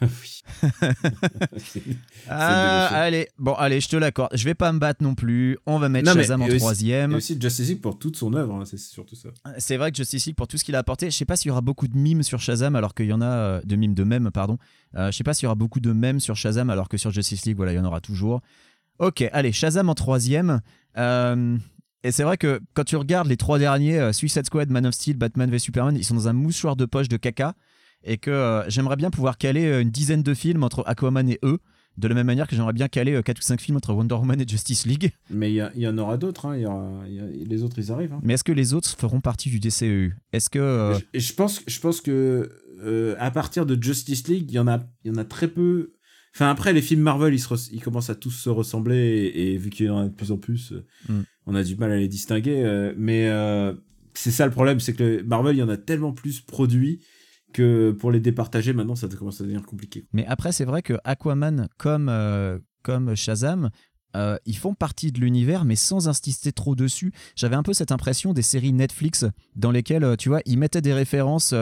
Ah, 2.28 2.86
allez, 2.86 3.28
bon, 3.38 3.54
allez, 3.54 3.80
je 3.80 3.88
te 3.88 3.96
l'accorde. 3.96 4.30
Je 4.34 4.44
vais 4.44 4.54
pas 4.54 4.72
me 4.72 4.78
battre 4.78 5.02
non 5.02 5.14
plus. 5.14 5.58
On 5.66 5.78
va 5.78 5.88
mettre 5.88 6.08
Non, 6.08 6.14
Shazam 6.14 6.42
en 6.42 6.48
troisième. 6.48 7.12
Et 7.12 7.16
aussi 7.16 7.38
Justice 7.40 7.68
League 7.68 7.80
pour 7.80 7.98
toute 7.98 8.16
son 8.16 8.32
œuvre, 8.34 8.54
hein, 8.54 8.64
c'est 8.64 8.78
surtout 8.78 9.14
ça. 9.14 9.28
C'est 9.58 9.76
vrai 9.76 9.90
que 9.90 9.96
Justice 9.96 10.26
League, 10.26 10.36
pour 10.36 10.48
tout 10.48 10.56
ce 10.56 10.64
qu'il 10.64 10.74
a 10.74 10.78
apporté, 10.78 11.10
je 11.10 11.16
sais 11.16 11.24
pas 11.24 11.36
s'il 11.36 11.48
y 11.48 11.52
aura 11.52 11.60
beaucoup 11.60 11.88
de 11.88 11.96
mimes 11.96 12.22
sur 12.22 12.40
Shazam, 12.40 12.76
alors 12.76 12.94
qu'il 12.94 13.06
y 13.06 13.12
en 13.12 13.20
a. 13.20 13.26
euh, 13.26 13.60
de 13.64 13.76
mimes, 13.76 13.94
de 13.94 14.04
mèmes, 14.04 14.30
pardon. 14.30 14.58
Euh, 14.96 15.10
je 15.10 15.16
sais 15.16 15.24
pas 15.24 15.34
s'il 15.34 15.44
y 15.44 15.46
aura 15.46 15.54
beaucoup 15.54 15.80
de 15.80 15.92
mèmes 15.92 16.20
sur 16.20 16.36
Shazam, 16.36 16.70
alors 16.70 16.88
que 16.88 16.96
sur 16.96 17.10
Justice 17.10 17.44
League, 17.46 17.56
voilà, 17.56 17.72
il 17.72 17.76
y 17.76 17.78
en 17.78 17.84
aura 17.84 18.00
toujours. 18.00 18.40
Ok, 18.98 19.28
allez, 19.32 19.52
Shazam 19.52 19.88
en 19.88 19.94
troisième. 19.94 20.60
Euh, 20.96 21.56
et 22.04 22.12
c'est 22.12 22.22
vrai 22.22 22.36
que 22.36 22.60
quand 22.74 22.84
tu 22.84 22.96
regardes 22.96 23.28
les 23.28 23.36
trois 23.36 23.58
derniers, 23.58 23.98
euh, 23.98 24.12
Suicide 24.12 24.46
Squad, 24.46 24.70
Man 24.70 24.86
of 24.86 24.94
Steel, 24.94 25.16
Batman 25.16 25.50
v 25.50 25.58
Superman, 25.58 25.96
ils 25.96 26.04
sont 26.04 26.14
dans 26.14 26.28
un 26.28 26.32
mouchoir 26.32 26.76
de 26.76 26.84
poche 26.84 27.08
de 27.08 27.16
caca. 27.16 27.54
Et 28.04 28.18
que 28.18 28.30
euh, 28.30 28.68
j'aimerais 28.68 28.96
bien 28.96 29.10
pouvoir 29.10 29.38
caler 29.38 29.64
euh, 29.66 29.80
une 29.82 29.90
dizaine 29.90 30.22
de 30.22 30.34
films 30.34 30.62
entre 30.62 30.82
Aquaman 30.86 31.28
et 31.28 31.38
eux. 31.42 31.58
De 31.96 32.08
la 32.08 32.14
même 32.16 32.26
manière 32.26 32.48
que 32.48 32.56
j'aimerais 32.56 32.72
bien 32.72 32.88
caler 32.88 33.20
4 33.24 33.38
ou 33.38 33.42
5 33.42 33.60
films 33.60 33.76
entre 33.76 33.92
Wonder 33.94 34.16
Woman 34.16 34.40
et 34.40 34.48
Justice 34.48 34.84
League. 34.84 35.12
Mais 35.30 35.52
il 35.52 35.70
y, 35.76 35.86
en 35.86 35.96
aura 35.96 36.16
d'autres. 36.16 36.46
hein, 36.46 37.04
les 37.06 37.62
autres, 37.62 37.78
ils 37.78 37.92
arrivent. 37.92 38.12
hein. 38.14 38.20
Mais 38.24 38.34
est-ce 38.34 38.42
que 38.42 38.50
les 38.50 38.74
autres 38.74 38.88
feront 38.98 39.20
partie 39.20 39.48
du 39.48 39.60
DCEU 39.60 40.12
Est-ce 40.32 40.50
que. 40.50 40.58
euh, 40.58 40.98
Je- 41.14 41.32
pense, 41.34 41.62
je 41.68 41.78
pense 41.78 42.00
que 42.00 42.50
euh, 42.82 43.14
à 43.20 43.30
partir 43.30 43.64
de 43.64 43.80
Justice 43.80 44.26
League, 44.26 44.46
il 44.48 44.54
y 44.54 44.58
en 44.58 44.66
a, 44.66 44.84
il 45.04 45.12
y 45.12 45.14
en 45.14 45.18
a 45.18 45.24
très 45.24 45.46
peu. 45.46 45.92
Enfin 46.34 46.50
après, 46.50 46.72
les 46.72 46.82
films 46.82 47.00
Marvel, 47.02 47.32
ils, 47.32 47.38
se 47.38 47.46
res- 47.54 47.70
ils 47.72 47.80
commencent 47.80 48.10
à 48.10 48.16
tous 48.16 48.32
se 48.32 48.50
ressembler 48.50 48.96
et, 48.96 49.52
et 49.52 49.56
vu 49.56 49.70
qu'il 49.70 49.86
y 49.86 49.88
en 49.88 49.98
a 49.98 50.04
de 50.08 50.14
plus 50.14 50.32
en 50.32 50.36
plus, 50.36 50.72
euh, 50.72 50.84
Mm. 51.08 51.20
on 51.46 51.54
a 51.54 51.62
du 51.62 51.76
mal 51.76 51.92
à 51.92 51.96
les 51.96 52.08
distinguer. 52.08 52.64
euh, 52.64 52.92
mais 52.98 53.28
euh, 53.28 53.72
c'est 54.14 54.32
ça 54.32 54.46
le 54.46 54.50
problème, 54.52 54.80
c'est 54.80 54.94
que 54.94 55.22
Marvel, 55.22 55.54
il 55.54 55.60
y 55.60 55.62
en 55.62 55.68
a 55.68 55.76
tellement 55.76 56.12
plus 56.12 56.40
produits 56.40 56.98
que 57.54 57.92
pour 57.92 58.10
les 58.10 58.20
départager 58.20 58.74
maintenant, 58.74 58.96
ça 58.96 59.08
commence 59.08 59.40
à 59.40 59.44
devenir 59.44 59.62
compliqué. 59.62 60.04
Mais 60.12 60.26
après, 60.26 60.52
c'est 60.52 60.66
vrai 60.66 60.82
que 60.82 60.94
Aquaman, 61.04 61.68
comme, 61.78 62.10
euh, 62.10 62.58
comme 62.82 63.14
Shazam, 63.14 63.70
euh, 64.16 64.36
ils 64.44 64.56
font 64.56 64.74
partie 64.74 65.12
de 65.12 65.20
l'univers, 65.20 65.64
mais 65.64 65.76
sans 65.76 66.08
insister 66.08 66.52
trop 66.52 66.74
dessus. 66.74 67.12
J'avais 67.36 67.56
un 67.56 67.62
peu 67.62 67.72
cette 67.72 67.92
impression 67.92 68.32
des 68.32 68.42
séries 68.42 68.72
Netflix 68.72 69.24
dans 69.56 69.70
lesquelles, 69.70 70.04
euh, 70.04 70.16
tu 70.16 70.28
vois, 70.28 70.40
ils 70.46 70.58
mettaient 70.58 70.82
des 70.82 70.92
références 70.92 71.54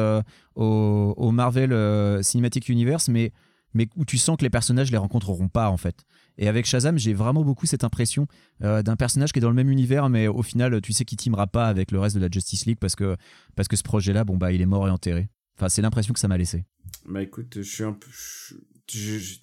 au, 0.56 1.30
Marvel 1.30 2.24
Cinematic 2.24 2.68
Universe, 2.68 3.08
mais, 3.08 3.32
mais 3.74 3.86
où 3.96 4.04
tu 4.04 4.18
sens 4.18 4.36
que 4.38 4.42
les 4.42 4.50
personnages 4.50 4.90
les 4.90 4.98
rencontreront 4.98 5.48
pas, 5.48 5.68
en 5.70 5.76
fait. 5.76 6.04
Et 6.38 6.48
avec 6.48 6.64
Shazam, 6.64 6.98
j'ai 6.98 7.12
vraiment 7.12 7.44
beaucoup 7.44 7.66
cette 7.66 7.84
impression 7.84 8.26
d'un 8.60 8.96
personnage 8.96 9.32
qui 9.32 9.38
est 9.38 9.42
dans 9.42 9.50
le 9.50 9.54
même 9.54 9.70
univers, 9.70 10.08
mais 10.08 10.26
au 10.28 10.42
final, 10.42 10.80
tu 10.80 10.94
sais 10.94 11.04
qu'il 11.04 11.18
teamera 11.18 11.46
pas 11.46 11.66
avec 11.66 11.90
le 11.90 12.00
reste 12.00 12.16
de 12.16 12.22
la 12.22 12.28
Justice 12.30 12.64
League 12.64 12.78
parce 12.80 12.96
que, 12.96 13.16
parce 13.54 13.68
que 13.68 13.76
ce 13.76 13.82
projet-là, 13.82 14.24
bon, 14.24 14.38
bah, 14.38 14.52
il 14.52 14.62
est 14.62 14.66
mort 14.66 14.88
et 14.88 14.90
enterré. 14.90 15.28
Enfin, 15.62 15.68
c'est 15.68 15.82
l'impression 15.82 16.12
que 16.12 16.18
ça 16.18 16.26
m'a 16.26 16.36
laissé. 16.36 16.64
Bah 17.06 17.22
écoute, 17.22 17.54
je 17.58 17.62
suis 17.62 17.84
un 17.84 17.92
peu. 17.92 18.08
je- 18.10 18.56
je- 18.90 19.18
je- 19.18 19.34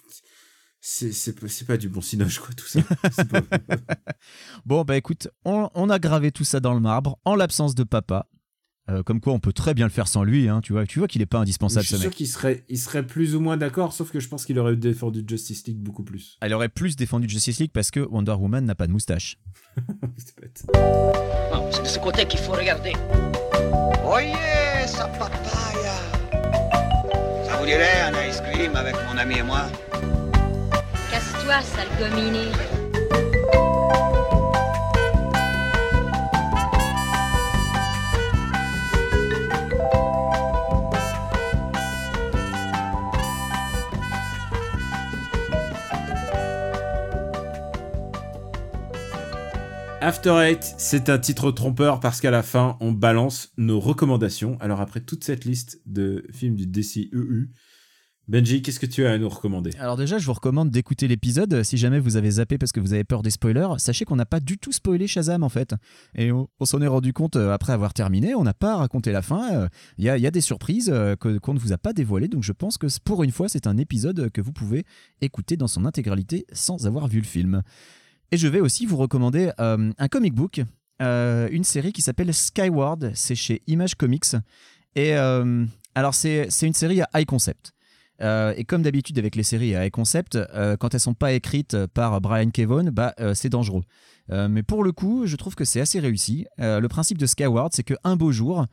c'est 0.82 1.12
c'est 1.12 1.32
pas- 1.32 1.48
c'est 1.48 1.64
pas 1.66 1.78
du 1.78 1.88
bon 1.88 2.02
cinoche 2.02 2.38
quoi 2.40 2.50
tout 2.54 2.66
ça. 2.66 2.80
C'est 3.12 3.26
pas- 3.28 3.40
Bon, 4.66 4.82
bah 4.84 4.98
écoute, 4.98 5.28
on, 5.46 5.70
on 5.74 5.88
a 5.88 5.98
gravé 5.98 6.30
tout 6.30 6.44
ça 6.44 6.60
dans 6.60 6.74
le 6.74 6.80
marbre 6.80 7.18
en 7.24 7.34
l'absence 7.36 7.74
de 7.74 7.84
papa. 7.84 8.26
Euh, 8.90 9.02
comme 9.02 9.20
quoi, 9.20 9.32
on 9.32 9.40
peut 9.40 9.52
très 9.54 9.72
bien 9.72 9.86
le 9.86 9.90
faire 9.92 10.08
sans 10.08 10.22
lui. 10.24 10.48
Hein, 10.48 10.60
tu 10.62 10.72
vois, 10.74 10.84
tu 10.86 10.98
vois 10.98 11.08
qu'il 11.08 11.22
est 11.22 11.26
pas 11.26 11.38
je 11.38 11.42
indispensable, 11.42 11.86
suis 11.86 11.94
ce 11.96 12.00
sûr 12.00 12.08
mec. 12.10 12.16
qu'il 12.16 12.28
serait, 12.28 12.64
il 12.68 12.78
serait 12.78 13.06
plus 13.06 13.34
ou 13.34 13.40
moins 13.40 13.56
d'accord, 13.56 13.92
sauf 13.94 14.10
que 14.10 14.20
je 14.20 14.28
pense 14.28 14.44
qu'il 14.44 14.58
aurait 14.58 14.76
défendu 14.76 15.24
Justice 15.26 15.66
League 15.66 15.78
beaucoup 15.78 16.02
plus. 16.04 16.36
Elle 16.42 16.52
aurait 16.52 16.68
plus 16.68 16.96
défendu 16.96 17.28
Justice 17.28 17.60
League 17.60 17.70
parce 17.72 17.90
que 17.90 18.00
Wonder 18.00 18.32
Woman 18.32 18.64
n'a 18.66 18.74
pas 18.74 18.86
de 18.86 18.92
moustache. 18.92 19.38
C'est 20.18 20.38
bête. 20.40 20.64
Non, 20.74 21.70
c'est 21.72 21.82
de 21.82 21.88
ce 21.88 21.98
côté 21.98 22.26
qu'il 22.26 22.40
faut 22.40 22.52
regarder. 22.52 22.92
Sa 24.86 25.06
papaya. 25.08 25.46
Ça 25.46 25.69
vous 27.60 27.66
dirait 27.66 28.00
un 28.00 28.26
ice 28.26 28.40
cream 28.40 28.74
avec 28.74 28.96
mon 29.06 29.18
ami 29.18 29.38
et 29.38 29.42
moi 29.42 29.66
Casse-toi, 31.10 31.60
sale 31.60 31.88
gominé. 31.98 32.48
After 50.02 50.30
Eight, 50.30 50.74
c'est 50.78 51.10
un 51.10 51.18
titre 51.18 51.50
trompeur 51.50 52.00
parce 52.00 52.22
qu'à 52.22 52.30
la 52.30 52.42
fin, 52.42 52.78
on 52.80 52.90
balance 52.90 53.50
nos 53.58 53.78
recommandations. 53.78 54.56
Alors 54.58 54.80
après 54.80 55.00
toute 55.00 55.24
cette 55.24 55.44
liste 55.44 55.82
de 55.84 56.24
films 56.32 56.56
du 56.56 56.66
DCEU, 56.66 57.50
Benji, 58.26 58.62
qu'est-ce 58.62 58.80
que 58.80 58.86
tu 58.86 59.04
as 59.04 59.12
à 59.12 59.18
nous 59.18 59.28
recommander? 59.28 59.72
Alors 59.78 59.98
déjà, 59.98 60.16
je 60.16 60.24
vous 60.24 60.32
recommande 60.32 60.70
d'écouter 60.70 61.06
l'épisode. 61.06 61.62
Si 61.64 61.76
jamais 61.76 61.98
vous 61.98 62.16
avez 62.16 62.30
zappé 62.30 62.56
parce 62.56 62.72
que 62.72 62.80
vous 62.80 62.94
avez 62.94 63.04
peur 63.04 63.22
des 63.22 63.30
spoilers, 63.30 63.68
sachez 63.76 64.06
qu'on 64.06 64.16
n'a 64.16 64.24
pas 64.24 64.40
du 64.40 64.56
tout 64.56 64.72
spoilé 64.72 65.06
Shazam 65.06 65.42
en 65.42 65.50
fait. 65.50 65.74
Et 66.14 66.32
on, 66.32 66.48
s'en 66.62 66.80
est 66.80 66.86
rendu 66.86 67.12
compte 67.12 67.36
euh, 67.36 67.52
après 67.52 67.74
avoir 67.74 67.92
terminé. 67.92 68.34
On 68.34 68.44
n'a 68.44 68.54
pas 68.54 68.76
raconté 68.76 69.12
la 69.12 69.20
fin. 69.20 69.68
Il 69.98 70.04
y, 70.04 70.08
a, 70.08 70.30
des 70.30 70.40
surprises 70.40 70.90
euh, 70.90 71.14
qu'on 71.16 71.52
ne 71.52 71.58
vous 71.58 71.74
a 71.74 71.78
pas 71.78 71.92
dévoilées. 71.92 72.28
Donc 72.28 72.42
je 72.42 72.52
pense 72.52 72.78
que 72.78 72.86
pour 73.04 73.22
une 73.22 73.32
fois, 73.32 73.50
c'est 73.50 73.66
un 73.66 73.76
épisode 73.76 74.30
que 74.30 74.40
vous 74.40 74.52
pouvez 74.52 74.86
écouter 75.20 75.58
dans 75.58 75.68
son 75.68 75.84
intégralité 75.84 76.46
sans 76.52 76.86
avoir 76.86 77.06
vu 77.06 77.18
le 77.18 77.26
film. 77.26 77.62
Et 78.32 78.36
je 78.36 78.46
vais 78.46 78.60
aussi 78.60 78.86
vous 78.86 78.96
recommander 78.96 79.50
euh, 79.58 79.92
un 79.98 80.08
comic 80.08 80.34
book, 80.34 80.62
euh, 81.02 81.48
une 81.50 81.64
série 81.64 81.92
qui 81.92 82.00
s'appelle 82.00 82.32
Skyward. 82.32 83.10
C'est 83.14 83.34
chez 83.34 83.62
Image 83.66 83.96
Comics. 83.96 84.36
Et 84.94 85.16
euh, 85.16 85.64
alors 85.94 86.14
c'est 86.14 86.48
une 86.62 86.74
série 86.74 87.02
à 87.02 87.08
high 87.14 87.26
concept. 87.26 87.72
Et 88.22 88.64
comme 88.64 88.82
d'habitude 88.82 89.18
avec 89.18 89.34
les 89.34 89.42
séries 89.42 89.74
à 89.74 89.86
high 89.86 89.90
concept, 89.90 90.38
quand 90.78 90.92
elles 90.92 91.00
sont 91.00 91.14
pas 91.14 91.32
écrites 91.32 91.86
par 91.86 92.20
Brian 92.20 92.50
Kevon, 92.50 92.90
bah, 92.92 93.14
c'est 93.32 93.48
dangereux. 93.48 93.82
Mais 94.28 94.62
pour 94.62 94.84
le 94.84 94.92
coup, 94.92 95.24
je 95.24 95.36
trouve 95.36 95.54
que 95.54 95.64
c'est 95.64 95.80
assez 95.80 96.00
réussi. 96.00 96.46
Le 96.58 96.86
principe 96.86 97.16
de 97.16 97.24
Skyward, 97.24 97.72
c'est 97.72 97.82
qu'un 97.82 98.16
beau 98.16 98.30
jour, 98.30 98.66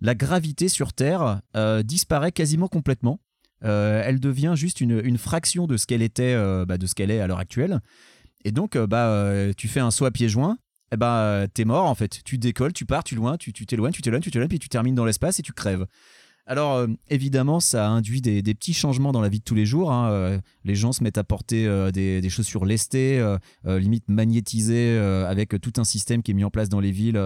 la 0.00 0.14
gravité 0.14 0.68
sur 0.68 0.92
Terre 0.92 1.40
disparaît 1.82 2.30
quasiment 2.30 2.68
complètement. 2.68 3.18
Elle 3.62 4.20
devient 4.20 4.52
juste 4.54 4.80
une, 4.80 5.18
fraction 5.18 5.66
de 5.66 5.76
ce 5.76 5.86
qu'elle 5.86 6.02
était, 6.02 6.36
bah, 6.64 6.78
de 6.78 6.86
ce 6.86 6.94
qu'elle 6.94 7.10
est 7.10 7.18
à 7.18 7.26
l'heure 7.26 7.40
actuelle. 7.40 7.80
Et 8.44 8.52
donc, 8.52 8.76
euh, 8.76 8.86
bah, 8.86 9.08
euh, 9.08 9.52
tu 9.56 9.68
fais 9.68 9.80
un 9.80 9.90
saut 9.90 10.04
à 10.04 10.10
pieds 10.10 10.28
joints, 10.28 10.58
et 10.92 10.96
bah, 10.96 11.18
euh, 11.20 11.46
t'es 11.52 11.64
mort 11.64 11.86
en 11.86 11.94
fait. 11.94 12.20
Tu 12.24 12.38
décolles, 12.38 12.74
tu 12.74 12.84
pars, 12.84 13.02
tu 13.02 13.14
loin, 13.14 13.36
tu 13.36 13.52
t'éloignes, 13.52 13.92
tu 13.92 14.02
t'éloignes, 14.02 14.22
tu 14.22 14.30
t'éloignes, 14.30 14.48
puis 14.48 14.58
tu 14.58 14.68
termines 14.68 14.94
dans 14.94 15.06
l'espace 15.06 15.38
et 15.38 15.42
tu 15.42 15.52
crèves. 15.52 15.86
Alors 16.46 16.86
évidemment, 17.08 17.58
ça 17.58 17.88
induit 17.88 18.20
des, 18.20 18.42
petits 18.42 18.74
changements 18.74 19.12
dans 19.12 19.22
la 19.22 19.30
vie 19.30 19.38
de 19.38 19.44
tous 19.44 19.54
les 19.54 19.64
jours. 19.64 19.90
hein. 19.90 20.42
Les 20.64 20.74
gens 20.74 20.92
se 20.92 21.02
mettent 21.02 21.16
à 21.16 21.24
porter 21.24 21.66
des, 21.90 22.20
des 22.20 22.28
chaussures 22.28 22.66
lestées, 22.66 23.18
limite 23.64 24.10
magnétisées, 24.10 24.98
avec 25.26 25.58
tout 25.62 25.72
un 25.78 25.84
système 25.84 26.22
qui 26.22 26.32
est 26.32 26.34
mis 26.34 26.44
en 26.44 26.50
place 26.50 26.68
dans 26.68 26.80
les 26.80 26.90
villes 26.90 27.18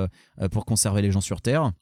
pour 0.52 0.64
conserver 0.64 1.02
les 1.02 1.10
gens 1.10 1.20
sur 1.20 1.40
Terre. 1.40 1.72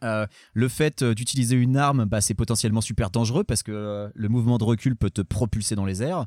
Le 0.00 0.68
fait 0.68 1.04
d'utiliser 1.04 1.56
une 1.56 1.76
arme, 1.76 2.06
bah, 2.06 2.22
c'est 2.22 2.32
potentiellement 2.32 2.80
super 2.80 3.10
dangereux 3.10 3.44
parce 3.44 3.62
que 3.62 4.10
le 4.14 4.28
mouvement 4.30 4.56
de 4.56 4.64
recul 4.64 4.96
peut 4.96 5.10
te 5.10 5.20
propulser 5.20 5.74
dans 5.74 5.84
les 5.84 6.02
airs. 6.02 6.24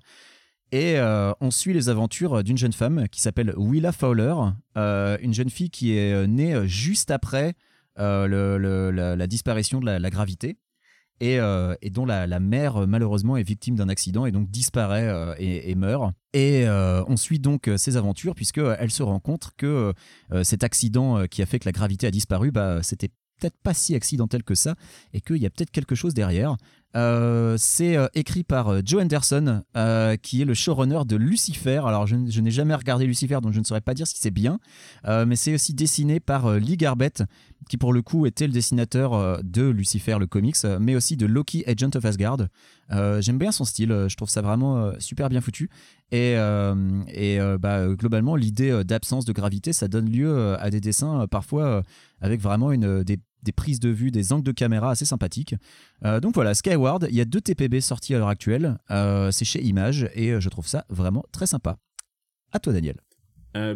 Et 0.75 0.97
euh, 0.97 1.31
on 1.39 1.51
suit 1.51 1.71
les 1.71 1.87
aventures 1.87 2.43
d'une 2.43 2.57
jeune 2.57 2.73
femme 2.73 3.07
qui 3.09 3.21
s'appelle 3.21 3.53
Willa 3.55 3.93
Fowler, 3.93 4.35
euh, 4.75 5.17
une 5.21 5.33
jeune 5.33 5.49
fille 5.49 5.69
qui 5.69 5.93
est 5.93 6.11
euh, 6.11 6.27
née 6.27 6.67
juste 6.67 7.11
après 7.11 7.55
la, 7.95 9.25
disparition 9.25 9.79
de 9.79 9.85
la, 9.85 10.09
gravité 10.09 10.57
et, 11.21 11.39
dont 11.91 12.05
la, 12.05 12.39
mère 12.41 12.85
malheureusement 12.87 13.37
est 13.37 13.43
victime 13.43 13.77
d'un 13.77 13.87
accident 13.87 14.25
et 14.25 14.33
donc 14.33 14.49
disparaît 14.49 15.37
et, 15.39 15.73
meurt. 15.75 16.13
Et 16.33 16.67
on 16.67 17.15
suit 17.15 17.39
donc 17.39 17.69
ses 17.77 17.95
aventures 17.95 18.35
puisque 18.35 18.57
euh, 18.57 18.75
elle 18.77 18.91
se 18.91 19.01
rend 19.01 19.21
compte 19.21 19.51
que 19.55 19.93
cet 20.43 20.65
accident 20.65 21.25
qui 21.27 21.41
a 21.41 21.45
fait 21.45 21.59
que 21.59 21.69
la 21.69 21.71
gravité 21.71 22.05
a 22.05 22.11
disparu, 22.11 22.51
bah, 22.51 22.83
c'était 22.83 23.11
peut-être 23.39 23.57
pas 23.63 23.73
si 23.73 23.95
accidentel 23.95 24.43
que 24.43 24.55
ça 24.55 24.75
et 25.13 25.21
qu'il 25.21 25.37
y 25.37 25.45
a 25.45 25.49
peut-être 25.49 25.71
quelque 25.71 25.95
chose 25.95 26.13
derrière. 26.13 26.57
Euh, 26.95 27.55
c'est 27.59 27.97
euh, 27.97 28.07
écrit 28.13 28.43
par 28.43 28.69
euh, 28.69 28.81
Joe 28.83 29.03
Anderson, 29.03 29.63
qui 30.21 30.41
est 30.41 30.45
le 30.45 30.53
showrunner 30.53 31.01
de 31.05 31.15
Lucifer. 31.15 31.81
Alors, 31.85 32.07
je, 32.07 32.15
n'ai 32.15 32.51
jamais 32.51 32.75
regardé 32.75 33.05
Lucifer, 33.05 33.39
donc 33.41 33.53
je 33.53 33.59
ne 33.59 33.65
saurais 33.65 33.81
pas 33.81 33.93
dire 33.93 34.07
si 34.07 34.17
c'est 34.17 34.31
bien. 34.31 34.59
Mais 35.05 35.35
c'est 35.35 35.53
aussi 35.53 35.73
dessiné 35.73 36.19
par 36.19 36.51
Lee 36.53 36.77
Garbett, 36.77 37.23
qui 37.69 37.77
pour 37.77 37.93
le 37.93 38.01
coup 38.01 38.25
était 38.25 38.47
le 38.47 38.53
dessinateur 38.53 39.41
de 39.43 39.63
Lucifer, 39.63 40.17
le 40.19 40.27
comics, 40.27 40.55
mais 40.79 40.95
aussi 40.95 41.17
de 41.17 41.25
Loki, 41.25 41.63
Agent 41.67 41.95
of 41.95 42.05
Asgard. 42.05 42.47
J'aime 42.89 43.37
bien 43.37 43.51
son 43.51 43.65
style, 43.65 44.05
je 44.07 44.15
trouve 44.15 44.29
ça 44.29 44.41
vraiment 44.41 44.91
super 44.99 45.29
bien 45.29 45.41
foutu. 45.41 45.69
Et, 46.11 46.35
bah, 47.59 47.87
globalement, 47.95 48.35
l'idée 48.35 48.83
d'absence 48.83 49.25
de 49.25 49.33
gravité, 49.33 49.73
ça 49.73 49.87
donne 49.87 50.09
lieu 50.09 50.55
à 50.59 50.69
des 50.69 50.79
dessins 50.79 51.27
parfois 51.27 51.83
avec 52.21 52.41
vraiment 52.41 52.71
une, 52.71 53.03
des, 53.03 53.19
des 53.45 53.53
prises 53.53 53.79
de 53.79 53.89
vue, 53.89 54.11
des 54.11 54.33
angles 54.33 54.43
de 54.43 54.51
caméra 54.51 54.91
assez 54.91 55.05
sympathiques. 55.05 55.55
Euh, 56.03 56.19
donc 56.19 56.35
voilà, 56.35 56.53
Skyward, 56.53 57.07
il 57.09 57.15
y 57.15 57.21
a 57.21 57.25
deux 57.25 57.39
TPB 57.39 57.79
sortis 57.79 58.13
à 58.13 58.17
l'heure 58.17 58.27
actuelle. 58.27 58.77
Euh, 58.91 59.31
c'est 59.31 59.45
chez 59.45 59.63
Image 59.63 60.09
et 60.13 60.31
euh, 60.31 60.41
je 60.41 60.49
trouve 60.49 60.67
ça 60.67 60.85
vraiment 60.89 61.23
très 61.31 61.47
sympa. 61.47 61.77
À 62.51 62.59
toi, 62.59 62.73
Daniel. 62.73 62.97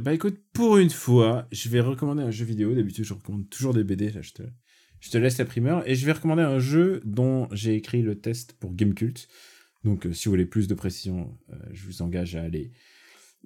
Bah 0.01 0.13
écoute, 0.13 0.38
pour 0.51 0.76
une 0.78 0.89
fois, 0.89 1.47
je 1.53 1.70
vais 1.70 1.80
recommander 1.80 2.22
un 2.22 2.32
jeu 2.32 2.43
vidéo. 2.43 2.76
D'habitude, 2.76 3.05
je 3.05 3.13
recommande 3.13 3.49
toujours 3.49 3.74
des 3.74 3.86
BD. 3.86 4.11
Là, 4.11 4.22
je 4.22 4.34
te, 4.34 4.43
je 4.99 5.09
te 5.09 5.17
laisse 5.17 5.38
la 5.38 5.45
primeur. 5.45 5.88
Et 5.88 5.95
je 5.95 6.05
vais 6.05 6.11
recommander 6.11 6.41
un 6.41 6.59
jeu 6.59 6.99
dont 7.05 7.47
j'ai 7.53 7.76
écrit 7.76 8.01
le 8.01 8.20
test 8.20 8.57
pour 8.59 8.74
Gamecult. 8.74 9.30
Donc, 9.86 10.05
si 10.11 10.26
vous 10.26 10.32
voulez 10.32 10.45
plus 10.45 10.67
de 10.67 10.74
précision, 10.74 11.34
je 11.72 11.86
vous 11.86 12.01
engage 12.01 12.36
à 12.36 12.41
aller 12.41 12.74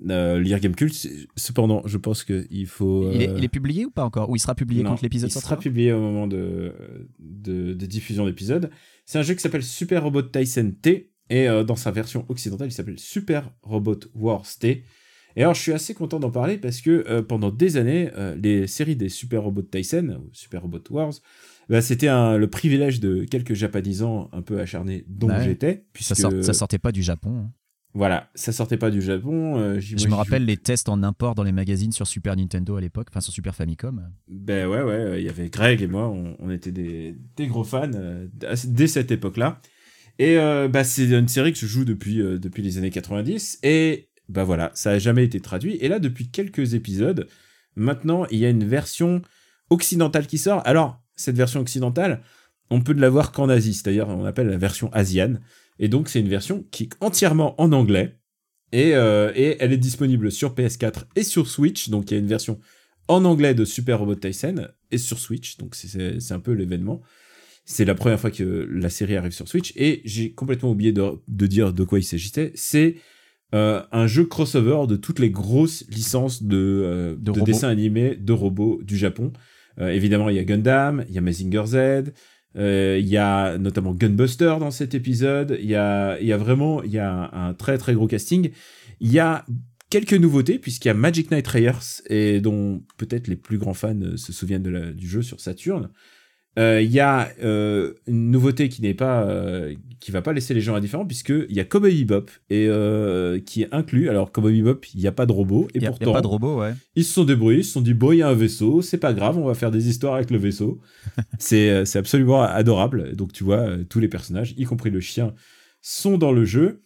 euh, 0.09 0.39
lire 0.39 0.59
Gamecult. 0.59 0.91
Cependant, 1.35 1.81
je 1.85 1.97
pense 1.97 2.23
qu'il 2.23 2.67
faut. 2.67 3.11
Il, 3.11 3.21
est, 3.21 3.29
euh, 3.29 3.35
il 3.37 3.43
est 3.43 3.49
publié 3.49 3.85
ou 3.85 3.91
pas 3.91 4.03
encore? 4.03 4.29
Ou 4.29 4.35
il 4.35 4.39
sera 4.39 4.55
publié 4.55 4.83
non, 4.83 4.91
quand 4.91 5.01
l'épisode 5.01 5.29
Il 5.29 5.33
sera 5.33 5.41
sortira 5.41 5.59
publié 5.59 5.91
au 5.93 5.99
moment 6.01 6.27
de, 6.27 6.73
de, 7.19 7.73
de 7.73 7.85
diffusion 7.85 8.25
d'épisode. 8.25 8.69
C'est 9.05 9.19
un 9.19 9.23
jeu 9.23 9.33
qui 9.33 9.41
s'appelle 9.41 9.63
Super 9.63 10.03
Robot 10.03 10.23
Tyson 10.23 10.73
T. 10.81 11.11
Et 11.29 11.47
euh, 11.47 11.63
dans 11.63 11.75
sa 11.77 11.89
version 11.91 12.25
occidentale, 12.29 12.67
il 12.67 12.71
s'appelle 12.73 12.99
Super 12.99 13.51
Robot 13.61 13.99
Wars 14.13 14.45
T. 14.59 14.83
Et 15.35 15.41
alors, 15.41 15.55
je 15.55 15.61
suis 15.61 15.71
assez 15.73 15.93
content 15.95 16.19
d'en 16.19 16.29
parler 16.29 16.57
parce 16.57 16.79
que 16.81 17.05
euh, 17.09 17.23
pendant 17.23 17.49
des 17.49 17.77
années, 17.77 18.09
les 18.41 18.67
séries 18.67 18.95
des 18.95 19.09
Super 19.09 19.41
Robot 19.43 19.63
Tyson, 19.63 20.19
ou 20.23 20.29
Super 20.33 20.61
Robot 20.61 20.83
Wars, 20.91 21.13
bah, 21.69 21.81
c'était 21.81 22.07
le 22.07 22.45
privilège 22.47 22.99
de 22.99 23.23
quelques 23.23 23.53
japonisants 23.53 24.29
un 24.31 24.41
peu 24.43 24.59
acharnés 24.59 25.05
dont 25.07 25.29
Ouais. 25.29 25.43
j'étais. 25.43 25.85
ça, 25.99 26.13
sort- 26.13 26.43
ça 26.43 26.53
sortait 26.53 26.77
pas 26.77 26.91
du 26.91 27.01
Japon. 27.01 27.31
hein. 27.45 27.51
Voilà, 27.95 28.29
ça 28.33 28.51
sortait 28.51 28.77
pas 28.77 28.89
du 28.89 29.01
Japon. 29.01 29.59
euh, 29.59 29.79
Je 29.79 30.07
me 30.07 30.15
rappelle 30.15 30.45
les 30.45 30.57
tests 30.57 30.89
en 30.89 31.03
import 31.03 31.35
dans 31.35 31.43
les 31.43 31.51
magazines 31.51 31.91
sur 31.91 32.07
Super 32.07 32.35
Nintendo 32.35 32.75
à 32.75 32.81
l'époque, 32.81 33.07
enfin 33.11 33.21
sur 33.21 33.31
Super 33.31 33.53
Famicom. 33.53 34.09
Ben 34.27 34.67
ouais, 34.67 34.81
ouais, 34.81 35.21
il 35.21 35.25
y 35.25 35.29
avait 35.29 35.49
Greg 35.49 35.81
et 35.81 35.87
moi, 35.87 36.07
on, 36.09 36.35
on 36.39 36.49
était 36.49 36.71
des, 36.71 37.15
des 37.37 37.47
gros 37.47 37.63
fans 37.63 37.91
euh, 37.93 38.27
dès 38.65 38.87
cette 38.87 39.11
époque-là. 39.11 39.59
Et 40.17 40.37
euh, 40.37 40.67
bah, 40.67 40.83
c'est 40.83 41.05
une 41.09 41.27
série 41.27 41.53
que 41.53 41.59
je 41.59 41.67
joue 41.67 41.85
depuis, 41.85 42.19
euh, 42.21 42.39
depuis 42.39 42.63
les 42.63 42.77
années 42.79 42.89
90. 42.91 43.59
Et 43.63 44.09
bah 44.29 44.43
voilà, 44.43 44.71
ça 44.73 44.91
a 44.91 44.99
jamais 44.99 45.23
été 45.23 45.39
traduit. 45.39 45.75
Et 45.75 45.87
là, 45.87 45.99
depuis 45.99 46.29
quelques 46.29 46.73
épisodes, 46.73 47.27
maintenant, 47.75 48.25
il 48.31 48.39
y 48.39 48.45
a 48.45 48.49
une 48.49 48.63
version 48.63 49.21
occidentale 49.69 50.25
qui 50.27 50.37
sort. 50.37 50.61
Alors, 50.65 51.01
cette 51.15 51.35
version 51.35 51.59
occidentale, 51.59 52.21
on 52.69 52.81
peut 52.81 52.93
ne 52.93 53.01
la 53.01 53.09
voir 53.09 53.31
qu'en 53.31 53.49
Asie, 53.49 53.73
c'est-à-dire 53.73 54.07
on 54.07 54.25
appelle 54.25 54.47
la 54.47 54.57
version 54.57 54.91
asiane. 54.93 55.41
Et 55.79 55.87
donc, 55.87 56.09
c'est 56.09 56.19
une 56.19 56.29
version 56.29 56.65
qui 56.71 56.83
est 56.83 56.89
entièrement 57.01 57.59
en 57.61 57.71
anglais. 57.71 58.17
Et, 58.71 58.95
euh, 58.95 59.31
et 59.35 59.57
elle 59.59 59.71
est 59.71 59.77
disponible 59.77 60.31
sur 60.31 60.55
PS4 60.55 61.05
et 61.15 61.23
sur 61.23 61.47
Switch. 61.47 61.89
Donc, 61.89 62.09
il 62.09 62.15
y 62.15 62.17
a 62.17 62.19
une 62.19 62.27
version 62.27 62.59
en 63.07 63.23
anglais 63.25 63.53
de 63.53 63.65
Super 63.65 63.99
Robot 63.99 64.15
Tyson 64.15 64.67
et 64.91 64.97
sur 64.97 65.19
Switch. 65.19 65.57
Donc, 65.57 65.75
c'est- 65.75 66.31
un 66.31 66.39
peu 66.39 66.53
l'événement. 66.53 67.01
C'est 67.65 67.85
la 67.85 67.95
première 67.95 68.19
fois 68.19 68.31
que 68.31 68.67
la 68.71 68.89
série 68.89 69.15
arrive 69.15 69.31
sur 69.31 69.47
Switch. 69.47 69.73
Et 69.75 70.01
j'ai 70.05 70.31
complètement 70.33 70.71
oublié 70.71 70.91
de, 70.91 71.03
de 71.27 71.47
dire 71.47 71.71
de 71.73 71.83
quoi 71.83 71.99
il 71.99 72.03
s'agissait. 72.03 72.51
C'est 72.55 72.95
euh, 73.53 73.83
un 73.91 74.07
jeu 74.07 74.25
crossover 74.25 74.87
de 74.87 74.95
toutes 74.95 75.19
les 75.19 75.29
grosses 75.29 75.85
licences 75.89 76.41
de, 76.41 76.57
euh, 76.57 77.15
de, 77.19 77.29
robots. 77.29 77.45
dessins 77.45 77.69
animés 77.69 78.15
de 78.15 78.33
robots 78.33 78.81
du 78.83 78.97
Japon. 78.97 79.31
Évidemment, 79.79 80.29
il 80.29 80.35
y 80.35 80.39
a 80.39 80.43
Gundam, 80.43 81.03
il 81.09 81.15
y 81.15 81.17
a 81.17 81.21
Mazinger 81.21 81.63
Z, 81.65 82.13
euh, 82.57 82.97
il 82.99 83.07
y 83.07 83.17
a 83.17 83.57
notamment 83.57 83.93
Gunbuster 83.93 84.55
dans 84.59 84.71
cet 84.71 84.93
épisode. 84.93 85.57
Il 85.59 85.69
y 85.69 85.75
a, 85.75 86.19
y 86.21 86.31
a 86.31 86.37
vraiment 86.37 86.83
y 86.83 86.99
a 86.99 87.29
un, 87.33 87.53
très 87.53 87.77
très 87.77 87.93
gros 87.93 88.07
casting. 88.07 88.51
Il 88.99 89.11
y 89.11 89.19
a 89.19 89.45
quelques 89.89 90.13
nouveautés 90.13 90.59
puisqu'il 90.59 90.89
y 90.89 90.91
a 90.91 90.95
Magic 90.95 91.31
Knight 91.31 91.47
Raiders 91.47 92.01
et 92.09 92.41
dont 92.41 92.83
peut-être 92.97 93.27
les 93.27 93.35
plus 93.35 93.57
grands 93.57 93.73
fans 93.73 93.99
euh, 94.01 94.17
se 94.17 94.33
souviennent 94.33 94.93
du 94.93 95.07
jeu 95.07 95.21
sur 95.21 95.39
Saturn. 95.39 95.89
Euh, 96.59 96.81
Il 96.81 96.91
y 96.91 96.99
a 96.99 97.29
euh, 97.43 97.93
une 98.07 98.31
nouveauté 98.31 98.69
qui 98.69 98.81
n'est 98.81 98.93
pas 98.93 99.23
euh, 99.23 99.73
qui 99.99 100.11
va 100.11 100.21
pas 100.21 100.33
laisser 100.33 100.53
les 100.53 100.61
gens 100.61 100.75
indifférents 100.75 101.05
puisque 101.05 101.29
il 101.29 101.55
y 101.55 101.59
a 101.59 101.63
Cowboy 101.63 102.03
Bebop 102.03 102.29
et 102.49 102.67
euh, 102.67 103.39
qui 103.39 103.63
est 103.63 103.73
inclus. 103.73 104.09
Alors 104.09 104.31
Cowboy 104.31 104.61
Bebop, 104.61 104.81
il 104.93 104.99
n'y 104.99 105.07
a 105.07 105.11
pas 105.11 105.25
de 105.25 105.31
robot 105.31 105.67
et 105.73 105.77
Il 105.77 105.83
y 105.83 105.85
a, 105.85 105.89
il 105.89 105.91
y 105.91 105.95
a 105.95 105.97
pourtant 105.97 106.13
pas 106.13 106.21
de 106.21 106.27
robot, 106.27 106.59
ouais. 106.59 106.73
ils 106.95 107.03
se 107.03 107.13
sont 107.13 107.23
débrouillés, 107.23 107.59
ils 107.59 107.65
se 107.65 107.71
sont 107.73 107.81
dit 107.81 107.93
bon 107.93 108.11
il 108.11 108.17
y 108.17 108.21
a 108.21 108.29
un 108.29 108.33
vaisseau, 108.33 108.81
c'est 108.81 108.97
pas 108.97 109.13
grave, 109.13 109.37
on 109.37 109.45
va 109.45 109.55
faire 109.55 109.71
des 109.71 109.89
histoires 109.89 110.15
avec 110.15 110.29
le 110.29 110.37
vaisseau. 110.37 110.79
c'est 111.39 111.85
c'est 111.85 111.99
absolument 111.99 112.43
adorable. 112.43 113.15
Donc 113.15 113.33
tu 113.33 113.43
vois 113.43 113.67
tous 113.89 113.99
les 113.99 114.07
personnages, 114.07 114.53
y 114.57 114.65
compris 114.65 114.89
le 114.89 114.99
chien, 114.99 115.33
sont 115.81 116.17
dans 116.17 116.31
le 116.31 116.45
jeu. 116.45 116.81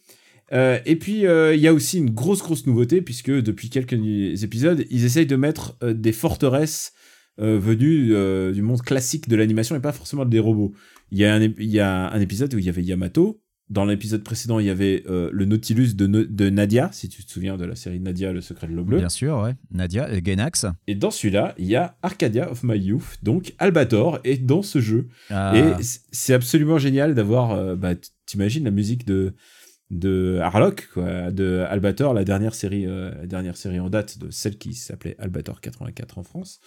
Euh, 0.52 0.78
et 0.86 0.96
puis 0.96 1.26
euh, 1.26 1.54
il 1.54 1.60
y 1.60 1.68
a 1.68 1.74
aussi 1.74 1.98
une 1.98 2.10
grosse 2.10 2.42
grosse 2.42 2.66
nouveauté 2.66 3.02
puisque 3.02 3.30
depuis 3.30 3.68
quelques 3.68 3.92
épisodes 4.42 4.84
ils 4.88 5.04
essayent 5.04 5.26
de 5.26 5.36
mettre 5.36 5.76
des 5.84 6.12
forteresses 6.12 6.92
euh, 7.40 7.58
venues 7.58 8.14
euh, 8.14 8.52
du 8.52 8.62
monde 8.62 8.82
classique 8.82 9.28
de 9.28 9.36
l'animation 9.36 9.76
et 9.76 9.80
pas 9.80 9.92
forcément 9.92 10.24
des 10.24 10.38
robots. 10.38 10.72
Il 11.10 11.18
y, 11.18 11.24
a 11.24 11.34
un, 11.34 11.40
il 11.40 11.70
y 11.70 11.80
a 11.80 12.10
un 12.10 12.20
épisode 12.20 12.52
où 12.54 12.58
il 12.58 12.64
y 12.64 12.68
avait 12.68 12.82
Yamato 12.82 13.40
dans 13.70 13.84
l'épisode 13.84 14.24
précédent, 14.24 14.60
il 14.60 14.66
y 14.66 14.70
avait 14.70 15.04
euh, 15.10 15.28
le 15.30 15.44
Nautilus 15.44 15.92
de, 15.92 16.06
de 16.06 16.48
Nadia, 16.48 16.88
si 16.90 17.10
tu 17.10 17.22
te 17.22 17.30
souviens 17.30 17.58
de 17.58 17.66
la 17.66 17.76
série 17.76 18.00
Nadia, 18.00 18.32
le 18.32 18.40
secret 18.40 18.66
de 18.66 18.72
l'eau 18.72 18.82
bleue. 18.82 18.96
Bien 18.96 19.10
sûr, 19.10 19.40
ouais. 19.40 19.56
Nadia, 19.70 20.10
et 20.10 20.22
Gainax. 20.22 20.64
Et 20.86 20.94
dans 20.94 21.10
celui-là, 21.10 21.54
il 21.58 21.66
y 21.66 21.76
a 21.76 21.98
Arcadia 22.00 22.50
of 22.50 22.62
My 22.62 22.78
Youth, 22.78 23.18
donc 23.22 23.52
Albator 23.58 24.20
est 24.24 24.38
dans 24.38 24.62
ce 24.62 24.80
jeu. 24.80 25.08
Ah, 25.28 25.52
Et 25.54 25.82
c'est 25.82 26.32
absolument 26.32 26.78
génial 26.78 27.14
d'avoir, 27.14 27.76
bah, 27.76 27.92
t'imagines 28.24 28.64
la 28.64 28.70
musique 28.70 29.04
de 29.04 29.34
de 29.90 30.38
Harlock, 30.42 30.88
quoi, 30.92 31.30
de 31.30 31.64
Albator, 31.68 32.12
la 32.12 32.24
dernière 32.24 32.54
série, 32.54 32.86
euh, 32.86 33.10
la 33.14 33.26
dernière 33.26 33.56
série 33.56 33.80
en 33.80 33.88
date 33.88 34.18
de 34.18 34.30
celle 34.30 34.58
qui 34.58 34.74
s'appelait 34.74 35.16
Albator 35.18 35.60
84 35.60 36.18
en 36.18 36.22
France. 36.22 36.60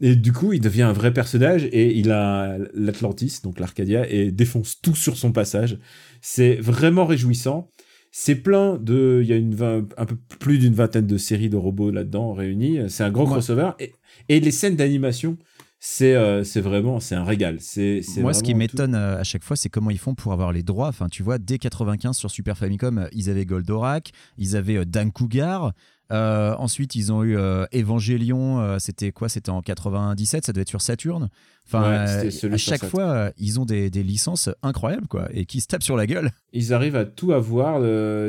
Et 0.00 0.16
du 0.16 0.32
coup, 0.32 0.52
il 0.52 0.60
devient 0.60 0.82
un 0.82 0.92
vrai 0.92 1.12
personnage 1.12 1.64
et 1.64 1.96
il 1.98 2.10
a 2.10 2.56
l'Atlantis, 2.74 3.40
donc 3.42 3.60
l'Arcadia, 3.60 4.08
et 4.10 4.30
défonce 4.30 4.80
tout 4.80 4.94
sur 4.96 5.16
son 5.16 5.32
passage. 5.32 5.78
C'est 6.22 6.54
vraiment 6.56 7.04
réjouissant. 7.06 7.70
C'est 8.12 8.34
plein 8.36 8.76
de, 8.76 9.20
il 9.22 9.28
y 9.28 9.32
a 9.32 9.36
une 9.36 9.54
vingt- 9.54 9.86
un 9.96 10.04
peu 10.06 10.16
plus 10.40 10.58
d'une 10.58 10.74
vingtaine 10.74 11.06
de 11.06 11.16
séries 11.18 11.48
de 11.50 11.56
robots 11.56 11.90
là-dedans 11.90 12.32
réunies. 12.32 12.78
C'est 12.88 13.04
un 13.04 13.10
grand 13.10 13.24
Ouais. 13.24 13.30
crossover 13.32 13.70
et, 13.78 13.92
et 14.28 14.40
les 14.40 14.50
scènes 14.50 14.74
d'animation, 14.74 15.36
c'est 15.78 16.14
euh, 16.16 16.42
vraiment, 16.56 16.98
c'est 16.98 17.14
un 17.14 17.24
régal. 17.24 17.58
C'est 17.60 18.00
Moi, 18.18 18.34
ce 18.34 18.42
qui 18.42 18.54
m'étonne 18.54 18.94
euh, 18.94 19.18
à 19.20 19.22
chaque 19.24 19.44
fois, 19.44 19.56
c'est 19.56 19.68
comment 19.68 19.90
ils 19.90 19.98
font 19.98 20.14
pour 20.14 20.32
avoir 20.32 20.52
les 20.52 20.62
droits. 20.62 20.88
Enfin, 20.88 21.08
tu 21.08 21.22
vois, 21.22 21.38
dès 21.38 21.58
95 21.58 22.16
sur 22.16 22.30
Super 22.30 22.58
Famicom, 22.58 22.98
euh, 22.98 23.06
ils 23.12 23.30
avaient 23.30 23.46
Goldorak, 23.46 24.10
ils 24.38 24.56
avaient 24.56 24.78
euh, 24.78 24.84
Dan 24.84 25.12
Cougar. 25.12 25.72
Euh, 26.10 26.54
ensuite, 26.58 26.94
ils 26.94 27.12
ont 27.12 27.22
eu 27.22 27.36
euh, 27.36 27.66
Evangelion. 27.74 28.60
euh, 28.60 28.78
c'était 28.78 29.12
quoi? 29.12 29.28
C'était 29.28 29.50
en 29.50 29.62
97. 29.62 30.44
Ça 30.46 30.52
devait 30.52 30.62
être 30.62 30.68
sur 30.68 30.80
Saturn. 30.80 31.28
Enfin, 31.66 31.82
Ouais, 31.82 32.24
euh, 32.44 32.52
à 32.52 32.56
chaque 32.56 32.84
fois, 32.84 33.30
ils 33.38 33.60
ont 33.60 33.64
des, 33.64 33.90
des 33.90 34.02
licences 34.02 34.48
incroyables, 34.62 35.06
quoi, 35.06 35.28
et 35.32 35.44
qui 35.46 35.60
se 35.60 35.68
tapent 35.68 35.82
sur 35.84 35.96
la 35.96 36.06
gueule. 36.06 36.30
ils 36.52 36.72
arrivent 36.74 36.96
à 36.96 37.04
tout 37.04 37.32
avoir. 37.32 37.80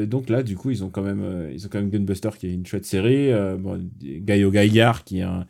donc 0.06 0.30
là, 0.30 0.44
du 0.44 0.56
coup, 0.56 0.70
ils 0.70 0.84
ont 0.84 0.90
quand 0.90 1.02
même, 1.02 1.50
ils 1.52 1.66
ont 1.66 1.70
quand 1.72 1.80
même 1.80 1.90
Gunbuster 1.90 2.30
qui 2.38 2.48
est 2.48 2.54
une 2.54 2.66
chouette 2.66 2.86
série, 2.86 3.32
bon, 3.58 3.90
Gaio 4.02 4.52
Gaillard 4.52 5.04
qui 5.04 5.20
est 5.20 5.24
un, 5.24 5.48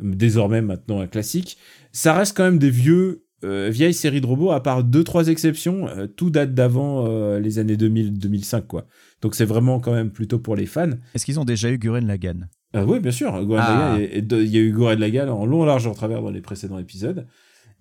désormais 0.00 0.60
maintenant 0.60 1.00
un 1.00 1.06
classique. 1.06 1.56
Ça 1.92 2.12
reste 2.14 2.36
quand 2.36 2.44
même 2.44 2.58
des 2.58 2.70
vieux, 2.70 3.24
euh, 3.42 3.70
vieilles 3.70 3.94
séries 3.94 4.20
de 4.20 4.26
robots, 4.26 4.50
à 4.50 4.62
part 4.62 4.84
deux 4.84 5.04
trois 5.04 5.28
exceptions. 5.28 5.88
euh, 5.88 6.06
tout 6.06 6.30
date 6.30 6.54
d'avant 6.54 7.06
euh, 7.06 7.40
les 7.40 7.58
années 7.58 7.76
2000-2005 7.76 8.66
quoi. 8.66 8.86
Donc 9.22 9.34
c'est 9.34 9.44
vraiment 9.44 9.80
quand 9.80 9.92
même 9.92 10.10
plutôt 10.10 10.38
pour 10.38 10.56
les 10.56 10.66
fans. 10.66 10.90
Est-ce 11.14 11.24
qu'ils 11.24 11.40
ont 11.40 11.44
déjà 11.44 11.70
eu 11.70 11.78
Guren 11.78 12.06
Lagann? 12.06 12.48
Ah 12.72 12.84
oui, 12.84 13.00
bien 13.00 13.10
sûr. 13.10 13.34
Ah. 13.58 13.96
Il 13.98 14.46
y 14.46 14.56
a 14.56 14.60
eu 14.60 14.70
Goran 14.70 14.94
Lagann 14.94 15.28
en 15.28 15.44
long, 15.44 15.64
large, 15.64 15.88
en 15.88 15.94
travers 15.94 16.22
dans 16.22 16.30
les 16.30 16.40
précédents 16.40 16.78
épisodes. 16.78 17.26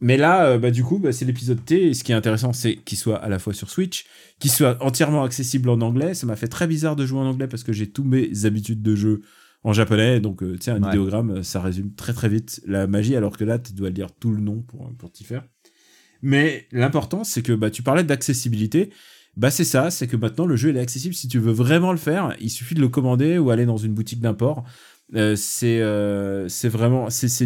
Mais 0.01 0.17
là, 0.17 0.57
bah, 0.57 0.71
du 0.71 0.83
coup, 0.83 0.97
bah, 0.97 1.11
c'est 1.11 1.25
l'épisode 1.25 1.63
T. 1.63 1.89
Et 1.89 1.93
ce 1.93 2.03
qui 2.03 2.11
est 2.11 2.15
intéressant, 2.15 2.53
c'est 2.53 2.75
qu'il 2.75 2.97
soit 2.97 3.17
à 3.17 3.29
la 3.29 3.37
fois 3.37 3.53
sur 3.53 3.69
Switch, 3.69 4.05
qu'il 4.39 4.49
soit 4.49 4.81
entièrement 4.83 5.23
accessible 5.23 5.69
en 5.69 5.79
anglais. 5.81 6.15
Ça 6.15 6.25
m'a 6.25 6.35
fait 6.35 6.47
très 6.47 6.65
bizarre 6.65 6.95
de 6.95 7.05
jouer 7.05 7.19
en 7.19 7.27
anglais 7.27 7.47
parce 7.47 7.63
que 7.63 7.71
j'ai 7.71 7.87
tous 7.87 8.03
mes 8.03 8.45
habitudes 8.45 8.81
de 8.81 8.95
jeu 8.95 9.21
en 9.63 9.73
japonais. 9.73 10.19
Donc, 10.19 10.43
euh, 10.43 10.57
sais, 10.59 10.71
un 10.71 10.81
Ouais. 10.81 10.89
idéogramme, 10.89 11.31
euh, 11.31 11.43
ça 11.43 11.61
résume 11.61 11.93
très 11.95 12.13
très 12.13 12.29
vite 12.29 12.61
la 12.65 12.87
magie, 12.87 13.15
alors 13.15 13.37
que 13.37 13.43
là, 13.43 13.59
tu 13.59 13.73
dois 13.73 13.89
lire 13.89 14.07
tout 14.19 14.31
le 14.31 14.41
nom 14.41 14.61
pour, 14.61 14.91
pour 14.97 15.11
t'y 15.11 15.23
faire. 15.23 15.43
Mais 16.21 16.67
l'important, 16.71 17.23
c'est 17.23 17.41
que 17.41 17.53
bah, 17.53 17.69
tu 17.69 17.83
parlais 17.83 18.03
d'accessibilité. 18.03 18.91
Bah 19.37 19.51
c'est 19.51 19.63
ça, 19.63 19.89
c'est 19.89 20.07
que 20.07 20.17
maintenant 20.17 20.45
le 20.45 20.57
jeu 20.57 20.69
il 20.71 20.75
est 20.75 20.81
accessible 20.81 21.13
si 21.13 21.29
tu 21.29 21.39
veux 21.39 21.53
vraiment 21.53 21.91
le 21.93 21.97
faire, 21.97 22.35
il 22.41 22.49
suffit 22.49 22.75
de 22.75 22.81
le 22.81 22.89
commander 22.89 23.37
ou 23.37 23.51
aller 23.51 23.65
dans 23.65 23.77
une 23.77 23.93
boutique 23.93 24.19
d'import. 24.19 24.65
Euh, 25.15 25.35
c'est 25.37 25.79
euh, 25.81 26.49
c'est 26.49 26.67
vraiment 26.67 27.09
c'est 27.09 27.39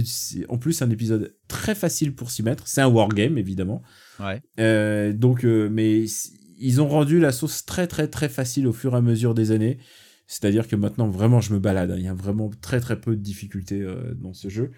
en 0.50 0.58
plus 0.58 0.82
un 0.82 0.90
épisode 0.90 1.36
très 1.48 1.76
facile 1.76 2.16
pour 2.16 2.32
s'y 2.32 2.42
mettre. 2.42 2.68
C'est 2.68 2.82
un 2.82 2.88
wargame 2.88 3.38
évidemment. 3.38 3.84
Ouais. 4.20 4.42
Euh, 4.60 5.14
donc 5.14 5.44
mais 5.44 6.06
ils 6.58 6.82
ont 6.82 6.88
rendu 6.88 7.20
la 7.20 7.32
sauce 7.32 7.64
très 7.64 7.86
très 7.86 8.08
très 8.08 8.30
facile 8.30 8.66
au 8.66 8.74
fur 8.74 8.94
et 8.94 8.98
à 8.98 9.02
mesure 9.02 9.36
des 9.36 9.52
années. 9.52 9.78
C'est-à-dire 10.34 10.68
que 10.68 10.76
maintenant 10.76 11.08
vraiment 11.08 11.42
je 11.42 11.54
me 11.54 11.60
balade. 11.60 11.92
hein. 11.92 11.96
Il 11.98 12.04
y 12.04 12.08
a 12.08 12.14
vraiment 12.14 12.50
très 12.62 12.80
très 12.80 13.00
peu 13.00 13.16
de 13.16 13.22
difficultés 13.22 13.82
euh, 13.82 14.14
dans 14.16 14.34
ce 14.34 14.50
jeu. 14.50 14.72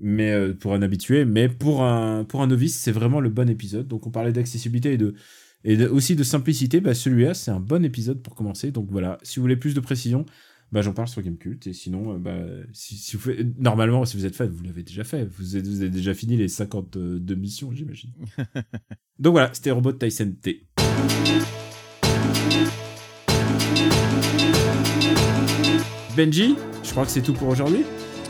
Mais 0.00 0.30
euh, 0.32 0.54
pour 0.54 0.74
un 0.74 0.82
habitué, 0.82 1.24
mais 1.24 1.48
pour 1.48 1.82
un 1.82 2.24
pour 2.24 2.42
un 2.42 2.46
novice, 2.46 2.76
c'est 2.78 2.92
vraiment 2.92 3.20
le 3.20 3.30
bon 3.30 3.48
épisode. 3.48 3.88
Donc 3.88 4.06
on 4.06 4.10
parlait 4.10 4.32
d'accessibilité 4.32 4.92
et 4.92 4.98
de 4.98 5.14
et 5.64 5.76
de- 5.76 5.88
aussi 5.88 6.14
de 6.14 6.22
simplicité. 6.22 6.80
Bah 6.80 6.94
celui-là 6.94 7.34
c'est 7.34 7.50
un 7.50 7.58
bon 7.60 7.84
épisode 7.84 8.22
pour 8.22 8.34
commencer. 8.34 8.70
Donc 8.70 8.88
voilà, 8.90 9.18
si 9.22 9.36
vous 9.36 9.42
voulez 9.42 9.56
plus 9.56 9.74
de 9.74 9.80
précision, 9.80 10.24
bah 10.70 10.82
j'en 10.82 10.92
parle 10.92 11.08
sur 11.08 11.20
Gamecult. 11.22 11.66
Et 11.66 11.72
sinon, 11.72 12.14
euh, 12.14 12.18
bah 12.18 12.38
si, 12.72 12.96
si 12.96 13.16
vous 13.16 13.22
faites, 13.22 13.58
normalement 13.58 14.04
si 14.04 14.16
vous 14.16 14.24
êtes 14.26 14.36
fan, 14.36 14.48
vous 14.50 14.62
l'avez 14.62 14.84
déjà 14.84 15.02
fait. 15.02 15.24
Vous, 15.24 15.56
êtes- 15.56 15.66
vous 15.66 15.80
avez 15.80 15.90
déjà 15.90 16.14
fini 16.14 16.36
les 16.36 16.46
52 16.48 17.34
missions, 17.34 17.72
j'imagine. 17.72 18.12
Donc 19.18 19.32
voilà, 19.32 19.50
c'était 19.52 19.72
Robot 19.72 19.94
Tyson 19.94 20.32
T. 20.40 20.66
Benji, 26.18 26.56
je 26.82 26.90
crois 26.90 27.04
que 27.04 27.12
c'est 27.12 27.22
tout 27.22 27.32
pour 27.32 27.46
aujourd'hui. 27.46 27.84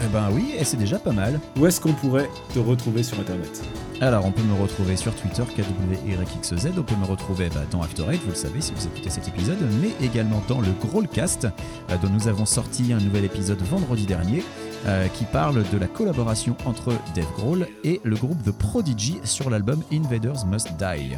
Eh 0.04 0.12
ben 0.12 0.28
oui, 0.30 0.52
et 0.58 0.64
c'est 0.64 0.76
déjà 0.76 0.98
pas 0.98 1.12
mal. 1.12 1.40
Où 1.58 1.64
est-ce 1.64 1.80
qu'on 1.80 1.94
pourrait 1.94 2.28
te 2.52 2.58
retrouver 2.58 3.02
sur 3.02 3.18
Internet? 3.18 3.62
Alors, 4.02 4.26
on 4.26 4.30
peut 4.30 4.42
me 4.42 4.60
retrouver 4.60 4.94
sur 4.94 5.14
Twitter, 5.14 5.42
KWYXZ. 5.42 6.68
On 6.76 6.82
peut 6.82 6.96
me 6.96 7.06
retrouver 7.06 7.48
bah, 7.48 7.62
dans 7.70 7.80
After 7.80 8.02
Eight, 8.10 8.20
vous 8.24 8.28
le 8.28 8.34
savez 8.34 8.60
si 8.60 8.74
vous 8.74 8.86
écoutez 8.86 9.08
cet 9.08 9.26
épisode, 9.28 9.56
mais 9.80 9.88
également 10.04 10.42
dans 10.48 10.60
le 10.60 10.68
Growlcast, 10.82 11.46
euh, 11.46 11.96
dont 12.02 12.10
nous 12.10 12.28
avons 12.28 12.44
sorti 12.44 12.92
un 12.92 13.00
nouvel 13.00 13.24
épisode 13.24 13.62
vendredi 13.62 14.04
dernier, 14.04 14.44
euh, 14.86 15.08
qui 15.08 15.24
parle 15.24 15.64
de 15.72 15.78
la 15.78 15.86
collaboration 15.86 16.58
entre 16.66 16.92
Dave 17.14 17.32
Grohl 17.38 17.66
et 17.84 18.02
le 18.04 18.16
groupe 18.16 18.42
The 18.42 18.52
Prodigy 18.52 19.18
sur 19.24 19.48
l'album 19.48 19.82
Invaders 19.90 20.44
Must 20.44 20.76
Die. 20.76 21.16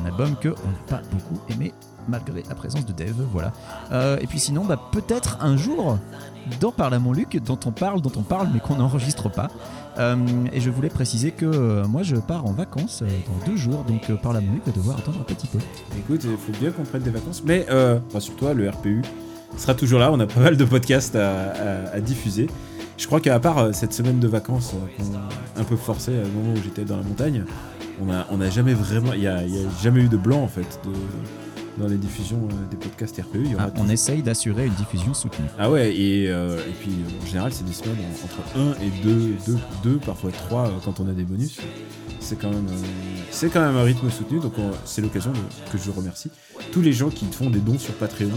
Un 0.00 0.06
album 0.06 0.36
que 0.40 0.50
on 0.50 0.70
n'a 0.70 0.86
pas 0.86 1.02
beaucoup 1.10 1.40
aimé 1.50 1.74
malgré 2.08 2.42
la 2.48 2.54
présence 2.54 2.84
de 2.86 2.92
Dave, 2.92 3.14
voilà. 3.32 3.52
Euh, 3.92 4.16
et 4.20 4.26
puis 4.26 4.38
sinon, 4.40 4.64
bah, 4.64 4.78
peut-être 4.92 5.38
un 5.40 5.56
jour, 5.56 5.98
dans 6.60 6.72
Parle 6.72 6.94
à 6.94 6.98
mon 6.98 7.12
Luc, 7.12 7.40
dont 7.44 7.58
on 7.66 7.70
parle, 7.70 8.00
dont 8.00 8.12
on 8.16 8.22
parle, 8.22 8.48
mais 8.52 8.60
qu'on 8.60 8.76
n'enregistre 8.76 9.28
pas. 9.30 9.48
Euh, 9.98 10.16
et 10.52 10.60
je 10.60 10.70
voulais 10.70 10.88
préciser 10.88 11.30
que 11.32 11.44
euh, 11.44 11.86
moi 11.86 12.02
je 12.02 12.16
pars 12.16 12.46
en 12.46 12.52
vacances 12.52 13.02
dans 13.02 13.46
deux 13.46 13.56
jours, 13.58 13.84
donc 13.86 14.08
euh, 14.08 14.16
par 14.16 14.32
la 14.32 14.40
minute 14.40 14.62
va 14.66 14.72
devoir 14.72 14.98
attendre 14.98 15.18
un 15.20 15.24
petit 15.24 15.46
peu. 15.46 15.58
Écoute, 15.98 16.22
il 16.24 16.36
faut 16.36 16.58
bien 16.58 16.70
qu'on 16.70 16.84
prenne 16.84 17.02
des 17.02 17.10
vacances. 17.10 17.42
Mais 17.44 17.66
rassure-toi, 18.12 18.54
le 18.54 18.70
RPU 18.70 19.02
sera 19.58 19.74
toujours 19.74 20.00
là. 20.00 20.10
On 20.10 20.18
a 20.20 20.26
pas 20.26 20.40
mal 20.40 20.56
de 20.56 20.64
podcasts 20.64 21.14
à, 21.14 21.30
à- 21.52 21.94
à 21.96 22.00
diffuser. 22.00 22.48
Je 22.98 23.06
crois 23.06 23.20
qu'à 23.20 23.38
part 23.38 23.74
cette 23.74 23.92
semaine 23.92 24.18
de 24.20 24.28
vacances 24.28 24.74
un 25.58 25.64
peu 25.64 25.76
forcée 25.76 26.16
à 26.18 26.22
un 26.22 26.28
moment 26.28 26.52
où 26.54 26.62
j'étais 26.62 26.84
dans 26.84 26.96
la 26.96 27.02
montagne, 27.02 27.44
on 28.00 28.10
a, 28.12 28.26
on 28.30 28.40
jamais 28.50 28.74
vraiment. 28.74 29.12
Il 29.12 29.22
y 29.22 29.26
a, 29.28 29.36
a 29.38 29.82
jamais 29.82 30.00
eu 30.00 30.08
de 30.08 30.16
blanc 30.16 30.40
en 30.42 30.48
fait 30.48 30.80
de- 30.84 30.90
dans 31.78 31.86
les 31.88 31.96
diffusions 31.96 32.48
euh, 32.50 32.70
des 32.70 32.76
podcasts 32.76 33.18
RPU. 33.20 33.40
Il 33.44 33.50
y 33.52 33.54
aura 33.54 33.64
Ah, 33.68 33.72
on 33.78 33.88
essaye 33.88 34.22
d'assurer 34.22 34.66
une 34.66 34.74
diffusion 34.74 35.14
soutenue. 35.14 35.48
Ah 35.58 35.70
ouais, 35.70 35.94
et, 35.96 36.28
euh, 36.28 36.58
et 36.58 36.72
puis 36.72 36.90
euh, 36.90 37.22
en 37.22 37.26
général, 37.26 37.52
c'est 37.52 37.64
des 37.64 37.72
semaines 37.72 37.96
en- 37.98 38.24
entre 38.24 38.76
1 38.78 38.82
et 38.82 38.90
2, 39.02 39.34
2, 39.46 39.58
2 39.82 39.96
parfois 39.98 40.30
3 40.32 40.70
quand 40.84 41.00
on 41.00 41.08
a 41.08 41.12
des 41.12 41.24
bonus. 41.24 41.58
C'est 42.22 42.36
quand 42.40 42.50
même, 42.50 42.66
euh, 42.70 42.86
c'est 43.30 43.48
quand 43.50 43.60
même 43.60 43.76
un 43.76 43.82
rythme 43.82 44.08
soutenu, 44.10 44.38
donc 44.38 44.54
on- 44.58 44.70
c'est 44.84 45.02
l'occasion 45.02 45.32
que 45.72 45.76
je 45.76 45.90
remercie 45.90 46.30
tous 46.70 46.80
les 46.80 46.92
gens 46.92 47.10
qui 47.10 47.26
font 47.26 47.50
des 47.50 47.58
dons 47.58 47.78
sur 47.78 47.92
Patreon 47.94 48.30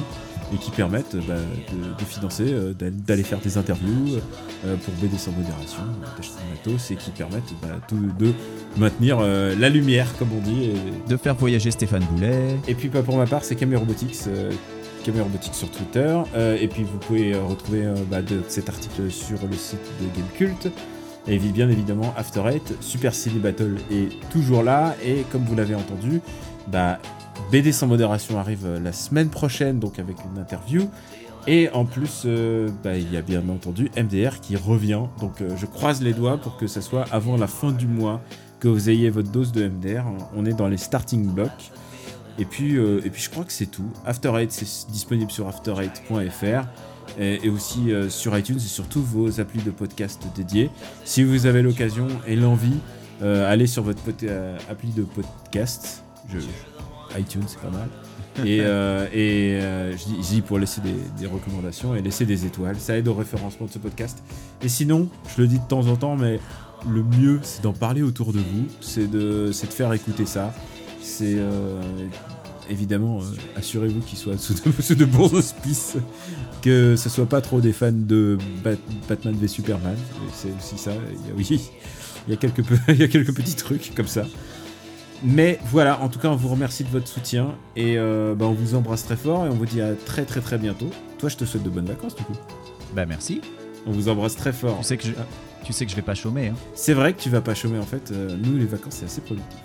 et 0.53 0.57
qui 0.57 0.71
permettent 0.71 1.15
bah, 1.27 1.35
de, 1.71 1.77
de 1.99 2.03
financer, 2.05 2.45
euh, 2.47 2.73
d'a- 2.73 2.89
d'aller 2.89 3.23
faire 3.23 3.39
des 3.39 3.57
interviews 3.57 4.17
euh, 4.65 4.75
pour 4.77 4.93
BD 4.95 5.17
sans 5.17 5.31
modération, 5.31 5.81
d'acheter 6.17 6.35
des 6.65 6.71
matos 6.71 6.91
et 6.91 6.95
qui 6.95 7.11
permettent 7.11 7.53
bah, 7.61 7.79
de 8.19 8.33
maintenir 8.75 9.19
euh, 9.21 9.55
la 9.57 9.69
lumière, 9.69 10.07
comme 10.17 10.29
on 10.35 10.41
dit. 10.41 10.65
et- 10.71 11.09
De 11.09 11.15
faire 11.17 11.35
voyager 11.35 11.69
Stéphane 11.71 12.03
Boulet. 12.11 12.57
et 12.67 12.73
puis 12.75 12.89
bah, 12.89 13.03
pour 13.03 13.15
ma 13.17 13.27
part, 13.27 13.43
c'est 13.43 13.55
Camille 13.55 13.77
Robotics, 13.77 14.15
Camille 15.03 15.21
Robotics 15.21 15.53
sur 15.55 15.69
Twitter. 15.69 16.17
Et 16.59 16.67
puis 16.67 16.83
vous 16.83 16.97
pouvez 16.97 17.35
retrouver 17.37 17.87
bah, 18.09 18.21
de- 18.23 18.41
cet 18.47 18.67
article 18.67 19.11
sur 19.11 19.37
le 19.49 19.55
site 19.55 19.79
de 20.01 20.07
Gamecult. 20.19 20.71
Et 21.27 21.39
bien 21.39 21.69
évidemment, 21.69 22.13
After 22.17 22.43
Eight, 22.47 22.75
Super 22.81 23.13
Cine 23.13 23.39
Battle 23.39 23.77
est 23.91 24.09
toujours 24.29 24.61
là. 24.61 24.95
Et 25.03 25.25
comme 25.31 25.43
vous 25.43 25.55
l'avez 25.55 25.73
entendu, 25.73 26.21
bah, 26.67 26.99
BD 27.51 27.71
sans 27.71 27.87
modération 27.87 28.37
arrive 28.37 28.65
euh, 28.65 28.79
la 28.79 28.93
semaine 28.93 29.29
prochaine, 29.29 29.79
donc 29.79 29.97
avec 29.97 30.17
une 30.23 30.39
interview. 30.39 30.87
Et 31.47 31.69
en 31.69 31.85
plus, 31.85 32.23
euh, 32.25 32.69
bah, 32.83 32.95
il 32.97 33.11
y 33.11 33.17
a 33.17 33.21
bien 33.21 33.47
entendu 33.49 33.89
MDR 33.97 34.39
qui 34.39 34.55
revient. 34.55 35.01
Donc 35.19 35.41
euh, 35.41 35.49
je 35.57 35.65
croise 35.65 36.01
les 36.03 36.13
doigts 36.13 36.37
pour 36.37 36.57
que 36.57 36.67
ce 36.67 36.81
soit 36.81 37.05
avant 37.11 37.37
la 37.37 37.47
fin 37.47 37.71
du 37.71 37.87
mois 37.87 38.21
que 38.59 38.67
vous 38.67 38.89
ayez 38.91 39.09
votre 39.09 39.31
dose 39.31 39.51
de 39.51 39.67
MDR. 39.67 40.05
On 40.35 40.45
est 40.45 40.53
dans 40.53 40.67
les 40.67 40.77
starting 40.77 41.25
blocks. 41.25 41.71
Et 42.37 42.45
puis, 42.45 42.75
et 42.75 43.09
puis 43.09 43.21
je 43.21 43.29
crois 43.29 43.45
que 43.45 43.53
c'est 43.53 43.67
tout. 43.67 43.89
After 44.05 44.33
Eight, 44.37 44.51
c'est 44.51 44.91
disponible 44.91 45.31
sur 45.31 45.49
after8.fr 45.49 46.65
et, 47.19 47.45
et 47.45 47.49
aussi 47.49 47.91
euh, 47.91 48.09
sur 48.09 48.37
iTunes 48.37 48.57
et 48.57 48.59
sur 48.59 48.87
tous 48.87 49.01
vos 49.01 49.39
applis 49.39 49.61
de 49.61 49.71
podcast 49.71 50.21
dédiés. 50.35 50.69
Si 51.03 51.23
vous 51.23 51.45
avez 51.45 51.61
l'occasion 51.61 52.07
et 52.27 52.35
l'envie, 52.35 52.77
euh, 53.21 53.51
allez 53.51 53.67
sur 53.67 53.83
votre 53.83 54.01
euh, 54.23 54.57
appli 54.69 54.89
de 54.89 55.03
podcast. 55.03 56.03
Je, 56.29 56.39
iTunes, 57.17 57.43
c'est 57.47 57.61
pas 57.61 57.69
mal. 57.69 57.87
Et, 58.45 58.59
euh, 58.61 59.07
et 59.13 59.61
euh, 59.61 59.91
je, 59.97 60.03
dis, 60.03 60.15
je 60.17 60.27
dis 60.27 60.41
pour 60.41 60.59
laisser 60.59 60.81
des, 60.81 60.95
des 61.17 61.25
recommandations 61.25 61.95
et 61.95 62.01
laisser 62.01 62.25
des 62.25 62.45
étoiles. 62.45 62.75
Ça 62.77 62.97
aide 62.97 63.07
au 63.07 63.13
référencement 63.13 63.67
de 63.67 63.71
ce 63.71 63.79
podcast. 63.79 64.21
Et 64.61 64.67
sinon, 64.67 65.07
je 65.35 65.41
le 65.41 65.47
dis 65.47 65.59
de 65.59 65.63
temps 65.65 65.87
en 65.87 65.95
temps, 65.95 66.17
mais 66.17 66.41
le 66.89 67.03
mieux, 67.03 67.39
c'est 67.43 67.63
d'en 67.63 67.71
parler 67.71 68.01
autour 68.01 68.33
de 68.33 68.39
vous. 68.39 68.65
C'est 68.81 69.09
de, 69.09 69.51
c'est 69.53 69.67
de 69.67 69.73
faire 69.73 69.93
écouter 69.93 70.25
ça. 70.25 70.53
C'est 71.01 71.35
euh, 71.37 71.81
évidemment, 72.69 73.19
euh, 73.19 73.23
assurez-vous 73.57 74.01
qu'ils 74.01 74.17
soient 74.17 74.37
sous 74.37 74.53
de, 74.53 74.59
sous 74.81 74.95
de 74.95 75.05
bons 75.05 75.33
auspices, 75.33 75.95
que 76.61 76.95
ce 76.95 77.09
soit 77.09 77.25
pas 77.27 77.41
trop 77.41 77.61
des 77.61 77.73
fans 77.73 77.91
de 77.91 78.37
Bat- 78.63 78.75
Batman 79.07 79.35
v 79.35 79.47
Superman. 79.47 79.95
C'est 80.33 80.49
aussi 80.57 80.77
ça. 80.77 80.91
Il 80.93 81.27
y 81.29 81.31
a, 81.31 81.35
oui, 81.35 81.69
il 82.27 82.31
y 82.31 82.33
a 82.33 82.37
quelques 82.37 82.63
peu- 82.63 82.77
il 82.89 82.97
y 82.99 83.03
a 83.03 83.07
quelques 83.07 83.33
petits 83.35 83.55
trucs 83.55 83.93
comme 83.95 84.07
ça. 84.07 84.25
Mais 85.23 85.59
voilà, 85.71 86.01
en 86.01 86.09
tout 86.09 86.19
cas, 86.19 86.27
on 86.29 86.35
vous 86.35 86.49
remercie 86.49 86.83
de 86.83 86.89
votre 86.89 87.07
soutien 87.07 87.55
et 87.75 87.97
euh, 87.97 88.35
bah, 88.35 88.45
on 88.45 88.53
vous 88.53 88.75
embrasse 88.75 89.05
très 89.05 89.15
fort 89.15 89.45
et 89.45 89.49
on 89.49 89.53
vous 89.55 89.65
dit 89.65 89.81
à 89.81 89.93
très 89.95 90.25
très 90.25 90.41
très 90.41 90.57
bientôt. 90.57 90.89
Toi, 91.19 91.29
je 91.29 91.37
te 91.37 91.45
souhaite 91.45 91.63
de 91.63 91.69
bonnes 91.69 91.85
vacances 91.85 92.15
du 92.15 92.23
coup. 92.23 92.35
Bah 92.95 93.05
merci. 93.05 93.41
On 93.87 93.91
vous 93.91 94.09
embrasse 94.09 94.35
très 94.35 94.51
fort. 94.53 94.77
Tu 94.79 94.83
sais 94.83 94.97
que 94.97 95.05
je, 95.05 95.11
tu 95.63 95.71
sais 95.73 95.85
que 95.85 95.91
je 95.91 95.95
vais 95.95 96.01
pas 96.01 96.15
chômer. 96.15 96.47
Hein. 96.49 96.55
C'est 96.75 96.93
vrai 96.93 97.13
que 97.13 97.21
tu 97.21 97.29
vas 97.29 97.41
pas 97.41 97.55
chômer 97.55 97.79
en 97.79 97.85
fait. 97.85 98.11
Euh, 98.11 98.35
nous, 98.43 98.57
les 98.57 98.65
vacances, 98.65 98.95
c'est 98.99 99.05
assez 99.05 99.21
productif. 99.21 99.59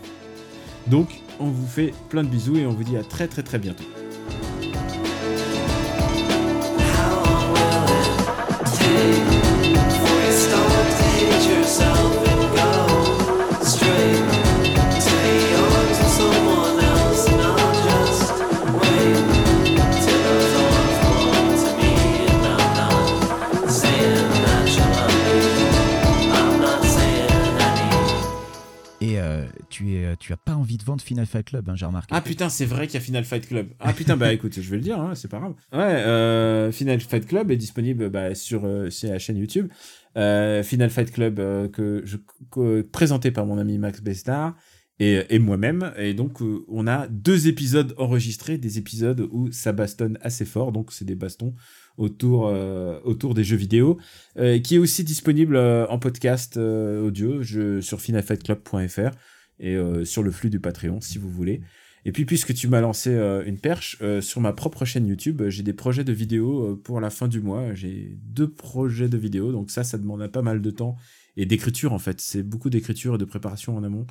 Donc, 0.86 1.08
on 1.40 1.46
vous 1.46 1.66
fait 1.66 1.92
plein 2.08 2.22
de 2.22 2.28
bisous 2.28 2.56
et 2.56 2.66
on 2.66 2.72
vous 2.72 2.84
dit 2.84 2.96
à 2.96 3.02
très 3.02 3.26
très 3.26 3.42
très 3.42 3.58
bientôt. 3.58 3.84
Tu 30.20 30.34
as 30.34 30.36
pas 30.36 30.54
envie 30.54 30.76
de 30.76 30.84
vendre 30.84 31.02
Final 31.02 31.24
Fight 31.24 31.46
Club, 31.46 31.68
hein, 31.68 31.74
j'ai 31.74 31.86
remarqué. 31.86 32.14
Ah 32.14 32.20
putain, 32.20 32.50
c'est 32.50 32.66
vrai 32.66 32.86
qu'il 32.86 32.94
y 32.94 32.96
a 32.98 33.00
Final 33.00 33.24
Fight 33.24 33.48
Club. 33.48 33.70
Ah 33.80 33.94
putain, 33.94 34.18
bah 34.18 34.32
écoute, 34.32 34.60
je 34.60 34.70
vais 34.70 34.76
le 34.76 34.82
dire, 34.82 35.00
hein, 35.00 35.14
c'est 35.14 35.28
pas 35.28 35.38
grave. 35.38 35.54
Euh, 35.72 36.70
Final 36.70 37.00
Fight 37.00 37.26
Club 37.26 37.50
est 37.50 37.56
disponible 37.56 38.10
bah, 38.10 38.34
sur, 38.34 38.66
euh, 38.66 38.90
la 39.02 39.18
chaîne 39.18 39.38
YouTube. 39.38 39.68
Euh, 40.18 40.62
Final 40.62 40.90
Fight 40.90 41.10
Club 41.10 41.40
présenté 42.92 43.30
par 43.30 43.46
mon 43.46 43.56
ami 43.56 43.78
Max 43.78 44.02
Bestar 44.02 44.54
et, 44.98 45.38
moi-même. 45.38 45.92
Et 45.96 46.12
donc, 46.12 46.42
on 46.68 46.86
a 46.86 47.08
deux 47.08 47.48
épisodes 47.48 47.94
enregistrés, 47.96 48.58
des 48.58 48.76
épisodes 48.76 49.26
où 49.32 49.50
ça 49.50 49.72
bastonne 49.72 50.18
assez 50.20 50.44
fort. 50.44 50.70
Donc, 50.70 50.92
c'est 50.92 51.06
des 51.06 51.14
bastons 51.14 51.54
autour, 51.96 52.52
des 53.34 53.44
jeux 53.44 53.56
vidéo, 53.56 53.98
qui 54.36 54.74
est 54.74 54.78
aussi 54.78 55.02
disponible 55.02 55.56
en 55.56 55.98
podcast 55.98 56.58
audio 56.58 57.42
sur 57.80 58.02
finalfightclub.fr 58.02 59.16
et 59.60 59.76
euh, 59.76 60.04
sur 60.04 60.24
le 60.24 60.32
flux 60.32 60.50
du 60.50 60.58
Patreon 60.58 61.00
si 61.00 61.18
vous 61.18 61.30
voulez. 61.30 61.60
Et 62.04 62.12
puis 62.12 62.24
puisque 62.24 62.54
tu 62.54 62.66
m'as 62.66 62.80
lancé 62.80 63.10
euh, 63.10 63.44
une 63.44 63.58
perche, 63.58 63.98
euh, 64.00 64.20
sur 64.22 64.40
ma 64.40 64.52
propre 64.52 64.86
chaîne 64.86 65.06
YouTube, 65.06 65.42
j'ai 65.48 65.62
des 65.62 65.74
projets 65.74 66.02
de 66.02 66.12
vidéos 66.12 66.76
pour 66.76 67.00
la 67.00 67.10
fin 67.10 67.28
du 67.28 67.40
mois. 67.40 67.74
J'ai 67.74 68.18
deux 68.22 68.50
projets 68.50 69.08
de 69.08 69.18
vidéos, 69.18 69.52
donc 69.52 69.70
ça, 69.70 69.84
ça 69.84 69.98
demande 69.98 70.26
pas 70.28 70.42
mal 70.42 70.62
de 70.62 70.70
temps 70.70 70.96
et 71.36 71.46
d'écriture 71.46 71.92
en 71.92 71.98
fait. 71.98 72.20
C'est 72.20 72.42
beaucoup 72.42 72.70
d'écriture 72.70 73.14
et 73.14 73.18
de 73.18 73.24
préparation 73.24 73.76
en 73.76 73.84
amont. 73.84 74.06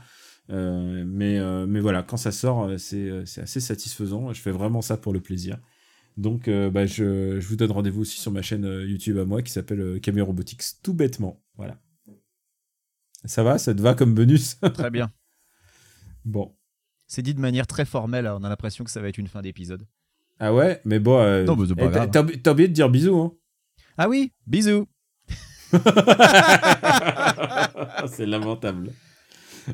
Mais, 0.50 1.39
mais 1.68 1.80
voilà, 1.80 2.02
quand 2.02 2.18
ça 2.18 2.32
sort, 2.32 2.72
c'est 2.78 3.12
assez 3.38 3.60
satisfaisant. 3.60 4.34
Je 4.34 4.41
fais 4.41 4.52
vraiment 4.52 4.82
ça 4.82 4.97
pour 4.97 5.14
le 5.14 5.20
plaisir. 5.20 5.60
Donc 6.18 6.50
bah, 6.50 6.86
je, 6.86 7.39
je 7.39 7.47
vous 7.47 7.56
donne 7.56 7.72
rendez-vous 7.72 8.02
aussi 8.02 8.20
sur 8.20 8.32
ma 8.32 8.41
chaîne 8.41 8.66
YouTube 8.88 9.18
à 9.18 9.26
moi 9.26 9.41
qui 9.41 9.52
s'appelle 9.52 10.00
Camé 10.02 10.22
Robotics, 10.22 10.64
tout 10.84 10.93
bêtement. 10.93 11.43
Voilà. 11.56 11.80
Ça 13.26 13.43
va? 13.43 13.58
Ça 13.58 13.74
te 13.74 13.82
va 13.82 13.93
comme 13.95 14.16
bonus? 14.16 14.58
Très 14.74 14.89
bien. 14.89 15.12
Bon. 16.26 16.55
C'est 17.07 17.22
dit 17.22 17.34
de 17.34 17.39
manière 17.39 17.67
très 17.67 17.86
formelle, 17.86 18.28
hein, 18.28 18.38
on 18.39 18.43
a 18.43 18.49
l'impression 18.49 18.84
que 18.84 18.91
ça 18.91 19.01
va 19.01 19.09
être 19.09 19.17
une 19.17 19.28
fin 19.28 19.41
d'épisode. 19.41 19.86
Ah 20.39 20.53
ouais, 20.53 20.80
mais 20.86 20.99
bon. 20.99 21.20
euh, 21.20 21.43
Non, 21.43 21.55
mais 21.55 21.67
c'est 21.67 21.76
pas 21.76 21.86
eh, 21.86 21.91
t'as- 21.91 22.07
grave. 22.07 22.32
T'as 22.43 22.51
oublié- 22.53 22.67
de 22.67 22.74
dire 22.74 22.89
bisous, 22.89 23.20
hein 23.20 23.34
Ah 23.97 24.07
oui, 24.07 24.32
bisous 24.47 24.88
C'est 28.07 28.26
lamentable. 28.26 28.91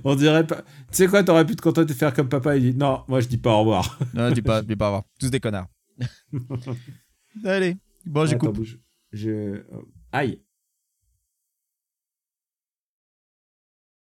On 0.03 0.15
dirait 0.15 0.45
pas. 0.45 0.61
Tu 0.91 0.97
sais 0.97 1.07
quoi, 1.07 1.23
t'aurais 1.23 1.45
pu 1.45 1.55
te 1.55 1.61
contenter 1.61 1.93
de 1.93 1.97
faire 1.97 2.13
comme 2.13 2.27
papa, 2.29 2.55
il 2.57 2.71
dit 2.73 2.77
non, 2.77 3.03
moi 3.07 3.19
je 3.21 3.27
dis 3.27 3.37
pas 3.37 3.53
au 3.53 3.59
revoir. 3.59 3.97
Non, 4.13 4.29
dis 4.31 4.41
pas, 4.41 4.61
dis 4.61 4.75
pas 4.75 4.87
avoir. 4.87 5.03
Tous 5.19 5.29
des 5.29 5.39
connards. 5.39 5.67
Allez, 7.45 7.77
bon, 8.05 8.29
Attends, 8.29 8.51
bouge. 8.51 8.79
Je. 9.11 9.61
oh, 9.73 9.83
Aïe. 10.11 10.41